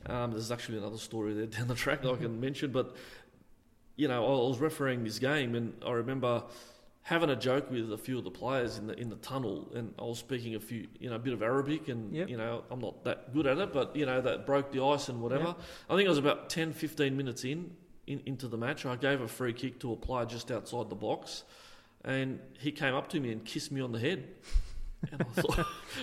Um, 0.07 0.33
there's 0.33 0.51
actually 0.51 0.79
another 0.79 0.99
story 0.99 1.35
there 1.35 1.47
down 1.59 1.69
the 1.69 1.75
track 1.75 2.03
that 2.03 2.11
I 2.11 2.17
can 2.17 2.41
mention, 2.41 2.73
but 2.73 2.97
you 3.97 4.09
know, 4.09 4.25
I 4.25 4.49
was 4.49 4.59
refereeing 4.59 5.05
this 5.05 5.19
game, 5.19 5.55
and 5.55 5.75
I 5.85 5.93
remember 5.93 6.45
having 7.03 7.31
a 7.31 7.37
joke 7.37 7.71
with 7.71 7.93
a 7.93 7.99
few 7.99 8.17
of 8.17 8.25
the 8.25 8.31
players 8.31 8.79
in 8.79 8.87
the 8.87 8.99
in 8.99 9.11
the 9.11 9.17
tunnel, 9.17 9.71
and 9.75 9.93
I 9.99 10.03
was 10.03 10.19
speaking 10.19 10.55
a 10.55 10.61
few, 10.61 10.89
you 10.99 11.11
know, 11.11 11.17
a 11.17 11.19
bit 11.19 11.33
of 11.33 11.43
Arabic, 11.43 11.89
and 11.89 12.15
yep. 12.15 12.29
you 12.29 12.37
know, 12.37 12.65
I'm 12.71 12.81
not 12.81 13.05
that 13.05 13.33
good 13.35 13.47
at 13.47 13.59
it, 13.59 13.73
but 13.73 13.95
you 13.95 14.07
know, 14.07 14.21
that 14.21 14.47
broke 14.47 14.73
the 14.73 14.83
ice 14.85 15.09
and 15.09 15.21
whatever. 15.21 15.47
Yep. 15.47 15.61
I 15.91 15.97
think 15.97 16.07
it 16.07 16.11
was 16.11 16.19
about 16.19 16.49
10, 16.49 16.73
15 16.73 17.17
minutes 17.17 17.45
in, 17.45 17.73
in 18.07 18.23
into 18.27 18.49
the 18.49 18.57
match. 18.57 18.87
I 18.87 18.97
gave 18.97 19.21
a 19.21 19.29
free 19.29 19.53
kick 19.53 19.81
to 19.81 19.93
a 19.93 19.97
player 19.97 20.25
just 20.25 20.51
outside 20.51 20.89
the 20.89 20.97
box, 20.97 21.45
and 22.05 22.41
he 22.59 22.73
came 22.73 22.95
up 22.95 23.09
to 23.11 23.21
me 23.21 23.33
and 23.33 23.45
kissed 23.45 23.73
me 23.73 23.81
on 23.81 23.93
the 23.93 24.01
head. 24.01 24.29
And 25.11 25.25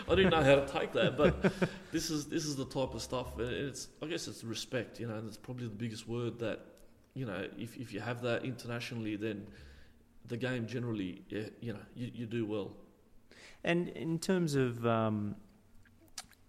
I 0.10 0.16
didn't 0.16 0.32
know 0.32 0.43
how 0.43 0.56
to 0.56 0.68
take 0.68 0.91
that, 0.93 1.18
but 1.18 1.54
this 1.91 2.10
is 2.10 2.26
this 2.26 2.45
is 2.45 2.56
the 2.56 2.66
type 2.66 2.93
of 2.93 3.02
stuff. 3.02 3.38
And 3.38 3.50
it's 3.50 3.88
I 4.02 4.08
guess 4.08 4.28
it's 4.28 4.43
respect. 4.43 5.00
You 5.00 5.08
know, 5.08 5.16
and 5.16 5.28
it's 5.28 5.38
probably 5.38 5.68
the 5.68 5.76
biggest 5.76 6.08
word 6.08 6.39
that 6.39 6.60
you 7.14 7.26
know. 7.26 7.47
If 7.58 7.78
if 7.78 7.93
you 7.93 8.00
have 8.00 8.22
that 8.24 8.43
internationally, 8.43 9.16
then 9.16 9.47
the 10.28 10.38
game 10.38 10.68
generally, 10.68 11.24
you 11.60 11.74
know, 11.74 11.80
you, 11.95 12.12
you 12.14 12.26
do 12.26 12.45
well. 12.45 12.72
And 13.64 13.89
in 13.89 14.20
terms 14.20 14.56
of 14.56 14.86
um, 14.86 15.36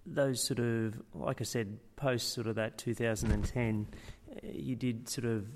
those 0.07 0.47
sort 0.47 0.61
of, 0.61 1.01
like 1.15 1.41
I 1.41 1.45
said, 1.45 1.79
post 1.97 2.33
sort 2.33 2.47
of 2.47 2.57
that 2.57 2.79
2010, 2.79 3.87
uh, 4.31 4.35
you 4.53 4.77
did 4.77 5.09
sort 5.09 5.25
of 5.25 5.47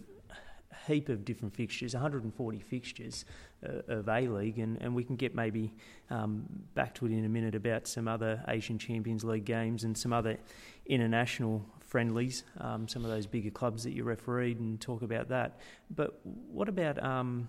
heap 0.87 1.09
of 1.09 1.25
different 1.25 1.55
fixtures, 1.55 1.95
140 1.95 2.59
fixtures 2.61 3.25
uh, 3.67 3.81
of 3.89 4.09
A 4.09 4.29
League, 4.29 4.59
and, 4.59 4.81
and 4.81 4.95
we 4.95 5.05
can 5.05 5.17
get 5.17 5.35
maybe 5.35 5.73
um, 6.11 6.45
back 6.75 6.95
to 6.97 7.07
it 7.07 7.13
in 7.13 7.25
a 7.25 7.29
minute 7.29 7.55
about 7.55 7.87
some 7.87 8.09
other 8.09 8.43
Asian 8.49 8.79
Champions 8.79 9.25
League 9.25 9.45
games 9.45 9.85
and 9.85 9.97
some 9.97 10.13
other 10.13 10.39
international 10.87 11.65
friendlies, 11.81 12.45
um, 12.59 12.89
some 12.89 13.05
of 13.05 13.11
those 13.11 13.27
bigger 13.27 13.51
clubs 13.51 13.85
that 13.85 13.93
you 13.93 14.05
refereed, 14.05 14.59
and 14.59 14.81
talk 14.81 15.03
about 15.03 15.29
that. 15.29 15.61
But 15.95 16.19
what 16.25 16.69
about 16.69 17.03
um, 17.03 17.49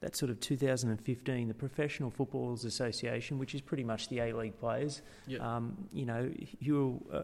that 0.00 0.16
sort 0.16 0.30
of 0.30 0.40
2015, 0.40 1.48
the 1.48 1.54
Professional 1.54 2.10
Footballers 2.10 2.64
Association, 2.64 3.38
which 3.38 3.54
is 3.54 3.60
pretty 3.60 3.84
much 3.84 4.08
the 4.08 4.18
A 4.20 4.32
League 4.32 4.58
players? 4.58 5.02
Yeah. 5.26 5.38
Um, 5.38 5.88
you 5.92 6.06
know, 6.06 6.30
you 6.60 7.00
were. 7.10 7.18
Uh, 7.18 7.22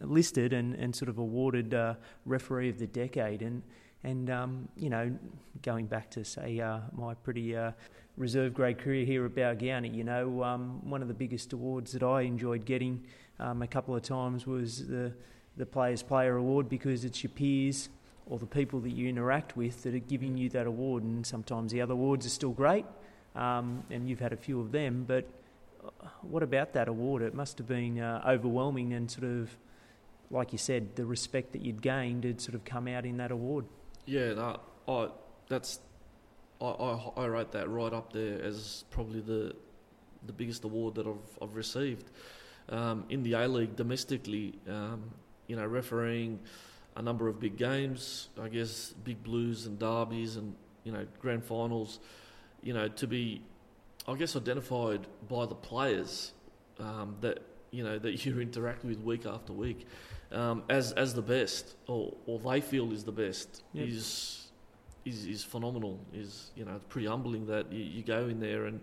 listed 0.00 0.52
and, 0.52 0.74
and 0.74 0.94
sort 0.94 1.08
of 1.08 1.18
awarded 1.18 1.74
uh, 1.74 1.94
referee 2.26 2.68
of 2.68 2.78
the 2.78 2.86
decade. 2.86 3.42
And 3.42 3.62
and 4.04 4.30
um, 4.30 4.68
you 4.76 4.90
know 4.90 5.16
going 5.62 5.86
back 5.86 6.10
to 6.10 6.24
say 6.24 6.60
uh, 6.60 6.80
my 6.92 7.14
pretty 7.14 7.56
uh, 7.56 7.72
reserve 8.16 8.54
grade 8.54 8.78
career 8.78 9.04
here 9.04 9.24
at 9.24 9.34
Balgownie 9.34 9.94
you 9.94 10.04
know 10.04 10.42
um, 10.42 10.88
one 10.88 11.02
of 11.02 11.08
the 11.08 11.14
biggest 11.14 11.52
awards 11.52 11.92
that 11.92 12.02
I 12.02 12.22
enjoyed 12.22 12.64
getting 12.64 13.04
um, 13.38 13.62
a 13.62 13.66
couple 13.66 13.94
of 13.94 14.02
times 14.02 14.46
was 14.46 14.86
the 14.86 15.12
the 15.56 15.66
Players 15.66 16.02
Player 16.02 16.36
Award 16.36 16.68
because 16.68 17.04
it's 17.04 17.22
your 17.22 17.30
peers 17.30 17.90
or 18.26 18.38
the 18.38 18.46
people 18.46 18.80
that 18.80 18.90
you 18.90 19.08
interact 19.08 19.56
with 19.56 19.82
that 19.82 19.94
are 19.94 19.98
giving 19.98 20.36
you 20.36 20.48
that 20.48 20.66
award. 20.66 21.02
And 21.02 21.26
sometimes 21.26 21.72
the 21.72 21.82
other 21.82 21.92
awards 21.92 22.24
are 22.24 22.30
still 22.30 22.52
great 22.52 22.86
um, 23.34 23.84
and 23.90 24.08
you've 24.08 24.20
had 24.20 24.32
a 24.32 24.36
few 24.36 24.60
of 24.60 24.72
them 24.72 25.04
but 25.06 25.26
what 26.22 26.42
about 26.42 26.72
that 26.74 26.88
award? 26.88 27.22
It 27.22 27.34
must 27.34 27.58
have 27.58 27.66
been 27.66 27.98
uh, 27.98 28.22
overwhelming 28.26 28.92
and 28.92 29.10
sort 29.10 29.24
of, 29.24 29.56
like 30.30 30.52
you 30.52 30.58
said, 30.58 30.96
the 30.96 31.04
respect 31.04 31.52
that 31.52 31.62
you'd 31.62 31.82
gained 31.82 32.24
had 32.24 32.40
sort 32.40 32.54
of 32.54 32.64
come 32.64 32.88
out 32.88 33.04
in 33.04 33.16
that 33.18 33.30
award. 33.30 33.66
Yeah, 34.06 34.56
I 34.88 35.08
that's 35.48 35.80
I, 36.60 36.66
I, 36.66 37.10
I 37.16 37.24
rate 37.26 37.52
that 37.52 37.68
right 37.68 37.92
up 37.92 38.12
there 38.12 38.42
as 38.42 38.84
probably 38.90 39.20
the 39.20 39.54
the 40.26 40.32
biggest 40.32 40.64
award 40.64 40.94
that 40.94 41.06
I've 41.06 41.38
I've 41.40 41.54
received 41.54 42.10
um, 42.68 43.04
in 43.08 43.22
the 43.22 43.34
A 43.34 43.48
League 43.48 43.76
domestically. 43.76 44.54
Um, 44.68 45.10
you 45.46 45.56
know, 45.56 45.66
refereeing 45.66 46.38
a 46.96 47.02
number 47.02 47.28
of 47.28 47.40
big 47.40 47.56
games, 47.56 48.28
I 48.40 48.48
guess 48.48 48.94
big 49.04 49.22
blues 49.22 49.66
and 49.66 49.78
derbies 49.78 50.36
and 50.36 50.54
you 50.84 50.92
know 50.92 51.06
grand 51.20 51.44
finals. 51.44 52.00
You 52.62 52.74
know, 52.74 52.88
to 52.88 53.06
be 53.06 53.42
I 54.08 54.14
guess, 54.16 54.36
identified 54.36 55.06
by 55.28 55.46
the 55.46 55.54
players 55.54 56.32
um, 56.80 57.16
that 57.20 57.42
you 57.70 57.84
know 57.84 57.98
that 57.98 58.24
you 58.24 58.40
interact 58.40 58.84
with 58.84 59.00
week 59.00 59.26
after 59.26 59.52
week 59.52 59.86
um, 60.32 60.62
as 60.68 60.92
as 60.92 61.14
the 61.14 61.22
best, 61.22 61.74
or 61.86 62.14
or 62.26 62.38
they 62.38 62.60
feel 62.60 62.92
is 62.92 63.04
the 63.04 63.12
best, 63.12 63.62
yep. 63.72 63.88
is 63.88 64.48
is 65.04 65.26
is 65.26 65.44
phenomenal. 65.44 65.98
Is 66.14 66.50
you 66.56 66.64
know 66.64 66.76
it's 66.76 66.86
pretty 66.88 67.06
humbling 67.06 67.46
that 67.46 67.72
you, 67.72 67.84
you 67.84 68.02
go 68.02 68.26
in 68.28 68.40
there 68.40 68.66
and 68.66 68.80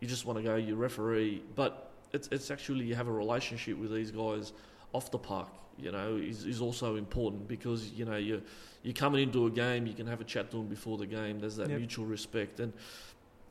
you 0.00 0.08
just 0.08 0.26
want 0.26 0.38
to 0.38 0.42
go, 0.42 0.56
you 0.56 0.74
referee, 0.74 1.42
but 1.54 1.90
it's 2.12 2.28
it's 2.30 2.50
actually 2.50 2.84
you 2.84 2.94
have 2.94 3.08
a 3.08 3.12
relationship 3.12 3.78
with 3.78 3.92
these 3.92 4.10
guys 4.10 4.52
off 4.92 5.10
the 5.10 5.18
park. 5.18 5.48
You 5.78 5.90
know, 5.90 6.16
is 6.16 6.44
is 6.44 6.60
also 6.60 6.96
important 6.96 7.48
because 7.48 7.90
you 7.92 8.04
know 8.04 8.16
you 8.16 8.42
you're 8.82 8.94
coming 8.94 9.22
into 9.22 9.46
a 9.46 9.50
game, 9.50 9.86
you 9.86 9.94
can 9.94 10.06
have 10.06 10.20
a 10.20 10.24
chat 10.24 10.50
to 10.50 10.58
them 10.58 10.66
before 10.66 10.98
the 10.98 11.06
game. 11.06 11.38
There's 11.38 11.56
that 11.56 11.70
yep. 11.70 11.78
mutual 11.78 12.04
respect 12.04 12.60
and 12.60 12.72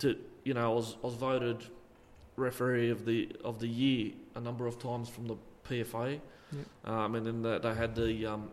to 0.01 0.17
you 0.43 0.53
know 0.53 0.71
I 0.71 0.73
was 0.73 0.97
I 1.03 1.07
was 1.07 1.15
voted 1.15 1.65
referee 2.35 2.89
of 2.89 3.05
the 3.05 3.29
of 3.43 3.59
the 3.59 3.67
year 3.67 4.13
a 4.35 4.41
number 4.41 4.67
of 4.67 4.79
times 4.79 5.09
from 5.09 5.27
the 5.27 5.35
PFA, 5.67 6.19
yep. 6.51 6.65
um, 6.85 7.15
and 7.15 7.25
then 7.25 7.41
the, 7.41 7.59
they 7.59 7.73
had 7.73 7.95
the 7.95 8.25
um, 8.25 8.51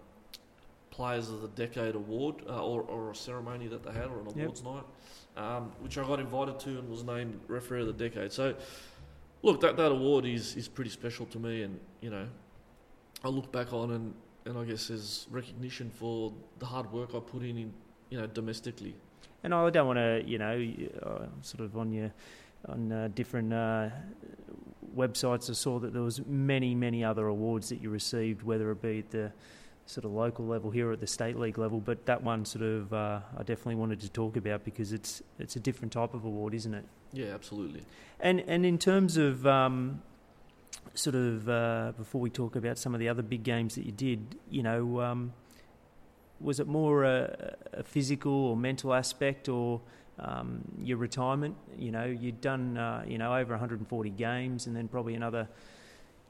Players 0.90 1.28
of 1.30 1.42
the 1.42 1.48
Decade 1.48 1.94
award 1.94 2.42
uh, 2.48 2.60
or, 2.60 2.82
or 2.82 3.12
a 3.12 3.14
ceremony 3.14 3.68
that 3.68 3.84
they 3.84 3.92
had 3.92 4.06
or 4.06 4.20
an 4.20 4.26
awards 4.26 4.62
yep. 4.64 4.74
night, 4.74 4.84
um, 5.36 5.72
which 5.80 5.96
I 5.96 6.02
got 6.02 6.18
invited 6.18 6.58
to 6.60 6.70
and 6.70 6.88
was 6.90 7.04
named 7.04 7.38
referee 7.46 7.82
of 7.82 7.86
the 7.86 8.08
decade. 8.08 8.32
So, 8.32 8.54
look, 9.42 9.60
that 9.60 9.76
that 9.76 9.92
award 9.92 10.26
is 10.26 10.56
is 10.56 10.68
pretty 10.68 10.90
special 10.90 11.26
to 11.26 11.38
me, 11.38 11.62
and 11.62 11.78
you 12.00 12.10
know, 12.10 12.26
I 13.24 13.28
look 13.28 13.52
back 13.52 13.72
on 13.72 13.92
and 13.92 14.14
and 14.44 14.58
I 14.58 14.64
guess 14.64 14.88
there's 14.88 15.26
recognition 15.30 15.90
for 15.90 16.32
the 16.58 16.66
hard 16.66 16.90
work 16.92 17.14
I 17.14 17.20
put 17.20 17.42
in, 17.42 17.58
in 17.58 17.72
you 18.10 18.18
know 18.18 18.26
domestically 18.26 18.94
and 19.42 19.54
I 19.54 19.70
don't 19.70 19.86
want 19.86 19.98
to, 19.98 20.22
you 20.26 20.38
know, 20.38 20.72
uh, 21.02 21.26
sort 21.42 21.64
of 21.64 21.76
on 21.76 21.92
your 21.92 22.12
on 22.68 22.90
uh, 22.90 23.08
different 23.14 23.52
uh, 23.52 23.88
websites. 24.96 25.48
I 25.48 25.52
saw 25.52 25.78
that 25.78 25.92
there 25.92 26.02
was 26.02 26.24
many, 26.26 26.74
many 26.74 27.04
other 27.04 27.26
awards 27.28 27.68
that 27.68 27.80
you 27.80 27.90
received, 27.90 28.42
whether 28.42 28.70
it 28.70 28.82
be 28.82 28.98
at 28.98 29.10
the 29.10 29.32
sort 29.86 30.04
of 30.04 30.10
local 30.12 30.46
level 30.46 30.70
here 30.70 30.90
or 30.90 30.92
at 30.92 31.00
the 31.00 31.06
state 31.06 31.38
league 31.38 31.56
level. 31.56 31.80
But 31.80 32.04
that 32.06 32.22
one, 32.22 32.44
sort 32.44 32.64
of, 32.64 32.92
uh, 32.92 33.20
I 33.36 33.42
definitely 33.42 33.76
wanted 33.76 34.00
to 34.00 34.08
talk 34.10 34.36
about 34.36 34.64
because 34.64 34.92
it's 34.92 35.22
it's 35.38 35.56
a 35.56 35.60
different 35.60 35.92
type 35.92 36.14
of 36.14 36.24
award, 36.24 36.54
isn't 36.54 36.74
it? 36.74 36.84
Yeah, 37.12 37.34
absolutely. 37.34 37.84
And 38.20 38.40
and 38.40 38.66
in 38.66 38.78
terms 38.78 39.16
of 39.16 39.46
um, 39.46 40.02
sort 40.94 41.16
of 41.16 41.48
uh, 41.48 41.92
before 41.96 42.20
we 42.20 42.30
talk 42.30 42.56
about 42.56 42.78
some 42.78 42.92
of 42.92 43.00
the 43.00 43.08
other 43.08 43.22
big 43.22 43.44
games 43.44 43.76
that 43.76 43.86
you 43.86 43.92
did, 43.92 44.36
you 44.50 44.62
know. 44.62 45.00
Um, 45.00 45.32
was 46.40 46.60
it 46.60 46.66
more 46.66 47.04
a, 47.04 47.56
a 47.72 47.82
physical 47.82 48.32
or 48.32 48.56
mental 48.56 48.94
aspect 48.94 49.48
or 49.48 49.80
um, 50.18 50.60
your 50.80 50.98
retirement? 50.98 51.56
You 51.76 51.92
know, 51.92 52.04
you'd 52.04 52.40
done 52.40 52.76
uh, 52.76 53.04
you 53.06 53.18
know 53.18 53.34
over 53.34 53.52
140 53.52 54.10
games 54.10 54.66
and 54.66 54.76
then 54.76 54.88
probably 54.88 55.14
another 55.14 55.48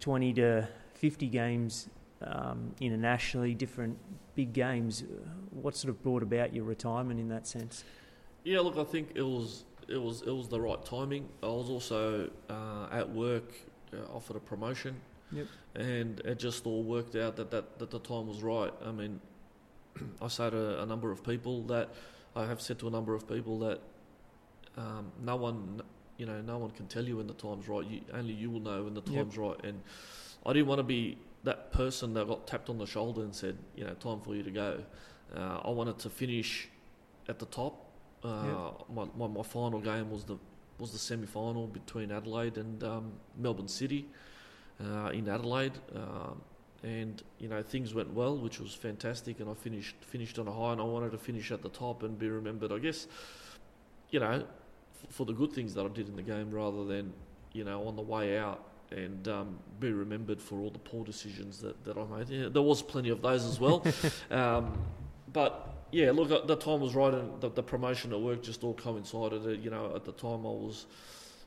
20 0.01 0.33
to 0.35 0.69
50 0.95 1.27
games 1.29 1.89
um, 2.23 2.75
internationally, 2.81 3.55
different 3.55 3.99
big 4.35 4.53
games. 4.53 5.05
What 5.51 5.77
sort 5.77 5.91
of 5.91 6.03
brought 6.03 6.23
about 6.23 6.55
your 6.55 6.65
retirement 6.65 7.21
in 7.21 7.29
that 7.29 7.47
sense? 7.47 7.85
Yeah, 8.45 8.61
look, 8.61 8.77
I 8.77 8.85
think 8.85 9.13
it 9.15 9.23
was 9.23 9.65
it 9.89 10.01
was 10.01 10.23
it 10.23 10.31
was 10.31 10.49
the 10.49 10.61
right 10.61 10.85
timing. 10.85 11.29
I 11.43 11.47
was 11.47 11.71
also 11.71 12.31
uh, 12.49 12.89
at 12.91 13.09
work, 13.11 13.55
uh, 13.93 14.15
offered 14.15 14.37
a 14.37 14.41
promotion, 14.41 14.97
yep. 15.33 15.47
and 15.75 16.21
it 16.21 16.39
just 16.39 16.67
all 16.67 16.83
worked 16.83 17.17
out 17.17 17.37
that, 17.37 17.51
that 17.51 17.79
that 17.79 17.91
the 17.91 17.99
time 17.99 18.27
was 18.27 18.43
right. 18.43 18.73
I 18.85 18.93
mean, 18.93 19.21
I 20.23 20.29
say 20.29 20.51
to 20.51 20.83
a 20.83 20.87
number 20.87 21.11
of 21.11 21.23
people 21.23 21.63
that 21.65 21.91
I 22.37 22.47
have 22.47 22.61
said 22.61 22.79
to 22.81 22.89
a 22.89 22.91
number 22.91 23.15
of 23.15 23.29
people 23.29 23.59
that 23.61 23.81
um, 24.77 25.11
no 25.23 25.37
one, 25.37 25.83
you 26.17 26.27
know, 26.27 26.41
no 26.41 26.59
one 26.59 26.71
can 26.71 26.87
tell 26.87 27.05
you 27.05 27.17
when 27.17 27.27
the 27.27 27.35
time's 27.35 27.69
right. 27.69 27.85
You, 27.85 28.01
only 28.15 28.33
you 28.33 28.51
will 28.51 28.61
know 28.61 28.85
when 28.85 28.95
the 28.95 29.01
time's 29.01 29.37
yep. 29.37 29.45
right. 29.45 29.65
And 29.65 29.83
I 30.47 30.53
didn't 30.53 30.69
want 30.69 30.79
to 30.79 30.85
be 30.85 31.19
that 31.45 31.73
person 31.73 32.15
that 32.15 32.29
got 32.29 32.47
tapped 32.47 32.69
on 32.69 32.79
the 32.79 32.87
shoulder 32.87 33.23
and 33.23 33.35
said, 33.35 33.57
you 33.75 33.85
know, 33.85 33.95
time 33.95 34.21
for 34.21 34.35
you 34.35 34.43
to 34.43 34.51
go. 34.51 34.85
Uh, 35.35 35.61
I 35.65 35.71
wanted 35.71 35.99
to 36.01 36.11
finish 36.11 36.69
at 37.29 37.39
the 37.39 37.47
top. 37.47 37.85
Uh, 38.25 38.73
yep. 38.79 38.89
my, 38.93 39.07
my, 39.17 39.27
my 39.29 39.43
final 39.43 39.81
game 39.81 40.11
was 40.11 40.25
the 40.25 40.37
was 40.79 40.93
the 40.93 40.99
semi 40.99 41.27
final 41.27 41.67
between 41.67 42.13
Adelaide 42.13 42.57
and 42.57 42.83
um, 42.85 43.13
Melbourne 43.37 43.69
City 43.69 44.07
uh, 44.81 45.09
in 45.09 45.29
Adelaide. 45.29 45.73
Um, 45.95 46.41
and 46.83 47.23
you 47.39 47.49
know 47.49 47.63
things 47.63 47.95
went 47.95 48.13
well, 48.13 48.37
which 48.37 48.61
was 48.61 48.75
fantastic, 48.75 49.41
and 49.41 49.51
I 49.51 49.55
finished 49.55 49.97
finished 50.01 50.39
on 50.39 50.47
a 50.47 50.53
high, 50.53 50.73
and 50.73 50.81
I 50.81 50.85
wanted 50.85 51.13
to 51.13 51.19
finish 51.19 51.51
at 51.51 51.63
the 51.63 51.69
top 51.69 52.03
and 52.03 52.19
be 52.19 52.29
remembered. 52.29 52.73
I 52.73 52.79
guess, 52.79 53.07
you 54.11 54.21
know, 54.21 54.45
f- 54.45 55.11
for 55.11 55.27
the 55.27 55.33
good 55.33 55.53
things 55.53 55.75
that 55.75 55.85
I 55.85 55.89
did 55.89 56.09
in 56.09 56.17
the 56.17 56.23
game, 56.23 56.51
rather 56.51 56.85
than 56.85 57.13
you 57.53 57.65
know 57.65 57.87
on 57.87 57.97
the 57.97 58.03
way 58.03 58.39
out 58.39 58.65
and 58.91 59.29
um, 59.29 59.59
be 59.81 59.93
remembered 59.93 60.41
for 60.41 60.61
all 60.61 60.71
the 60.71 60.79
poor 60.79 61.05
decisions 61.05 61.59
that, 61.59 61.85
that 61.85 61.99
I 61.99 62.05
made. 62.05 62.29
Yeah, 62.31 62.49
there 62.49 62.63
was 62.63 62.81
plenty 62.81 63.11
of 63.11 63.21
those 63.21 63.45
as 63.45 63.61
well, 63.61 63.85
um, 64.31 64.79
but 65.33 65.75
yeah, 65.91 66.11
look, 66.11 66.47
the 66.47 66.57
time 66.57 66.81
was 66.81 66.95
right, 66.95 67.13
and 67.13 67.41
the, 67.41 67.51
the 67.51 67.63
promotion 67.63 68.13
at 68.13 68.21
work 68.21 68.43
just 68.43 68.63
all 68.63 68.75
coincided. 68.75 69.45
Uh, 69.45 69.51
you 69.51 69.71
know, 69.71 69.93
at 69.95 70.05
the 70.05 70.13
time 70.13 70.47
I 70.47 70.51
was 70.51 70.87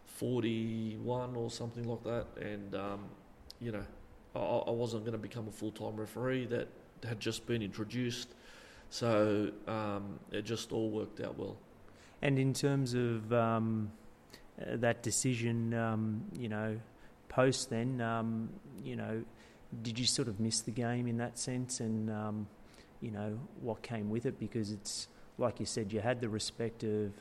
forty 0.05 0.97
one 0.97 1.35
or 1.35 1.49
something 1.49 1.87
like 1.87 2.03
that, 2.03 2.27
and 2.39 2.75
um, 2.75 3.05
you 3.59 3.71
know 3.71 3.85
I, 4.35 4.71
wasn't 4.71 5.03
going 5.03 5.13
to 5.13 5.19
become 5.19 5.47
a 5.47 5.51
full 5.51 5.71
time 5.71 5.95
referee. 5.95 6.45
That 6.45 6.67
had 7.03 7.19
just 7.19 7.45
been 7.45 7.61
introduced, 7.61 8.29
so 8.89 9.51
um, 9.67 10.19
it 10.31 10.43
just 10.43 10.71
all 10.71 10.89
worked 10.89 11.19
out 11.19 11.37
well. 11.37 11.57
And 12.21 12.37
in 12.37 12.53
terms 12.53 12.93
of 12.93 13.33
um, 13.33 13.91
uh, 14.59 14.77
that 14.77 15.03
decision, 15.03 15.73
um, 15.73 16.23
you 16.37 16.49
know, 16.49 16.79
post 17.29 17.69
then, 17.69 17.99
um, 17.99 18.49
you 18.83 18.95
know, 18.95 19.23
did 19.81 19.97
you 19.97 20.05
sort 20.05 20.27
of 20.27 20.39
miss 20.39 20.61
the 20.61 20.71
game 20.71 21.07
in 21.07 21.17
that 21.17 21.37
sense, 21.37 21.79
and 21.79 22.09
um, 22.09 22.47
you 23.01 23.11
know 23.11 23.39
what 23.61 23.81
came 23.81 24.09
with 24.09 24.25
it? 24.25 24.39
Because 24.39 24.71
it's 24.71 25.07
like 25.37 25.59
you 25.59 25.65
said, 25.65 25.91
you 25.91 25.99
had 25.99 26.21
the 26.21 26.29
respect 26.29 26.83
of 26.83 27.11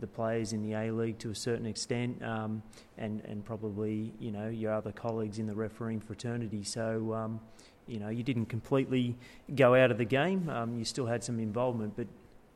the 0.00 0.06
players 0.06 0.52
in 0.52 0.62
the 0.62 0.74
A 0.74 0.90
League 0.90 1.18
to 1.18 1.30
a 1.30 1.34
certain 1.34 1.66
extent, 1.66 2.22
um, 2.22 2.62
and 2.96 3.20
and 3.24 3.44
probably 3.44 4.12
you 4.18 4.30
know 4.30 4.48
your 4.48 4.72
other 4.72 4.92
colleagues 4.92 5.38
in 5.38 5.46
the 5.46 5.54
refereeing 5.54 6.00
fraternity. 6.00 6.62
So 6.64 7.14
um, 7.14 7.40
you 7.86 7.98
know 7.98 8.08
you 8.08 8.22
didn't 8.22 8.46
completely 8.46 9.16
go 9.54 9.74
out 9.74 9.90
of 9.90 9.98
the 9.98 10.04
game. 10.04 10.48
Um, 10.48 10.78
you 10.78 10.84
still 10.84 11.06
had 11.06 11.22
some 11.24 11.38
involvement, 11.40 11.94
but 11.96 12.06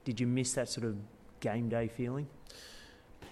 did 0.04 0.20
you 0.20 0.26
miss 0.26 0.52
that 0.54 0.68
sort 0.68 0.86
of 0.86 0.96
game 1.40 1.68
day 1.68 1.88
feeling? 1.88 2.26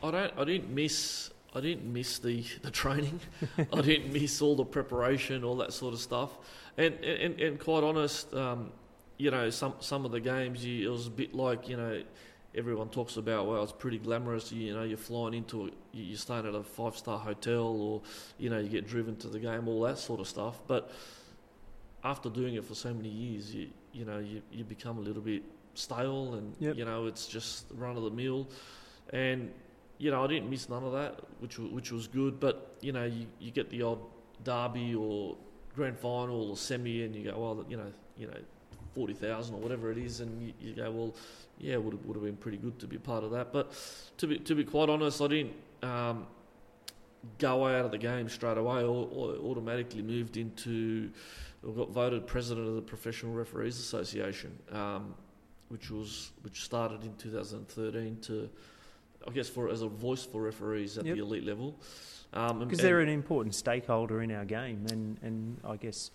I 0.02 0.10
don't. 0.10 0.32
I 0.38 0.44
didn't 0.44 0.74
miss. 0.74 1.30
I 1.54 1.60
didn't 1.60 1.92
miss 1.92 2.18
the, 2.18 2.44
the 2.62 2.70
training. 2.70 3.20
I 3.72 3.80
didn't 3.80 4.12
miss 4.12 4.40
all 4.40 4.56
the 4.56 4.64
preparation, 4.64 5.44
all 5.44 5.56
that 5.56 5.72
sort 5.72 5.94
of 5.94 6.00
stuff. 6.00 6.30
And 6.76 6.94
and, 7.04 7.40
and 7.40 7.58
quite 7.58 7.84
honest, 7.84 8.32
um, 8.34 8.72
you 9.18 9.30
know, 9.30 9.50
some 9.50 9.74
some 9.80 10.04
of 10.04 10.12
the 10.12 10.20
games, 10.20 10.64
you, 10.64 10.88
it 10.88 10.92
was 10.92 11.06
a 11.06 11.10
bit 11.10 11.34
like 11.34 11.68
you 11.68 11.76
know, 11.76 12.02
everyone 12.54 12.88
talks 12.88 13.16
about 13.16 13.46
well, 13.46 13.62
it's 13.62 13.72
pretty 13.72 13.98
glamorous. 13.98 14.50
You, 14.52 14.66
you 14.66 14.74
know, 14.74 14.82
you're 14.82 14.98
flying 14.98 15.34
into 15.34 15.66
a, 15.66 15.70
you're 15.92 16.16
staying 16.18 16.46
at 16.46 16.54
a 16.54 16.62
five 16.62 16.96
star 16.96 17.18
hotel, 17.18 17.64
or 17.64 18.02
you 18.38 18.50
know, 18.50 18.58
you 18.58 18.68
get 18.68 18.86
driven 18.86 19.16
to 19.16 19.28
the 19.28 19.38
game, 19.38 19.68
all 19.68 19.82
that 19.82 19.98
sort 19.98 20.20
of 20.20 20.28
stuff. 20.28 20.60
But 20.66 20.90
after 22.02 22.30
doing 22.30 22.54
it 22.54 22.64
for 22.64 22.74
so 22.74 22.92
many 22.92 23.08
years, 23.08 23.54
you 23.54 23.68
you 23.92 24.04
know, 24.04 24.18
you, 24.18 24.42
you 24.52 24.64
become 24.64 24.98
a 24.98 25.00
little 25.00 25.22
bit 25.22 25.42
stale, 25.74 26.34
and 26.34 26.54
Yep. 26.60 26.76
you 26.76 26.84
know, 26.84 27.06
it's 27.06 27.26
just 27.26 27.66
run 27.74 27.96
of 27.96 28.02
the 28.04 28.10
mill, 28.10 28.48
and 29.12 29.52
you 29.98 30.10
know, 30.10 30.24
I 30.24 30.26
didn't 30.28 30.48
miss 30.48 30.68
none 30.68 30.82
of 30.84 30.92
that, 30.92 31.20
which 31.40 31.58
which 31.58 31.92
was 31.92 32.08
good. 32.08 32.40
But 32.40 32.76
you 32.80 32.92
know, 32.92 33.04
you, 33.04 33.26
you 33.38 33.50
get 33.50 33.70
the 33.70 33.82
odd 33.82 33.98
derby 34.44 34.94
or 34.94 35.36
grand 35.74 35.98
final 35.98 36.50
or 36.50 36.56
semi, 36.56 37.04
and 37.04 37.14
you 37.14 37.24
go, 37.30 37.38
well, 37.38 37.64
you 37.68 37.76
know, 37.76 37.92
you 38.16 38.26
know, 38.26 38.36
forty 38.94 39.14
thousand 39.14 39.54
or 39.54 39.60
whatever 39.60 39.90
it 39.90 39.98
is, 39.98 40.20
and 40.20 40.42
you, 40.42 40.52
you 40.60 40.74
go, 40.74 40.90
well, 40.90 41.14
yeah, 41.58 41.76
would 41.76 41.92
have, 41.94 42.04
would 42.04 42.16
have 42.16 42.24
been 42.24 42.36
pretty 42.36 42.56
good 42.58 42.78
to 42.80 42.86
be 42.86 42.98
part 42.98 43.24
of 43.24 43.30
that. 43.32 43.52
But 43.52 43.72
to 44.18 44.26
be 44.26 44.38
to 44.38 44.54
be 44.54 44.64
quite 44.64 44.88
honest, 44.88 45.20
I 45.20 45.28
didn't 45.28 45.54
um, 45.82 46.26
go 47.38 47.66
out 47.66 47.84
of 47.84 47.90
the 47.90 47.98
game 47.98 48.28
straight 48.28 48.58
away, 48.58 48.82
or, 48.82 49.08
or 49.12 49.34
automatically 49.36 50.02
moved 50.02 50.36
into. 50.36 51.10
I 51.66 51.70
got 51.72 51.90
voted 51.90 52.26
president 52.26 52.66
of 52.68 52.74
the 52.74 52.80
Professional 52.80 53.34
Referees 53.34 53.78
Association, 53.78 54.58
um, 54.72 55.14
which 55.68 55.90
was 55.90 56.30
which 56.42 56.64
started 56.64 57.04
in 57.04 57.14
2013 57.16 58.18
to, 58.22 58.48
I 59.28 59.30
guess, 59.30 59.48
for 59.50 59.68
as 59.68 59.82
a 59.82 59.88
voice 59.88 60.24
for 60.24 60.40
referees 60.40 60.96
at 60.96 61.04
Yep. 61.04 61.16
the 61.16 61.22
elite 61.22 61.44
level. 61.44 61.74
Um, 62.32 62.60
Because 62.60 62.78
they're 62.78 63.00
an 63.00 63.08
important 63.10 63.54
stakeholder 63.54 64.22
in 64.22 64.30
our 64.30 64.44
game, 64.46 64.86
and, 64.90 65.18
and 65.20 65.58
I 65.64 65.76
guess 65.76 66.12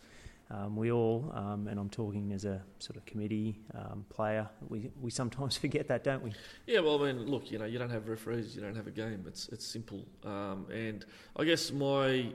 um, 0.52 0.76
we 0.76 0.92
all, 0.92 1.32
um, 1.34 1.68
and 1.68 1.80
I'm 1.80 1.90
talking 1.90 2.32
as 2.34 2.46
a 2.46 2.62
sort 2.80 2.98
of 2.98 3.06
committee 3.06 3.60
um, 3.74 4.06
player, 4.10 4.48
we, 4.70 4.92
we 5.02 5.10
sometimes 5.10 5.58
forget 5.66 5.88
that, 5.88 6.04
don't 6.04 6.24
we? 6.24 6.34
Yeah, 6.68 6.82
well, 6.82 7.04
I 7.04 7.12
mean, 7.12 7.26
look, 7.26 7.52
you 7.52 7.58
know, 7.58 7.66
you 7.66 7.80
don't 7.80 7.90
have 7.90 8.08
referees, 8.08 8.56
you 8.56 8.62
don't 8.62 8.76
have 8.76 8.88
a 8.88 8.92
game. 8.92 9.24
It's 9.28 9.48
it's 9.50 9.66
simple. 9.66 10.06
Um, 10.24 10.68
and 10.72 11.06
I 11.36 11.44
guess 11.46 11.72
my 11.72 12.28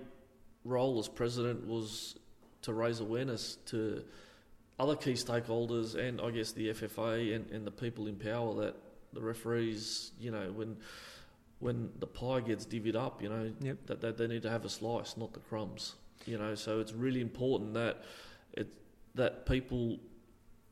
role 0.65 0.99
as 0.99 1.09
president 1.09 1.67
was 1.67 2.17
to 2.63 2.73
raise 2.75 3.01
awareness 3.01 3.57
to 3.67 4.05
other 4.79 4.97
key 4.97 5.13
stakeholders 5.13 5.95
and 5.95 6.21
I 6.21 6.31
guess 6.31 6.53
the 6.53 6.69
FFA 6.71 7.35
and, 7.37 7.51
and 7.51 7.67
the 7.67 7.71
people 7.71 8.07
in 8.07 8.17
power 8.17 8.55
that 8.63 8.77
the 9.13 9.21
referees, 9.21 10.13
you 10.19 10.31
know, 10.31 10.51
when 10.53 10.77
when 11.61 11.91
the 11.99 12.07
pie 12.07 12.41
gets 12.41 12.65
divvied 12.65 12.97
up, 12.97 13.23
you 13.23 13.29
know, 13.29 13.53
Yep. 13.61 13.79
that, 13.87 14.01
that 14.01 14.17
they 14.17 14.27
need 14.27 14.43
to 14.43 14.51
have 14.51 14.65
a 14.65 14.69
slice, 14.71 15.17
not 15.19 15.33
the 15.35 15.41
crumbs. 15.41 15.95
You 16.27 16.39
know, 16.39 16.55
so 16.55 16.81
it's 16.81 16.93
really 16.93 17.21
important 17.21 17.75
that 17.75 18.05
it 18.53 18.69
that 19.15 19.47
people 19.47 19.99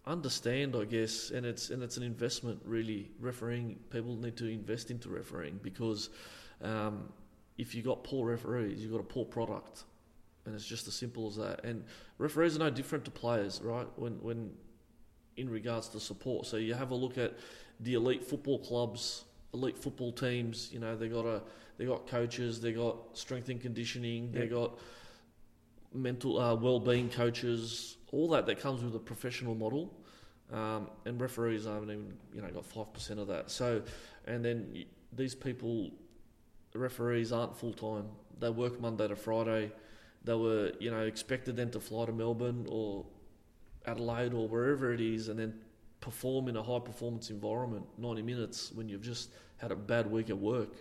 understand, 0.07 0.75
I 0.77 0.85
guess, 0.85 1.31
and 1.31 1.45
it's 1.47 1.71
and 1.71 1.83
it's 1.83 1.97
an 1.97 2.03
investment 2.03 2.61
really. 2.65 3.11
Refereeing 3.21 3.77
people 3.91 4.17
need 4.17 4.37
to 4.37 4.47
invest 4.47 4.91
into 4.91 5.09
refereeing 5.09 5.59
because 5.63 6.11
um, 6.63 7.13
if 7.57 7.75
you've 7.75 7.85
got 7.87 8.05
poor 8.05 8.29
referees, 8.31 8.79
you 8.79 8.89
have 8.89 8.99
got 8.99 9.01
a 9.01 9.13
poor 9.13 9.25
product, 9.25 9.85
and 10.45 10.55
it's 10.55 10.67
just 10.67 10.87
as 10.89 10.95
simple 10.95 11.27
as 11.29 11.37
that. 11.37 11.65
And 11.65 11.85
referees 12.19 12.57
are 12.57 12.61
no 12.61 12.71
different 12.71 13.05
to 13.07 13.11
players, 13.11 13.61
right? 13.63 13.87
When 13.97 14.13
when 14.23 14.53
in 15.37 15.49
regards 15.49 15.89
to 15.89 16.01
support, 16.01 16.47
so 16.47 16.57
you 16.57 16.75
have 16.75 16.91
a 16.91 16.95
look 16.95 17.17
at 17.17 17.39
the 17.81 17.95
elite 17.95 18.25
football 18.25 18.59
clubs, 18.59 19.25
elite 19.55 19.79
football 19.79 20.13
teams. 20.13 20.71
You 20.73 20.81
know, 20.81 20.97
they 20.97 21.09
got 21.09 21.25
a 21.27 21.43
they 21.79 21.85
got 21.87 22.07
coaches, 22.07 22.61
they 22.61 22.73
got 22.73 22.97
strength 23.17 23.49
and 23.49 23.61
conditioning, 23.61 24.33
they 24.33 24.41
Yep. 24.41 24.51
got 24.51 24.79
mental 25.93 26.39
uh, 26.39 26.55
well-being 26.55 27.09
coaches, 27.09 27.97
all 28.13 28.29
that 28.29 28.47
that 28.47 28.61
comes 28.61 28.83
with 28.83 28.95
a 28.95 28.99
professional 28.99 29.55
model. 29.55 29.95
Um, 30.51 30.89
and 31.05 31.21
referees 31.21 31.67
haven't 31.67 31.91
even 31.91 32.15
you 32.33 32.41
know 32.41 32.49
got 32.49 32.65
five 32.65 32.93
percent 32.93 33.21
of 33.21 33.27
that. 33.29 33.51
So, 33.51 33.83
and 34.27 34.43
then 34.43 34.85
these 35.13 35.35
people, 35.35 35.91
referees 36.75 37.33
aren't 37.33 37.55
full 37.57 37.75
time. 37.75 38.07
They 38.41 38.49
work 38.49 38.81
Monday 38.81 39.09
to 39.09 39.17
Friday. 39.17 39.71
They 40.25 40.35
were 40.35 40.73
you 40.81 40.91
know 40.91 41.01
expected 41.01 41.57
then 41.57 41.71
to 41.73 41.81
fly 41.81 42.07
to 42.07 42.13
Melbourne 42.13 42.67
or 42.69 43.05
Adelaide 43.87 44.33
or 44.33 44.49
wherever 44.49 44.93
it 44.93 45.03
is, 45.03 45.29
and 45.29 45.39
then 45.39 45.55
perform 46.01 46.49
in 46.49 46.57
a 46.57 46.63
high 46.63 46.79
performance 46.79 47.29
environment, 47.29 47.85
ninety 47.99 48.23
minutes 48.23 48.73
when 48.73 48.89
you've 48.89 49.03
just 49.03 49.33
had 49.59 49.71
a 49.71 49.77
bad 49.77 50.11
week 50.11 50.31
at 50.31 50.39
work. 50.39 50.77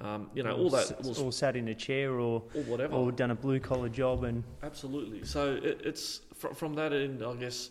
Um, 0.00 0.30
you 0.32 0.42
know 0.44 0.54
all 0.54 0.66
Or 0.66 0.70
that 0.70 1.02
was 1.04 1.18
or 1.18 1.32
sat 1.32 1.56
in 1.56 1.68
a 1.68 1.74
chair, 1.74 2.12
or, 2.12 2.42
or 2.54 2.62
whatever. 2.62 2.94
or 2.94 3.10
done 3.10 3.32
a 3.32 3.34
blue 3.34 3.58
collar 3.58 3.88
job, 3.88 4.24
and 4.24 4.44
Absolutely. 4.62 5.24
So 5.24 5.56
it, 5.62 5.80
it's 5.84 6.20
fr- 6.34 6.54
from 6.54 6.74
that 6.74 6.92
end, 6.92 7.22
I 7.24 7.34
guess, 7.34 7.70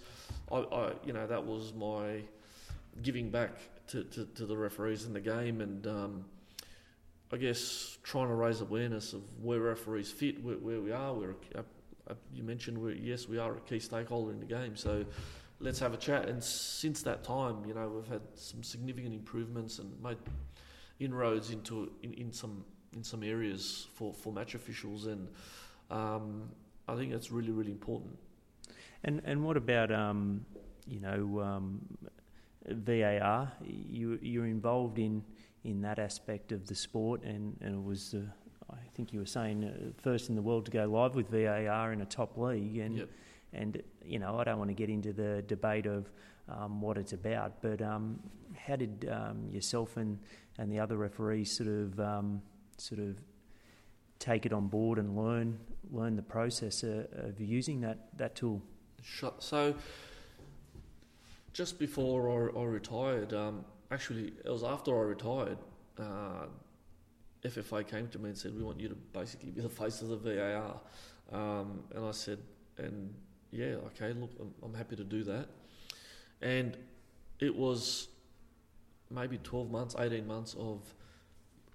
I, 0.51 0.57
I 0.57 0.91
you 1.05 1.13
know 1.13 1.25
that 1.25 1.45
was 1.45 1.73
my 1.73 2.21
giving 3.01 3.29
back 3.29 3.51
to, 3.87 4.03
to, 4.03 4.25
to 4.25 4.45
the 4.45 4.57
referees 4.57 5.05
in 5.05 5.13
the 5.13 5.21
game, 5.21 5.61
and 5.61 5.87
um, 5.87 6.25
I 7.31 7.37
guess 7.37 7.97
trying 8.03 8.27
to 8.27 8.35
raise 8.35 8.61
awareness 8.61 9.13
of 9.13 9.21
where 9.41 9.59
referees 9.59 10.11
fit, 10.11 10.43
where, 10.43 10.55
where 10.57 10.81
we 10.81 10.91
are. 10.91 11.13
We're 11.13 11.35
a, 11.55 11.63
a, 12.07 12.15
you 12.33 12.43
mentioned 12.43 12.77
we 12.77 12.99
yes 13.01 13.27
we 13.29 13.37
are 13.37 13.55
a 13.55 13.59
key 13.61 13.79
stakeholder 13.79 14.31
in 14.31 14.39
the 14.39 14.45
game, 14.45 14.75
so 14.75 15.05
let's 15.59 15.79
have 15.79 15.93
a 15.93 15.97
chat. 15.97 16.27
And 16.27 16.43
since 16.43 17.01
that 17.03 17.23
time, 17.23 17.63
you 17.65 17.73
know, 17.73 17.87
we've 17.87 18.07
had 18.07 18.21
some 18.35 18.63
significant 18.63 19.13
improvements 19.13 19.79
and 19.79 19.91
made 20.03 20.17
inroads 20.99 21.51
into 21.51 21.91
in, 22.03 22.13
in 22.13 22.31
some 22.31 22.63
in 22.93 23.03
some 23.03 23.23
areas 23.23 23.87
for, 23.93 24.13
for 24.13 24.31
match 24.33 24.55
officials 24.55 25.05
and. 25.07 25.27
Um, 25.89 26.49
I 26.89 26.95
think 26.95 27.11
that's 27.11 27.31
really, 27.31 27.51
really 27.51 27.71
important. 27.71 28.17
and 29.03 29.21
and 29.25 29.43
what 29.43 29.57
about 29.57 29.91
um, 29.91 30.45
you 30.85 30.99
know 31.01 31.41
um, 31.41 31.81
VAR? 32.67 33.51
You 33.65 34.19
you're 34.21 34.45
involved 34.47 34.99
in 34.99 35.23
in 35.63 35.81
that 35.81 35.99
aspect 35.99 36.51
of 36.51 36.65
the 36.67 36.75
sport, 36.75 37.23
and, 37.23 37.57
and 37.61 37.75
it 37.75 37.83
was 37.83 38.13
uh, 38.13 38.19
I 38.71 38.77
think 38.95 39.13
you 39.13 39.19
were 39.19 39.25
saying 39.25 39.63
uh, 39.63 40.01
first 40.01 40.29
in 40.29 40.35
the 40.35 40.41
world 40.41 40.65
to 40.65 40.71
go 40.71 40.85
live 40.85 41.15
with 41.15 41.29
VAR 41.29 41.91
in 41.93 42.01
a 42.01 42.05
top 42.05 42.37
league, 42.37 42.77
and 42.77 42.97
Yep. 42.97 43.09
and 43.53 43.83
you 44.05 44.19
know 44.19 44.37
I 44.39 44.43
don't 44.43 44.57
want 44.57 44.69
to 44.69 44.73
get 44.75 44.89
into 44.89 45.13
the 45.13 45.43
debate 45.47 45.85
of 45.85 46.09
um, 46.49 46.81
what 46.81 46.97
it's 46.97 47.13
about, 47.13 47.61
but 47.61 47.81
um, 47.81 48.19
how 48.55 48.75
did 48.77 49.09
um, 49.11 49.49
yourself 49.51 49.97
and, 49.97 50.19
and 50.57 50.71
the 50.71 50.79
other 50.79 50.97
referees 50.97 51.55
sort 51.55 51.69
of 51.69 51.99
um, 51.99 52.41
sort 52.77 52.99
of 52.99 53.17
take 54.19 54.45
it 54.45 54.53
on 54.53 54.67
board 54.67 54.97
and 54.97 55.15
learn 55.15 55.59
learn 55.91 56.15
the 56.15 56.21
process 56.21 56.83
uh, 56.83 57.05
of 57.13 57.39
using 57.39 57.81
that, 57.81 58.17
that 58.17 58.35
tool? 58.35 58.61
So, 59.39 59.75
just 61.53 61.79
before 61.79 62.29
I, 62.29 62.59
I 62.59 62.63
retired, 62.65 63.33
um, 63.33 63.63
actually, 63.91 64.33
it 64.43 64.49
was 64.49 64.63
after 64.63 64.97
I 64.97 65.01
retired, 65.01 65.57
uh, 65.99 66.45
FFA 67.43 67.87
came 67.87 68.07
to 68.09 68.19
me 68.19 68.29
and 68.29 68.37
said, 68.37 68.55
We 68.55 68.63
want 68.63 68.79
you 68.79 68.89
to 68.89 68.95
basically 68.95 69.51
be 69.51 69.61
the 69.61 69.69
face 69.69 70.01
of 70.01 70.09
the 70.09 70.17
VAR. 70.17 70.79
Um, 71.31 71.83
and 71.95 72.05
I 72.05 72.11
said, 72.11 72.39
And 72.77 73.13
yeah, 73.51 73.75
okay, 73.87 74.13
look, 74.13 74.31
I'm, 74.39 74.53
I'm 74.63 74.73
happy 74.73 74.95
to 74.95 75.03
do 75.03 75.23
that. 75.23 75.47
And 76.41 76.77
it 77.39 77.55
was 77.55 78.09
maybe 79.09 79.37
12 79.37 79.69
months, 79.71 79.95
18 79.97 80.25
months 80.27 80.55
of 80.59 80.93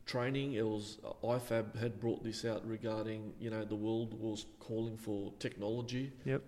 training. 0.06 0.54
It 0.54 0.66
was 0.66 0.98
IFAB 1.22 1.78
had 1.78 2.00
brought 2.00 2.22
this 2.24 2.44
out 2.44 2.66
regarding, 2.66 3.32
you 3.40 3.50
know, 3.50 3.64
the 3.64 3.76
world 3.76 4.14
was 4.20 4.46
calling 4.59 4.96
for 4.96 5.32
technology 5.38 6.12
Yep. 6.24 6.42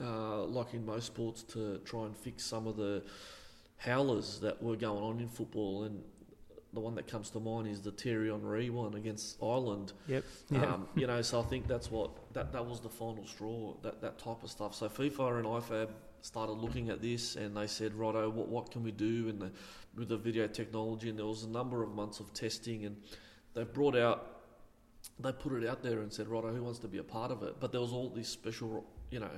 uh, 0.00 0.44
like 0.44 0.74
in 0.74 0.84
most 0.84 1.06
sports, 1.06 1.42
to 1.44 1.78
try 1.84 2.04
and 2.06 2.16
fix 2.16 2.44
some 2.44 2.66
of 2.66 2.76
the 2.76 3.02
howlers 3.78 4.40
that 4.40 4.62
were 4.62 4.76
going 4.76 5.02
on 5.02 5.20
in 5.20 5.28
football. 5.28 5.84
And 5.84 6.02
the 6.72 6.80
one 6.80 6.94
that 6.96 7.06
comes 7.06 7.30
to 7.30 7.40
mind 7.40 7.68
is 7.68 7.80
the 7.80 7.92
Thierry 7.92 8.30
Henry 8.30 8.68
one 8.70 8.94
against 8.94 9.38
Ireland. 9.42 9.92
Yep. 10.08 10.24
Um, 10.56 10.88
you 10.94 11.06
know, 11.10 11.22
so 11.22 11.40
I 11.40 11.44
think 11.44 11.68
that's 11.68 11.90
what 11.90 12.10
that, 12.34 12.52
that 12.52 12.66
was 12.66 12.80
the 12.80 12.88
final 12.90 13.24
straw. 13.26 13.74
That 13.82 14.02
that 14.02 14.18
type 14.18 14.42
of 14.42 14.50
stuff. 14.50 14.74
So 14.74 14.88
FIFA 14.88 15.38
and 15.38 15.46
IFAB 15.46 15.88
started 16.26 16.52
looking 16.52 16.90
at 16.90 17.00
this, 17.00 17.36
and 17.36 17.56
they 17.56 17.66
said, 17.66 17.94
"Righto, 17.94 18.28
what 18.28 18.48
what 18.48 18.70
can 18.70 18.82
we 18.82 18.92
do?" 18.92 19.28
And 19.28 19.40
the, 19.40 19.50
with 19.94 20.08
the 20.08 20.16
video 20.16 20.46
technology, 20.46 21.08
and 21.08 21.18
there 21.18 21.26
was 21.26 21.44
a 21.44 21.48
number 21.48 21.82
of 21.82 21.94
months 21.94 22.20
of 22.20 22.32
testing, 22.34 22.84
and 22.84 22.96
they 23.54 23.64
brought 23.64 23.96
out. 23.96 24.32
They 25.20 25.32
put 25.32 25.52
it 25.52 25.68
out 25.68 25.82
there 25.82 26.00
and 26.00 26.12
said, 26.12 26.26
"Righto, 26.28 26.52
who 26.52 26.62
wants 26.62 26.80
to 26.80 26.88
be 26.88 26.98
a 26.98 27.04
part 27.04 27.30
of 27.30 27.42
it?" 27.42 27.60
But 27.60 27.70
there 27.72 27.80
was 27.80 27.92
all 27.92 28.10
these 28.10 28.28
special, 28.28 28.84
you 29.10 29.20
know, 29.20 29.30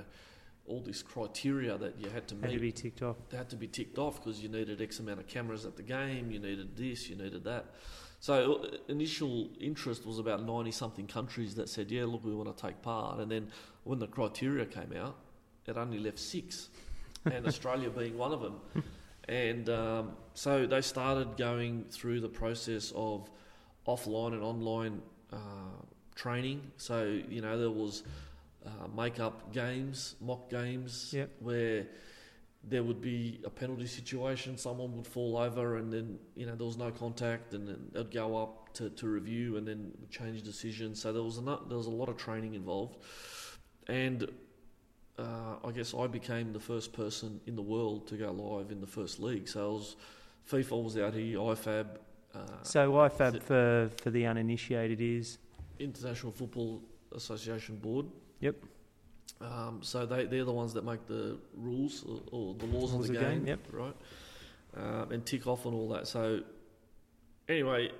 all 0.65 0.81
this 0.81 1.03
criteria 1.03 1.77
that 1.77 1.99
you 1.99 2.09
had 2.09 2.27
to 2.29 2.35
Had 2.35 2.43
meet 2.43 2.53
to 2.53 2.59
be 2.59 2.71
ticked 2.71 3.01
off. 3.01 3.17
they 3.29 3.37
had 3.37 3.49
to 3.49 3.55
be 3.55 3.67
ticked 3.67 3.97
off 3.97 4.15
because 4.23 4.41
you 4.41 4.49
needed 4.49 4.81
X 4.81 4.99
amount 4.99 5.19
of 5.19 5.27
cameras 5.27 5.65
at 5.65 5.77
the 5.77 5.83
game, 5.83 6.31
you 6.31 6.39
needed 6.39 6.75
this, 6.75 7.09
you 7.09 7.15
needed 7.15 7.43
that. 7.43 7.75
So 8.19 8.55
uh, 8.55 8.77
initial 8.87 9.49
interest 9.61 10.05
was 10.05 10.19
about 10.19 10.43
ninety 10.43 10.71
something 10.71 11.07
countries 11.07 11.55
that 11.55 11.69
said, 11.69 11.91
"Yeah, 11.91 12.05
look, 12.05 12.23
we 12.25 12.33
want 12.33 12.55
to 12.55 12.61
take 12.67 12.81
part." 12.81 13.19
And 13.19 13.31
then 13.31 13.51
when 13.83 13.99
the 13.99 14.07
criteria 14.07 14.65
came 14.65 14.93
out, 14.93 15.15
it 15.69 15.77
only 15.77 15.99
left 15.99 16.19
six, 16.19 16.69
and 17.25 17.45
Australia 17.45 17.89
being 17.89 18.17
one 18.17 18.31
of 18.31 18.41
them. 18.41 18.59
And 19.27 19.69
um, 19.69 20.11
so 20.33 20.65
they 20.65 20.81
started 20.81 21.37
going 21.37 21.85
through 21.91 22.21
the 22.21 22.29
process 22.29 22.91
of 22.95 23.29
offline 23.87 24.33
and 24.33 24.41
online 24.43 25.01
uh, 25.31 25.37
training. 26.15 26.71
So 26.77 27.19
you 27.29 27.41
know 27.41 27.57
there 27.57 27.69
was 27.69 28.03
uh, 28.65 28.87
make 28.95 29.19
up 29.19 29.53
games, 29.53 30.15
mock 30.19 30.49
games, 30.49 31.13
Yep. 31.13 31.29
where 31.39 31.85
there 32.63 32.83
would 32.83 33.01
be 33.01 33.39
a 33.45 33.49
penalty 33.49 33.87
situation, 33.87 34.57
someone 34.57 34.95
would 34.97 35.07
fall 35.07 35.37
over, 35.37 35.77
and 35.77 35.93
then 35.93 36.19
you 36.35 36.45
know 36.45 36.55
there 36.55 36.65
was 36.67 36.77
no 36.77 36.91
contact, 36.91 37.53
and 37.53 37.67
then 37.67 37.79
they'd 37.93 38.11
go 38.11 38.35
up 38.35 38.73
to, 38.73 38.89
to 38.89 39.07
review, 39.07 39.57
and 39.57 39.67
then 39.67 39.91
change 40.09 40.41
decisions. 40.43 41.01
So 41.01 41.13
there 41.13 41.23
was 41.23 41.37
a 41.37 41.41
there 41.41 41.77
was 41.77 41.87
a 41.87 41.91
lot 41.91 42.09
of 42.09 42.17
training 42.17 42.55
involved, 42.55 42.97
and 43.87 44.27
uh, 45.19 45.67
I 45.67 45.71
guess 45.71 45.93
I 45.93 46.07
became 46.07 46.53
the 46.53 46.59
first 46.59 46.93
person 46.93 47.41
in 47.45 47.55
the 47.55 47.61
world 47.61 48.07
to 48.07 48.15
go 48.15 48.31
live 48.31 48.71
in 48.71 48.79
the 48.79 48.87
first 48.87 49.19
league. 49.19 49.47
So 49.47 49.73
was, 49.73 49.95
FIFA 50.49 50.83
was 50.83 50.97
out 50.97 51.13
here, 51.13 51.37
IFAB. 51.37 51.87
Uh, 52.33 52.39
so 52.63 52.91
IFAB 52.91 53.41
for 53.41 53.89
for 54.01 54.11
the 54.11 54.25
uninitiated 54.25 55.01
is 55.01 55.39
International 55.79 56.31
Football 56.31 56.81
Association 57.13 57.75
Board. 57.77 58.05
Yep. 58.39 58.55
Um, 59.41 59.79
so 59.81 60.05
they 60.05 60.25
they're 60.25 60.45
the 60.45 60.53
ones 60.53 60.73
that 60.73 60.85
make 60.85 61.05
the 61.07 61.37
rules 61.53 62.03
or, 62.03 62.21
or 62.31 62.53
the 62.55 62.65
laws 62.65 62.93
of 62.93 63.07
the, 63.07 63.13
game, 63.13 63.21
game, 63.21 63.47
yep. 63.47 63.59
right? 63.71 63.95
Um, 64.77 65.11
and 65.11 65.25
tick 65.25 65.47
off 65.47 65.65
on 65.65 65.73
all 65.73 65.89
that. 65.89 66.07
So 66.07 66.41
anyway, 67.47 67.91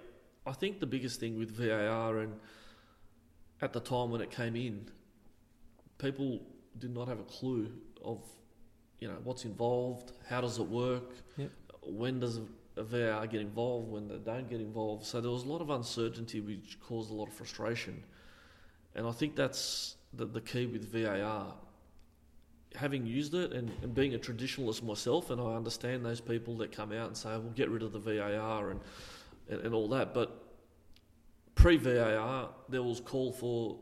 I 0.45 0.51
think 0.53 0.79
the 0.79 0.85
biggest 0.85 1.19
thing 1.19 1.37
with 1.37 1.51
VAR 1.51 2.19
and 2.19 2.33
at 3.61 3.73
the 3.73 3.79
time 3.79 4.11
when 4.11 4.21
it 4.21 4.31
came 4.31 4.55
in, 4.55 4.87
people 5.97 6.41
did 6.79 6.93
not 6.93 7.07
have 7.07 7.19
a 7.19 7.23
clue 7.23 7.71
of 8.03 8.21
you 8.99 9.07
know 9.07 9.17
what's 9.23 9.45
involved, 9.45 10.11
how 10.27 10.41
does 10.41 10.59
it 10.59 10.67
work, 10.67 11.13
yep. 11.37 11.51
when 11.83 12.19
does 12.19 12.39
a 12.77 12.83
VAR 12.83 13.27
get 13.27 13.41
involved, 13.41 13.89
when 13.89 14.07
they 14.07 14.17
don't 14.17 14.49
get 14.49 14.61
involved. 14.61 15.05
So 15.05 15.21
there 15.21 15.31
was 15.31 15.43
a 15.43 15.47
lot 15.47 15.61
of 15.61 15.69
uncertainty, 15.69 16.41
which 16.41 16.79
caused 16.81 17.11
a 17.11 17.13
lot 17.13 17.27
of 17.27 17.33
frustration, 17.33 18.03
and 18.95 19.07
I 19.07 19.11
think 19.11 19.35
that's 19.35 19.95
the, 20.13 20.25
the 20.25 20.41
key 20.41 20.65
with 20.65 20.91
VAR. 20.91 21.53
Having 22.75 23.07
used 23.07 23.33
it 23.33 23.51
and, 23.51 23.71
and 23.81 23.95
being 23.95 24.13
a 24.13 24.19
traditionalist 24.19 24.83
myself, 24.83 25.31
and 25.31 25.41
I 25.41 25.55
understand 25.55 26.05
those 26.05 26.21
people 26.21 26.55
that 26.57 26.71
come 26.71 26.91
out 26.91 27.07
and 27.07 27.17
say, 27.17 27.29
"We'll 27.29 27.51
get 27.51 27.69
rid 27.69 27.83
of 27.83 27.93
the 27.93 27.99
VAR" 27.99 28.71
and 28.71 28.79
and, 29.49 29.61
and 29.61 29.73
all 29.73 29.87
that, 29.89 30.13
but 30.13 30.49
pre 31.55 31.77
VAR, 31.77 32.49
there 32.69 32.83
was 32.83 32.99
call 32.99 33.31
for 33.31 33.77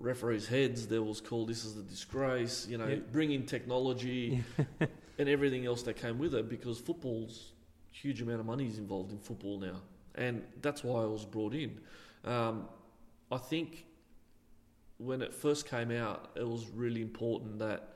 referees' 0.00 0.48
heads. 0.48 0.86
There 0.86 1.02
was 1.02 1.20
called 1.20 1.48
this 1.48 1.64
is 1.64 1.76
a 1.76 1.82
disgrace. 1.82 2.66
You 2.68 2.78
know, 2.78 2.88
yep. 2.88 3.12
bring 3.12 3.32
in 3.32 3.46
technology 3.46 4.42
and 5.18 5.28
everything 5.28 5.66
else 5.66 5.82
that 5.82 5.94
came 5.94 6.18
with 6.18 6.34
it 6.34 6.48
because 6.48 6.78
football's 6.78 7.52
huge 7.92 8.22
amount 8.22 8.40
of 8.40 8.46
money 8.46 8.66
is 8.66 8.78
involved 8.78 9.12
in 9.12 9.18
football 9.18 9.58
now, 9.58 9.80
and 10.14 10.42
that's 10.62 10.82
why 10.82 11.02
I 11.02 11.06
was 11.06 11.24
brought 11.24 11.54
in. 11.54 11.78
Um, 12.24 12.68
I 13.30 13.38
think 13.38 13.86
when 14.98 15.22
it 15.22 15.34
first 15.34 15.68
came 15.68 15.90
out, 15.90 16.30
it 16.34 16.46
was 16.46 16.68
really 16.68 17.00
important 17.00 17.58
that 17.58 17.94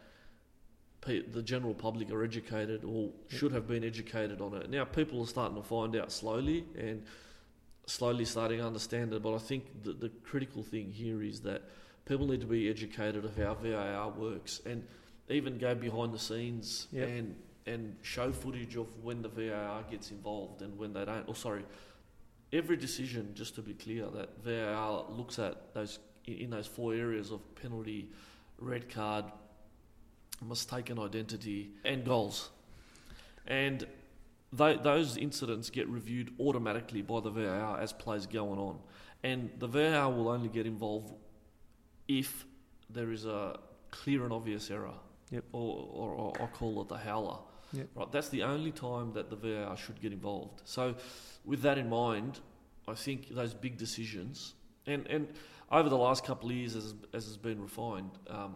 the 1.07 1.43
general 1.43 1.75
public 1.75 2.11
are 2.11 2.25
educated 2.25 2.83
or 2.83 3.11
should 3.29 3.53
have 3.53 3.69
been 3.69 3.85
educated 3.85 4.41
on 4.41 4.55
it. 4.55 4.71
Now 4.71 4.85
people 4.85 5.21
are 5.23 5.27
starting 5.27 5.57
to 5.57 5.63
find 5.63 5.95
out 5.97 6.11
slowly 6.11 6.65
and 6.79 7.03
slowly 7.87 8.25
starting 8.25 8.59
to 8.59 8.67
understand 8.67 9.13
it. 9.13 9.23
But 9.23 9.35
I 9.35 9.39
think 9.39 9.83
the, 9.83 9.93
the 9.93 10.09
critical 10.09 10.63
thing 10.63 10.93
here 10.93 11.23
is 11.23 11.41
that 11.41 11.63
people 12.07 12.27
need 12.27 12.41
to 12.41 12.47
be 12.47 12.69
educated 12.71 13.25
of 13.25 13.37
how 13.37 13.55
VAR 13.55 14.11
works 14.11 14.61
and 14.67 14.85
even 15.29 15.59
go 15.59 15.75
behind 15.75 16.13
the 16.13 16.19
scenes 16.19 16.87
yep. 16.93 17.09
and 17.09 17.35
and 17.67 17.97
show 18.03 18.31
footage 18.31 18.77
of 18.77 18.87
when 19.03 19.23
the 19.23 19.29
VAR 19.29 19.83
gets 19.91 20.11
involved 20.11 20.63
and 20.63 20.77
when 20.79 20.93
they 20.93 21.05
don't. 21.05 21.25
Oh, 21.29 21.33
sorry, 21.33 21.65
every 22.53 22.77
decision, 22.77 23.31
just 23.35 23.55
to 23.55 23.63
be 23.63 23.73
clear, 23.73 24.07
that 24.11 24.45
VAR 24.45 25.07
looks 25.09 25.39
at 25.39 25.73
those 25.75 25.99
in 26.27 26.51
those 26.51 26.67
four 26.67 26.95
areas 26.95 27.31
of 27.31 27.41
penalty, 27.55 28.09
red 28.59 28.89
card, 28.89 29.25
mistaken 30.47 30.99
identity, 30.99 31.71
and 31.85 32.05
goals, 32.05 32.51
and 33.47 33.87
they, 34.53 34.77
those 34.77 35.17
incidents 35.17 35.71
get 35.71 35.89
reviewed 35.89 36.33
automatically 36.39 37.03
by 37.03 37.21
the 37.21 37.31
VAR 37.31 37.81
as 37.81 37.93
plays 37.93 38.27
going 38.27 38.59
on, 38.59 38.79
and 39.23 39.51
the 39.59 39.67
VAR 39.67 40.11
will 40.11 40.29
only 40.29 40.49
get 40.49 40.67
involved 40.67 41.15
if 42.09 42.45
there 42.91 43.13
is 43.13 43.25
a 43.25 43.59
clear 43.91 44.25
and 44.25 44.33
obvious 44.33 44.71
error, 44.71 44.95
yep. 45.31 45.45
or, 45.53 45.89
or, 45.93 46.11
or 46.11 46.43
I 46.43 46.47
call 46.47 46.81
it 46.83 46.89
the 46.89 46.99
howler. 46.99 47.39
Yep. 47.73 47.89
Right, 47.95 48.13
that's 48.13 48.29
the 48.29 48.43
only 48.43 48.71
time 48.71 49.13
that 49.15 49.31
the 49.31 49.37
VAR 49.37 49.77
should 49.77 50.01
get 50.01 50.13
involved. 50.13 50.63
So, 50.65 50.95
with 51.45 51.63
that 51.63 51.79
in 51.79 51.89
mind, 51.89 52.41
I 52.87 52.95
think 52.95 53.35
those 53.35 53.55
big 53.55 53.77
decisions, 53.77 54.55
and, 54.87 55.07
and 55.09 55.29
over 55.73 55.89
the 55.89 55.97
last 55.97 56.25
couple 56.25 56.51
of 56.51 56.57
years, 56.57 56.77
as, 56.77 56.95
as 57.13 57.25
has 57.27 57.37
been 57.37 57.61
refined, 57.61 58.11
um, 58.29 58.55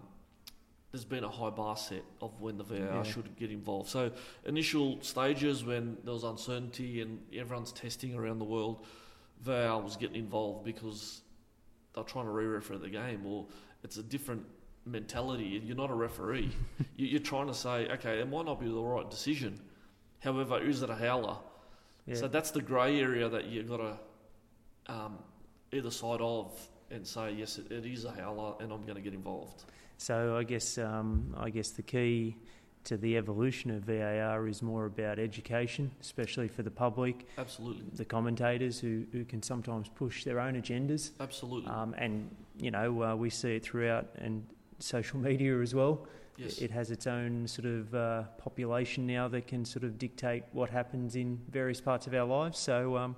there's 0.92 1.04
been 1.04 1.24
a 1.24 1.28
high 1.28 1.50
bar 1.50 1.76
set 1.76 2.02
of 2.20 2.40
when 2.40 2.56
the 2.58 2.64
VAR 2.64 2.78
yeah. 2.78 3.02
should 3.02 3.36
get 3.36 3.50
involved. 3.50 3.88
So, 3.88 4.10
initial 4.44 5.00
stages 5.02 5.64
when 5.64 5.96
there 6.04 6.14
was 6.14 6.24
uncertainty 6.24 7.00
and 7.00 7.20
everyone's 7.34 7.72
testing 7.72 8.14
around 8.14 8.38
the 8.38 8.44
world, 8.44 8.84
VAR 9.40 9.80
was 9.80 9.96
getting 9.96 10.16
involved 10.16 10.64
because 10.64 11.22
they're 11.98 12.04
trying 12.04 12.26
to 12.26 12.30
re-referee 12.30 12.78
the 12.78 12.88
game, 12.88 13.26
or 13.26 13.46
it's 13.82 13.96
a 13.96 14.02
different 14.02 14.44
mentality. 14.86 15.60
You're 15.64 15.76
not 15.76 15.90
a 15.90 15.94
referee. 15.94 16.50
You're 16.96 17.20
trying 17.20 17.48
to 17.48 17.54
say, 17.54 17.88
okay, 17.88 18.20
it 18.20 18.28
might 18.28 18.46
not 18.46 18.60
be 18.60 18.66
the 18.66 18.80
right 18.80 19.10
decision. 19.10 19.60
However, 20.20 20.60
is 20.60 20.82
it 20.82 20.90
a 20.90 20.94
howler? 20.94 21.36
Yeah. 22.06 22.14
So 22.14 22.28
that's 22.28 22.52
the 22.52 22.62
grey 22.62 23.00
area 23.00 23.28
that 23.28 23.46
you've 23.46 23.68
got 23.68 23.78
to 23.78 24.92
um, 24.92 25.18
either 25.72 25.90
side 25.90 26.20
of 26.20 26.52
and 26.90 27.06
say, 27.06 27.32
yes, 27.32 27.58
it, 27.58 27.70
it 27.70 27.84
is 27.84 28.04
a 28.04 28.12
howler, 28.12 28.54
and 28.60 28.72
I'm 28.72 28.82
going 28.82 28.94
to 28.94 29.02
get 29.02 29.12
involved. 29.12 29.64
So 29.98 30.36
I 30.36 30.44
guess 30.44 30.78
um, 30.78 31.34
I 31.36 31.50
guess 31.50 31.70
the 31.70 31.82
key 31.82 32.36
to 32.84 32.96
the 32.96 33.16
evolution 33.16 33.70
of 33.70 33.82
VAR 33.82 34.48
is 34.48 34.62
more 34.62 34.86
about 34.86 35.18
education, 35.18 35.90
especially 36.00 36.48
for 36.48 36.62
the 36.62 36.70
public. 36.70 37.26
Absolutely. 37.36 37.84
The 37.94 38.04
commentators 38.04 38.80
who, 38.80 39.04
who 39.12 39.24
can 39.24 39.42
sometimes 39.42 39.88
push 39.88 40.24
their 40.24 40.40
own 40.40 40.54
agendas. 40.54 41.10
Absolutely. 41.20 41.70
Um, 41.70 41.94
and, 41.98 42.34
you 42.58 42.70
know, 42.70 43.02
uh, 43.02 43.16
we 43.16 43.30
see 43.30 43.56
it 43.56 43.64
throughout 43.64 44.06
and 44.18 44.44
social 44.78 45.18
media 45.28 45.60
as 45.60 45.74
well. 45.74 46.06
Yes. 46.36 46.58
It 46.58 46.70
has 46.70 46.92
its 46.92 47.08
own 47.08 47.48
sort 47.48 47.66
of 47.66 47.94
uh, 47.94 48.22
population 48.38 49.06
now 49.06 49.26
that 49.28 49.48
can 49.48 49.64
sort 49.64 49.84
of 49.84 49.98
dictate 49.98 50.44
what 50.52 50.70
happens 50.70 51.16
in 51.16 51.40
various 51.50 51.80
parts 51.80 52.06
of 52.06 52.14
our 52.14 52.24
lives. 52.24 52.58
So, 52.58 52.96
um, 52.96 53.16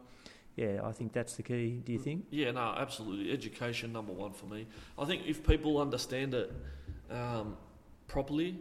yeah, 0.56 0.80
I 0.82 0.92
think 0.92 1.12
that's 1.12 1.36
the 1.36 1.42
key. 1.42 1.82
Do 1.84 1.92
you 1.92 1.98
think? 1.98 2.24
Yeah, 2.30 2.50
no, 2.52 2.74
absolutely. 2.76 3.30
Education 3.30 3.92
number 3.92 4.12
one 4.12 4.32
for 4.32 4.46
me. 4.46 4.66
I 4.98 5.04
think 5.04 5.26
if 5.26 5.46
people 5.46 5.78
understand 5.78 6.34
it 6.34 6.52
um, 7.10 7.58
properly, 8.08 8.58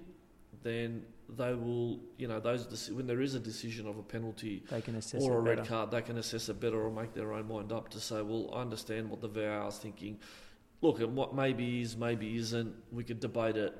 then 0.63 1.03
they 1.37 1.53
will, 1.53 1.99
you 2.17 2.27
know, 2.27 2.39
those 2.39 2.89
when 2.91 3.07
there 3.07 3.21
is 3.21 3.35
a 3.35 3.39
decision 3.39 3.87
of 3.87 3.97
a 3.97 4.03
penalty 4.03 4.63
or 5.19 5.37
a 5.37 5.39
red 5.39 5.65
card, 5.65 5.91
they 5.91 6.01
can 6.01 6.17
assess 6.17 6.49
it 6.49 6.59
better 6.59 6.83
or 6.83 6.91
make 6.91 7.13
their 7.13 7.33
own 7.33 7.47
mind 7.47 7.71
up 7.71 7.89
to 7.89 7.99
say, 7.99 8.21
well, 8.21 8.49
I 8.53 8.61
understand 8.61 9.09
what 9.09 9.21
the 9.21 9.27
VAR 9.27 9.67
is 9.67 9.77
thinking. 9.77 10.19
Look, 10.81 10.99
and 11.01 11.15
what 11.15 11.35
maybe 11.35 11.81
is, 11.81 11.97
maybe 11.97 12.37
isn't. 12.37 12.73
We 12.91 13.03
could 13.03 13.19
debate 13.19 13.57
it, 13.57 13.75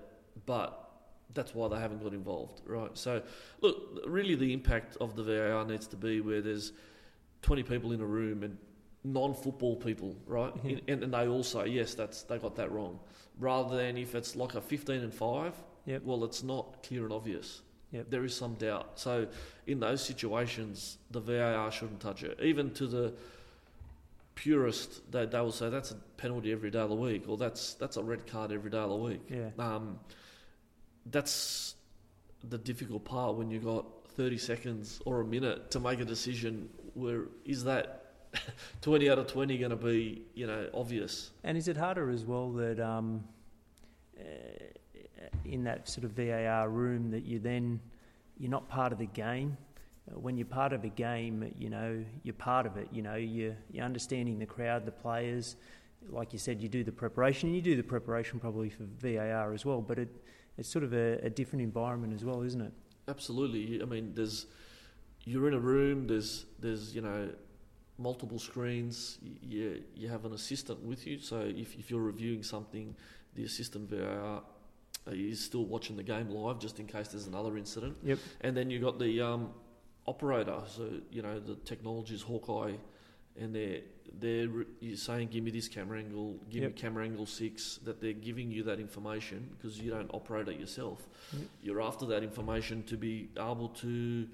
but 0.46 0.90
that's 1.34 1.56
why 1.56 1.68
they 1.70 1.80
haven't 1.80 2.04
got 2.04 2.14
involved, 2.14 2.62
right? 2.66 2.96
So, 2.98 3.22
look, 3.62 4.02
really, 4.06 4.36
the 4.36 4.52
impact 4.54 4.98
of 5.00 5.16
the 5.16 5.24
VAR 5.24 5.66
needs 5.66 5.88
to 5.88 5.96
be 5.96 6.22
where 6.22 6.42
there's 6.42 6.74
20 7.42 7.64
people 7.64 7.92
in 7.94 8.02
a 8.02 8.06
room 8.06 8.44
and 8.44 8.58
non-football 9.04 9.78
people, 9.78 10.16
right? 10.26 10.54
Yeah. 10.64 10.78
And, 10.88 11.04
and 11.04 11.14
they 11.14 11.28
all 11.28 11.44
say, 11.44 11.68
yes, 11.68 11.94
that's 11.94 12.24
they 12.24 12.38
got 12.38 12.56
that 12.58 12.72
wrong. 12.72 13.00
Rather 13.40 13.78
than 13.78 13.98
if 13.98 14.14
it's 14.16 14.36
like 14.36 14.56
a 14.56 14.62
15 14.62 15.02
and 15.02 15.14
5, 15.14 15.54
Yep. 15.90 16.04
Well, 16.06 16.24
it's 16.24 16.44
not 16.44 16.84
clear 16.84 17.04
and 17.04 17.12
obvious. 17.12 17.62
Yep. 17.92 18.12
There 18.12 18.24
is 18.24 18.36
some 18.36 18.54
doubt. 18.54 19.00
So, 19.00 19.28
in 19.66 19.80
those 19.80 20.04
situations, 20.04 21.00
the 21.10 21.20
VAR 21.20 21.72
shouldn't 21.72 22.00
touch 22.00 22.22
it. 22.22 22.40
Even 22.40 22.72
to 22.76 22.86
the 22.86 23.14
purist, 24.36 25.12
they, 25.12 25.26
they 25.26 25.40
will 25.40 25.52
say 25.52 25.70
that's 25.72 25.90
a 25.90 25.96
penalty 26.18 26.52
every 26.52 26.70
day 26.70 26.78
of 26.80 26.90
the 26.90 26.96
week, 26.96 27.24
or 27.28 27.38
that's 27.38 27.74
that's 27.74 27.98
a 27.98 28.04
red 28.04 28.28
card 28.28 28.52
every 28.52 28.70
day 28.70 28.78
of 28.78 28.90
the 28.92 28.96
week. 28.96 29.22
Yeah. 29.30 29.50
Um, 29.58 30.00
that's 31.08 31.74
the 32.48 32.60
difficult 32.60 33.04
part 33.04 33.36
when 33.36 33.50
you've 33.50 33.66
got 33.66 33.86
30 34.16 34.38
seconds 34.38 35.02
or 35.06 35.22
a 35.22 35.26
minute 35.26 35.72
to 35.72 35.80
make 35.80 36.00
a 36.00 36.06
decision 36.06 36.70
where 36.94 37.24
is 37.46 37.64
that 37.64 38.14
20 38.82 39.10
out 39.10 39.18
of 39.18 39.26
20 39.26 39.58
going 39.58 39.72
to 39.72 39.76
be, 39.76 40.22
you 40.36 40.46
know, 40.46 40.70
obvious? 40.72 41.32
And 41.44 41.58
is 41.58 41.68
it 41.68 41.78
harder 41.78 42.12
as 42.12 42.26
well 42.26 42.52
that 42.54 42.80
um, 42.80 43.24
uh, 44.20 44.24
in 45.46 45.64
that 45.64 45.90
sort 45.90 46.06
of 46.06 46.12
VAR 46.12 46.70
room 46.70 47.12
that 47.12 47.26
you 47.26 47.40
then 47.40 47.80
you're 48.38 48.52
not 48.52 48.68
part 48.70 48.92
of 48.92 48.98
the 48.98 49.06
game. 49.08 49.58
Uh, 50.10 50.20
when 50.20 50.38
you're 50.38 50.46
part 50.46 50.74
of 50.74 50.84
a 50.84 50.90
game, 50.90 51.54
you 51.58 51.70
know 51.70 52.04
you're 52.24 52.34
part 52.34 52.66
of 52.66 52.78
it. 52.78 52.88
You 52.92 53.02
know 53.02 53.16
you're, 53.16 53.56
you're 53.72 53.86
understanding 53.86 54.40
the 54.40 54.46
crowd, 54.46 54.86
the 54.86 54.92
players. 54.92 55.56
Like 56.10 56.32
you 56.32 56.40
said, 56.40 56.62
you 56.62 56.70
do 56.70 56.84
the 56.84 56.92
preparation. 56.92 57.50
And 57.50 57.56
you 57.56 57.62
do 57.62 57.76
the 57.76 57.84
preparation 57.84 58.40
probably 58.40 58.70
for 58.70 58.84
VAR 59.00 59.54
as 59.54 59.66
well, 59.66 59.82
but 59.82 60.00
it, 60.00 60.10
it's 60.58 60.70
sort 60.70 60.86
of 60.86 60.94
a, 60.94 61.20
a 61.22 61.30
different 61.30 61.62
environment 61.62 62.14
as 62.14 62.24
well, 62.24 62.42
isn't 62.42 62.62
it? 62.62 62.72
Absolutely. 63.08 63.82
I 63.82 63.86
mean, 63.86 64.14
there's 64.16 64.46
you're 65.26 65.48
in 65.48 65.54
a 65.54 65.60
room. 65.60 66.08
There's 66.08 66.46
there's 66.60 66.96
you 66.96 67.02
know 67.02 67.30
multiple 67.98 68.40
screens. 68.40 69.20
You, 69.22 69.84
you 69.94 70.08
have 70.08 70.26
an 70.26 70.34
assistant 70.34 70.82
with 70.82 71.06
you. 71.06 71.20
So 71.20 71.42
if, 71.42 71.76
if 71.76 71.92
you're 71.92 72.02
reviewing 72.02 72.44
something, 72.44 72.96
the 73.36 73.44
assistant 73.44 73.90
VAR 73.90 74.38
uh, 74.38 74.40
he's 75.12 75.44
still 75.44 75.66
watching 75.66 75.96
the 75.98 76.04
game 76.04 76.30
live 76.30 76.60
just 76.60 76.80
in 76.80 76.88
case 76.88 77.10
there's 77.10 77.28
another 77.28 77.58
incident. 77.58 77.98
Yep. 78.04 78.20
And 78.42 78.56
then 78.56 78.70
you've 78.70 78.82
got 78.84 79.00
the 79.00 79.22
um, 79.22 79.50
operator. 80.08 80.60
So 80.68 80.90
you 81.12 81.22
know 81.22 81.40
the 81.40 81.56
technology 81.56 82.16
is 82.16 82.22
Hawkeye, 82.22 82.74
and 83.40 83.56
they're 83.56 83.82
they're 84.20 84.50
you're 84.80 84.98
saying 84.98 85.30
give 85.30 85.44
me 85.44 85.52
this 85.52 85.68
camera 85.68 86.00
angle, 86.00 86.40
give 86.50 86.64
Yep. 86.64 86.72
me 86.72 86.78
camera 86.82 87.06
angle 87.06 87.26
six. 87.26 87.80
That 87.84 88.02
they're 88.02 88.14
giving 88.14 88.52
you 88.52 88.64
that 88.64 88.80
information 88.80 89.50
because 89.58 89.80
you 89.80 89.92
don't 89.92 90.10
operate 90.14 90.48
it 90.48 90.60
yourself. 90.60 91.08
Yep. 91.34 91.42
You're 91.64 91.82
after 91.82 92.06
that 92.08 92.24
information 92.24 92.84
to 92.84 92.98
be 92.98 93.30
able 93.38 93.70
to 93.70 94.28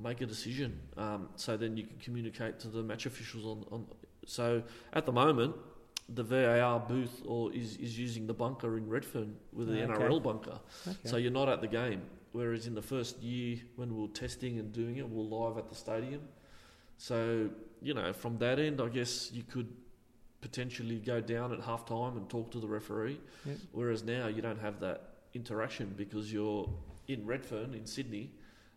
make 0.00 0.20
a 0.20 0.26
decision. 0.26 0.78
Um, 0.96 1.28
so 1.36 1.56
then 1.56 1.76
you 1.76 1.84
can 1.84 1.98
communicate 1.98 2.60
to 2.60 2.68
the 2.68 2.82
match 2.82 3.06
officials 3.06 3.44
on. 3.44 3.64
on 3.72 3.86
so 4.26 4.62
at 4.92 5.06
the 5.06 5.12
moment. 5.12 5.54
The 6.10 6.22
VAR 6.22 6.80
booth 6.80 7.22
or 7.26 7.52
is, 7.52 7.76
is 7.76 7.98
using 7.98 8.26
the 8.26 8.32
bunker 8.34 8.78
in 8.78 8.88
Redfern 8.88 9.36
with 9.52 9.68
the 9.68 9.82
Okay. 9.82 9.92
NRL 9.92 10.22
bunker. 10.22 10.58
Okay. 10.86 10.96
So 11.04 11.16
you're 11.18 11.30
not 11.30 11.48
at 11.48 11.60
the 11.60 11.68
game. 11.68 12.02
Whereas 12.32 12.66
in 12.66 12.74
the 12.74 12.82
first 12.82 13.20
year, 13.22 13.58
when 13.76 13.94
we 13.94 14.02
were 14.02 14.08
testing 14.08 14.58
and 14.58 14.72
doing 14.72 14.96
it, 14.96 15.08
we're 15.08 15.22
live 15.22 15.58
at 15.58 15.68
the 15.68 15.74
stadium. 15.74 16.22
So, 16.96 17.48
you 17.82 17.94
know, 17.94 18.12
from 18.12 18.38
that 18.38 18.58
end, 18.58 18.80
I 18.80 18.88
guess 18.88 19.30
you 19.32 19.42
could 19.42 19.68
potentially 20.40 20.96
go 20.98 21.20
down 21.20 21.52
at 21.52 21.60
half 21.60 21.84
time 21.84 22.16
and 22.16 22.28
talk 22.28 22.50
to 22.52 22.60
the 22.60 22.66
referee. 22.68 23.20
Yep. 23.44 23.56
Whereas 23.72 24.02
now 24.04 24.28
you 24.28 24.40
don't 24.42 24.60
have 24.60 24.80
that 24.80 25.14
interaction 25.34 25.94
because 25.96 26.32
you're 26.32 26.68
in 27.08 27.26
Redfern, 27.26 27.74
in 27.74 27.86
Sydney, 27.86 28.30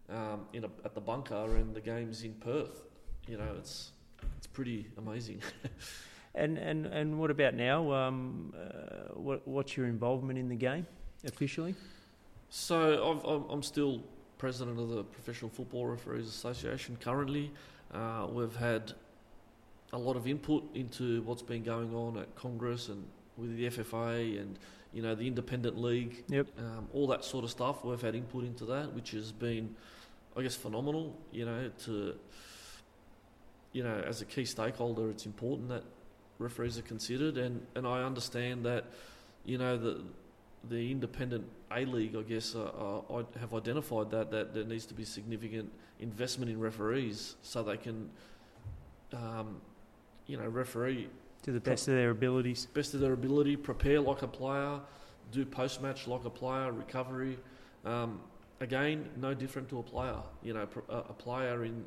um, 0.10 0.42
in 0.54 0.64
a, 0.66 0.70
at 0.84 0.96
the 0.96 1.02
bunker, 1.02 1.56
and 1.56 1.74
the 1.74 1.82
game's 1.82 2.24
in 2.24 2.34
Perth. 2.36 2.84
You 3.28 3.38
know, 3.38 3.56
it's 3.58 3.92
it's 4.38 4.48
pretty 4.48 4.88
amazing. 4.98 5.42
And 6.34 6.58
and 6.58 6.86
and 6.86 7.20
what 7.20 7.30
about 7.30 7.56
now? 7.56 7.92
Um, 7.92 8.54
uh, 8.58 9.14
what 9.16 9.46
what's 9.48 9.76
your 9.76 9.86
involvement 9.88 10.40
in 10.40 10.48
the 10.48 10.56
game 10.56 10.88
officially? 11.26 11.76
So 12.50 13.12
I've, 13.12 13.26
I'm, 13.26 13.50
I'm 13.50 13.64
still 13.64 14.02
president 14.38 14.80
of 14.80 14.90
the 14.90 15.04
Professional 15.04 15.50
Football 15.50 15.88
Referees 15.88 16.28
Association 16.28 16.98
currently. 17.00 17.52
Uh, 17.94 18.28
we've 18.32 18.56
had 18.56 18.94
a 19.94 19.98
lot 19.98 20.16
of 20.16 20.26
input 20.28 20.64
into 20.74 21.22
what's 21.24 21.42
been 21.42 21.64
going 21.64 21.94
on 21.94 22.18
at 22.18 22.34
Congress 22.36 22.88
and 22.88 23.06
with 23.38 23.56
the 23.58 23.68
FFA 23.70 24.40
and 24.40 24.58
you 24.94 25.02
know 25.02 25.16
the 25.16 25.28
independent 25.28 25.78
league, 25.78 26.24
Yep. 26.30 26.48
um, 26.58 26.88
all 26.94 27.08
that 27.08 27.24
sort 27.24 27.44
of 27.44 27.52
stuff. 27.52 27.84
We've 27.84 28.02
had 28.02 28.16
input 28.16 28.44
into 28.44 28.66
that, 28.66 28.94
which 28.94 29.12
has 29.12 29.32
been, 29.32 29.76
I 30.36 30.42
guess, 30.42 30.56
phenomenal. 30.56 31.18
You 31.32 31.46
know, 31.46 31.72
to 31.86 32.16
you 33.74 33.84
know, 33.84 34.04
as 34.06 34.22
a 34.22 34.26
key 34.26 34.46
stakeholder, 34.46 35.10
it's 35.10 35.26
important 35.26 35.70
that 35.70 35.84
referees 36.42 36.78
are 36.78 36.82
considered, 36.84 37.38
and, 37.38 37.66
and 37.76 37.88
I 37.88 38.04
understand 38.04 38.66
that, 38.66 38.86
you 39.46 39.58
know, 39.58 39.78
the 39.78 40.02
the 40.70 40.92
independent 40.92 41.44
A 41.72 41.86
League, 41.86 42.16
I 42.16 42.22
guess, 42.22 42.54
uh, 42.54 42.62
uh, 43.10 43.18
I 43.20 43.40
have 43.40 43.54
identified 43.56 44.12
that 44.12 44.30
that 44.32 44.54
there 44.54 44.64
needs 44.64 44.86
to 44.88 44.94
be 44.94 45.06
significant 45.06 45.72
investment 46.00 46.52
in 46.52 46.60
referees 46.60 47.36
so 47.42 47.64
they 47.64 47.78
can, 47.78 48.10
um, 49.14 49.60
you 50.28 50.38
know, 50.38 50.48
referee 50.48 51.10
To 51.44 51.52
the 51.52 51.60
best 51.60 51.88
of 51.88 51.96
their 51.96 52.12
abilities. 52.12 52.68
best 52.74 52.94
of 52.94 53.00
their 53.00 53.14
ability, 53.14 53.56
prepare 53.56 54.00
like 54.00 54.22
a 54.22 54.28
player, 54.28 54.80
do 55.32 55.46
post 55.46 55.82
match 55.82 56.08
like 56.08 56.26
a 56.26 56.30
player, 56.30 56.72
recovery. 56.72 57.40
Um, 57.84 58.20
again, 58.60 59.10
no 59.18 59.34
different 59.34 59.68
to 59.70 59.80
a 59.80 59.84
player. 59.84 60.22
You 60.44 60.54
know, 60.54 60.66
pr- 60.68 60.90
a, 60.90 60.98
a 60.98 61.14
player 61.14 61.64
in 61.66 61.84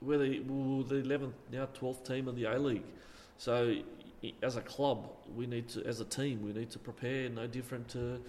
where 0.00 0.18
the 0.18 0.40
well, 0.40 0.82
the 0.82 0.96
eleventh 0.96 1.34
now 1.52 1.66
twelfth 1.72 2.02
team 2.04 2.26
of 2.26 2.34
the 2.34 2.46
A 2.46 2.58
League. 2.58 2.82
So, 3.38 3.76
as 4.42 4.56
a 4.56 4.60
club, 4.62 5.10
we 5.36 5.46
need 5.46 5.68
to, 5.70 5.84
as 5.84 6.00
a 6.00 6.04
team, 6.04 6.42
we 6.42 6.52
need 6.52 6.70
to 6.70 6.78
prepare 6.78 7.28
no 7.28 7.46
different 7.46 7.88
to 7.90 8.20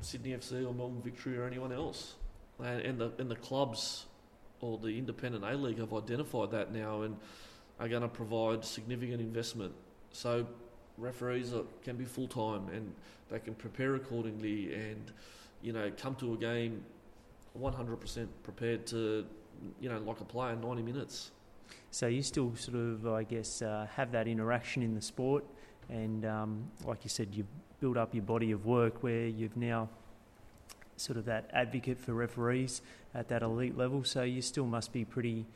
Sydney 0.00 0.30
FC 0.30 0.66
or 0.66 0.72
Melbourne 0.72 1.02
Victory 1.02 1.36
or 1.36 1.46
anyone 1.46 1.72
else. 1.72 2.14
And, 2.58 2.80
and 2.82 2.98
the 2.98 3.12
and 3.18 3.30
the 3.30 3.36
clubs 3.36 4.06
or 4.60 4.78
the 4.78 4.98
independent 4.98 5.44
A 5.44 5.54
League 5.54 5.78
have 5.78 5.92
identified 5.92 6.50
that 6.50 6.72
now 6.72 7.02
and 7.02 7.16
are 7.78 7.88
going 7.88 8.02
to 8.02 8.08
provide 8.08 8.64
significant 8.64 9.20
investment. 9.20 9.72
So 10.12 10.46
referees 10.98 11.54
are, 11.54 11.64
can 11.82 11.96
be 11.96 12.04
full 12.04 12.28
time 12.28 12.68
and 12.74 12.92
they 13.30 13.38
can 13.38 13.54
prepare 13.54 13.94
accordingly 13.94 14.74
and 14.74 15.10
you 15.62 15.72
know 15.72 15.90
come 15.96 16.14
to 16.16 16.34
a 16.34 16.36
game 16.36 16.84
100% 17.58 18.26
prepared 18.42 18.86
to 18.88 19.24
you 19.80 19.88
know 19.88 19.98
like 19.98 20.20
a 20.20 20.24
player 20.24 20.54
90 20.56 20.82
minutes. 20.82 21.30
So 21.90 22.06
you 22.06 22.22
still 22.22 22.54
sort 22.56 22.76
of, 22.76 23.06
I 23.06 23.24
guess, 23.24 23.62
uh, 23.62 23.86
have 23.96 24.12
that 24.12 24.28
interaction 24.28 24.82
in 24.82 24.94
the 24.94 25.02
sport, 25.02 25.44
and 25.88 26.24
um, 26.24 26.70
like 26.84 27.04
you 27.04 27.10
said, 27.10 27.28
you've 27.32 27.46
built 27.80 27.96
up 27.96 28.14
your 28.14 28.22
body 28.22 28.52
of 28.52 28.66
work 28.66 29.02
where 29.02 29.26
you've 29.26 29.56
now 29.56 29.88
sort 30.96 31.18
of 31.18 31.24
that 31.24 31.50
advocate 31.52 31.98
for 31.98 32.12
referees 32.12 32.82
at 33.14 33.28
that 33.28 33.42
elite 33.42 33.76
level. 33.76 34.04
So 34.04 34.22
you 34.22 34.42
still 34.42 34.66
must 34.66 34.92
be 34.92 35.04
pretty, 35.04 35.46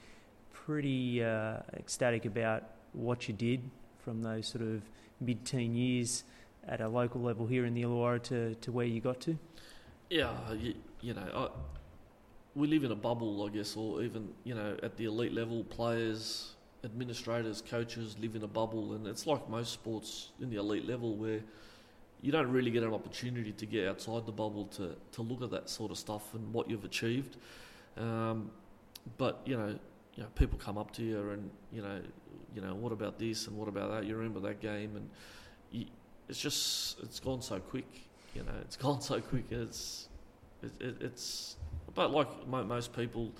pretty 0.52 1.22
uh, 1.22 1.58
ecstatic 1.74 2.24
about 2.24 2.64
what 2.94 3.28
you 3.28 3.34
did 3.34 3.60
from 3.98 4.22
those 4.22 4.46
sort 4.48 4.64
of 4.64 4.82
mid-teen 5.20 5.74
years 5.74 6.24
at 6.66 6.80
a 6.80 6.88
local 6.88 7.20
level 7.20 7.46
here 7.46 7.66
in 7.66 7.74
the 7.74 7.82
Illawarra 7.82 8.22
to, 8.24 8.54
to 8.54 8.72
where 8.72 8.86
you 8.86 9.00
got 9.00 9.20
to. 9.20 9.38
Yeah, 10.08 10.32
you, 10.58 10.74
you 11.00 11.14
know, 11.14 11.26
I, 11.34 11.48
we 12.54 12.68
live 12.68 12.84
in 12.84 12.92
a 12.92 12.96
bubble, 12.96 13.44
I 13.44 13.54
guess, 13.54 13.76
or 13.76 14.02
even 14.02 14.28
you 14.44 14.54
know 14.54 14.76
at 14.82 14.96
the 14.96 15.06
elite 15.06 15.32
level, 15.32 15.64
players, 15.64 16.54
administrators, 16.84 17.62
coaches 17.62 18.16
live 18.20 18.36
in 18.36 18.42
a 18.42 18.48
bubble, 18.48 18.94
and 18.94 19.06
it's 19.06 19.26
like 19.26 19.48
most 19.48 19.72
sports 19.72 20.30
in 20.40 20.50
the 20.50 20.56
elite 20.56 20.86
level 20.86 21.16
where 21.16 21.40
you 22.22 22.32
don't 22.32 22.50
really 22.50 22.70
get 22.70 22.82
an 22.82 22.94
opportunity 22.94 23.52
to 23.52 23.66
get 23.66 23.86
outside 23.86 24.24
the 24.24 24.32
bubble 24.32 24.64
to, 24.66 24.96
to 25.12 25.20
look 25.20 25.42
at 25.42 25.50
that 25.50 25.68
sort 25.68 25.90
of 25.90 25.98
stuff 25.98 26.32
and 26.32 26.54
what 26.54 26.70
you've 26.70 26.84
achieved. 26.84 27.36
Um, 27.98 28.50
but 29.18 29.42
you 29.44 29.56
know, 29.56 29.78
you 30.14 30.22
know, 30.22 30.28
people 30.34 30.58
come 30.58 30.78
up 30.78 30.90
to 30.92 31.02
you 31.02 31.18
and 31.30 31.50
you 31.72 31.82
know, 31.82 32.00
you 32.54 32.62
know, 32.62 32.74
what 32.74 32.92
about 32.92 33.18
this 33.18 33.46
and 33.46 33.56
what 33.56 33.68
about 33.68 33.90
that? 33.90 34.04
You 34.04 34.16
remember 34.16 34.40
that 34.40 34.60
game, 34.60 34.96
and 34.96 35.10
you, 35.70 35.86
it's 36.28 36.40
just 36.40 37.00
it's 37.02 37.20
gone 37.20 37.42
so 37.42 37.58
quick. 37.58 38.06
You 38.34 38.42
know, 38.42 38.54
it's 38.60 38.76
gone 38.88 39.00
so 39.00 39.20
quick. 39.20 39.46
It's 39.50 40.08
it, 40.62 40.72
it, 40.80 40.96
it's 41.00 41.56
but 41.94 42.10
like 42.10 42.46
most 42.46 42.92
people, 42.92 43.32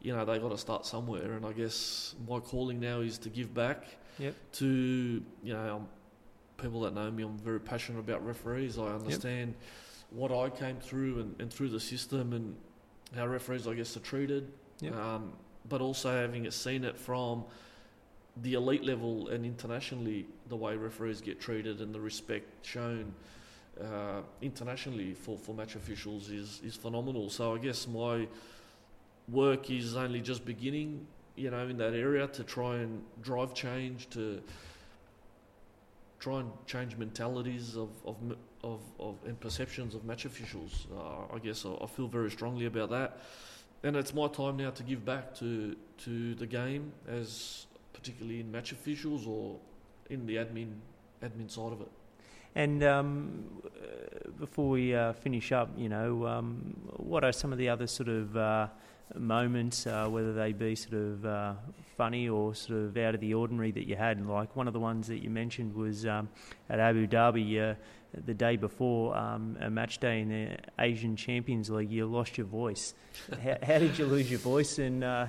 you 0.00 0.14
know, 0.14 0.24
they 0.24 0.38
got 0.38 0.50
to 0.50 0.58
start 0.58 0.86
somewhere, 0.86 1.32
and 1.32 1.44
I 1.44 1.52
guess 1.52 2.14
my 2.28 2.38
calling 2.38 2.80
now 2.80 3.00
is 3.00 3.18
to 3.18 3.28
give 3.28 3.54
back. 3.54 3.84
Yep. 4.18 4.34
To 4.52 5.22
you 5.42 5.52
know, 5.52 5.76
um, 5.76 5.88
people 6.56 6.80
that 6.82 6.94
know 6.94 7.10
me, 7.10 7.22
I'm 7.22 7.38
very 7.38 7.60
passionate 7.60 8.00
about 8.00 8.24
referees. 8.26 8.78
I 8.78 8.86
understand 8.86 9.54
what 10.10 10.32
I 10.32 10.48
came 10.50 10.78
through 10.78 11.20
and, 11.20 11.40
and 11.40 11.52
through 11.52 11.68
the 11.70 11.80
system 11.80 12.32
and 12.32 12.56
how 13.14 13.26
referees, 13.26 13.66
I 13.66 13.74
guess, 13.74 13.96
are 13.96 14.00
treated. 14.00 14.50
Yep. 14.80 14.94
Um, 14.94 15.32
but 15.68 15.80
also 15.80 16.10
having 16.10 16.50
seen 16.50 16.84
it 16.84 16.96
from 16.96 17.44
the 18.42 18.54
elite 18.54 18.84
level 18.84 19.28
and 19.28 19.44
internationally, 19.44 20.26
the 20.48 20.56
way 20.56 20.76
referees 20.76 21.20
get 21.20 21.40
treated 21.40 21.80
and 21.80 21.94
the 21.94 22.00
respect 22.00 22.64
shown 22.64 23.14
uh, 23.80 24.22
internationally 24.40 25.14
for, 25.14 25.38
for 25.38 25.54
match 25.54 25.74
officials 25.76 26.30
is, 26.30 26.60
is 26.64 26.74
phenomenal. 26.74 27.30
So 27.30 27.54
I 27.54 27.58
guess 27.58 27.86
my 27.86 28.26
work 29.28 29.70
is 29.70 29.96
only 29.96 30.20
just 30.20 30.44
beginning, 30.44 31.06
you 31.34 31.50
know, 31.50 31.66
in 31.66 31.76
that 31.78 31.94
area 31.94 32.26
to 32.28 32.44
try 32.44 32.76
and 32.76 33.02
drive 33.22 33.54
change, 33.54 34.08
to 34.10 34.42
try 36.18 36.40
and 36.40 36.50
change 36.66 36.96
mentalities 36.96 37.76
of, 37.76 37.90
of, 38.04 38.16
of, 38.64 38.80
of 38.98 39.16
and 39.26 39.38
perceptions 39.40 39.94
of 39.94 40.04
match 40.04 40.24
officials. 40.24 40.86
Uh, 40.94 41.34
I 41.34 41.38
guess 41.38 41.66
I, 41.66 41.84
I 41.84 41.86
feel 41.86 42.08
very 42.08 42.30
strongly 42.30 42.66
about 42.66 42.90
that. 42.90 43.20
And 43.82 43.94
it's 43.94 44.14
my 44.14 44.26
time 44.28 44.56
now 44.56 44.70
to 44.70 44.82
give 44.82 45.04
back 45.04 45.34
to, 45.36 45.76
to 46.04 46.34
the 46.34 46.46
game, 46.46 46.92
as 47.06 47.66
particularly 47.92 48.40
in 48.40 48.50
match 48.50 48.72
officials 48.72 49.26
or 49.26 49.58
in 50.08 50.26
the 50.26 50.36
admin 50.36 50.72
admin 51.22 51.50
side 51.50 51.72
of 51.72 51.80
it. 51.80 51.90
And 52.56 52.82
um, 52.84 53.44
uh, 53.66 54.30
before 54.40 54.70
we 54.70 54.94
uh, 54.94 55.12
finish 55.12 55.52
up, 55.52 55.68
you 55.76 55.90
know, 55.90 56.26
um, 56.26 56.74
what 56.96 57.22
are 57.22 57.30
some 57.30 57.52
of 57.52 57.58
the 57.58 57.68
other 57.68 57.86
sort 57.86 58.08
of 58.08 58.34
uh, 58.34 58.68
moments, 59.14 59.86
uh, 59.86 60.08
whether 60.08 60.32
they 60.32 60.54
be 60.54 60.74
sort 60.74 60.94
of 60.94 61.26
uh, 61.26 61.52
funny 61.98 62.30
or 62.30 62.54
sort 62.54 62.78
of 62.78 62.96
out 62.96 63.14
of 63.14 63.20
the 63.20 63.34
ordinary 63.34 63.72
that 63.72 63.86
you 63.86 63.94
had? 63.94 64.26
Like 64.26 64.56
one 64.56 64.66
of 64.66 64.72
the 64.72 64.80
ones 64.80 65.06
that 65.08 65.18
you 65.18 65.28
mentioned 65.28 65.74
was 65.74 66.06
um, 66.06 66.30
at 66.70 66.80
Abu 66.80 67.06
Dhabi 67.06 67.72
uh, 67.72 67.74
the 68.24 68.32
day 68.32 68.56
before 68.56 69.14
um, 69.14 69.58
a 69.60 69.68
match 69.68 69.98
day 69.98 70.22
in 70.22 70.30
the 70.30 70.56
Asian 70.78 71.14
Champions 71.14 71.68
League. 71.68 71.90
You 71.90 72.06
lost 72.06 72.38
your 72.38 72.46
voice. 72.46 72.94
how, 73.44 73.58
how 73.62 73.78
did 73.78 73.98
you 73.98 74.06
lose 74.06 74.30
your 74.30 74.40
voice, 74.40 74.78
and 74.78 75.04
uh, 75.04 75.26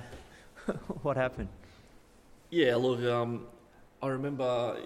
what 1.02 1.18
happened? 1.18 1.50
Yeah, 2.48 2.76
look, 2.76 3.02
um, 3.02 3.48
I 4.00 4.08
remember 4.08 4.78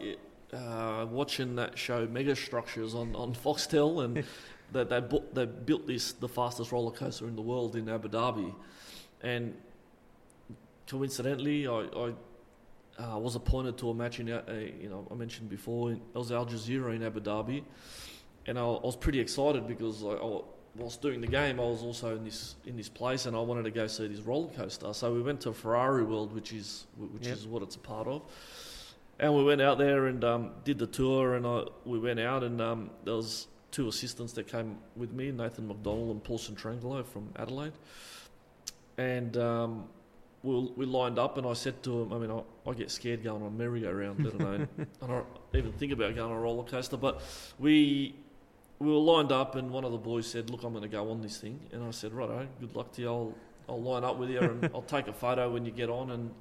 uh, 0.52 1.06
watching 1.10 1.56
that 1.56 1.78
show 1.78 2.06
Mega 2.06 2.36
Structures 2.36 2.94
on, 2.94 3.14
on 3.16 3.34
Foxtel, 3.34 4.04
and 4.04 4.24
that 4.72 4.88
they, 4.90 5.00
bu- 5.00 5.22
they 5.32 5.46
built 5.46 5.86
this 5.86 6.12
the 6.12 6.28
fastest 6.28 6.72
roller 6.72 6.90
coaster 6.90 7.26
in 7.26 7.36
the 7.36 7.42
world 7.42 7.76
in 7.76 7.88
Abu 7.88 8.08
Dhabi, 8.08 8.54
and 9.22 9.54
coincidentally, 10.86 11.66
I, 11.66 11.72
I 11.96 12.12
uh, 12.98 13.18
was 13.18 13.34
appointed 13.34 13.78
to 13.78 13.90
a 13.90 13.94
match 13.94 14.20
in 14.20 14.30
uh, 14.30 14.42
you 14.80 14.88
know 14.88 15.06
I 15.10 15.14
mentioned 15.14 15.48
before 15.48 15.92
it 15.92 15.98
was 16.14 16.30
Al 16.32 16.46
Jazira 16.46 16.94
in 16.94 17.02
Abu 17.02 17.20
Dhabi, 17.20 17.62
and 18.46 18.58
I, 18.58 18.62
I 18.62 18.80
was 18.86 18.96
pretty 18.96 19.20
excited 19.20 19.66
because 19.66 20.04
I, 20.04 20.08
I, 20.08 20.40
whilst 20.76 21.00
doing 21.02 21.20
the 21.20 21.26
game, 21.26 21.58
I 21.60 21.64
was 21.64 21.82
also 21.82 22.16
in 22.16 22.24
this 22.24 22.56
in 22.66 22.76
this 22.76 22.88
place, 22.88 23.26
and 23.26 23.36
I 23.36 23.40
wanted 23.40 23.64
to 23.64 23.70
go 23.70 23.86
see 23.86 24.06
this 24.08 24.20
roller 24.20 24.50
coaster. 24.52 24.92
So 24.92 25.12
we 25.12 25.22
went 25.22 25.40
to 25.42 25.52
Ferrari 25.52 26.04
World, 26.04 26.34
which 26.34 26.52
is 26.52 26.86
which 26.98 27.26
Yep. 27.26 27.36
is 27.36 27.46
what 27.46 27.62
it's 27.62 27.76
a 27.76 27.80
part 27.80 28.06
of. 28.08 28.22
And 29.22 29.32
we 29.36 29.44
went 29.44 29.60
out 29.60 29.78
there 29.78 30.08
and 30.08 30.24
um, 30.24 30.50
did 30.64 30.80
the 30.80 30.86
tour, 30.88 31.34
and 31.34 31.46
I, 31.46 31.62
we 31.84 32.00
went 32.00 32.18
out, 32.18 32.42
and 32.42 32.60
um, 32.60 32.90
there 33.04 33.14
was 33.14 33.46
two 33.70 33.86
assistants 33.86 34.32
that 34.32 34.48
came 34.48 34.78
with 34.96 35.12
me, 35.12 35.30
Nathan 35.30 35.68
McDonald 35.68 36.10
and 36.10 36.24
Paul 36.24 36.40
Cetrangolo 36.40 37.06
from 37.06 37.32
Adelaide. 37.36 37.72
And 38.98 39.36
um, 39.36 39.84
we, 40.42 40.72
we 40.76 40.86
lined 40.86 41.20
up, 41.20 41.38
and 41.38 41.46
I 41.46 41.52
said 41.52 41.84
to 41.84 42.02
him, 42.02 42.12
I 42.12 42.18
mean, 42.18 42.32
I, 42.32 42.68
I 42.68 42.74
get 42.74 42.90
scared 42.90 43.22
going 43.22 43.44
on 43.44 43.56
merry-go-round, 43.56 44.24
let 44.24 44.34
alone 44.34 44.68
I 45.02 45.06
don't 45.06 45.26
even 45.54 45.70
think 45.70 45.92
about 45.92 46.16
going 46.16 46.32
on 46.32 46.36
a 46.36 46.40
roller 46.40 46.64
coaster. 46.64 46.96
But 46.96 47.22
we 47.60 48.16
we 48.80 48.88
were 48.88 48.94
lined 48.94 49.30
up, 49.30 49.54
and 49.54 49.70
one 49.70 49.84
of 49.84 49.92
the 49.92 49.98
boys 49.98 50.26
said, 50.26 50.50
"Look, 50.50 50.64
I'm 50.64 50.72
going 50.72 50.82
to 50.82 50.88
go 50.88 51.08
on 51.12 51.20
this 51.20 51.38
thing," 51.38 51.60
and 51.70 51.84
I 51.84 51.92
said, 51.92 52.12
"Righto, 52.12 52.48
good 52.58 52.74
luck 52.74 52.90
to 52.94 53.02
you. 53.02 53.08
I'll 53.08 53.34
I'll 53.68 53.80
line 53.80 54.02
up 54.02 54.18
with 54.18 54.30
you, 54.30 54.40
and 54.40 54.68
I'll 54.74 54.82
take 54.82 55.06
a 55.06 55.12
photo 55.12 55.48
when 55.48 55.64
you 55.64 55.70
get 55.70 55.90
on, 55.90 56.10
and 56.10 56.34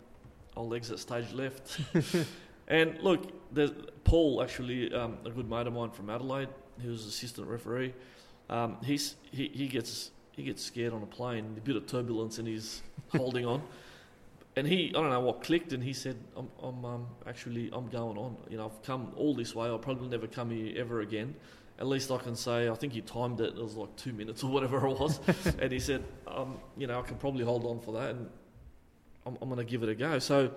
I'll 0.57 0.73
exit 0.73 0.97
stage 0.97 1.31
left." 1.31 1.79
and 2.71 2.97
look, 3.01 3.53
there's 3.53 3.71
Paul, 4.05 4.41
actually, 4.41 4.93
um, 4.93 5.17
a 5.25 5.29
good 5.29 5.49
mate 5.49 5.67
of 5.67 5.73
mine 5.73 5.91
from 5.91 6.09
Adelaide, 6.09 6.47
he 6.81 6.87
was 6.87 7.05
assistant 7.05 7.47
referee. 7.47 7.93
Um, 8.49 8.77
he's 8.81 9.15
he, 9.31 9.51
he 9.53 9.67
gets 9.67 10.11
he 10.31 10.43
gets 10.43 10.63
scared 10.63 10.93
on 10.93 11.03
a 11.03 11.05
plane, 11.05 11.53
a 11.57 11.59
bit 11.59 11.75
of 11.75 11.85
turbulence, 11.85 12.39
and 12.39 12.47
he's 12.47 12.81
holding 13.11 13.45
on. 13.45 13.61
And 14.55 14.65
he, 14.65 14.89
I 14.89 15.01
don't 15.01 15.09
know 15.09 15.19
what 15.19 15.43
clicked, 15.43 15.73
and 15.73 15.83
he 15.83 15.91
said, 15.91 16.17
"I'm, 16.35 16.49
I'm 16.63 16.85
um, 16.85 17.07
actually, 17.27 17.69
I'm 17.73 17.89
going 17.89 18.17
on. 18.17 18.37
You 18.49 18.57
know, 18.57 18.65
I've 18.65 18.83
come 18.83 19.11
all 19.17 19.35
this 19.35 19.53
way. 19.53 19.67
I'll 19.67 19.77
probably 19.77 20.07
never 20.07 20.27
come 20.27 20.49
here 20.49 20.73
ever 20.77 21.01
again. 21.01 21.35
At 21.77 21.87
least 21.87 22.09
I 22.09 22.17
can 22.17 22.35
say, 22.35 22.69
I 22.69 22.75
think 22.75 22.93
he 22.93 23.01
timed 23.01 23.41
it. 23.41 23.55
It 23.57 23.61
was 23.61 23.75
like 23.75 23.93
two 23.97 24.13
minutes 24.13 24.43
or 24.43 24.51
whatever 24.51 24.85
it 24.87 24.97
was. 24.97 25.19
and 25.59 25.71
he 25.71 25.79
said, 25.79 26.03
um, 26.27 26.57
you 26.77 26.87
know, 26.87 26.99
I 26.99 27.01
can 27.01 27.17
probably 27.17 27.43
hold 27.43 27.65
on 27.65 27.81
for 27.81 27.91
that, 27.93 28.11
and 28.11 28.29
I'm, 29.25 29.37
I'm 29.41 29.49
going 29.49 29.65
to 29.65 29.69
give 29.69 29.83
it 29.83 29.89
a 29.89 29.95
go. 29.95 30.19
So 30.19 30.51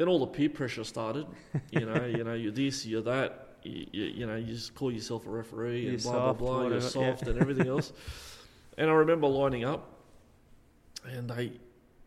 then 0.00 0.08
all 0.08 0.18
the 0.18 0.26
peer 0.26 0.48
pressure 0.48 0.82
started. 0.82 1.26
You 1.70 1.84
know, 1.84 2.06
you 2.06 2.24
know, 2.24 2.32
you're 2.32 2.52
this, 2.52 2.86
you're 2.86 3.02
that. 3.02 3.48
You, 3.62 3.86
you, 3.92 4.04
you 4.04 4.26
know, 4.26 4.36
you 4.36 4.54
just 4.54 4.74
call 4.74 4.90
yourself 4.90 5.26
a 5.26 5.30
referee 5.30 5.82
You're 5.82 5.92
and 5.92 6.02
blah 6.02 6.12
soft, 6.12 6.38
blah 6.38 6.48
blah. 6.48 6.54
You're 6.54 6.64
whatever, 6.70 6.84
yeah. 6.84 6.88
soft 6.88 7.28
and 7.28 7.38
everything 7.38 7.68
else. 7.76 7.92
And 8.78 8.88
I 8.88 8.94
remember 8.94 9.26
lining 9.26 9.64
up, 9.64 10.00
and 11.04 11.28
they, 11.28 11.52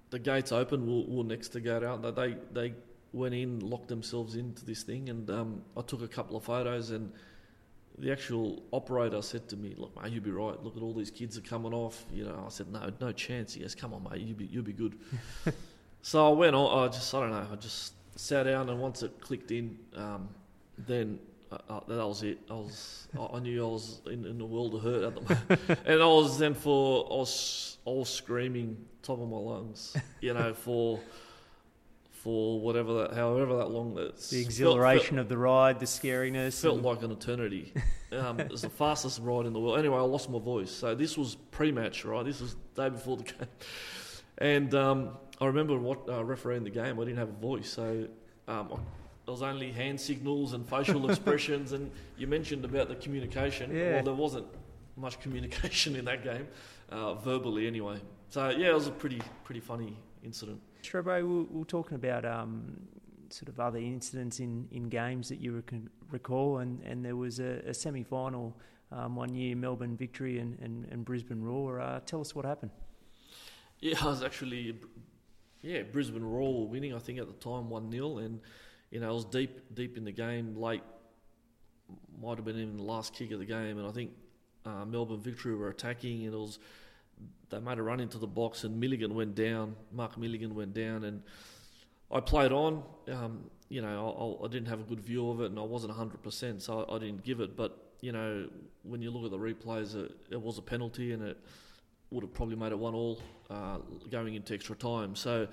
the 0.10 0.18
gates 0.18 0.52
open. 0.52 0.88
We 0.88 1.16
were 1.16 1.24
next 1.24 1.50
to 1.50 1.62
go 1.62 1.88
out. 1.88 2.16
They 2.16 2.36
they, 2.52 2.74
went 3.12 3.36
in, 3.36 3.60
locked 3.60 3.90
themselves 3.90 4.38
into 4.38 4.66
this 4.66 4.82
thing, 4.82 5.10
and 5.10 5.30
um, 5.30 5.62
I 5.78 5.82
took 5.82 6.02
a 6.02 6.08
couple 6.08 6.36
of 6.36 6.44
photos. 6.44 6.90
And 6.90 7.12
the 8.00 8.12
actual 8.12 8.64
operator 8.72 9.22
said 9.22 9.48
to 9.50 9.56
me, 9.56 9.76
"Look, 9.78 10.02
mate, 10.02 10.12
you'll 10.12 10.24
be 10.24 10.32
right. 10.32 10.60
Look 10.64 10.76
at 10.76 10.82
all 10.82 10.96
these 10.96 11.12
kids 11.12 11.38
are 11.38 11.42
coming 11.42 11.76
off." 11.76 12.06
You 12.12 12.26
know, 12.26 12.44
I 12.44 12.50
said, 12.50 12.72
"No, 12.72 12.92
no 13.00 13.12
chance." 13.12 13.54
He 13.54 13.60
goes, 13.60 13.76
"Come 13.76 13.94
on, 13.94 14.04
mate, 14.10 14.22
you'll 14.22 14.38
be 14.38 14.46
you'll 14.46 14.64
be 14.64 14.74
good." 14.74 14.98
so 16.04 16.30
I 16.32 16.34
went 16.36 16.56
on. 16.56 16.86
I 16.88 16.92
just 16.92 17.12
I 17.16 17.22
don't 17.22 17.32
know. 17.32 17.48
I 17.52 17.56
just 17.56 17.94
sat 18.16 18.44
down, 18.44 18.70
and 18.70 18.80
once 18.80 19.02
it 19.02 19.20
clicked 19.20 19.50
in, 19.52 19.78
um, 19.96 20.30
then. 20.78 21.18
Uh, 21.52 21.58
uh, 21.70 21.80
that 21.88 22.08
was 22.08 22.24
it. 22.24 22.40
I 22.50 22.54
was, 22.54 23.08
I 23.32 23.38
knew 23.38 23.64
I 23.64 23.68
was 23.70 24.02
in, 24.08 24.26
in 24.26 24.40
the 24.40 24.46
world 24.46 24.74
of 24.74 24.82
hurt 24.82 25.04
at 25.04 25.14
the 25.14 25.22
moment, 25.22 25.80
and 25.86 26.02
I 26.02 26.06
was 26.08 26.40
then 26.40 26.56
for, 26.56 27.06
I 27.12 27.16
was, 27.18 27.78
I 27.86 27.92
was 27.92 28.10
screaming 28.10 28.76
top 29.04 29.20
of 29.22 29.30
my 29.30 29.38
lungs, 29.38 29.96
you 30.20 30.34
know, 30.34 30.52
for, 30.66 31.00
for 32.10 32.60
whatever 32.60 32.94
that, 33.04 33.14
however 33.14 33.58
that 33.58 33.70
long 33.70 33.94
that's 33.94 34.32
The 34.32 34.42
exhilaration 34.42 35.20
of 35.20 35.30
the 35.30 35.38
ride, 35.38 35.80
the 35.80 35.86
scariness. 35.86 36.60
felt 36.60 36.78
and- 36.78 36.86
like 36.86 37.04
an 37.04 37.12
eternity. 37.12 37.74
Um, 38.12 38.40
it 38.40 38.52
was 38.52 38.62
the 38.62 38.70
fastest 38.70 39.20
ride 39.24 39.48
in 39.48 39.54
the 39.54 39.60
world. 39.60 39.80
Anyway, 39.80 39.98
I 39.98 40.02
lost 40.02 40.30
my 40.30 40.38
voice. 40.38 40.70
So 40.70 40.94
this 40.94 41.18
was 41.18 41.34
pre-match, 41.50 42.06
right? 42.06 42.24
This 42.24 42.42
was 42.42 42.56
the 42.76 42.84
day 42.84 42.90
before 42.90 43.18
the 43.18 43.24
game. 43.24 43.48
And 44.38 44.76
um, 44.76 45.10
I 45.42 45.46
remember 45.46 45.78
what 45.78 46.08
uh, 46.08 46.24
refereeing 46.24 46.64
the 46.64 46.70
game. 46.70 47.00
I 47.00 47.04
didn't 47.04 47.18
have 47.18 47.30
a 47.30 47.42
voice, 47.42 47.70
so 47.70 48.08
um, 48.48 48.70
I, 48.72 48.76
there 49.26 49.32
was 49.32 49.42
only 49.42 49.72
hand 49.72 50.00
signals 50.00 50.54
and 50.54 50.68
facial 50.68 51.10
expressions. 51.10 51.72
And 51.72 51.92
you 52.18 52.28
mentioned 52.28 52.66
about 52.66 52.90
the 52.90 52.96
communication. 52.96 53.76
Yeah. 53.76 53.96
Well, 53.96 54.04
there 54.04 54.14
wasn't 54.14 54.48
much 54.96 55.20
communication 55.20 55.96
in 56.00 56.06
that 56.06 56.24
game, 56.24 56.48
uh, 56.90 57.16
verbally 57.16 57.68
anyway. 57.68 58.00
So 58.30 58.50
yeah, 58.50 58.70
it 58.70 58.76
was 58.76 58.88
a 58.88 58.92
pretty 58.92 59.22
pretty 59.44 59.62
funny 59.62 59.98
incident. 60.24 60.62
Trebo, 60.84 61.22
we 61.22 61.44
we 61.44 61.60
were 61.60 61.66
talking 61.66 61.96
about 61.96 62.26
um, 62.26 62.78
sort 63.34 63.50
of 63.50 63.60
other 63.60 63.80
incidents 63.80 64.40
in, 64.40 64.68
in 64.72 64.90
games 64.90 65.30
that 65.30 65.40
you 65.40 65.62
can 65.66 65.90
recall, 66.12 66.60
and, 66.60 66.82
and 66.84 67.04
there 67.04 67.16
was 67.16 67.40
a, 67.40 67.62
a 67.66 67.74
semi 67.74 68.04
final 68.04 68.56
um, 68.92 69.16
one 69.16 69.34
year, 69.34 69.56
Melbourne 69.56 69.98
victory 69.98 70.40
and, 70.40 70.58
and, 70.60 70.86
and 70.92 71.04
Brisbane 71.04 71.42
Roar. 71.42 71.82
Uh, 71.82 72.00
tell 72.06 72.22
us 72.22 72.36
what 72.36 72.46
happened. 72.46 72.72
Yeah, 73.80 73.96
I 74.02 74.06
was 74.06 74.24
actually, 74.24 74.80
yeah, 75.64 75.82
Brisbane 75.82 76.30
were 76.30 76.66
winning. 76.68 76.94
I 76.94 77.00
think 77.00 77.18
at 77.20 77.28
the 77.28 77.34
time 77.34 77.70
one 77.70 77.90
0 77.90 78.18
and 78.18 78.42
you 78.92 79.00
know 79.00 79.10
I 79.10 79.14
was 79.14 79.26
deep 79.26 79.74
deep 79.74 79.98
in 79.98 80.04
the 80.04 80.12
game, 80.12 80.56
late, 80.56 80.84
might 82.22 82.36
have 82.36 82.46
been 82.46 82.58
even 82.60 82.78
the 82.78 82.84
last 82.84 83.14
kick 83.16 83.32
of 83.32 83.40
the 83.40 83.46
game, 83.46 83.80
and 83.80 83.88
I 83.88 83.92
think 83.92 84.12
uh, 84.66 84.86
Melbourne 84.86 85.22
Victory 85.22 85.56
were 85.56 85.70
attacking, 85.70 86.26
and 86.26 86.34
it 86.34 86.38
was 86.38 86.60
they 87.50 87.60
made 87.60 87.80
a 87.80 87.84
run 87.84 88.00
into 88.00 88.18
the 88.18 88.28
box, 88.28 88.66
and 88.66 88.80
Milligan 88.80 89.16
went 89.16 89.36
down. 89.36 89.76
Mark 89.92 90.18
Milligan 90.18 90.54
went 90.54 90.74
down, 90.74 91.06
and 91.06 91.24
I 92.12 92.20
played 92.20 92.52
on. 92.52 92.84
Um, 93.10 93.50
you 93.70 93.82
know, 93.82 94.40
I, 94.42 94.46
I 94.46 94.48
didn't 94.50 94.68
have 94.68 94.82
a 94.82 94.84
good 94.84 95.00
view 95.00 95.30
of 95.30 95.42
it, 95.42 95.50
and 95.50 95.58
I 95.58 95.64
wasn't 95.64 95.94
hundred 95.94 96.22
percent, 96.22 96.62
so 96.62 96.84
I, 96.84 96.96
I 96.96 97.00
didn't 97.00 97.24
give 97.24 97.40
it. 97.40 97.56
But 97.56 97.78
you 98.02 98.12
know, 98.12 98.50
when 98.84 99.02
you 99.02 99.12
look 99.12 99.24
at 99.24 99.32
the 99.32 99.40
replays, 99.40 99.96
it, 99.96 100.12
it 100.30 100.42
was 100.42 100.58
a 100.58 100.62
penalty, 100.62 101.14
and 101.14 101.24
it 101.24 101.38
would 102.14 102.24
have 102.24 102.34
probably 102.34 102.56
made 102.56 102.72
it 102.72 102.80
one 102.80 102.94
all 102.96 103.22
uh, 103.50 103.78
going 104.10 104.36
into 104.36 104.54
extra 104.54 104.76
time. 104.76 105.16
So, 105.16 105.48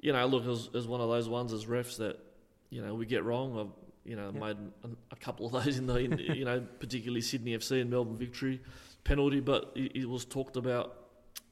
you 0.00 0.12
know, 0.12 0.24
look, 0.26 0.46
as, 0.46 0.68
as 0.74 0.86
one 0.86 1.00
of 1.00 1.08
those 1.08 1.28
ones 1.28 1.52
as 1.52 1.64
refs 1.66 1.96
that 1.98 2.18
you 2.70 2.82
know 2.84 2.94
we 2.94 3.06
get 3.06 3.24
wrong. 3.24 3.58
I've 3.58 3.68
you 4.04 4.16
know 4.16 4.30
Yep. 4.32 4.42
made 4.42 4.56
a, 4.84 4.88
a 5.12 5.16
couple 5.16 5.46
of 5.46 5.52
those 5.52 5.78
in 5.78 5.86
the 5.86 5.96
in, 5.96 6.18
you 6.18 6.44
know 6.44 6.60
particularly 6.80 7.20
Sydney 7.20 7.56
FC 7.56 7.80
and 7.80 7.90
Melbourne 7.90 8.16
Victory 8.16 8.60
penalty, 9.04 9.40
but 9.40 9.72
it, 9.74 9.96
it 9.96 10.08
was 10.08 10.24
talked 10.24 10.56
about 10.56 10.96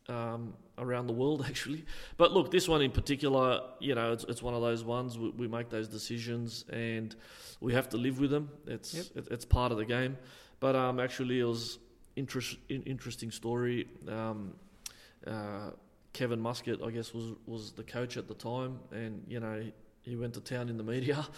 um, 0.09 0.55
around 0.79 1.07
the 1.07 1.13
world 1.13 1.45
actually. 1.49 1.85
But 2.17 2.33
look, 2.33 2.51
this 2.51 2.69
one 2.69 2.83
in 2.83 2.91
particular, 2.91 3.61
you 3.81 3.95
know, 3.95 4.13
it's, 4.13 4.25
it's 4.25 4.43
one 4.43 4.55
of 4.55 4.63
those 4.63 4.83
ones 4.85 5.19
we, 5.19 5.31
we 5.31 5.49
make 5.49 5.69
those 5.71 5.89
decisions 5.89 6.65
and 6.73 7.15
we 7.61 7.73
have 7.75 7.89
to 7.91 7.97
live 7.97 8.19
with 8.21 8.31
them. 8.31 8.51
It's 8.67 8.95
Yep. 8.95 9.07
it, 9.17 9.29
it's 9.33 9.45
part 9.45 9.71
of 9.73 9.79
the 9.79 9.85
game. 9.85 10.17
But 10.59 10.75
um, 10.77 10.99
actually, 11.01 11.41
it 11.41 11.45
was 11.45 11.79
interest, 12.21 12.59
interesting 12.69 13.31
story. 13.31 13.89
Um, 14.07 14.55
uh, 15.27 15.71
Kevin 16.13 16.41
Muscat, 16.41 16.79
I 16.83 16.91
guess, 16.91 17.15
was 17.15 17.33
was 17.47 17.73
the 17.73 17.83
coach 17.83 18.17
at 18.17 18.29
the 18.29 18.35
time, 18.35 18.79
and 18.93 19.25
you 19.27 19.41
know 19.41 19.57
he 20.03 20.17
went 20.17 20.35
to 20.35 20.41
town 20.41 20.69
in 20.69 20.77
the 20.77 20.85
media. 20.85 21.27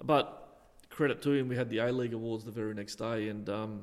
But 0.00 0.26
credit 0.90 1.22
to 1.22 1.32
him, 1.32 1.48
we 1.48 1.56
had 1.56 1.68
the 1.70 1.78
A 1.78 1.90
League 1.90 2.14
Awards 2.14 2.44
the 2.44 2.52
very 2.52 2.72
next 2.72 2.96
day, 2.96 3.30
and 3.30 3.48
um, 3.48 3.82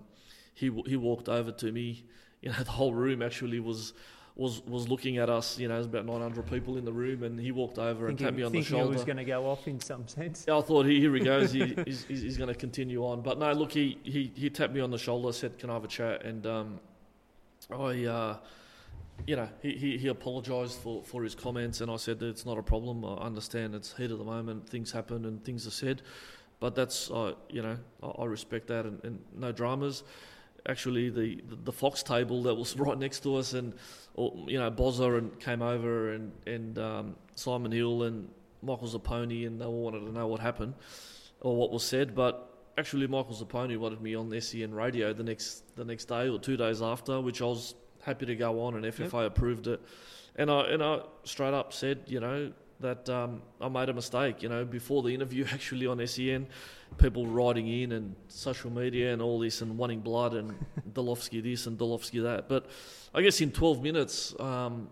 he 0.53 0.67
he 0.85 0.95
walked 0.95 1.27
over 1.27 1.51
to 1.51 1.71
me. 1.71 2.05
You 2.41 2.51
know, 2.51 2.63
the 2.63 2.71
whole 2.71 2.93
room 2.93 3.21
actually 3.21 3.59
was. 3.59 3.93
Was, 4.37 4.61
was 4.65 4.89
looking 4.89 5.17
at 5.17 5.29
us, 5.29 5.57
you 5.57 5.69
know, 5.69 5.75
there's 5.75 5.85
about 5.85 6.05
900 6.05 6.45
people 6.49 6.75
in 6.75 6.83
the 6.83 6.91
room, 6.91 7.23
and 7.23 7.39
he 7.39 7.53
walked 7.53 7.79
over 7.79 8.09
and 8.09 8.19
tapped 8.19 8.35
me 8.35 8.43
on 8.43 8.51
the 8.51 8.61
shoulder. 8.61 8.91
was 8.91 9.05
going 9.05 9.15
to 9.15 9.23
go 9.23 9.49
off 9.49 9.65
in 9.65 9.79
some 9.79 10.05
sense. 10.09 10.43
Yeah, 10.45 10.57
I 10.57 10.61
thought 10.61 10.85
he, 10.85 10.99
here 10.99 11.15
he 11.15 11.21
goes. 11.21 11.53
He, 11.53 11.73
he's, 11.85 12.03
he's, 12.03 12.21
he's 12.21 12.37
going 12.37 12.49
to 12.49 12.55
continue 12.55 13.05
on, 13.05 13.21
but 13.21 13.39
no. 13.39 13.53
Look, 13.53 13.71
he, 13.71 13.97
he, 14.03 14.33
he 14.35 14.49
tapped 14.49 14.73
me 14.73 14.81
on 14.81 14.91
the 14.91 14.97
shoulder, 14.97 15.31
said, 15.31 15.57
"Can 15.57 15.69
I 15.69 15.75
have 15.75 15.85
a 15.85 15.87
chat?" 15.87 16.25
And 16.25 16.45
um, 16.45 16.79
I, 17.71 18.03
uh, 18.03 18.37
you 19.25 19.35
know, 19.35 19.49
he, 19.61 19.75
he, 19.75 19.97
he 19.97 20.07
apologised 20.07 20.79
for, 20.79 21.01
for 21.03 21.23
his 21.23 21.33
comments, 21.33 21.81
and 21.81 21.89
I 21.89 21.95
said 21.95 22.19
that 22.19 22.27
it's 22.27 22.45
not 22.45 22.57
a 22.57 22.63
problem. 22.63 23.05
I 23.05 23.13
understand 23.25 23.73
it's 23.73 23.95
heat 23.95 24.11
of 24.11 24.19
the 24.19 24.25
moment, 24.25 24.69
things 24.69 24.91
happen, 24.91 25.25
and 25.25 25.43
things 25.43 25.65
are 25.65 25.71
said, 25.71 26.01
but 26.59 26.75
that's 26.75 27.09
uh, 27.09 27.33
you 27.49 27.61
know, 27.61 27.77
I, 28.03 28.07
I 28.07 28.25
respect 28.25 28.67
that, 28.67 28.85
and, 28.85 29.03
and 29.03 29.19
no 29.35 29.51
dramas. 29.51 30.03
Actually, 30.67 31.09
the, 31.09 31.41
the 31.63 31.71
Fox 31.71 32.03
table 32.03 32.43
that 32.43 32.55
was 32.55 32.75
right 32.79 32.97
next 32.97 33.21
to 33.21 33.35
us, 33.35 33.53
and 33.53 33.73
you 34.17 34.59
know, 34.59 34.71
Bozza 34.71 35.17
and 35.17 35.39
came 35.39 35.61
over, 35.61 36.13
and 36.13 36.31
and 36.45 36.79
um, 36.79 37.15
Simon 37.35 37.71
Hill 37.71 38.03
and 38.03 38.29
Michael 38.61 38.87
Zappone, 38.87 39.45
and 39.45 39.59
they 39.59 39.65
all 39.65 39.81
wanted 39.83 40.05
to 40.05 40.11
know 40.11 40.27
what 40.27 40.39
happened 40.39 40.73
or 41.41 41.55
what 41.55 41.71
was 41.71 41.83
said. 41.83 42.15
But 42.15 42.49
actually, 42.77 43.07
Michael 43.07 43.35
Zappone 43.35 43.77
wanted 43.77 44.01
me 44.01 44.15
on 44.15 44.39
SEN 44.41 44.73
radio 44.73 45.13
the 45.13 45.23
next 45.23 45.75
the 45.75 45.85
next 45.85 46.05
day 46.05 46.29
or 46.29 46.39
two 46.39 46.57
days 46.57 46.81
after, 46.81 47.19
which 47.21 47.41
I 47.41 47.45
was 47.45 47.75
happy 48.01 48.25
to 48.25 48.35
go 48.35 48.61
on, 48.61 48.75
and 48.75 48.85
FFA 48.85 49.25
approved 49.25 49.67
it. 49.67 49.81
And 50.35 50.49
I 50.49 50.61
and 50.67 50.83
I 50.83 51.01
straight 51.23 51.53
up 51.53 51.73
said, 51.73 52.03
you 52.07 52.19
know, 52.19 52.51
that 52.79 53.09
um, 53.09 53.41
I 53.61 53.69
made 53.69 53.89
a 53.89 53.93
mistake. 53.93 54.43
You 54.43 54.49
know, 54.49 54.65
before 54.65 55.03
the 55.03 55.09
interview, 55.09 55.45
actually 55.51 55.87
on 55.87 56.05
SEN, 56.05 56.47
people 56.97 57.27
writing 57.27 57.67
in 57.67 57.91
and 57.91 58.15
social 58.27 58.71
media 58.71 59.13
and 59.13 59.21
all 59.21 59.39
this 59.39 59.61
and 59.61 59.77
wanting 59.77 60.01
blood 60.01 60.33
and 60.33 60.53
Delovski 60.93 61.41
this 61.41 61.67
and 61.67 61.77
Delovski 61.77 62.23
that. 62.23 62.47
But 62.49 62.67
I 63.13 63.21
guess 63.21 63.41
in 63.41 63.51
12 63.51 63.81
minutes. 63.81 64.35
Um, 64.39 64.89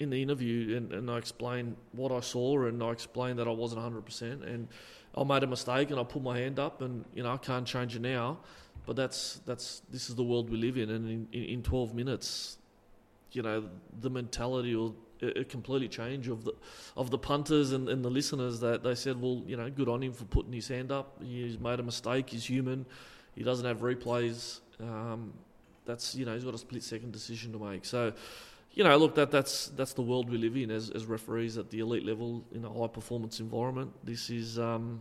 in 0.00 0.10
the 0.10 0.22
interview, 0.22 0.76
and, 0.76 0.92
and 0.92 1.10
I 1.10 1.18
explained 1.18 1.76
what 1.92 2.12
I 2.12 2.20
saw, 2.20 2.66
and 2.66 2.82
I 2.82 2.90
explained 2.90 3.38
that 3.40 3.48
I 3.48 3.50
wasn't 3.50 3.82
100%, 3.82 4.46
and 4.46 4.68
I 5.16 5.24
made 5.24 5.42
a 5.42 5.46
mistake, 5.46 5.90
and 5.90 5.98
I 5.98 6.04
put 6.04 6.22
my 6.22 6.38
hand 6.38 6.58
up, 6.58 6.82
and 6.82 7.04
you 7.14 7.22
know 7.22 7.32
I 7.32 7.36
can't 7.36 7.66
change 7.66 7.96
it 7.96 8.02
now, 8.02 8.38
but 8.86 8.94
that's 8.94 9.40
that's 9.44 9.82
this 9.90 10.08
is 10.08 10.14
the 10.14 10.22
world 10.22 10.50
we 10.50 10.56
live 10.56 10.76
in, 10.76 10.90
and 10.90 11.10
in, 11.10 11.28
in, 11.32 11.44
in 11.44 11.62
12 11.62 11.94
minutes, 11.94 12.58
you 13.32 13.42
know, 13.42 13.68
the 14.00 14.10
mentality 14.10 14.74
will 14.76 14.94
a 15.22 15.44
completely 15.44 15.88
change 15.88 16.28
of 16.28 16.44
the 16.44 16.52
of 16.96 17.10
the 17.10 17.18
punters 17.18 17.72
and, 17.72 17.88
and 17.88 18.04
the 18.04 18.10
listeners 18.10 18.60
that 18.60 18.82
they 18.82 18.94
said, 18.94 19.20
well, 19.20 19.42
you 19.46 19.56
know, 19.56 19.68
good 19.70 19.88
on 19.88 20.02
him 20.02 20.12
for 20.12 20.24
putting 20.24 20.52
his 20.52 20.68
hand 20.68 20.92
up. 20.92 21.22
He's 21.22 21.58
made 21.58 21.80
a 21.80 21.82
mistake. 21.82 22.30
He's 22.30 22.44
human. 22.44 22.86
He 23.34 23.42
doesn't 23.42 23.66
have 23.66 23.78
replays. 23.80 24.60
Um, 24.80 25.32
that's 25.88 26.14
you 26.14 26.24
know 26.24 26.34
he's 26.34 26.44
got 26.44 26.54
a 26.54 26.58
split 26.58 26.84
second 26.84 27.12
decision 27.12 27.52
to 27.52 27.58
make. 27.58 27.84
So, 27.84 28.12
you 28.72 28.84
know, 28.84 28.96
look 28.96 29.16
that 29.16 29.30
that's 29.30 29.68
that's 29.68 29.94
the 29.94 30.02
world 30.02 30.30
we 30.30 30.38
live 30.38 30.56
in 30.56 30.70
as, 30.70 30.90
as 30.90 31.06
referees 31.06 31.58
at 31.58 31.70
the 31.70 31.80
elite 31.80 32.04
level 32.04 32.44
in 32.52 32.64
a 32.64 32.70
high 32.70 32.86
performance 32.86 33.40
environment. 33.40 33.92
This 34.04 34.30
is 34.30 34.58
um, 34.58 35.00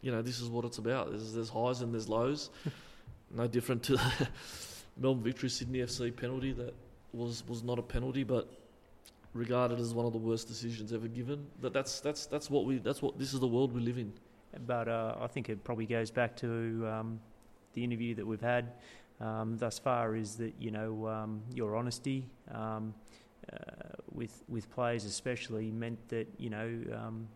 you 0.00 0.10
know 0.10 0.22
this 0.22 0.40
is 0.40 0.48
what 0.48 0.64
it's 0.64 0.78
about. 0.78 1.10
There's, 1.10 1.34
there's 1.34 1.48
highs 1.48 1.82
and 1.82 1.92
there's 1.92 2.08
lows. 2.08 2.50
no 3.30 3.46
different 3.46 3.82
to 3.84 3.92
the 3.92 4.28
Melbourne 4.96 5.22
Victory 5.22 5.50
Sydney 5.50 5.78
FC 5.80 6.14
penalty 6.16 6.52
that 6.52 6.74
was 7.12 7.44
was 7.46 7.62
not 7.62 7.78
a 7.78 7.82
penalty, 7.82 8.24
but 8.24 8.48
regarded 9.34 9.80
as 9.80 9.94
one 9.94 10.06
of 10.06 10.12
the 10.12 10.18
worst 10.18 10.48
decisions 10.48 10.92
ever 10.92 11.08
given. 11.08 11.46
That 11.60 11.72
that's 11.72 12.00
that's 12.00 12.26
that's 12.26 12.50
what 12.50 12.64
we 12.64 12.78
that's 12.78 13.02
what 13.02 13.18
this 13.18 13.32
is 13.32 13.40
the 13.40 13.48
world 13.48 13.72
we 13.72 13.80
live 13.80 13.98
in. 13.98 14.12
But 14.66 14.88
uh, 14.88 15.16
I 15.20 15.26
think 15.26 15.48
it 15.48 15.64
probably 15.64 15.86
goes 15.86 16.10
back 16.10 16.36
to 16.36 16.86
um, 16.90 17.20
the 17.74 17.82
interview 17.82 18.14
that 18.14 18.26
we've 18.26 18.40
had 18.40 18.72
um, 19.20 19.56
thus 19.58 19.78
far. 19.78 20.16
Is 20.16 20.36
that 20.36 20.54
you 20.58 20.70
know 20.70 21.08
um, 21.08 21.42
your 21.54 21.76
honesty 21.76 22.28
um, 22.52 22.94
uh, 23.52 23.56
with 24.12 24.42
with 24.48 24.70
players 24.70 25.04
especially 25.04 25.70
meant 25.70 25.98
that 26.08 26.28
you 26.38 26.50
know 26.50 26.82
um, 26.94 27.26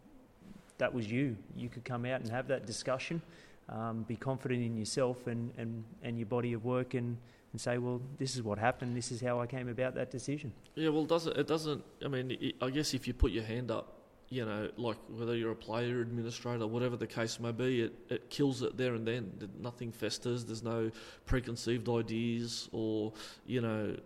that 0.78 0.92
was 0.92 1.10
you. 1.10 1.36
You 1.56 1.68
could 1.68 1.84
come 1.84 2.04
out 2.04 2.20
and 2.20 2.30
have 2.30 2.48
that 2.48 2.66
discussion. 2.66 3.22
Um, 3.68 4.04
be 4.06 4.14
confident 4.14 4.62
in 4.62 4.76
yourself 4.76 5.26
and, 5.26 5.52
and, 5.58 5.82
and 6.04 6.16
your 6.16 6.26
body 6.26 6.52
of 6.52 6.64
work 6.64 6.94
and, 6.94 7.16
and 7.52 7.60
say, 7.60 7.78
well, 7.78 8.00
this 8.18 8.36
is 8.36 8.42
what 8.42 8.58
happened. 8.58 8.96
This 8.96 9.10
is 9.10 9.20
how 9.20 9.40
I 9.40 9.46
came 9.46 9.68
about 9.68 9.94
that 9.94 10.10
decision. 10.10 10.52
Yeah, 10.74 10.90
well, 10.90 11.04
does 11.04 11.26
it? 11.26 11.36
It 11.36 11.46
doesn't. 11.46 11.82
I 12.04 12.08
mean, 12.08 12.32
it, 12.32 12.56
I 12.60 12.70
guess 12.70 12.94
if 12.94 13.06
you 13.06 13.14
put 13.14 13.32
your 13.32 13.44
hand 13.44 13.70
up, 13.70 13.96
you 14.28 14.44
know, 14.44 14.68
like 14.76 14.96
whether 15.08 15.36
you're 15.36 15.52
a 15.52 15.56
player, 15.56 16.00
administrator, 16.00 16.66
whatever 16.66 16.96
the 16.96 17.06
case 17.06 17.38
may 17.38 17.52
be, 17.52 17.82
it, 17.82 17.94
it 18.08 18.30
kills 18.30 18.62
it 18.62 18.76
there 18.76 18.94
and 18.94 19.06
then. 19.06 19.32
Nothing 19.60 19.92
festers. 19.92 20.44
There's 20.44 20.62
no 20.62 20.90
preconceived 21.26 21.88
ideas 21.88 22.68
or 22.72 23.12
you 23.46 23.60
know, 23.60 23.96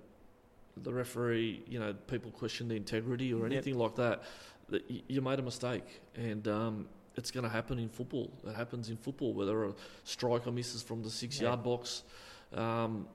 the 0.76 0.92
referee. 0.92 1.64
You 1.66 1.80
know, 1.80 1.94
people 2.06 2.30
question 2.30 2.68
the 2.68 2.76
integrity 2.76 3.32
or 3.32 3.46
anything 3.46 3.74
yep. 3.74 3.82
like 3.82 3.96
that. 3.96 4.22
That 4.68 4.84
you 5.08 5.20
made 5.20 5.40
a 5.40 5.42
mistake, 5.42 6.00
and 6.14 6.46
um, 6.46 6.88
it's 7.16 7.30
going 7.30 7.44
to 7.44 7.50
happen 7.50 7.78
in 7.78 7.88
football. 7.88 8.30
It 8.46 8.54
happens 8.54 8.88
in 8.88 8.96
football, 8.96 9.34
whether 9.34 9.64
a 9.64 9.74
striker 10.04 10.52
misses 10.52 10.82
from 10.82 11.02
the 11.02 11.10
six 11.10 11.40
yard 11.40 11.64
box. 11.64 12.04
Um, 12.54 13.06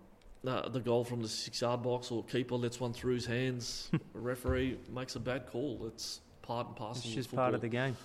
uh, 0.47 0.69
the 0.69 0.79
goal 0.79 1.03
from 1.03 1.21
the 1.21 1.27
six 1.27 1.61
yard 1.61 1.83
box 1.83 2.11
or 2.11 2.23
keeper 2.23 2.55
lets 2.55 2.79
one 2.79 2.93
through 2.93 3.15
his 3.15 3.25
hands, 3.25 3.89
a 3.93 4.19
referee 4.19 4.77
makes 4.93 5.15
a 5.15 5.19
bad 5.19 5.47
call. 5.47 5.81
It's 5.87 6.21
part 6.41 6.67
and 6.67 6.75
parcel. 6.75 7.03
It's 7.05 7.15
just 7.15 7.35
part 7.35 7.53
of 7.53 7.61
the 7.61 7.69
game. 7.69 7.95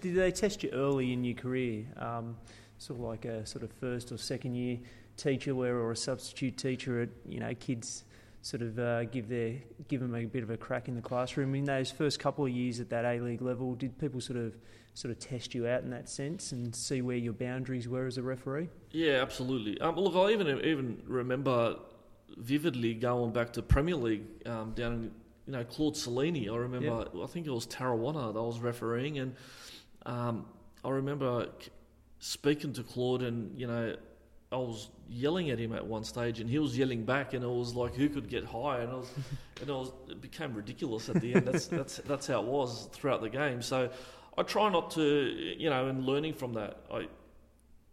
Did 0.00 0.14
they 0.14 0.30
test 0.30 0.62
you 0.62 0.70
early 0.70 1.12
in 1.12 1.24
your 1.24 1.34
career, 1.34 1.84
um, 1.96 2.36
sort 2.78 2.98
of 2.98 3.04
like 3.04 3.24
a 3.24 3.44
sort 3.44 3.62
of 3.62 3.70
first 3.72 4.12
or 4.12 4.18
second 4.18 4.54
year 4.54 4.78
teacher, 5.16 5.54
where 5.54 5.76
or 5.76 5.92
a 5.92 5.96
substitute 5.96 6.56
teacher 6.56 7.02
at 7.02 7.10
you 7.28 7.40
know 7.40 7.54
kids 7.54 8.04
sort 8.42 8.62
of 8.62 8.78
uh, 8.78 9.04
give 9.04 9.28
their 9.28 9.56
give 9.88 10.00
them 10.00 10.14
a 10.14 10.24
bit 10.24 10.42
of 10.42 10.50
a 10.50 10.56
crack 10.56 10.88
in 10.88 10.94
the 10.94 11.02
classroom 11.02 11.54
in 11.54 11.64
those 11.64 11.90
first 11.90 12.18
couple 12.18 12.44
of 12.44 12.50
years 12.50 12.80
at 12.80 12.90
that 12.90 13.04
A 13.04 13.20
League 13.20 13.42
level? 13.42 13.74
Did 13.74 13.98
people 13.98 14.20
sort 14.20 14.38
of 14.38 14.56
sort 14.94 15.12
of 15.12 15.18
test 15.18 15.54
you 15.54 15.66
out 15.66 15.82
in 15.82 15.90
that 15.90 16.08
sense 16.08 16.52
and 16.52 16.74
see 16.74 17.00
where 17.02 17.16
your 17.16 17.32
boundaries 17.32 17.88
were 17.88 18.06
as 18.06 18.18
a 18.18 18.22
referee? 18.22 18.68
Yeah, 18.90 19.22
absolutely. 19.22 19.80
Um, 19.80 19.96
look, 19.96 20.14
I 20.14 20.32
even 20.32 20.60
even 20.64 21.02
remember 21.06 21.76
vividly 22.36 22.94
going 22.94 23.32
back 23.32 23.52
to 23.54 23.62
Premier 23.62 23.96
League 23.96 24.24
um, 24.46 24.72
down 24.72 24.92
in 24.92 25.10
you 25.46 25.52
know 25.52 25.64
Claude 25.64 25.96
Cellini. 25.96 26.48
I 26.48 26.56
remember. 26.56 27.06
I 27.22 27.26
think 27.26 27.46
it 27.46 27.50
was 27.50 27.66
Tarrawanna 27.66 28.32
that 28.32 28.38
I 28.38 28.42
was 28.42 28.58
refereeing, 28.58 29.18
and 29.18 29.34
um, 30.06 30.46
I 30.84 30.90
remember 30.90 31.48
speaking 32.18 32.72
to 32.74 32.82
Claude, 32.82 33.22
and 33.22 33.58
you 33.58 33.66
know 33.66 33.96
I 34.52 34.56
was 34.56 34.88
yelling 35.10 35.50
at 35.50 35.58
him 35.58 35.72
at 35.72 35.84
one 35.84 36.04
stage, 36.04 36.40
and 36.40 36.48
he 36.48 36.58
was 36.58 36.78
yelling 36.78 37.04
back, 37.04 37.34
and 37.34 37.42
it 37.42 37.48
was 37.48 37.74
like 37.74 37.94
who 37.94 38.08
could 38.08 38.28
get 38.28 38.44
higher, 38.44 38.82
and 38.82 38.92
it 38.92 38.96
was, 38.96 39.10
and 39.60 39.68
it, 39.68 39.72
was, 39.72 39.92
it 40.08 40.20
became 40.20 40.54
ridiculous 40.54 41.08
at 41.08 41.20
the 41.20 41.34
end. 41.34 41.46
That's 41.46 41.66
that's 41.66 41.96
that's 41.98 42.26
how 42.28 42.40
it 42.40 42.46
was 42.46 42.88
throughout 42.92 43.20
the 43.20 43.28
game. 43.28 43.60
So 43.60 43.90
I 44.38 44.42
try 44.44 44.70
not 44.70 44.92
to, 44.92 45.02
you 45.02 45.68
know, 45.68 45.88
and 45.88 46.06
learning 46.06 46.34
from 46.34 46.54
that, 46.54 46.78
I, 46.90 47.00
it 47.00 47.08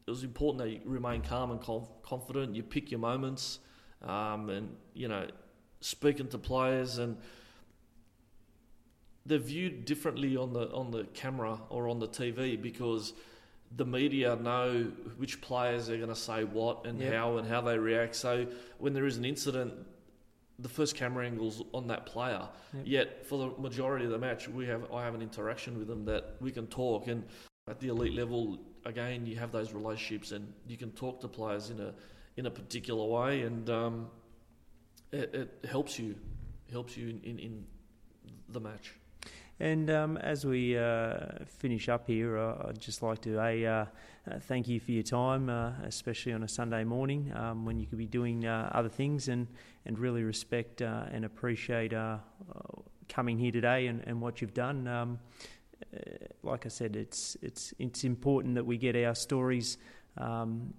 was 0.09 0.23
important 0.23 0.63
that 0.63 0.69
you 0.69 0.79
remain 0.85 1.21
calm 1.21 1.51
and 1.51 1.59
conf- 1.59 1.89
confident. 2.03 2.55
You 2.55 2.63
pick 2.63 2.91
your 2.91 2.99
moments, 2.99 3.59
um, 4.03 4.49
and 4.49 4.75
you 4.93 5.07
know, 5.07 5.27
speaking 5.81 6.27
to 6.29 6.37
players, 6.37 6.99
and 6.99 7.17
they're 9.25 9.39
viewed 9.39 9.85
differently 9.85 10.37
on 10.37 10.53
the 10.53 10.71
on 10.71 10.91
the 10.91 11.05
camera 11.15 11.59
or 11.69 11.89
on 11.89 11.97
the 11.97 12.07
TV 12.07 12.61
because 12.61 13.13
the 13.75 13.85
media 13.85 14.35
know 14.35 14.91
which 15.17 15.41
players 15.41 15.89
are 15.89 15.97
going 15.97 16.09
to 16.09 16.15
say 16.15 16.43
what 16.43 16.85
and 16.85 16.99
yep. 16.99 17.13
how 17.13 17.37
and 17.37 17.47
how 17.47 17.61
they 17.61 17.77
react. 17.77 18.15
So 18.15 18.47
when 18.77 18.93
there 18.93 19.05
is 19.05 19.17
an 19.17 19.25
incident, 19.25 19.73
the 20.59 20.69
first 20.69 20.95
camera 20.95 21.25
angle's 21.25 21.61
on 21.73 21.87
that 21.87 22.05
player. 22.05 22.47
Yep. 22.73 22.83
Yet 22.85 23.25
for 23.27 23.37
the 23.37 23.61
majority 23.61 24.05
of 24.05 24.11
the 24.11 24.17
match, 24.17 24.47
we 24.47 24.65
have 24.67 24.91
I 24.91 25.03
have 25.03 25.15
an 25.15 25.21
interaction 25.21 25.77
with 25.77 25.87
them 25.87 26.05
that 26.05 26.35
we 26.39 26.51
can 26.51 26.67
talk. 26.67 27.07
And 27.07 27.23
at 27.69 27.79
the 27.79 27.89
elite 27.89 28.13
level, 28.13 28.59
again, 28.85 29.25
you 29.25 29.35
have 29.35 29.51
those 29.51 29.73
relationships 29.73 30.31
and 30.31 30.53
you 30.67 30.77
can 30.77 30.91
talk 30.91 31.19
to 31.21 31.27
players 31.27 31.69
in 31.69 31.79
a 31.79 31.93
in 32.37 32.45
a 32.45 32.51
particular 32.51 33.03
way, 33.03 33.41
and 33.41 33.69
um, 33.69 34.07
it, 35.11 35.33
it, 35.33 35.69
helps 35.69 35.97
you 35.97 36.15
helps 36.71 36.95
you 36.95 37.09
in, 37.09 37.19
in, 37.23 37.39
in 37.39 37.65
the 38.49 38.59
match. 38.59 38.93
And 39.59 39.89
um, 39.89 40.17
as 40.17 40.45
we 40.45 40.77
uh, 40.77 41.17
finish 41.47 41.89
up 41.89 42.05
here, 42.05 42.37
uh, 42.37 42.69
I'd 42.69 42.79
just 42.79 43.01
like 43.01 43.21
to 43.21 43.39
a 43.39 43.65
uh, 43.65 43.85
uh, 44.29 44.39
thank 44.41 44.67
you 44.67 44.79
for 44.79 44.91
your 44.91 45.03
time, 45.03 45.49
uh, 45.49 45.71
especially 45.83 46.33
on 46.33 46.43
a 46.43 46.47
Sunday 46.47 46.83
morning 46.83 47.31
um, 47.35 47.65
when 47.65 47.79
you 47.79 47.87
could 47.87 47.97
be 47.97 48.05
doing 48.05 48.45
other 48.45 48.89
things, 48.89 49.29
and 49.29 49.47
and 49.85 49.97
really 49.97 50.23
respect 50.23 50.81
and 50.81 51.25
appreciate 51.25 51.93
coming 53.09 53.37
here 53.39 53.51
today 53.51 53.87
and, 53.87 54.03
and 54.05 54.21
what 54.21 54.41
you've 54.41 54.53
done. 54.53 54.87
Um, 54.87 55.19
like 56.43 56.65
I 56.65 56.69
said, 56.69 56.95
it's 56.95 57.35
it's 57.41 57.73
it's 57.79 58.03
important 58.03 58.55
that 58.55 58.65
we 58.65 58.77
get 58.77 58.95
our 58.95 59.15
stories. 59.15 59.77
Um, 60.19 60.73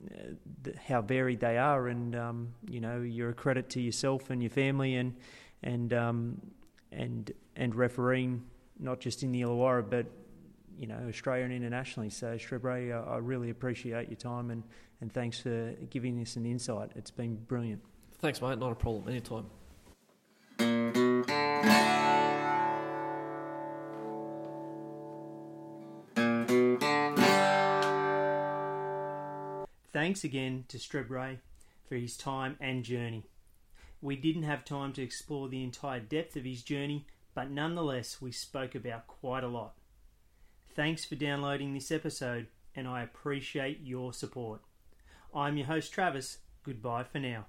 how 0.89 1.01
varied 1.01 1.39
they 1.39 1.59
are, 1.59 1.89
and 1.89 2.15
um, 2.17 2.55
you 2.69 2.81
know 2.81 3.03
you're 3.03 3.31
a 3.31 3.35
credit 3.35 3.71
to 3.71 3.81
yourself 3.81 4.31
and 4.31 4.43
your 4.43 4.51
family, 4.51 4.97
and 4.97 5.17
and 5.63 5.93
um, 5.93 6.41
and 6.93 7.33
and 7.57 7.75
refereeing 7.75 8.43
not 8.79 9.01
just 9.01 9.23
in 9.23 9.33
the 9.33 9.43
Illawarra, 9.43 9.89
but 9.89 10.07
you 10.79 10.87
know 10.87 10.99
Australia 11.09 11.45
and 11.45 11.53
internationally. 11.53 12.11
So 12.11 12.37
Strebre, 12.37 12.93
uh, 12.93 13.11
I 13.11 13.17
really 13.19 13.51
appreciate 13.51 14.09
your 14.09 14.17
time 14.17 14.51
and, 14.51 14.63
and 15.01 15.13
thanks 15.13 15.41
for 15.41 15.75
giving 15.91 16.21
us 16.21 16.37
an 16.37 16.47
insight. 16.47 16.91
It's 16.95 17.11
been 17.11 17.37
brilliant. 17.37 17.83
Thanks, 18.21 18.41
mate. 18.41 18.59
Not 18.59 18.73
a 18.73 18.75
problem. 18.75 19.09
Anytime. 19.09 19.47
Thanks 29.93 30.23
again 30.23 30.65
to 30.69 30.79
Strebre 30.79 31.39
for 31.89 31.97
his 31.97 32.17
time 32.17 32.57
and 32.61 32.85
journey. 32.85 33.25
We 34.01 34.17
didn't 34.17 34.45
have 34.45 34.65
time 34.65 34.93
to 34.93 35.03
explore 35.03 35.49
the 35.49 35.65
entire 35.65 35.99
depth 35.99 36.37
of 36.37 36.45
his 36.45 36.63
journey, 36.63 37.07
but 37.39 37.53
nonetheless, 37.53 38.21
we 38.21 38.33
spoke 38.33 38.75
about 38.75 39.07
quite 39.07 39.45
a 39.45 39.47
lot. 39.47 39.75
Thanks 40.75 41.05
for 41.05 41.15
downloading 41.15 41.73
this 41.73 41.93
episode, 41.93 42.49
and 42.75 42.89
I 42.89 43.05
appreciate 43.05 43.79
your 43.81 44.13
support. 44.13 44.61
I'm 45.33 45.57
your 45.57 45.69
host, 45.69 45.93
Travis. 45.93 46.39
Goodbye 46.65 47.05
for 47.05 47.21
now. 47.21 47.47